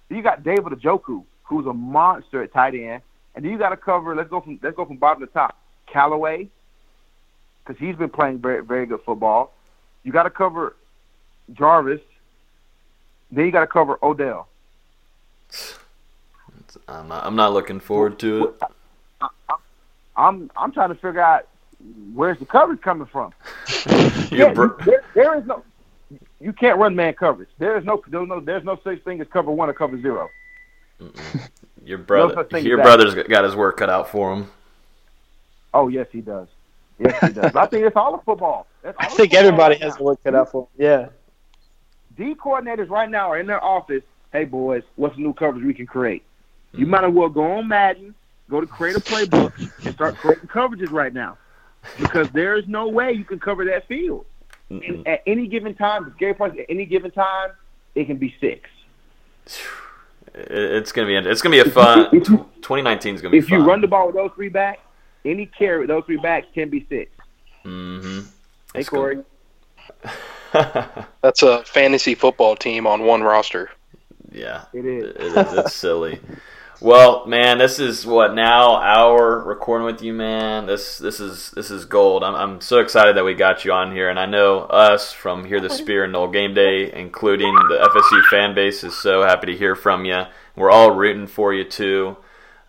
Then 0.09 0.17
you 0.17 0.23
got 0.23 0.43
David 0.43 0.73
Njoku, 0.73 1.23
who's 1.43 1.65
a 1.65 1.73
monster 1.73 2.43
at 2.43 2.53
tight 2.53 2.75
end, 2.75 3.01
and 3.35 3.43
then 3.43 3.51
you 3.51 3.57
got 3.57 3.69
to 3.69 3.77
cover. 3.77 4.15
Let's 4.15 4.29
go 4.29 4.41
from 4.41 4.59
let's 4.61 4.75
go 4.75 4.85
from 4.85 4.97
bottom 4.97 5.25
to 5.25 5.31
top. 5.31 5.57
Callaway, 5.85 6.49
because 7.67 7.79
he's 7.79 7.95
been 7.95 8.09
playing 8.09 8.39
very 8.39 8.63
very 8.63 8.85
good 8.85 9.01
football. 9.05 9.53
You 10.03 10.11
got 10.11 10.23
to 10.23 10.29
cover 10.29 10.75
Jarvis. 11.53 12.01
Then 13.31 13.45
you 13.45 13.51
got 13.51 13.61
to 13.61 13.67
cover 13.67 13.99
Odell. 14.01 14.47
I'm 16.87 17.07
not, 17.07 17.25
I'm 17.25 17.35
not 17.35 17.53
looking 17.53 17.79
forward 17.79 18.19
to 18.19 18.45
it. 18.49 18.55
I'm 20.15 20.49
I'm 20.55 20.71
trying 20.71 20.89
to 20.89 20.95
figure 20.95 21.21
out 21.21 21.47
where's 22.13 22.39
the 22.39 22.45
coverage 22.45 22.81
coming 22.81 23.07
from. 23.07 23.33
Your 24.31 24.47
Yeah, 24.47 24.53
br- 24.53 24.81
there, 24.85 25.03
there 25.13 25.37
is 25.39 25.45
no. 25.45 25.63
You 26.39 26.53
can't 26.53 26.77
run 26.79 26.95
man 26.95 27.13
coverage. 27.13 27.49
There 27.59 27.77
is 27.77 27.85
no 27.85 28.01
there's 28.07 28.27
no 28.27 28.39
there's 28.39 28.63
no 28.63 28.79
such 28.83 29.03
thing 29.03 29.21
as 29.21 29.27
cover 29.27 29.51
one 29.51 29.69
or 29.69 29.73
cover 29.73 29.99
zero. 30.01 30.29
your 31.83 31.99
brother, 31.99 32.35
such 32.35 32.49
thing 32.51 32.65
as 32.65 32.65
your 32.65 32.77
that. 32.77 32.83
brother's 32.83 33.15
got 33.27 33.43
his 33.43 33.55
work 33.55 33.77
cut 33.77 33.89
out 33.89 34.09
for 34.09 34.33
him. 34.33 34.49
Oh 35.73 35.87
yes, 35.87 36.07
he 36.11 36.21
does. 36.21 36.47
Yes, 36.99 37.19
he 37.27 37.33
does. 37.33 37.55
I 37.55 37.65
think 37.67 37.85
it's 37.85 37.95
all 37.95 38.15
of 38.15 38.23
football. 38.23 38.65
That's 38.81 38.97
all 38.97 39.05
I 39.05 39.07
think 39.09 39.31
football 39.31 39.45
everybody 39.47 39.75
right 39.75 39.83
has 39.83 39.93
now. 39.93 39.97
the 39.97 40.03
work 40.03 40.23
cut 40.23 40.35
out 40.35 40.51
for. 40.51 40.67
Yeah. 40.77 41.09
D 42.17 42.33
coordinators 42.35 42.89
right 42.89 43.09
now 43.09 43.29
are 43.31 43.39
in 43.39 43.45
their 43.47 43.63
office. 43.63 44.03
Hey 44.31 44.45
boys, 44.45 44.83
what's 44.95 45.15
the 45.15 45.21
new 45.21 45.33
coverage 45.33 45.63
we 45.63 45.73
can 45.73 45.85
create? 45.85 46.23
You 46.73 46.85
might 46.85 47.03
as 47.03 47.13
well 47.13 47.29
go 47.29 47.43
on 47.53 47.67
Madden, 47.67 48.13
go 48.49 48.59
to 48.59 48.67
create 48.67 48.95
a 48.95 48.99
playbook, 48.99 49.53
and 49.85 49.93
start 49.93 50.15
creating 50.17 50.47
coverages 50.49 50.91
right 50.91 51.13
now, 51.13 51.37
because 51.99 52.29
there 52.31 52.55
is 52.55 52.67
no 52.67 52.87
way 52.87 53.11
you 53.13 53.23
can 53.23 53.39
cover 53.39 53.63
that 53.65 53.87
field. 53.87 54.25
And 54.69 55.07
at 55.07 55.21
any 55.25 55.47
given 55.47 55.75
time, 55.75 56.03
the 56.05 56.11
scary 56.11 56.33
part 56.33 56.53
is 56.55 56.59
at 56.59 56.65
any 56.69 56.85
given 56.85 57.09
time, 57.11 57.51
it 57.95 58.05
can 58.05 58.17
be 58.17 58.35
six. 58.41 58.69
It's 60.33 60.91
gonna 60.91 61.07
be 61.07 61.15
it's 61.15 61.41
gonna 61.41 61.55
be 61.55 61.59
a 61.67 61.71
fun. 61.71 62.09
2019 62.11 63.15
is 63.15 63.21
gonna 63.21 63.31
be 63.31 63.37
If 63.37 63.47
fun. 63.47 63.59
you 63.59 63.65
run 63.65 63.81
the 63.81 63.87
ball 63.87 64.07
with 64.07 64.15
those 64.15 64.31
three 64.35 64.49
backs, 64.49 64.81
any 65.27 65.45
carry 65.45 65.79
with 65.79 65.89
those 65.89 66.03
three 66.05 66.17
backs 66.17 66.47
can 66.53 66.69
be 66.69 66.85
six. 66.89 67.11
Mm-hmm. 67.65 68.27
Hey 68.73 68.83
Corey, 68.83 69.23
That's 71.21 71.43
a 71.43 71.63
fantasy 71.63 72.15
football 72.15 72.55
team 72.55 72.87
on 72.87 73.03
one 73.03 73.23
roster. 73.23 73.71
Yeah, 74.31 74.65
it 74.73 74.85
is. 74.85 75.15
it 75.15 75.21
is. 75.21 75.53
It's 75.53 75.73
silly. 75.75 76.19
Well, 76.79 77.25
man, 77.25 77.57
this 77.57 77.79
is 77.79 78.05
what 78.05 78.35
now 78.35 78.75
hour 78.75 79.39
recording 79.39 79.87
with 79.87 80.03
you, 80.03 80.13
man. 80.13 80.67
This 80.67 80.99
this 80.99 81.19
is 81.19 81.49
this 81.51 81.71
is 81.71 81.85
gold. 81.85 82.23
I'm 82.23 82.35
I'm 82.35 82.61
so 82.61 82.79
excited 82.79 83.17
that 83.17 83.25
we 83.25 83.33
got 83.33 83.65
you 83.65 83.71
on 83.71 83.91
here, 83.91 84.09
and 84.09 84.19
I 84.19 84.27
know 84.27 84.59
us 84.59 85.11
from 85.11 85.45
here 85.45 85.59
the 85.59 85.71
Spear 85.71 86.03
and 86.03 86.13
Nole 86.13 86.27
Game 86.27 86.53
Day, 86.53 86.93
including 86.93 87.53
the 87.69 87.89
FSU 87.95 88.23
fan 88.29 88.53
base, 88.53 88.83
is 88.83 88.95
so 88.95 89.23
happy 89.23 89.47
to 89.47 89.57
hear 89.57 89.75
from 89.75 90.05
you. 90.05 90.23
We're 90.55 90.69
all 90.69 90.91
rooting 90.91 91.25
for 91.25 91.51
you 91.51 91.63
too. 91.63 92.17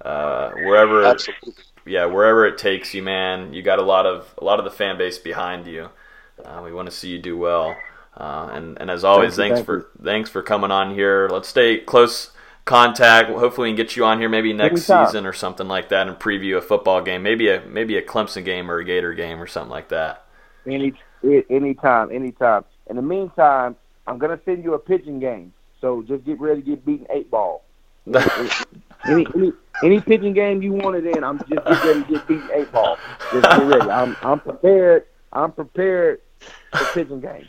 Uh, 0.01 0.53
wherever, 0.53 1.05
Absolutely. 1.05 1.53
Yeah, 1.89 2.07
wherever 2.07 2.47
it 2.47 2.59
takes 2.59 2.95
you, 2.95 3.03
man. 3.03 3.53
You 3.53 3.63
got 3.63 3.79
a 3.79 3.83
lot 3.83 4.07
of 4.07 4.35
a 4.39 4.45
lot 4.45 4.59
of 4.59 4.65
the 4.65 4.71
fan 4.71 4.99
base 4.99 5.19
behind 5.19 5.67
you. 5.67 5.91
Uh, 6.45 6.61
we 6.65 6.73
want 6.73 6.87
to 6.87 6.95
see 6.95 7.09
you 7.09 7.19
do 7.19 7.37
well. 7.37 7.77
Uh, 8.17 8.51
and 8.53 8.79
and 8.81 8.91
as 8.91 9.05
always, 9.05 9.37
Thank 9.37 9.51
you, 9.51 9.57
thanks 9.57 9.69
thank 9.69 9.85
for 9.85 10.03
thanks 10.03 10.31
for 10.31 10.43
coming 10.43 10.71
on 10.71 10.95
here. 10.95 11.29
Let's 11.31 11.49
stay 11.49 11.79
close 11.79 12.33
contact. 12.65 13.31
Hopefully, 13.31 13.69
we 13.69 13.77
can 13.77 13.77
get 13.77 13.97
you 13.97 14.05
on 14.05 14.21
here 14.21 14.29
maybe 14.29 14.53
next 14.53 14.83
season 14.83 15.25
or 15.27 15.33
something 15.33 15.67
like 15.67 15.89
that 15.89 16.07
and 16.07 16.17
preview 16.19 16.59
a 16.59 16.61
football 16.61 17.01
game, 17.01 17.23
maybe 17.23 17.49
a 17.49 17.63
maybe 17.67 17.97
a 17.97 18.03
Clemson 18.03 18.45
game 18.45 18.71
or 18.71 18.79
a 18.79 18.85
Gator 18.85 19.15
game 19.15 19.41
or 19.41 19.47
something 19.47 19.71
like 19.71 19.89
that. 19.89 20.25
any 20.67 20.93
anytime, 21.51 22.13
anytime. 22.13 22.65
In 22.89 22.97
the 22.97 23.03
meantime, 23.03 23.77
I'm 24.07 24.19
gonna 24.19 24.41
send 24.45 24.65
you 24.65 24.75
a 24.75 24.79
pigeon 24.79 25.19
game. 25.19 25.53
So 25.81 26.03
just 26.03 26.25
get 26.25 26.41
ready 26.41 26.63
to 26.63 26.71
get 26.71 26.85
beaten 26.85 27.07
eight 27.11 27.31
ball. 27.31 27.65
any 29.07 29.27
any 29.35 29.53
any 29.85 30.01
pitching 30.01 30.33
game 30.35 30.63
you 30.63 30.73
want 30.73 30.97
it 30.97 31.07
in, 31.17 31.23
I'm 31.25 31.39
just 31.39 31.51
get 31.51 31.65
ready 31.67 32.03
to 32.05 32.09
get 32.13 32.27
beaten 32.29 32.51
eight 32.55 32.73
ball. 32.73 32.97
Just 33.33 33.45
get 33.45 33.63
ready. 33.65 33.91
I'm 33.91 34.17
I'm 34.23 34.41
prepared. 34.41 35.05
I'm 35.33 35.53
prepared 35.53 36.21
for 36.73 36.85
pitching 36.95 37.21
games. 37.21 37.49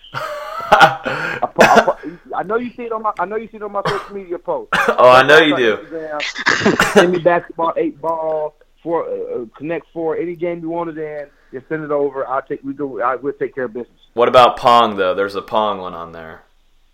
I, 0.71 1.39
I, 1.59 1.95
I 2.35 2.43
know 2.43 2.57
you 2.57 2.71
see 2.75 2.83
it 2.83 2.91
on 2.91 3.01
my 3.03 3.11
I 3.19 3.25
know 3.25 3.35
you 3.37 3.47
see 3.49 3.57
it 3.57 3.63
on 3.63 3.71
my 3.71 3.81
social 3.87 4.15
media 4.15 4.37
post. 4.39 4.69
Oh, 4.89 5.09
I 5.09 5.23
know 5.25 5.39
you 5.39 5.55
do. 5.55 5.77
Instagram, 5.77 6.93
Send 6.93 7.11
me 7.13 7.19
basketball, 7.19 7.73
eight 7.77 7.99
ball, 8.01 8.55
four, 8.83 9.05
uh, 9.07 9.41
uh, 9.41 9.45
connect 9.57 9.85
four. 9.93 10.17
Any 10.17 10.35
game 10.35 10.59
you 10.61 10.69
want 10.69 10.89
it 10.89 10.97
in, 10.97 11.27
just 11.53 11.67
send 11.69 11.83
it 11.83 11.91
over. 11.91 12.27
I'll 12.27 12.41
take 12.41 12.61
we 12.63 12.73
do. 12.73 13.01
I 13.01 13.15
will 13.15 13.33
take 13.33 13.55
care 13.55 13.65
of 13.65 13.73
business. 13.73 13.97
What 14.13 14.27
about 14.27 14.57
Pong 14.57 14.97
though? 14.97 15.15
There's 15.15 15.35
a 15.35 15.41
Pong 15.41 15.79
one 15.79 15.93
on 15.93 16.11
there. 16.11 16.43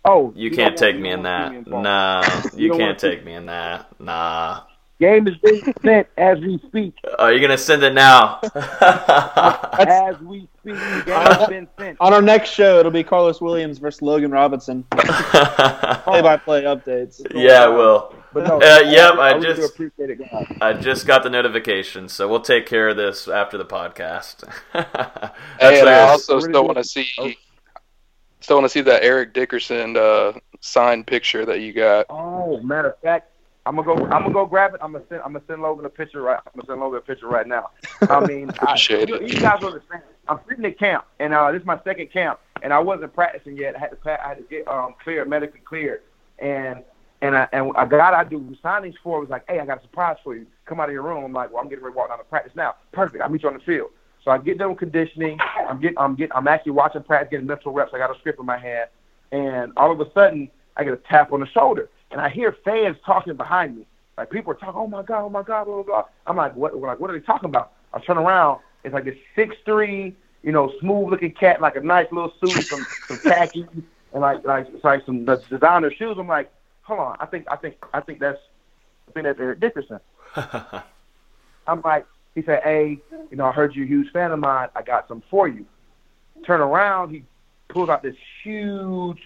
Oh, 0.04 0.32
You 0.36 0.50
don't 0.54 0.56
can't 0.58 0.76
take 0.76 0.98
me 0.98 1.10
in 1.10 1.24
that. 1.24 1.50
me 1.50 1.58
involved. 1.58 1.82
Nah, 1.84 2.22
You 2.54 2.72
you 2.72 2.78
can't 2.78 2.98
take 2.98 3.24
me 3.24 3.34
in 3.34 3.46
that. 3.46 3.88
Nah. 4.00 4.62
Game 4.98 5.28
is 5.28 5.36
being 5.44 5.74
sent 5.82 6.06
as 6.16 6.38
we 6.40 6.58
speak. 6.66 6.94
Oh, 7.18 7.28
you're 7.28 7.40
gonna 7.40 7.58
send 7.58 7.82
it 7.82 7.92
now. 7.92 8.40
As 8.80 10.18
we 10.20 10.48
speak, 10.60 10.74
the 10.74 11.02
game 11.04 11.14
has 11.14 11.48
been 11.48 11.68
sent. 11.78 11.98
On 12.00 12.14
our 12.14 12.22
next 12.22 12.50
show, 12.50 12.78
it'll 12.78 12.90
be 12.90 13.04
Carlos 13.04 13.40
Williams 13.42 13.76
versus 13.76 14.00
Logan 14.00 14.30
Robinson. 14.30 14.84
Play-by-play 14.92 16.62
updates. 16.62 17.20
yeah, 17.34 17.64
I 17.64 17.68
will. 17.68 18.14
But 18.32 18.46
no, 18.48 18.56
Uh, 18.56 18.80
yep, 18.86 19.14
I, 19.14 19.34
I 19.34 19.38
just 19.38 19.70
appreciate 19.70 20.08
it, 20.10 20.18
guys. 20.18 20.46
I 20.62 20.72
just 20.72 21.06
got 21.06 21.22
the 21.22 21.30
notification, 21.30 22.08
so 22.08 22.26
we'll 22.26 22.40
take 22.40 22.64
care 22.66 22.88
of 22.88 22.96
this 22.96 23.28
after 23.28 23.58
the 23.58 23.66
podcast. 23.66 24.44
Hey, 24.72 24.84
That's 25.60 25.80
and 25.80 25.88
I 25.90 26.00
also 26.08 26.40
still 26.40 26.64
want 26.64 26.78
to 26.78 26.84
see, 26.84 27.36
still 28.40 28.56
want 28.56 28.64
to 28.64 28.70
see 28.70 28.80
that 28.82 29.02
Eric 29.02 29.34
Dickerson 29.34 29.96
uh, 29.96 30.32
signed 30.60 31.06
picture 31.06 31.44
that 31.44 31.60
you 31.60 31.74
got. 31.74 32.06
Oh, 32.08 32.60
matter 32.62 32.88
of 32.90 32.98
fact, 33.00 33.30
I'm 33.66 33.76
gonna 33.76 33.86
go. 33.86 34.04
I'm 34.06 34.22
gonna 34.22 34.32
go 34.32 34.46
grab 34.46 34.74
it. 34.74 34.80
I'm 34.82 34.92
gonna 34.92 35.04
send. 35.08 35.22
I'm 35.22 35.32
gonna 35.32 35.44
send 35.48 35.60
Logan 35.60 35.84
a 35.84 35.88
picture 35.90 36.22
right. 36.22 36.38
I'm 36.46 36.52
gonna 36.54 36.66
send 36.68 36.80
Logan 36.80 36.98
a 36.98 37.02
picture 37.02 37.26
right 37.26 37.46
now. 37.46 37.70
I 38.08 38.20
mean, 38.26 38.50
I, 38.60 38.64
Appreciate 38.64 39.08
you, 39.08 39.16
it. 39.16 39.34
you 39.34 39.40
guys 39.40 39.62
understand. 39.62 40.02
I'm 40.28 40.38
sitting 40.48 40.64
at 40.64 40.78
camp, 40.78 41.04
and 41.18 41.34
uh, 41.34 41.50
this 41.50 41.60
is 41.60 41.66
my 41.66 41.80
second 41.84 42.12
camp, 42.12 42.38
and 42.62 42.72
I 42.72 42.78
wasn't 42.78 43.12
practicing 43.12 43.56
yet. 43.56 43.76
I 43.76 43.80
had 43.80 43.90
to, 43.90 44.24
I 44.24 44.28
had 44.28 44.38
to 44.38 44.44
get 44.44 44.68
um, 44.68 44.94
cleared, 45.02 45.28
medically 45.28 45.60
cleared, 45.60 46.02
and 46.38 46.84
and 47.22 47.36
I, 47.36 47.48
and 47.52 47.72
I 47.76 47.86
got 47.86 48.14
I 48.14 48.24
do 48.24 48.40
signings 48.62 48.94
for 49.02 49.20
was 49.20 49.30
like, 49.30 49.44
"Hey, 49.48 49.58
I 49.58 49.66
got 49.66 49.78
a 49.78 49.82
surprise 49.82 50.16
for 50.22 50.36
you. 50.36 50.46
Come 50.64 50.78
out 50.78 50.88
of 50.88 50.92
your 50.92 51.02
room." 51.02 51.24
I'm 51.24 51.32
like, 51.32 51.52
"Well, 51.52 51.60
I'm 51.60 51.68
getting 51.68 51.84
ready 51.84 51.94
to 51.94 51.98
walk 51.98 52.08
down 52.10 52.18
to 52.18 52.24
practice 52.24 52.52
now. 52.54 52.76
Perfect. 52.92 53.22
I'll 53.22 53.30
meet 53.30 53.42
you 53.42 53.48
on 53.48 53.54
the 53.54 53.64
field." 53.64 53.90
So 54.24 54.30
I 54.30 54.38
get 54.38 54.58
done 54.58 54.70
with 54.70 54.78
conditioning. 54.78 55.38
I'm 55.68 55.80
getting. 55.80 55.98
I'm 55.98 56.14
get. 56.14 56.30
I'm 56.34 56.46
actually 56.46 56.72
watching 56.72 57.02
practice, 57.02 57.30
getting 57.30 57.46
mental 57.46 57.72
reps. 57.72 57.92
I 57.94 57.98
got 57.98 58.14
a 58.14 58.18
script 58.20 58.38
in 58.38 58.46
my 58.46 58.58
hand, 58.58 58.90
and 59.32 59.72
all 59.76 59.90
of 59.90 60.00
a 60.00 60.10
sudden, 60.12 60.50
I 60.76 60.84
get 60.84 60.92
a 60.92 60.96
tap 61.08 61.32
on 61.32 61.40
the 61.40 61.46
shoulder, 61.46 61.88
and 62.10 62.20
I 62.20 62.28
hear 62.28 62.56
fans 62.64 62.96
talking 63.04 63.34
behind 63.34 63.76
me. 63.76 63.86
Like 64.16 64.30
people 64.30 64.52
are 64.52 64.56
talking, 64.56 64.80
"Oh 64.80 64.86
my 64.86 65.02
god, 65.02 65.22
oh 65.22 65.28
my 65.28 65.42
god, 65.42 65.64
blah 65.64 65.74
blah 65.74 65.82
blah." 65.82 66.04
I'm 66.26 66.36
like, 66.36 66.54
"What? 66.56 66.76
Like, 66.76 67.00
what 67.00 67.10
are 67.10 67.18
they 67.18 67.24
talking 67.24 67.48
about?" 67.48 67.72
I 67.92 68.00
turn 68.00 68.18
around. 68.18 68.60
It's 68.84 68.94
like 68.94 69.04
this 69.04 69.16
six 69.34 69.54
three, 69.64 70.16
you 70.42 70.52
know, 70.52 70.72
smooth 70.80 71.10
looking 71.10 71.32
cat, 71.32 71.60
like 71.60 71.76
a 71.76 71.80
nice 71.80 72.06
little 72.10 72.32
suit, 72.40 72.64
some 72.66 72.86
some 73.08 73.18
khaki, 73.18 73.66
and 74.12 74.22
like 74.22 74.44
like 74.44 74.68
it's 74.72 74.84
like 74.84 75.04
some 75.04 75.24
designer 75.24 75.90
shoes. 75.90 76.16
I'm 76.18 76.28
like, 76.28 76.50
hold 76.82 77.00
on, 77.00 77.16
I 77.20 77.26
think 77.26 77.46
I 77.50 77.56
think 77.56 77.76
I 77.92 78.00
think 78.00 78.20
that's 78.20 78.38
I 79.08 79.12
think 79.12 79.24
that's 79.24 79.40
Eric 79.40 79.60
Dickerson. 79.60 80.00
I'm 81.66 81.82
like, 81.84 82.06
he 82.34 82.42
said, 82.42 82.62
hey, 82.62 82.98
you 83.30 83.36
know, 83.36 83.46
I 83.46 83.52
heard 83.52 83.74
you're 83.74 83.84
a 83.84 83.88
huge 83.88 84.12
fan 84.12 84.30
of 84.30 84.38
mine. 84.38 84.68
I 84.76 84.82
got 84.82 85.08
some 85.08 85.22
for 85.30 85.48
you. 85.48 85.66
Turn 86.44 86.60
around, 86.60 87.10
he 87.10 87.24
pulls 87.68 87.88
out 87.88 88.02
this 88.02 88.16
huge 88.42 89.18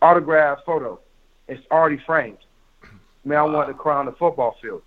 autograph 0.00 0.60
photo. 0.64 1.00
It's 1.48 1.64
already 1.70 2.00
framed. 2.06 2.38
Man, 3.24 3.38
I 3.38 3.42
wanted 3.42 3.72
to 3.72 3.78
crown 3.78 4.06
the 4.06 4.12
football 4.12 4.56
field. 4.62 4.82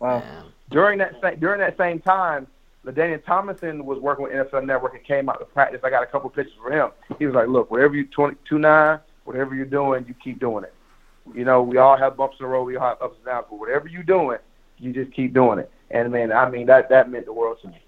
Uh, 0.00 0.20
wow. 0.22 0.44
During 0.70 0.98
that 0.98 1.14
sa- 1.20 1.30
during 1.30 1.60
that 1.60 1.76
same 1.76 1.98
time, 2.00 2.46
LaDainian 2.84 3.24
Tomlinson 3.24 3.84
was 3.84 3.98
working 3.98 4.24
with 4.24 4.32
NFL 4.32 4.64
Network 4.64 4.94
and 4.94 5.04
came 5.04 5.28
out 5.28 5.38
to 5.40 5.44
practice. 5.46 5.80
I 5.82 5.90
got 5.90 6.02
a 6.02 6.06
couple 6.06 6.30
pictures 6.30 6.54
for 6.62 6.70
him. 6.70 6.90
He 7.18 7.26
was 7.26 7.34
like, 7.34 7.48
"Look, 7.48 7.70
whatever 7.70 7.96
you 7.96 8.06
twenty 8.06 8.36
two 8.48 8.58
nine, 8.58 9.00
whatever 9.24 9.54
you're 9.54 9.66
doing, 9.66 10.04
you 10.06 10.14
keep 10.22 10.38
doing 10.38 10.64
it. 10.64 10.74
You 11.34 11.44
know, 11.44 11.62
we 11.62 11.76
all 11.78 11.96
have 11.96 12.16
bumps 12.16 12.36
in 12.38 12.44
the 12.44 12.48
road, 12.48 12.64
we 12.64 12.76
all 12.76 12.88
have 12.88 13.02
ups 13.02 13.16
and 13.16 13.26
downs, 13.26 13.46
but 13.50 13.58
whatever 13.58 13.88
you're 13.88 14.02
doing, 14.02 14.38
you 14.78 14.92
just 14.92 15.12
keep 15.12 15.34
doing 15.34 15.58
it." 15.58 15.70
And 15.90 16.12
man, 16.12 16.32
I 16.32 16.48
mean 16.48 16.66
that 16.66 16.88
that 16.90 17.10
meant 17.10 17.24
the 17.24 17.32
world 17.32 17.58
to 17.62 17.68
me. 17.68 17.82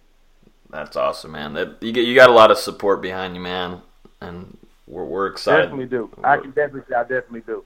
That's 0.70 0.96
awesome, 0.96 1.32
man. 1.32 1.52
That 1.54 1.82
you 1.82 1.92
get 1.92 2.06
you 2.06 2.14
got 2.14 2.30
a 2.30 2.32
lot 2.32 2.50
of 2.50 2.58
support 2.58 3.02
behind 3.02 3.34
you, 3.34 3.40
man, 3.40 3.82
and 4.20 4.56
we're 4.86 5.04
we're 5.04 5.26
excited. 5.26 5.64
Definitely 5.64 5.86
do. 5.86 6.10
I 6.24 6.38
can 6.38 6.50
definitely 6.50 6.82
say 6.88 6.94
I 6.94 7.02
definitely 7.02 7.42
do. 7.42 7.64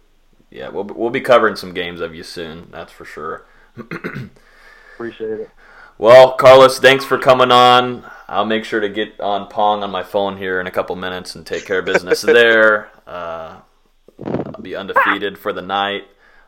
Yeah, 0.55 0.68
we'll 0.68 0.85
we'll 0.85 1.10
be 1.10 1.20
covering 1.20 1.56
some 1.56 1.74
games 1.74 2.01
of 2.01 2.14
you 2.14 2.22
soon. 2.22 2.68
That's 2.70 2.93
for 2.93 3.05
sure. 3.05 3.44
Appreciate 4.94 5.40
it. 5.40 5.51
Well, 5.98 6.36
Carlos, 6.36 6.78
thanks 6.78 7.05
for 7.05 7.18
coming 7.18 7.51
on. 7.51 8.05
I'll 8.28 8.44
make 8.44 8.64
sure 8.64 8.78
to 8.81 8.89
get 8.89 9.18
on 9.20 9.48
Pong 9.48 9.82
on 9.82 9.90
my 9.90 10.05
phone 10.05 10.36
here 10.36 10.60
in 10.60 10.66
a 10.68 10.70
couple 10.70 10.94
minutes 10.97 11.35
and 11.35 11.44
take 11.44 11.66
care 11.66 11.81
of 11.81 11.85
business 11.85 12.22
there. 12.22 12.90
Uh, 13.06 13.60
I'll 14.24 14.62
be 14.62 14.76
undefeated 14.76 15.39
for 15.39 15.52
the 15.52 15.62
night. 15.62 16.05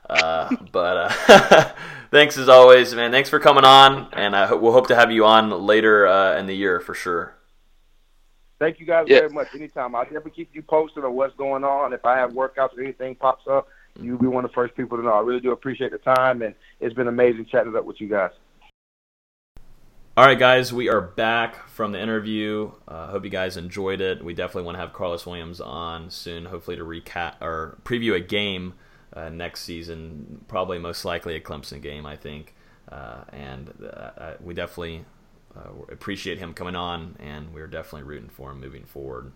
Uh, 0.08 0.54
but 0.70 1.12
uh, 1.28 1.72
thanks 2.12 2.38
as 2.38 2.48
always, 2.48 2.94
man. 2.94 3.10
Thanks 3.10 3.28
for 3.28 3.40
coming 3.40 3.64
on, 3.64 4.08
and 4.12 4.36
I 4.36 4.46
ho- 4.46 4.56
we'll 4.56 4.72
hope 4.72 4.86
to 4.88 4.94
have 4.94 5.10
you 5.10 5.24
on 5.24 5.50
later 5.50 6.06
uh, 6.06 6.38
in 6.38 6.46
the 6.46 6.54
year 6.54 6.78
for 6.78 6.94
sure. 6.94 7.34
Thank 8.60 8.78
you 8.78 8.86
guys 8.86 9.06
Yeah. 9.08 9.18
very 9.20 9.30
much. 9.30 9.48
Anytime. 9.54 9.96
I'll 9.96 10.04
definitely 10.04 10.30
keep 10.30 10.50
you 10.54 10.62
posted 10.62 11.04
on 11.04 11.14
what's 11.14 11.34
going 11.36 11.64
on. 11.64 11.92
If 11.92 12.04
I 12.04 12.16
have 12.18 12.30
workouts 12.32 12.76
or 12.78 12.82
anything 12.82 13.16
pops 13.16 13.46
up, 13.50 13.66
you'll 14.01 14.18
be 14.18 14.27
one 14.27 14.44
of 14.44 14.51
the 14.51 14.55
first 14.55 14.74
people 14.74 14.97
to 14.98 15.02
know. 15.05 15.12
I 15.12 15.20
really 15.20 15.40
do 15.40 15.52
appreciate 15.52 15.93
the 15.93 15.98
time, 15.98 16.43
and 16.43 16.55
it's 16.81 16.94
been 16.94 17.09
amazing 17.09 17.47
chatting 17.47 17.73
it 17.73 17.77
up 17.77 17.85
with 17.85 18.01
you 18.01 18.09
guys. 18.09 18.31
All 20.16 20.24
right, 20.24 20.39
guys, 20.39 20.73
we 20.73 20.89
are 20.89 21.02
back 21.02 21.68
from 21.68 21.93
the 21.93 22.01
interview. 22.01 22.73
Uh, 22.89 23.09
hope 23.09 23.24
you 23.24 23.31
guys 23.31 23.59
enjoyed 23.59 24.01
it. 24.01 24.24
We 24.24 24.32
definitely 24.32 24.62
want 24.62 24.77
to 24.77 24.81
have 24.81 24.94
Carlos 24.94 25.27
Williams 25.27 25.60
on 25.60 26.10
soon, 26.10 26.47
hopefully 26.47 26.78
to 26.78 26.85
recap 26.85 27.35
or 27.43 27.77
preview 27.85 28.14
a 28.14 28.20
game 28.20 28.73
uh, 29.12 29.28
next 29.28 29.62
season. 29.62 30.44
Probably 30.48 30.78
most 30.78 31.05
likely 31.05 31.36
a 31.36 31.40
Clemson 31.40 31.82
game, 31.82 32.06
I 32.06 32.16
think. 32.16 32.55
Uh, 32.90 33.24
and 33.31 33.73
uh, 33.93 34.35
we 34.40 34.55
definitely 34.55 35.05
uh, 35.55 35.70
appreciate 35.90 36.39
him 36.39 36.55
coming 36.55 36.77
on, 36.77 37.16
and 37.18 37.52
we're 37.52 37.66
definitely 37.66 38.05
rooting 38.05 38.31
for 38.31 38.52
him 38.52 38.60
moving 38.60 38.85
forward. 38.85 39.32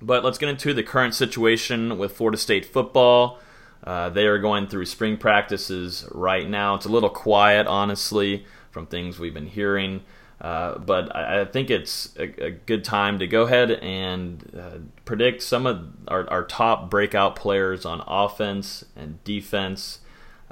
But 0.00 0.22
let's 0.24 0.38
get 0.38 0.48
into 0.48 0.74
the 0.74 0.82
current 0.82 1.14
situation 1.14 1.98
with 1.98 2.12
Florida 2.12 2.38
State 2.38 2.64
football. 2.66 3.40
Uh, 3.86 4.10
they 4.10 4.26
are 4.26 4.38
going 4.38 4.66
through 4.66 4.84
spring 4.84 5.16
practices 5.16 6.08
right 6.10 6.48
now. 6.48 6.74
It's 6.74 6.86
a 6.86 6.90
little 6.90 7.08
quiet, 7.08 7.68
honestly, 7.68 8.44
from 8.72 8.86
things 8.86 9.18
we've 9.18 9.32
been 9.32 9.46
hearing. 9.46 10.02
Uh, 10.40 10.78
but 10.78 11.14
I, 11.16 11.46
think 11.46 11.70
it's 11.70 12.14
a, 12.18 12.44
a, 12.44 12.50
good 12.50 12.84
time 12.84 13.20
to 13.20 13.26
go 13.26 13.42
ahead 13.42 13.70
and 13.70 14.52
uh, 14.58 14.78
predict 15.06 15.42
some 15.42 15.66
of 15.66 15.88
our, 16.08 16.28
our, 16.28 16.44
top 16.44 16.90
breakout 16.90 17.36
players 17.36 17.86
on 17.86 18.02
offense 18.06 18.84
and 18.94 19.22
defense, 19.24 20.00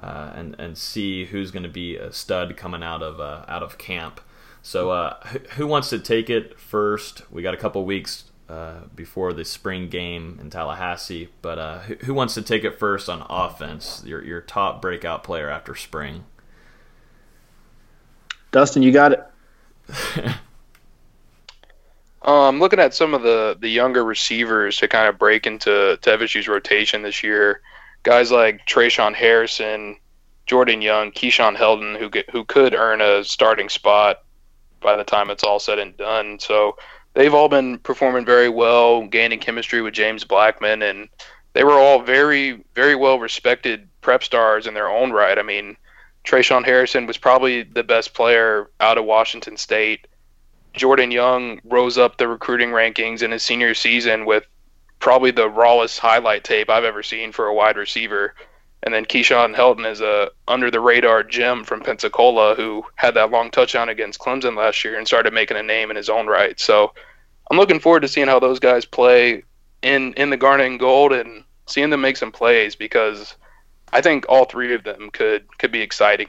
uh, 0.03 0.33
and 0.35 0.57
and 0.59 0.79
see 0.79 1.27
who's 1.27 1.51
going 1.51 1.65
to 1.65 1.69
be 1.69 1.97
a 1.97 2.11
stud 2.13 2.57
coming 2.57 2.83
out 2.83 3.03
of 3.03 3.21
uh, 3.21 3.45
out 3.47 3.63
of 3.63 3.77
camp. 3.77 4.23
So, 4.63 4.91
uh, 4.91 5.23
who 5.57 5.67
wants 5.67 5.91
to 5.91 5.99
take 5.99 6.31
it 6.31 6.59
first? 6.59 7.31
We 7.31 7.43
got 7.43 7.53
a 7.53 7.59
couple 7.59 7.85
weeks 7.85 8.25
uh, 8.49 8.81
before 8.95 9.33
the 9.33 9.45
spring 9.45 9.89
game 9.89 10.39
in 10.41 10.51
Tallahassee. 10.51 11.29
But 11.43 11.59
uh, 11.59 11.79
who, 11.81 11.95
who, 11.95 12.15
wants 12.15 12.35
to 12.35 12.43
take 12.43 12.65
it 12.65 12.79
first 12.79 13.09
on 13.09 13.25
offense? 13.31 14.03
Your 14.05 14.23
your 14.23 14.41
top 14.41 14.83
breakout 14.83 15.25
player 15.25 15.49
after 15.49 15.75
spring. 15.75 16.25
Dustin, 18.53 18.83
you 18.83 18.93
got 18.93 19.13
it. 19.13 19.25
um, 22.23 22.61
looking 22.61 22.81
at 22.81 22.95
some 22.95 23.15
of 23.15 23.23
the 23.23 23.57
the 23.59 23.69
younger 23.69 24.05
receivers 24.05 24.77
to 24.79 24.89
kind 24.89 25.09
of 25.09 25.19
break 25.19 25.47
into 25.47 25.99
to 26.01 26.11
FSU's 26.19 26.47
rotation 26.47 27.03
this 27.03 27.23
year, 27.23 27.63
guys 28.03 28.31
like 28.31 28.67
Tre'Shaun 28.67 29.15
Harrison, 29.15 29.97
Jordan 30.47 30.83
Young, 30.83 31.11
Keyshawn 31.13 31.57
Helton, 31.57 31.99
who 31.99 32.11
get, 32.11 32.29
who 32.31 32.45
could 32.45 32.75
earn 32.75 33.01
a 33.01 33.25
starting 33.25 33.69
spot 33.69 34.23
by 34.81 34.97
the 34.97 35.05
time 35.05 35.31
it's 35.31 35.43
all 35.43 35.59
said 35.59 35.79
and 35.79 35.97
done. 35.97 36.39
So 36.39 36.77
they've 37.15 37.35
all 37.35 37.49
been 37.49 37.79
performing 37.79 38.25
very 38.25 38.49
well, 38.49 39.07
gaining 39.07 39.39
chemistry 39.39 39.81
with 39.81 39.95
James 39.95 40.25
Blackman, 40.25 40.83
and 40.83 41.09
they 41.55 41.65
were 41.65 41.79
all 41.79 42.03
very, 42.03 42.63
very 42.75 42.95
well 42.95 43.19
respected 43.19 43.89
prep 44.01 44.23
stars 44.23 44.67
in 44.67 44.75
their 44.75 44.89
own 44.89 45.13
right. 45.13 45.39
I 45.39 45.43
mean, 45.43 45.77
Tre'Shaun 46.25 46.65
Harrison 46.65 47.07
was 47.07 47.17
probably 47.17 47.63
the 47.63 47.85
best 47.85 48.15
player 48.15 48.71
out 48.81 48.99
of 48.99 49.05
Washington 49.05 49.57
State. 49.57 50.07
Jordan 50.73 51.11
Young 51.11 51.61
rose 51.65 51.99
up 51.99 52.17
the 52.17 52.27
recruiting 52.27 52.71
rankings 52.71 53.23
in 53.23 53.31
his 53.31 53.43
senior 53.43 53.75
season 53.75 54.25
with 54.27 54.45
probably 54.99 55.31
the 55.31 55.49
rawest 55.49 55.99
highlight 56.01 56.43
tape 56.43 56.69
I've 56.69 56.85
ever 56.85 57.03
seen 57.03 57.31
for 57.31 57.47
a 57.47 57.55
wide 57.55 57.77
receiver. 57.77 58.35
And 58.85 58.93
then 58.93 59.07
Keyshawn 59.07 59.57
Helton 59.57 59.91
is 59.91 60.03
a 60.03 60.31
under 60.47 60.71
the 60.71 60.79
radar 60.79 61.23
gem 61.23 61.65
from 61.65 61.81
Pensacola 61.81 62.55
who 62.55 62.85
had 62.97 63.15
that 63.15 63.31
long 63.31 63.51
touchdown 63.51 63.89
against 63.89 64.21
Clemson 64.21 64.57
last 64.57 64.85
year 64.85 64.99
and 64.99 65.07
started 65.07 65.33
making 65.33 65.57
a 65.57 65.63
name 65.63 65.91
in 65.91 65.97
his 65.97 66.11
own 66.11 66.27
right. 66.27 66.61
So 66.61 66.93
I'm 67.51 67.57
looking 67.57 67.81
forward 67.81 68.01
to 68.01 68.09
seeing 68.09 68.29
how 68.29 68.39
those 68.39 68.61
guys 68.61 68.85
play 68.85 69.43
in 69.81 70.13
in 70.15 70.29
the 70.29 70.37
Garnet 70.37 70.67
and 70.67 70.79
Gold 70.79 71.15
and 71.15 71.45
seeing 71.67 71.89
them 71.89 72.03
make 72.03 72.19
some 72.19 72.31
plays 72.31 72.77
because 72.77 73.35
I 73.91 74.03
think 74.03 74.27
all 74.29 74.45
three 74.45 74.75
of 74.75 74.85
them 74.85 75.09
could 75.11 75.47
could 75.59 75.73
be 75.73 75.81
exciting. 75.81 76.29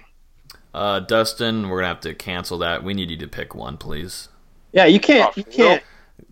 Uh, 0.74 1.02
Dustin, 1.02 1.68
we're 1.68 1.80
gonna 1.80 1.90
have 1.90 2.02
to 2.02 2.14
cancel 2.14 2.58
that. 2.60 2.86
We 2.86 2.94
need 2.94 3.12
you 3.12 3.18
to 3.18 3.28
pick 3.28 3.54
one, 3.54 3.78
please. 3.78 4.30
Yeah, 4.72 4.86
you 4.86 5.02
can't. 5.02 5.36
You 5.36 5.44
can't 5.44 5.84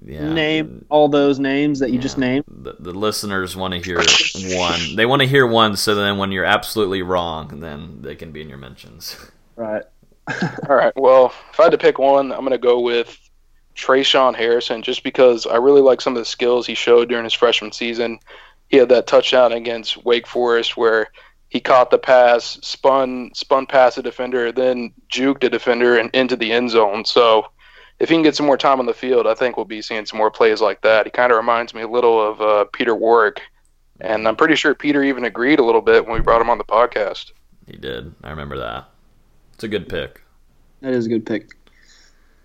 yeah. 0.06 0.32
name 0.32 0.86
all 0.90 1.08
those 1.08 1.40
names 1.40 1.80
that 1.80 1.90
you 1.90 1.96
yeah. 1.96 2.02
just 2.02 2.18
named. 2.18 2.46
The, 2.48 2.76
the 2.80 2.94
listeners 2.94 3.56
want 3.56 3.74
to 3.74 3.80
hear 3.80 3.98
one. 4.58 4.96
They 4.96 5.06
want 5.06 5.22
to 5.22 5.28
hear 5.28 5.48
one, 5.48 5.78
so 5.78 5.96
then 5.96 6.18
when 6.18 6.32
you're 6.32 6.46
absolutely 6.46 7.02
wrong, 7.02 7.60
then 7.60 8.02
they 8.02 8.16
can 8.16 8.32
be 8.32 8.42
in 8.42 8.50
your 8.50 8.58
mentions. 8.58 9.18
Right. 9.56 9.84
all 10.70 10.76
right. 10.76 10.94
Well, 10.96 11.34
if 11.52 11.60
I 11.60 11.64
had 11.64 11.72
to 11.72 11.78
pick 11.78 12.00
one, 12.00 12.32
I'm 12.32 12.40
going 12.40 12.52
to 12.52 12.58
go 12.58 12.80
with 12.80 13.18
Tre'Shaun 13.76 14.36
Harrison, 14.36 14.82
just 14.82 15.04
because 15.04 15.46
I 15.46 15.58
really 15.58 15.82
like 15.82 16.02
some 16.02 16.16
of 16.16 16.22
the 16.22 16.26
skills 16.26 16.68
he 16.68 16.76
showed 16.76 17.10
during 17.10 17.24
his 17.24 17.34
freshman 17.34 17.72
season. 17.72 18.20
He 18.70 18.78
had 18.78 18.90
that 18.90 19.08
touchdown 19.08 19.52
against 19.52 20.04
Wake 20.04 20.28
Forest 20.28 20.78
where 20.78 21.10
he 21.50 21.60
caught 21.60 21.92
the 21.92 22.00
pass, 22.00 22.58
spun 22.64 23.32
spun 23.36 23.68
past 23.68 24.00
a 24.00 24.02
defender, 24.02 24.52
then 24.52 24.92
juked 25.12 25.44
a 25.44 25.50
defender 25.50 25.98
and 25.98 26.10
into 26.16 26.36
the 26.36 26.52
end 26.52 26.72
zone. 26.72 27.06
So 27.06 27.46
if 28.04 28.10
he 28.10 28.16
can 28.16 28.22
get 28.22 28.36
some 28.36 28.46
more 28.46 28.58
time 28.58 28.82
on 28.82 28.86
the 28.86 28.94
field, 28.94 29.26
I 29.26 29.34
think 29.34 29.56
we'll 29.56 29.66
be 29.66 29.82
seeing 29.82 30.06
some 30.06 30.18
more 30.18 30.30
plays 30.30 30.60
like 30.60 30.82
that. 30.82 31.06
He 31.06 31.10
kind 31.10 31.32
of 31.32 31.38
reminds 31.38 31.74
me 31.74 31.84
a 31.84 31.88
little 31.88 32.22
of 32.22 32.42
uh, 32.42 32.66
Peter 32.74 32.94
Warrick, 32.94 33.42
and 34.02 34.28
I'm 34.28 34.36
pretty 34.36 34.56
sure 34.56 34.76
Peter 34.76 35.02
even 35.04 35.24
agreed 35.24 35.60
a 35.60 35.64
little 35.64 35.80
bit 35.80 36.06
when 36.06 36.16
we 36.16 36.20
brought 36.20 36.42
him 36.42 36.50
on 36.50 36.58
the 36.58 36.66
podcast. 36.66 37.32
He 37.66 37.78
did. 37.78 38.14
I 38.22 38.32
remember 38.32 38.58
that. 38.58 38.90
It's 39.54 39.64
a 39.64 39.70
good 39.70 39.88
pick. 39.88 40.22
That 40.82 40.92
is 40.92 41.06
a 41.06 41.10
good 41.10 41.26
pick. 41.26 41.52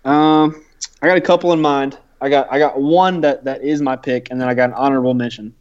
Um, 0.05 0.63
I 1.01 1.07
got 1.07 1.17
a 1.17 1.21
couple 1.21 1.51
in 1.51 1.59
mind. 1.59 1.97
I 2.21 2.29
got 2.29 2.49
I 2.49 2.57
got 2.57 2.79
one 2.79 3.19
that, 3.21 3.43
that 3.43 3.61
is 3.61 3.81
my 3.81 3.97
pick, 3.97 4.31
and 4.31 4.39
then 4.39 4.47
I 4.47 4.53
got 4.53 4.69
an 4.69 4.75
honorable 4.75 5.13
mention. 5.13 5.53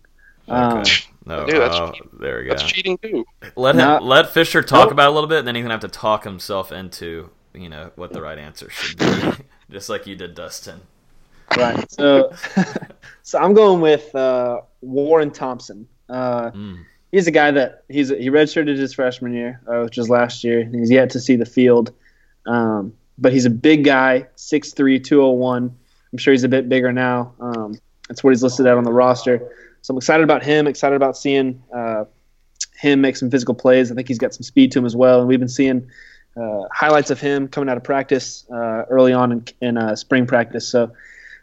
Um, 0.47 0.79
okay. 0.79 0.93
No, 1.25 1.45
Dude, 1.45 1.61
that's 1.61 1.75
oh, 1.75 1.93
there 2.21 2.39
we 2.39 2.45
go. 2.45 2.51
That's 2.51 2.63
cheating 2.63 2.99
too. 2.99 3.25
Let 3.57 3.75
him, 3.75 4.05
let 4.05 4.33
Fisher 4.33 4.63
talk 4.63 4.93
about 4.93 5.09
it 5.09 5.11
a 5.11 5.13
little 5.13 5.29
bit, 5.29 5.41
and 5.41 5.49
then 5.49 5.57
he's 5.57 5.65
gonna 5.65 5.75
have 5.75 5.81
to 5.81 5.89
talk 5.89 6.23
himself 6.23 6.71
into 6.71 7.31
you 7.55 7.69
know 7.69 7.91
what 7.97 8.13
the 8.13 8.21
right 8.21 8.39
answer 8.39 8.71
should 8.71 8.99
be. 8.99 9.45
just 9.71 9.89
like 9.89 10.07
you 10.07 10.17
did, 10.17 10.35
Dustin. 10.35 10.81
Right. 11.57 11.91
So, 11.91 12.33
so 13.23 13.39
I'm 13.39 13.55
going 13.55 13.81
with 13.81 14.15
uh, 14.15 14.61
Warren 14.81 15.31
Thompson. 15.31 15.89
Uh, 16.09 16.51
mm. 16.51 16.85
He's 17.11 17.27
a 17.27 17.31
guy 17.31 17.51
that 17.51 17.85
he's 17.89 18.11
he 18.11 18.29
redshirted 18.29 18.77
his 18.77 18.93
freshman 18.93 19.33
year, 19.33 19.61
uh, 19.67 19.81
which 19.83 19.97
was 19.97 20.11
last 20.11 20.45
year. 20.45 20.65
He's 20.65 20.91
yet 20.91 21.11
to 21.11 21.21
see 21.21 21.37
the 21.37 21.47
field, 21.47 21.93
um, 22.47 22.93
but 23.17 23.33
he's 23.33 23.47
a 23.47 23.51
big 23.51 23.85
guy, 23.85 24.27
6'3", 24.37 25.03
201. 25.03 25.75
I'm 26.13 26.19
sure 26.19 26.33
he's 26.33 26.45
a 26.45 26.49
bit 26.49 26.69
bigger 26.69 26.93
now. 26.93 27.35
Um, 27.41 27.79
that's 28.09 28.23
what 28.23 28.31
he's 28.31 28.43
listed 28.43 28.67
at 28.67 28.77
on 28.77 28.85
the 28.85 28.93
roster. 28.93 29.39
So 29.83 29.93
I'm 29.93 29.99
excited 29.99 30.25
about 30.25 30.43
him. 30.43 30.67
Excited 30.67 30.97
about 30.97 31.17
seeing 31.17 31.63
uh, 31.75 32.05
him 32.79 33.01
make 33.01 33.17
some 33.17 33.31
physical 33.31 33.55
plays. 33.55 33.91
I 33.91 33.95
think 33.95 34.09
he's 34.09 34.19
got 34.19 34.35
some 34.35 34.43
speed 34.43 34.73
to 34.73 34.79
him 34.79 34.87
as 34.87 34.97
well. 34.97 35.21
And 35.21 35.29
we've 35.29 35.39
been 35.39 35.49
seeing 35.49 35.89
highlights 36.73 37.11
of 37.11 37.21
him 37.21 37.49
coming 37.49 37.69
out 37.69 37.77
of 37.77 37.85
practice 37.85 38.45
uh, 38.51 38.85
early 38.91 39.13
on 39.13 39.33
in, 39.33 39.45
in 39.61 39.79
uh, 39.79 39.97
spring 39.97 40.27
practice. 40.27 40.69
So, 40.69 40.93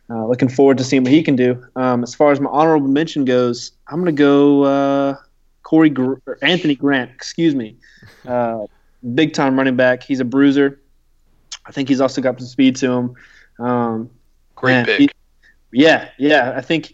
uh, 0.10 0.28
looking 0.28 0.50
forward 0.50 0.78
to 0.78 0.84
seeing 0.84 1.04
what 1.04 1.12
he 1.12 1.24
can 1.24 1.36
do. 1.36 1.66
Um, 1.76 2.04
as 2.04 2.14
far 2.14 2.32
as 2.32 2.40
my 2.40 2.50
honorable 2.52 2.88
mention 2.88 3.26
goes, 3.26 3.72
I'm 3.88 4.02
going 4.02 4.16
to 4.16 4.20
go 4.20 4.64
uh, 4.64 5.18
Corey 5.64 5.90
Gr- 5.90 6.16
Anthony 6.42 6.76
Grant. 6.76 7.12
Excuse 7.12 7.56
me, 7.56 7.76
big 9.16 9.34
time 9.34 9.58
running 9.58 9.76
back. 9.76 10.04
He's 10.04 10.20
a 10.20 10.26
bruiser. 10.26 10.80
I 11.66 11.72
think 11.72 11.90
he's 11.90 12.02
also 12.02 12.22
got 12.22 12.38
some 12.38 12.48
speed 12.48 12.76
to 12.78 12.92
him. 12.92 13.16
Um, 13.60 14.10
Great 14.56 14.86
pick. 14.86 15.00
He, 15.00 15.10
yeah, 15.72 16.10
yeah. 16.18 16.54
I 16.56 16.62
think. 16.62 16.94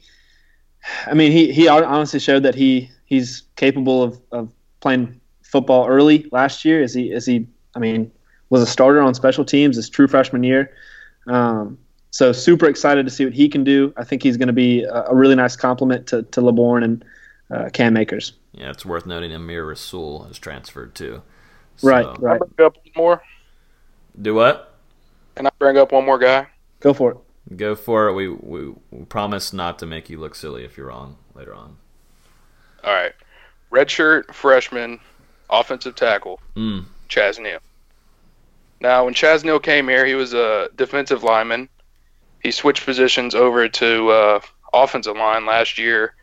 I 1.06 1.14
mean, 1.14 1.32
he 1.32 1.52
he 1.52 1.68
honestly 1.68 2.20
showed 2.20 2.44
that 2.44 2.56
he 2.56 2.90
he's 3.06 3.44
capable 3.56 4.02
of, 4.02 4.20
of 4.32 4.52
playing 4.80 5.20
football 5.44 5.88
early 5.88 6.28
last 6.32 6.66
year. 6.66 6.82
Is 6.82 6.94
he 6.94 7.12
is 7.12 7.26
he 7.26 7.48
I 7.76 7.80
mean, 7.80 8.12
was 8.50 8.62
a 8.62 8.68
starter 8.68 9.02
on 9.02 9.14
special 9.14 9.46
teams 9.46 9.78
his 9.78 9.90
true 9.90 10.08
freshman 10.08 10.44
year. 10.44 10.72
Um, 11.28 11.78
so 12.12 12.32
super 12.32 12.68
excited 12.68 13.06
to 13.06 13.12
see 13.12 13.24
what 13.24 13.34
he 13.34 13.48
can 13.48 13.64
do. 13.64 13.94
I 13.98 14.04
think 14.04 14.22
he's 14.22 14.38
going 14.38 14.48
to 14.48 14.54
be 14.54 14.84
a, 14.84 15.06
a, 15.06 15.16
really 15.16 15.36
nice 15.36 15.56
compliment 15.56 16.08
to, 16.08 16.24
to 16.24 16.42
Laborn 16.42 16.84
and 16.84 17.06
uh, 17.50 17.70
Cam 17.72 17.96
Akers. 17.96 18.34
Yeah, 18.52 18.70
it's 18.70 18.86
worth 18.86 19.06
noting 19.06 19.32
Amir 19.34 19.66
Rasul 19.66 20.24
has 20.24 20.38
transferred 20.38 20.94
too. 20.94 21.22
So. 21.78 21.88
Right, 21.88 22.06
right. 22.20 22.40
Can 22.40 22.50
I 22.50 22.56
bring 22.56 22.66
up 22.66 22.76
one 22.76 22.94
more? 22.96 23.24
Do 24.22 24.36
what? 24.36 24.76
Can 25.36 25.48
I 25.48 25.52
bring 25.58 25.78
up 25.78 25.94
one 25.94 26.06
more 26.06 26.20
guy? 26.20 26.48
Go 26.82 26.94
for 26.94 27.12
it. 27.12 27.18
Go 27.56 27.76
for 27.76 28.08
it. 28.10 28.14
We, 28.14 28.28
we, 28.28 28.74
we 28.92 29.06
promise 29.06 29.54
not 29.54 29.80
to 29.80 29.86
make 29.86 30.10
you 30.10 30.20
look 30.20 30.36
silly 30.36 30.66
if 30.66 30.78
you're 30.78 30.88
wrong 30.88 31.18
later 31.34 31.54
on. 31.54 31.78
All 32.84 32.94
right. 32.94 33.14
Redshirt 33.72 34.34
freshman, 34.34 35.00
offensive 35.50 35.96
tackle. 35.96 36.42
Mm. 36.56 36.86
Chaz 37.12 37.38
Neal. 37.40 37.60
Now, 38.80 39.06
when 39.06 39.14
Chaz 39.14 39.44
Neal 39.44 39.60
came 39.60 39.88
here, 39.88 40.06
he 40.06 40.16
was 40.16 40.34
a 40.34 40.70
defensive 40.76 41.24
lineman. 41.24 41.70
He 42.42 42.50
switched 42.50 42.86
positions 42.86 43.36
over 43.36 43.68
to 43.68 44.10
uh, 44.10 44.40
offensive 44.74 45.16
line 45.16 45.46
last 45.46 45.78
year, 45.78 46.16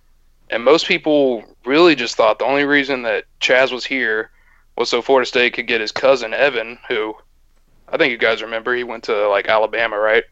and 0.51 0.65
most 0.65 0.89
people 0.89 1.45
really 1.65 1.95
just 1.95 2.17
thought 2.17 2.41
the 2.41 2.45
only 2.45 2.65
reason 2.65 3.03
that 3.03 3.25
Chaz 3.41 3.71
was 3.71 3.85
here 3.85 4.31
was 4.77 4.89
so 4.89 5.03
Florida 5.03 5.27
State 5.27 5.53
could 5.53 5.69
get 5.69 5.81
his 5.81 5.93
cousin 5.93 6.35
Evan, 6.35 6.79
who 6.89 7.15
I 7.89 7.97
think 7.97 8.11
you 8.11 8.19
guys 8.19 8.43
remember 8.43 8.75
he 8.75 8.85
went 8.85 9.05
to 9.05 9.29
like 9.29 9.47
Alabama, 9.47 9.99
right? 9.99 10.25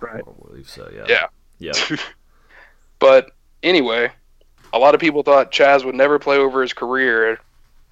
Right. 0.00 0.22
I 0.26 0.46
believe 0.46 0.68
so. 0.68 0.90
Yeah. 0.92 1.04
Yeah. 1.08 1.26
Yeah. 1.58 1.96
but 2.98 3.30
anyway, 3.62 4.10
a 4.72 4.78
lot 4.78 4.94
of 4.94 5.00
people 5.00 5.22
thought 5.22 5.52
Chaz 5.52 5.84
would 5.84 5.94
never 5.94 6.18
play 6.18 6.38
over 6.38 6.62
his 6.62 6.72
career 6.72 7.38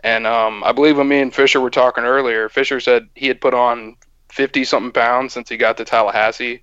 and 0.06 0.24
um, 0.24 0.62
I 0.62 0.70
believe 0.70 0.98
when 0.98 1.08
me 1.08 1.18
and 1.18 1.34
Fisher 1.34 1.60
were 1.60 1.68
talking 1.68 2.04
earlier, 2.04 2.48
Fisher 2.48 2.78
said 2.78 3.08
he 3.16 3.26
had 3.26 3.40
put 3.40 3.54
on 3.54 3.96
50 4.30 4.62
something 4.62 4.92
pounds 4.92 5.32
since 5.32 5.48
he 5.48 5.56
got 5.56 5.76
to 5.78 5.84
Tallahassee. 5.84 6.62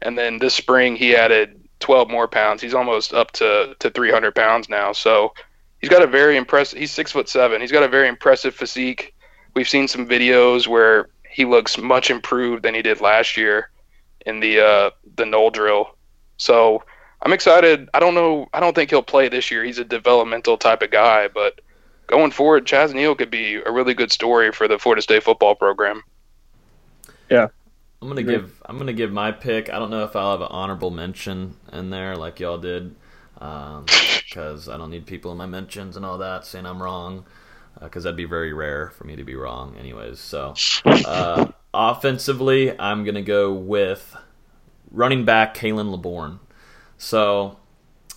And 0.00 0.16
then 0.16 0.38
this 0.38 0.54
spring, 0.54 0.94
he 0.94 1.16
added 1.16 1.60
12 1.80 2.08
more 2.08 2.28
pounds. 2.28 2.62
He's 2.62 2.72
almost 2.72 3.12
up 3.12 3.32
to, 3.32 3.74
to 3.80 3.90
300 3.90 4.32
pounds 4.36 4.68
now. 4.68 4.92
So 4.92 5.34
he's 5.80 5.90
got 5.90 6.02
a 6.02 6.06
very 6.06 6.36
impressive, 6.36 6.78
he's 6.78 6.92
six 6.92 7.10
foot 7.10 7.28
seven. 7.28 7.60
He's 7.60 7.72
got 7.72 7.82
a 7.82 7.88
very 7.88 8.06
impressive 8.06 8.54
physique. 8.54 9.12
We've 9.54 9.68
seen 9.68 9.88
some 9.88 10.06
videos 10.06 10.68
where 10.68 11.08
he 11.28 11.44
looks 11.44 11.76
much 11.76 12.12
improved 12.12 12.62
than 12.62 12.76
he 12.76 12.82
did 12.82 13.00
last 13.00 13.36
year 13.36 13.70
in 14.24 14.38
the, 14.38 14.60
uh, 14.60 14.90
the 15.16 15.26
Knoll 15.26 15.50
drill. 15.50 15.96
So 16.36 16.84
I'm 17.22 17.32
excited. 17.32 17.88
I 17.92 17.98
don't 17.98 18.14
know. 18.14 18.46
I 18.54 18.60
don't 18.60 18.76
think 18.76 18.90
he'll 18.90 19.02
play 19.02 19.28
this 19.28 19.50
year. 19.50 19.64
He's 19.64 19.80
a 19.80 19.84
developmental 19.84 20.56
type 20.56 20.82
of 20.82 20.92
guy, 20.92 21.26
but 21.26 21.58
going 22.06 22.30
forward, 22.30 22.66
Chaz 22.66 22.92
Neal 22.92 23.14
could 23.14 23.30
be 23.30 23.56
a 23.56 23.70
really 23.70 23.94
good 23.94 24.12
story 24.12 24.52
for 24.52 24.68
the 24.68 24.78
Florida 24.78 25.02
State 25.02 25.22
football 25.22 25.54
program. 25.54 26.02
Yeah. 27.30 27.48
I'm 28.02 28.08
gonna 28.08 28.22
give 28.22 28.62
I'm 28.66 28.76
gonna 28.76 28.92
give 28.92 29.12
my 29.12 29.32
pick. 29.32 29.70
I 29.70 29.78
don't 29.78 29.88
know 29.88 30.04
if 30.04 30.14
I'll 30.14 30.32
have 30.32 30.42
an 30.42 30.48
honorable 30.50 30.90
mention 30.90 31.56
in 31.72 31.88
there 31.88 32.16
like 32.16 32.38
y'all 32.38 32.58
did, 32.58 32.94
because 33.34 34.68
um, 34.68 34.74
I 34.74 34.76
don't 34.76 34.90
need 34.90 35.06
people 35.06 35.32
in 35.32 35.38
my 35.38 35.46
mentions 35.46 35.96
and 35.96 36.04
all 36.04 36.18
that 36.18 36.44
saying 36.44 36.66
I'm 36.66 36.82
wrong, 36.82 37.24
because 37.80 38.04
uh, 38.04 38.10
that'd 38.10 38.16
be 38.18 38.26
very 38.26 38.52
rare 38.52 38.90
for 38.90 39.04
me 39.04 39.16
to 39.16 39.24
be 39.24 39.34
wrong, 39.34 39.74
anyways. 39.78 40.20
So, 40.20 40.54
uh, 40.84 41.46
offensively, 41.74 42.78
I'm 42.78 43.04
gonna 43.04 43.22
go 43.22 43.54
with 43.54 44.14
running 44.90 45.24
back 45.24 45.54
Khalan 45.54 45.90
Laborn. 45.90 46.40
So 46.98 47.56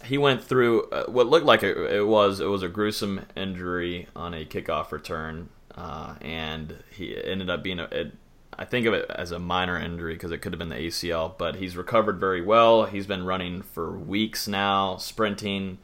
he 0.07 0.17
went 0.17 0.43
through 0.43 0.83
uh, 0.85 1.05
what 1.07 1.27
looked 1.27 1.45
like 1.45 1.63
it, 1.63 1.77
it, 1.77 2.07
was 2.07 2.39
it 2.39 2.45
was 2.45 2.63
a 2.63 2.69
gruesome 2.69 3.25
injury 3.35 4.07
on 4.15 4.33
a 4.33 4.45
kickoff 4.45 4.91
return, 4.91 5.49
uh, 5.75 6.15
and 6.21 6.83
he 6.91 7.21
ended 7.23 7.49
up 7.49 7.63
being 7.63 7.79
a, 7.79 7.87
a 7.91 8.11
I 8.59 8.65
think 8.65 8.87
of 8.87 8.93
it 8.93 9.05
as 9.09 9.31
a 9.31 9.39
minor 9.39 9.77
injury 9.77 10.13
because 10.13 10.31
it 10.31 10.39
could 10.39 10.53
have 10.53 10.59
been 10.59 10.69
the 10.69 10.75
ACL, 10.75 11.37
but 11.37 11.57
he's 11.57 11.77
recovered 11.77 12.19
very 12.19 12.41
well. 12.41 12.85
He's 12.85 13.05
been 13.05 13.25
running 13.25 13.61
for 13.61 13.97
weeks 13.97 14.47
now, 14.47 14.97
sprinting. 14.97 15.77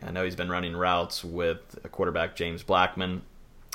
I 0.00 0.12
know 0.12 0.24
he's 0.24 0.36
been 0.36 0.48
running 0.48 0.76
routes 0.76 1.24
with 1.24 1.78
quarterback 1.90 2.36
James 2.36 2.62
Blackman, 2.62 3.22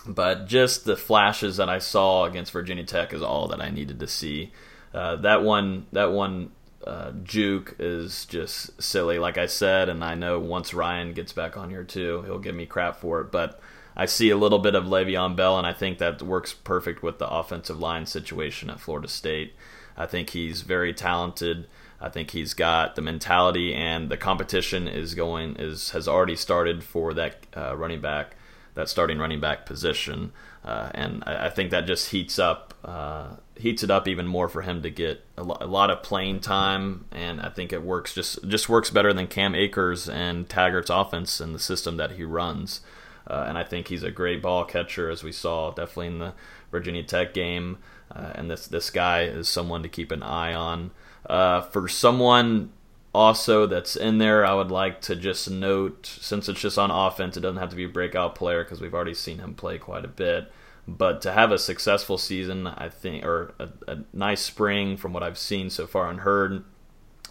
but 0.06 0.48
just 0.48 0.86
the 0.86 0.96
flashes 0.96 1.58
that 1.58 1.68
I 1.68 1.80
saw 1.80 2.24
against 2.24 2.54
Virginia 2.54 2.86
Tech 2.86 3.12
is 3.14 3.22
all 3.22 3.50
that 3.50 3.62
I 3.62 3.70
needed 3.70 4.00
to 4.00 4.08
see. 4.08 4.54
Uh, 4.94 5.18
that 5.18 5.44
one, 5.44 5.86
that 5.92 6.12
one 6.12 6.52
uh, 6.88 7.12
juke 7.24 7.76
is 7.80 8.26
just 8.26 8.82
silly, 8.82 9.20
like 9.20 9.38
I 9.38 9.46
said, 9.46 9.90
and 9.90 10.04
I 10.04 10.16
know 10.16 10.40
once 10.40 10.74
Ryan 10.74 11.14
gets 11.14 11.34
back 11.34 11.58
on 11.58 11.70
here 11.70 11.84
too, 11.84 12.22
he'll 12.24 12.40
give 12.40 12.56
me 12.56 12.66
crap 12.66 12.96
for 12.96 13.20
it, 13.22 13.32
but 13.32 13.60
I 13.96 14.06
see 14.06 14.30
a 14.30 14.38
little 14.38 14.60
bit 14.60 14.76
of 14.76 14.86
Le'Veon 14.86 15.36
Bell, 15.36 15.58
and 15.58 15.68
I 15.68 15.74
think 15.74 15.98
that 15.98 16.22
works 16.22 16.54
perfect 16.54 17.04
with 17.04 17.18
the 17.18 17.28
offensive 17.28 17.80
line 17.80 18.06
situation 18.06 18.70
at 18.70 18.80
Florida 18.80 19.08
State. 19.08 19.54
I 19.98 20.06
think 20.06 20.30
he's 20.30 20.62
very 20.62 20.94
talented. 20.94 21.68
I 22.00 22.10
think 22.10 22.32
he's 22.32 22.54
got 22.54 22.96
the 22.96 23.02
mentality, 23.02 23.74
and 23.74 24.10
the 24.10 24.18
competition 24.18 24.88
is 24.88 25.14
going 25.16 25.56
is 25.58 25.90
has 25.90 26.08
already 26.08 26.36
started 26.36 26.84
for 26.84 27.14
that 27.16 27.48
uh, 27.56 27.76
running 27.76 28.00
back, 28.00 28.36
that 28.76 28.88
starting 28.88 29.18
running 29.18 29.42
back 29.42 29.66
position, 29.66 30.32
uh, 30.64 30.92
and 30.94 31.24
I, 31.26 31.48
I, 31.48 31.50
think 31.50 31.72
that 31.72 31.88
just 31.88 32.12
heats 32.12 32.38
up 32.38 32.76
uh, 32.86 33.38
heats 33.60 33.84
it 33.84 33.92
up 33.92 34.08
even 34.08 34.28
more 34.28 34.48
for 34.48 34.62
him 34.62 34.82
to 34.82 34.90
get 34.90 35.24
a, 35.38 35.44
lo- 35.44 35.58
a, 35.60 35.68
lot 35.68 35.90
of 35.90 36.04
playing 36.04 36.40
time, 36.40 37.06
and 37.12 37.42
I 37.42 37.50
think 37.50 37.74
it 37.74 37.84
works 37.84 38.14
just 38.14 38.48
just 38.48 38.70
works 38.70 38.90
better 38.90 39.14
than 39.14 39.28
Cam 39.28 39.56
Akers 39.56 40.08
and 40.10 40.48
Taggart's 40.48 40.90
offense 40.90 41.40
and 41.40 41.54
the 41.54 41.60
system 41.60 41.98
that 41.98 42.12
he 42.12 42.24
runs. 42.24 42.82
Uh, 43.30 43.46
and 43.48 43.58
I 43.58 43.64
think 43.64 43.90
he's 43.90 44.04
a 44.04 44.12
great 44.12 44.42
ball 44.42 44.64
catcher, 44.64 45.10
as 45.10 45.24
we 45.24 45.32
saw 45.32 45.72
definitely 45.72 46.08
in 46.08 46.20
the 46.20 46.34
Virginia 46.72 47.04
Tech 47.04 47.34
game. 47.34 47.78
Uh, 48.10 48.32
and 48.36 48.50
this 48.50 48.68
this 48.68 48.90
guy 48.90 49.24
is 49.24 49.50
someone 49.50 49.84
to 49.84 49.90
keep 49.90 50.12
an 50.12 50.24
eye 50.24 50.54
on. 50.54 50.92
Uh, 51.30 51.62
for 51.62 51.88
someone 51.88 52.72
also 53.14 53.66
that's 53.66 53.96
in 53.96 54.18
there, 54.18 54.46
I 54.46 54.54
would 54.54 54.72
like 54.72 55.02
to 55.02 55.16
just 55.16 55.50
note, 55.50 56.06
since 56.06 56.48
it's 56.48 56.62
just 56.62 56.78
on 56.78 56.92
offense, 56.92 57.36
it 57.36 57.42
doesn't 57.42 57.58
have 57.58 57.70
to 57.72 57.76
be 57.76 57.86
a 57.86 57.90
breakout 57.90 58.36
player 58.36 58.64
because 58.64 58.80
we've 58.80 58.94
already 58.94 59.14
seen 59.14 59.40
him 59.40 59.56
play 59.56 59.78
quite 59.78 60.06
a 60.06 60.10
bit. 60.10 60.52
But 60.88 61.22
to 61.24 61.34
have 61.34 61.52
a 61.52 61.60
successful 61.60 62.18
season, 62.18 62.66
I 62.66 62.88
think, 62.88 63.26
or 63.26 63.54
a, 63.60 63.70
a 63.88 63.98
nice 64.14 64.42
spring 64.42 64.96
from 64.96 65.12
what 65.12 65.22
I've 65.22 65.38
seen 65.38 65.70
so 65.70 65.86
far 65.86 66.10
and 66.10 66.22
heard, 66.22 66.64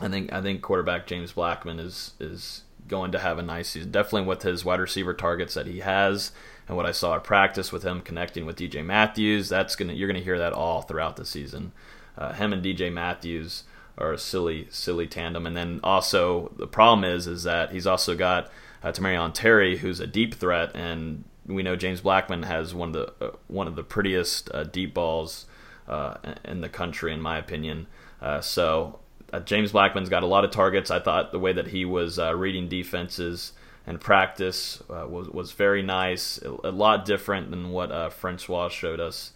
I 0.00 0.08
think 0.08 0.32
I 0.32 0.42
think 0.42 0.60
quarterback 0.60 1.06
James 1.06 1.32
Blackman 1.32 1.80
is 1.80 2.12
is 2.20 2.64
going 2.86 3.12
to 3.12 3.18
have 3.18 3.38
a 3.38 3.42
nice 3.42 3.70
season. 3.70 3.90
Definitely 3.90 4.28
with 4.28 4.42
his 4.42 4.64
wide 4.64 4.80
receiver 4.80 5.14
targets 5.14 5.54
that 5.54 5.66
he 5.66 5.80
has, 5.80 6.32
and 6.68 6.76
what 6.76 6.84
I 6.84 6.92
saw 6.92 7.16
at 7.16 7.24
practice 7.24 7.72
with 7.72 7.82
him 7.82 8.02
connecting 8.02 8.44
with 8.44 8.58
DJ 8.58 8.84
Matthews. 8.84 9.48
That's 9.48 9.74
gonna 9.74 9.94
you're 9.94 10.08
gonna 10.08 10.20
hear 10.20 10.38
that 10.38 10.52
all 10.52 10.82
throughout 10.82 11.16
the 11.16 11.24
season. 11.24 11.72
Uh, 12.18 12.34
him 12.34 12.52
and 12.52 12.62
DJ 12.62 12.92
Matthews 12.92 13.64
are 13.98 14.12
a 14.12 14.18
silly 14.18 14.68
silly 14.70 15.06
tandem. 15.06 15.46
And 15.46 15.56
then 15.56 15.80
also 15.82 16.52
the 16.56 16.66
problem 16.66 17.04
is 17.04 17.26
is 17.26 17.44
that 17.44 17.72
he's 17.72 17.86
also 17.86 18.14
got 18.14 18.50
uh, 18.82 18.92
Tamorrion 18.92 19.32
Terry, 19.32 19.78
who's 19.78 20.00
a 20.00 20.06
deep 20.06 20.34
threat, 20.34 20.74
and 20.74 21.24
we 21.47 21.62
know 21.62 21.77
James 21.77 22.01
Blackman 22.01 22.43
has 22.44 22.74
one 22.74 22.94
of 22.94 22.94
the 22.94 23.27
uh, 23.27 23.31
one 23.47 23.66
of 23.66 23.77
the 23.77 23.82
prettiest 23.82 24.51
uh, 24.52 24.64
deep 24.64 24.94
balls 24.94 25.47
uh, 25.89 26.16
in 26.44 26.60
the 26.60 26.68
country, 26.68 27.12
in 27.12 27.20
my 27.20 27.39
opinion. 27.39 27.86
Uh, 28.20 28.40
so 28.40 28.98
uh, 29.32 29.40
James 29.40 29.73
Blackman's 29.73 30.09
got 30.09 30.23
a 30.23 30.27
lot 30.27 30.44
of 30.44 30.51
targets. 30.51 30.90
I 30.90 30.98
thought 30.98 31.32
the 31.32 31.39
way 31.39 31.52
that 31.52 31.68
he 31.68 31.85
was 31.85 32.18
reading 32.18 32.68
defenses 32.68 33.52
and 33.86 34.01
practice 34.01 34.82
was 34.89 35.28
was 35.28 35.52
very 35.52 35.82
nice. 35.82 36.39
A, 36.43 36.70
lot 36.70 37.05
different 37.05 37.51
than 37.51 37.70
what 37.70 38.12
Francois 38.12 38.68
showed 38.68 39.01
us. 39.01 39.32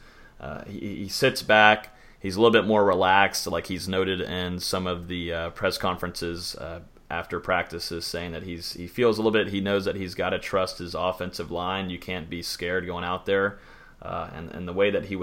He, 0.66 0.96
he, 0.96 1.08
sits 1.08 1.42
back. 1.42 1.94
He's 2.18 2.36
a 2.36 2.40
little 2.40 2.52
bit 2.52 2.66
more 2.66 2.84
relaxed, 2.84 3.46
like 3.46 3.66
he's 3.66 3.88
noted 3.88 4.20
in 4.20 4.58
some 4.58 4.86
of 4.86 5.06
the 5.08 5.50
press 5.54 5.78
conferences 5.78 6.56
after 7.10 7.40
practices, 7.40 8.06
saying 8.06 8.32
that 8.32 8.44
he's 8.44 8.72
he 8.74 8.86
feels 8.86 9.18
a 9.18 9.22
little 9.22 9.32
bit. 9.32 9.52
He 9.52 9.60
knows 9.60 9.84
that 9.84 9.96
he's 9.96 10.14
got 10.14 10.30
to 10.30 10.38
trust 10.38 10.78
his 10.78 10.94
offensive 10.94 11.50
line. 11.50 11.90
You 11.90 11.98
can't 11.98 12.30
be 12.30 12.40
scared 12.40 12.86
going 12.86 13.04
out 13.04 13.26
there. 13.26 13.58
Uh, 14.00 14.30
and 14.34 14.50
and 14.52 14.66
the 14.66 14.72
way 14.72 14.90
that 14.90 15.06
he 15.06 15.16
was 15.16 15.18